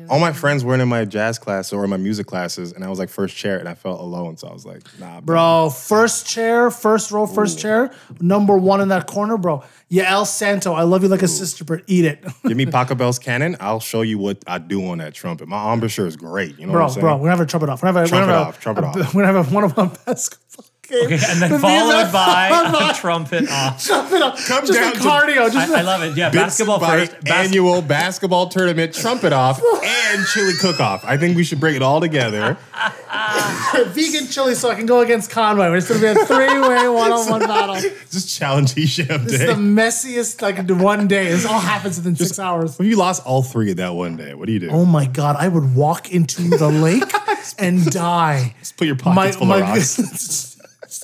All 0.08 0.18
my 0.20 0.32
friends 0.32 0.64
weren't 0.64 0.82
in 0.82 0.88
my 0.88 1.04
jazz 1.04 1.38
class 1.38 1.72
or 1.72 1.84
in 1.84 1.90
my 1.90 1.96
music 1.96 2.26
classes, 2.26 2.72
and 2.72 2.84
I 2.84 2.88
was 2.88 2.98
like 2.98 3.08
first 3.08 3.34
chair, 3.42 3.58
and 3.58 3.68
I 3.68 3.74
felt 3.74 4.00
alone. 4.00 4.36
So 4.36 4.48
I 4.48 4.52
was 4.52 4.64
like, 4.64 4.82
Nah, 4.98 5.20
bro. 5.20 5.34
Bro, 5.34 5.70
first 5.70 6.26
chair, 6.26 6.70
first 6.70 7.10
row, 7.10 7.26
first 7.26 7.58
chair, 7.58 7.92
number 8.20 8.56
one 8.56 8.80
in 8.80 8.88
that 8.88 9.06
corner, 9.06 9.36
bro. 9.36 9.62
Yeah, 9.88 10.10
El 10.12 10.24
Santo, 10.24 10.72
I 10.72 10.84
love 10.84 11.02
you 11.02 11.08
like 11.08 11.22
a 11.22 11.28
sister, 11.28 11.64
but 11.64 11.82
eat 11.86 12.04
it. 12.04 12.24
Give 12.46 12.56
me 12.56 12.66
Pachelbel's 12.66 13.18
Canon. 13.18 13.56
I'll 13.60 13.80
show 13.80 14.02
you 14.02 14.18
what 14.18 14.38
I 14.46 14.58
do 14.58 14.86
on 14.88 14.98
that 14.98 15.12
trumpet. 15.14 15.48
My 15.48 15.72
embouchure 15.72 16.06
is 16.06 16.16
great. 16.16 16.58
You 16.58 16.66
know 16.66 16.72
what 16.72 16.78
bro, 16.78 16.84
I'm 16.84 16.90
saying? 16.90 17.00
bro, 17.00 17.14
we're 17.16 17.20
gonna 17.20 17.30
have 17.30 17.40
a 17.40 17.46
trumpet 17.46 17.68
off. 17.68 17.82
We're 17.82 17.92
gonna 17.92 18.00
have 18.00 18.06
a, 18.06 18.10
Trumpet 18.12 18.34
off, 18.34 18.60
trumpet 18.60 18.84
off. 18.84 18.96
We're 19.14 19.22
gonna 19.24 19.38
have 19.38 19.52
a 19.52 19.54
one-on-one 19.54 19.90
basketball 20.06 20.64
game. 20.92 21.04
Okay, 21.06 21.18
and 21.28 21.40
then 21.42 21.60
followed 21.60 22.12
by 22.12 22.90
a 22.90 22.94
trumpet 22.94 23.48
off. 23.50 23.84
trumpet 23.84 24.22
off. 24.22 24.46
Come 24.46 24.66
just 24.66 24.78
down 24.78 24.92
a 24.92 24.94
to- 24.94 25.00
cardio. 25.00 25.52
Just 25.52 25.72
I, 25.72 25.78
I 25.80 25.82
love 25.82 26.02
it. 26.02 26.16
Yeah, 26.16 26.30
basketball 26.30 26.78
first. 26.80 27.12
Bas- 27.22 27.32
annual 27.48 27.82
basketball 27.82 28.48
tournament 28.48 28.94
trumpet 28.94 29.32
off 29.32 29.60
and 29.82 30.26
chili 30.26 30.52
cook 30.60 30.80
off. 30.80 31.04
I 31.04 31.16
think 31.16 31.36
we 31.36 31.44
should 31.44 31.60
bring 31.60 31.74
it 31.76 31.82
all 31.82 32.00
together. 32.00 32.56
vegan 33.88 34.26
chili 34.28 34.54
so 34.54 34.70
I 34.70 34.74
can 34.74 34.86
go 34.86 35.00
against 35.00 35.30
Conway. 35.30 35.76
It's 35.76 35.88
gonna 35.88 36.00
be 36.00 36.06
a 36.06 36.14
three-way 36.26 36.88
one-on-one 36.88 37.40
battle. 37.40 37.76
Just 38.10 38.36
challenge 38.38 38.72
Hisham 38.74 39.24
This 39.24 39.40
is 39.40 39.46
the 39.46 39.54
messiest 39.54 40.42
like 40.42 40.68
one 40.80 41.08
day. 41.08 41.28
This 41.28 41.46
all 41.46 41.60
happens 41.60 41.96
within 41.96 42.16
six 42.16 42.38
hours. 42.38 42.78
If 42.78 42.86
you 42.86 42.96
lost 42.96 43.24
all 43.26 43.42
three 43.42 43.70
of 43.70 43.76
that 43.78 43.94
one 43.94 44.16
day, 44.16 44.34
what 44.34 44.46
do 44.46 44.52
you 44.52 44.58
do? 44.60 44.70
Oh 44.70 44.84
my 44.84 45.06
god, 45.06 45.36
I 45.38 45.48
would 45.48 45.74
walk 45.74 46.12
into 46.12 46.42
the 46.48 46.68
lake 46.68 47.02
and 47.58 47.84
die. 47.86 48.54
Just 48.60 48.76
put 48.76 48.86
your 48.86 48.96
pockets 48.96 49.36
full 49.36 49.52
of 49.52 49.60
rocks. 49.60 50.51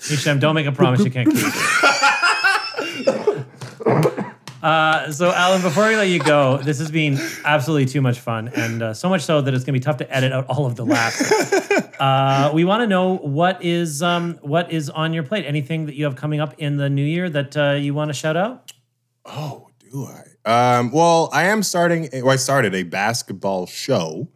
Hisham, 0.05 0.39
don't 0.39 0.55
make 0.55 0.67
a 0.67 0.73
promise 0.73 1.05
you 1.05 1.11
can't 1.11 1.31
keep. 1.31 1.45
Uh, 4.61 5.13
so, 5.13 5.33
Alan, 5.33 5.63
before 5.63 5.87
we 5.87 5.97
let 5.97 6.09
you 6.09 6.19
go, 6.19 6.57
this 6.59 6.81
has 6.81 6.91
been 6.91 7.17
absolutely 7.45 7.87
too 7.87 8.01
much 8.01 8.19
fun, 8.19 8.49
and 8.49 8.83
uh, 8.83 8.93
so 8.93 9.09
much 9.09 9.23
so 9.23 9.41
that 9.41 9.55
it's 9.55 9.65
going 9.65 9.75
to 9.75 9.81
be 9.81 9.85
tough 9.85 9.99
to 9.99 10.15
edit 10.15 10.33
out 10.33 10.47
all 10.49 10.67
of 10.67 10.77
the 10.77 10.85
laughs. 10.85 11.33
Uh, 11.99 12.53
we 12.55 12.65
want 12.65 12.81
to 12.81 12.87
know 12.87 13.17
what 13.17 13.65
is 13.65 14.05
um, 14.05 14.39
what 14.43 14.71
is 14.71 14.89
on 14.89 15.13
your 15.13 15.25
plate. 15.25 15.45
Anything 15.45 15.87
that 15.87 15.97
you 15.97 16.05
have 16.05 16.15
coming 16.15 16.39
up 16.39 16.55
in 16.59 16.77
the 16.77 16.89
new 16.89 17.05
year 17.05 17.29
that 17.29 17.57
uh, 17.57 17.73
you 17.73 17.93
want 17.93 18.09
to 18.09 18.15
shout 18.15 18.37
out? 18.37 18.71
Oh, 19.25 19.69
do 19.81 20.07
I? 20.07 20.79
Um, 20.79 20.93
well, 20.93 21.29
I 21.33 21.47
am 21.47 21.65
starting, 21.65 22.09
or 22.23 22.31
I 22.31 22.37
started 22.37 22.73
a 22.73 22.85
basketball 22.85 23.67
show. 23.67 24.29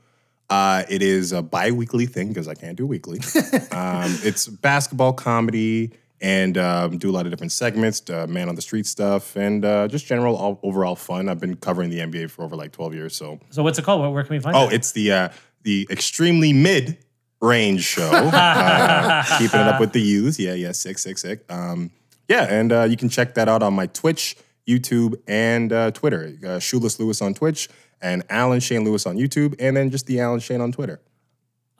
Uh, 0.53 0.85
it 0.91 1.01
is 1.01 1.33
a 1.33 1.41
bi 1.41 1.71
weekly 1.71 2.05
thing 2.05 2.29
because 2.29 2.47
I 2.47 2.53
can't 2.53 2.77
do 2.77 2.87
weekly. 2.87 3.19
um, 3.73 4.15
it's 4.23 4.47
basketball 4.49 5.15
comedy 5.15 5.93
and 6.21 6.59
um, 6.59 6.99
do 6.99 7.09
a 7.09 7.13
lot 7.13 7.25
of 7.25 7.33
different 7.33 7.53
segments, 7.53 8.03
uh, 8.11 8.27
man 8.27 8.51
on 8.51 8.55
the 8.55 8.61
street 8.61 8.85
stuff, 8.85 9.35
and 9.35 9.65
uh, 9.65 9.89
just 9.89 10.05
general 10.05 10.37
all, 10.37 10.61
overall 10.63 10.95
fun. 10.95 11.31
I've 11.31 11.41
been 11.41 11.57
covering 11.57 11.89
the 11.89 12.01
NBA 12.01 12.31
for 12.31 12.43
over 12.43 12.55
like 12.55 12.71
12 12.71 12.93
years. 12.93 13.17
So, 13.17 13.41
So, 13.49 13.63
what's 13.63 13.79
it 13.79 13.87
called? 13.87 14.03
Where, 14.03 14.11
where 14.11 14.25
can 14.25 14.37
we 14.37 14.41
find 14.41 14.55
it? 14.55 14.59
oh, 14.59 14.69
it? 14.69 14.75
it's 14.75 14.93
the, 14.93 15.11
uh, 15.11 15.29
the 15.63 15.89
extremely 15.91 16.53
mid 16.53 16.99
range 17.41 17.85
show. 17.85 18.03
uh, 18.13 19.25
keeping 19.39 19.59
it 19.59 19.67
up 19.67 19.81
with 19.81 19.95
the 19.95 20.03
youth. 20.03 20.39
Yeah, 20.39 20.53
yeah, 20.53 20.73
sick, 20.73 20.99
sick, 20.99 21.17
sick. 21.17 21.51
Um, 21.51 21.91
yeah, 22.29 22.43
and 22.43 22.73
uh, 22.73 22.83
you 22.83 22.99
can 22.99 23.09
check 23.09 23.37
that 23.37 23.49
out 23.49 23.63
on 23.63 23.73
my 23.73 23.87
Twitch, 23.87 24.37
YouTube, 24.69 25.15
and 25.27 25.73
uh, 25.73 25.93
Twitter. 25.93 26.35
Uh, 26.47 26.59
Shoeless 26.59 27.01
Lewis 27.01 27.23
on 27.23 27.33
Twitch 27.33 27.71
and 28.03 28.23
Alan 28.29 28.61
Shane 28.61 28.85
Lewis 28.85 29.07
on 29.07 29.17
YouTube, 29.17 29.55
and 29.59 29.77
then 29.77 29.91
just 29.91 30.07
the 30.07 30.21
Alan 30.21 30.41
Shane 30.41 30.61
on 30.61 30.73
Twitter. 30.73 31.01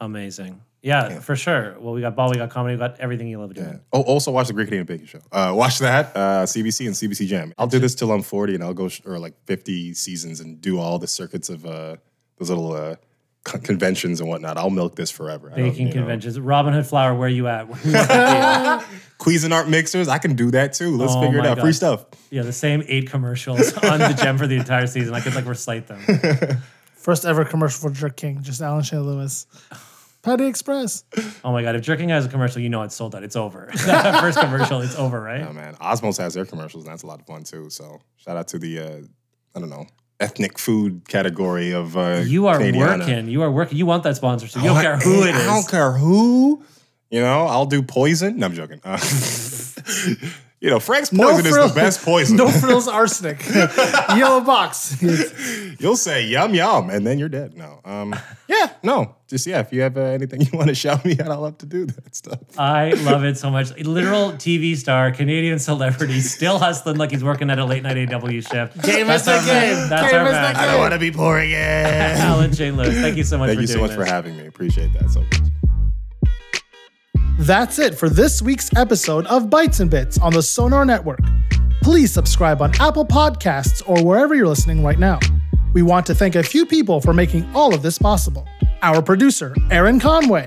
Amazing. 0.01 0.61
Yeah, 0.83 1.21
for 1.21 1.37
sure. 1.37 1.77
Well, 1.79 1.95
we 1.95 2.01
got 2.01 2.17
ball, 2.17 2.31
we 2.31 2.37
got 2.37 2.51
comedy, 2.51 2.75
we 2.75 2.81
got 2.81 2.99
everything 2.99 3.29
you 3.29 3.39
love 3.39 3.55
doing. 3.55 3.69
Yeah. 3.69 3.77
Oh, 3.93 4.03
also 4.03 4.33
watch 4.33 4.49
the 4.49 4.53
Great 4.53 4.65
Canadian 4.67 4.87
Baking 4.87 5.07
Show. 5.07 5.21
Uh, 5.31 5.53
watch 5.55 5.79
that, 5.79 6.17
uh, 6.17 6.45
CBC 6.45 6.87
and 6.87 6.95
CBC 6.97 7.29
Gem. 7.29 7.55
I'll 7.57 7.69
do 7.69 7.79
this 7.79 7.95
till 7.95 8.11
I'm 8.11 8.23
40, 8.23 8.57
and 8.57 8.65
I'll 8.65 8.75
go 8.75 8.89
sh- 8.89 9.01
or 9.07 9.19
like 9.21 9.35
50 9.47 9.95
seasons 9.95 10.41
and 10.41 10.61
do 10.61 10.81
all 10.81 10.99
the 10.99 11.07
circuits 11.07 11.49
of 11.49 11.65
uh, 11.65 11.97
those 12.39 12.49
little 12.49 12.73
uh, 12.73 12.97
conventions 13.45 14.21
and 14.21 14.29
whatnot. 14.29 14.57
I'll 14.57 14.71
milk 14.71 14.95
this 14.97 15.11
forever. 15.11 15.51
I 15.53 15.57
Baking 15.57 15.89
you 15.89 15.95
know. 15.95 16.01
conventions. 16.01 16.39
Robin 16.39 16.73
Hood 16.73 16.87
Flour, 16.87 17.15
where 17.15 17.29
you 17.29 17.49
at? 17.49 17.67
We 17.67 17.73
want 17.73 17.83
to 17.83 18.85
Cuisinart 19.19 19.69
mixers. 19.69 20.09
I 20.09 20.19
can 20.19 20.35
do 20.35 20.51
that 20.53 20.73
too. 20.73 20.97
Let's 20.97 21.13
Oh 21.15 21.23
figure 21.23 21.39
it 21.41 21.47
out. 21.47 21.57
God. 21.57 21.63
Free 21.63 21.73
stuff. 21.73 22.07
yeah, 22.31 22.43
the 22.43 22.53
same 22.53 22.83
eight 22.87 23.09
commercials 23.11 23.73
on 23.85 23.99
the 23.99 24.19
gem 24.21 24.39
for 24.39 24.47
the 24.47 24.57
entire 24.57 24.87
season. 24.87 25.15
I 25.15 25.21
could 25.21 25.35
like 25.35 25.47
recite 25.47 25.87
them. 25.87 26.01
First 26.97 27.25
ever 27.25 27.45
commercial 27.45 27.89
for 27.89 27.95
Jerk 27.95 28.17
King, 28.17 28.43
just 28.43 28.61
Alan 28.63 28.83
Shane 28.85 29.01
Lewis. 29.05 29.47
Patty 30.23 30.47
Express. 30.47 31.03
Oh 31.45 31.51
my 31.51 31.63
god, 31.63 31.75
if 31.75 31.83
Jerk 31.83 31.99
King 31.99 32.11
has 32.11 32.27
a 32.27 32.29
commercial, 32.29 32.63
you 32.63 32.69
know 32.69 32.83
it's 32.83 32.95
sold 32.95 33.15
out. 33.17 33.25
It's 33.25 33.35
over. 33.35 33.67
first 33.73 34.39
commercial, 34.39 34.81
it's 34.81 34.97
over, 34.97 35.21
right? 35.21 35.43
Oh 35.43 35.53
man, 35.53 35.75
Osmow's 35.81 36.17
has 36.19 36.35
their 36.35 36.45
commercials, 36.45 36.85
and 36.85 36.93
that's 36.93 37.03
a 37.03 37.07
lot 37.09 37.19
of 37.21 37.27
fun 37.27 37.43
too. 37.43 37.71
So 37.71 38.01
shout 38.19 38.37
out 38.37 38.47
to 38.49 38.59
the 38.61 38.79
uh, 38.79 39.01
I 39.57 39.59
don't 39.61 39.69
know 39.71 39.87
ethnic 40.23 40.59
food 40.59 41.03
category 41.09 41.73
of 41.73 41.97
uh, 41.97 42.23
You 42.25 42.47
are 42.47 42.59
Canadiana. 42.59 42.99
working. 43.01 43.29
You 43.29 43.43
are 43.43 43.51
working. 43.51 43.77
You 43.79 43.87
want 43.87 44.03
that 44.05 44.17
sponsorship. 44.17 44.63
You 44.63 44.69
don't 44.69 44.79
Oh, 44.79 44.83
care 44.83 44.97
who 44.97 45.23
it 45.25 45.35
is. 45.35 45.43
I 45.43 45.47
don't 45.47 45.69
care 45.69 45.93
who. 45.93 46.63
You 47.11 47.21
know, 47.21 47.47
I'll 47.47 47.67
do 47.67 47.83
poison. 47.83 48.39
No, 48.39 48.47
I'm 48.47 48.55
joking. 48.55 48.81
Uh, 48.85 48.97
you 50.63 50.71
know, 50.71 50.79
Frank's 50.79 51.11
poison 51.11 51.45
is 51.45 51.53
frill- 51.53 51.67
the 51.69 51.75
best 51.75 52.05
poison. 52.05 52.37
No 52.37 52.49
frills 52.49 52.87
arsenic. 52.87 53.45
Yellow 54.17 54.43
box. 54.43 54.97
You'll 55.81 55.97
say 55.97 56.25
yum 56.25 56.55
yum, 56.55 56.89
and 56.89 57.05
then 57.05 57.19
you're 57.19 57.29
dead. 57.29 57.57
No, 57.57 57.81
um, 57.85 58.15
yeah, 58.47 58.71
no, 58.85 59.17
just 59.27 59.45
yeah. 59.45 59.59
If 59.59 59.73
you 59.73 59.81
have 59.83 59.97
uh, 59.97 60.03
anything 60.03 60.41
you 60.41 60.51
want 60.53 60.69
to 60.69 60.75
shout 60.77 61.05
me 61.05 61.19
out, 61.19 61.33
I'll 61.33 61.41
love 61.41 61.59
to 61.59 61.67
do 61.67 61.87
that 61.87 62.15
stuff. 62.15 62.39
I 62.57 62.91
love 63.03 63.25
it 63.25 63.37
so 63.37 63.51
much. 63.51 63.77
Literal 63.77 64.33
TV 64.35 64.77
star, 64.77 65.11
Canadian 65.11 65.59
celebrity, 65.59 66.21
still 66.21 66.61
hustling 66.61 66.97
like 66.97 67.11
he's 67.11 67.25
working 67.25 67.51
at 67.51 67.59
a 67.59 67.65
late 67.65 67.83
night 67.83 67.97
AW 68.13 68.29
shift. 68.29 68.81
Game 68.83 69.09
That's 69.09 69.23
is 69.23 69.27
the 69.27 69.33
our 69.33 69.43
man. 69.43 69.75
game. 69.81 69.89
That's 69.89 70.13
Game 70.13 70.21
our 70.21 70.27
is 70.27 70.33
the 70.33 70.41
man. 70.41 70.55
game. 70.55 70.63
I 70.63 70.67
don't 70.67 70.79
wanna 70.81 70.99
be 70.99 71.11
poor 71.11 71.39
again. 71.41 72.19
Alan 72.21 72.53
Shane 72.53 72.77
Lewis, 72.77 72.95
thank 73.01 73.17
you 73.17 73.25
so 73.25 73.37
much 73.37 73.49
Thank 73.49 73.57
for 73.59 73.63
you 73.63 73.67
so 73.67 73.75
doing 73.79 73.89
much 73.89 73.97
for 73.97 74.05
having 74.05 74.37
me. 74.37 74.47
Appreciate 74.47 74.93
that 74.93 75.11
so 75.11 75.23
much. 75.23 75.41
That's 77.39 77.79
it 77.79 77.95
for 77.95 78.09
this 78.09 78.43
week's 78.43 78.73
episode 78.77 79.27
of 79.27 79.51
Bites 79.51 79.81
and 79.81 79.91
Bits 79.91 80.19
on 80.19 80.33
the 80.33 80.43
Sonar 80.43 80.85
Network. 80.85 81.21
Please 81.83 82.13
subscribe 82.13 82.63
on 82.63 82.73
Apple 82.81 83.07
Podcasts 83.07 83.83
or 83.89 84.05
wherever 84.05 84.35
you're 84.35 84.47
listening 84.47 84.85
right 84.85 84.99
now. 84.99 85.19
We 85.73 85.83
want 85.83 86.07
to 86.07 86.15
thank 86.15 86.37
a 86.37 86.43
few 86.43 86.67
people 86.67 87.01
for 87.01 87.13
making 87.13 87.51
all 87.55 87.75
of 87.75 87.83
this 87.83 87.99
possible. 87.99 88.47
Our 88.83 89.03
producer, 89.03 89.55
Aaron 89.71 89.99
Conway. 89.99 90.47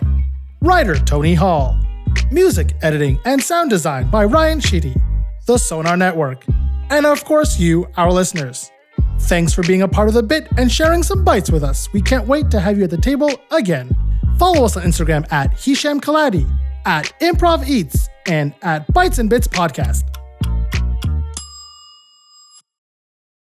Writer, 0.62 0.96
Tony 0.96 1.34
Hall. 1.34 1.78
Music 2.32 2.74
editing 2.82 3.20
and 3.26 3.42
sound 3.42 3.70
design 3.70 4.10
by 4.10 4.24
Ryan 4.24 4.60
Sheedy. 4.60 4.96
The 5.48 5.58
Sonar 5.58 5.98
Network. 5.98 6.46
And 6.92 7.06
of 7.06 7.26
course, 7.26 7.60
you, 7.60 7.88
our 7.98 8.12
listeners. 8.12 8.72
Thanks 9.22 9.54
for 9.54 9.64
being 9.64 9.82
a 9.82 9.88
part 9.88 10.08
of 10.08 10.14
the 10.14 10.24
bit 10.24 10.48
and 10.58 10.72
sharing 10.72 11.02
some 11.02 11.24
bites 11.24 11.50
with 11.50 11.64
us. 11.64 11.92
We 11.94 12.02
can't 12.02 12.28
wait 12.28 12.52
to 12.52 12.60
have 12.60 12.78
you 12.78 12.84
at 12.84 12.90
the 12.90 12.98
table 12.98 13.32
again. 13.52 13.96
Follow 14.38 14.66
us 14.66 14.78
on 14.78 14.84
Instagram 14.84 15.30
at 15.32 15.58
Hisham 15.58 16.00
Kelati, 16.00 16.46
at 16.86 17.12
Improv 17.20 17.68
Eats, 17.68 18.10
and 18.28 18.54
at 18.62 18.92
Bites 18.94 19.20
and 19.20 19.30
Bits 19.30 19.48
Podcast. 19.48 20.04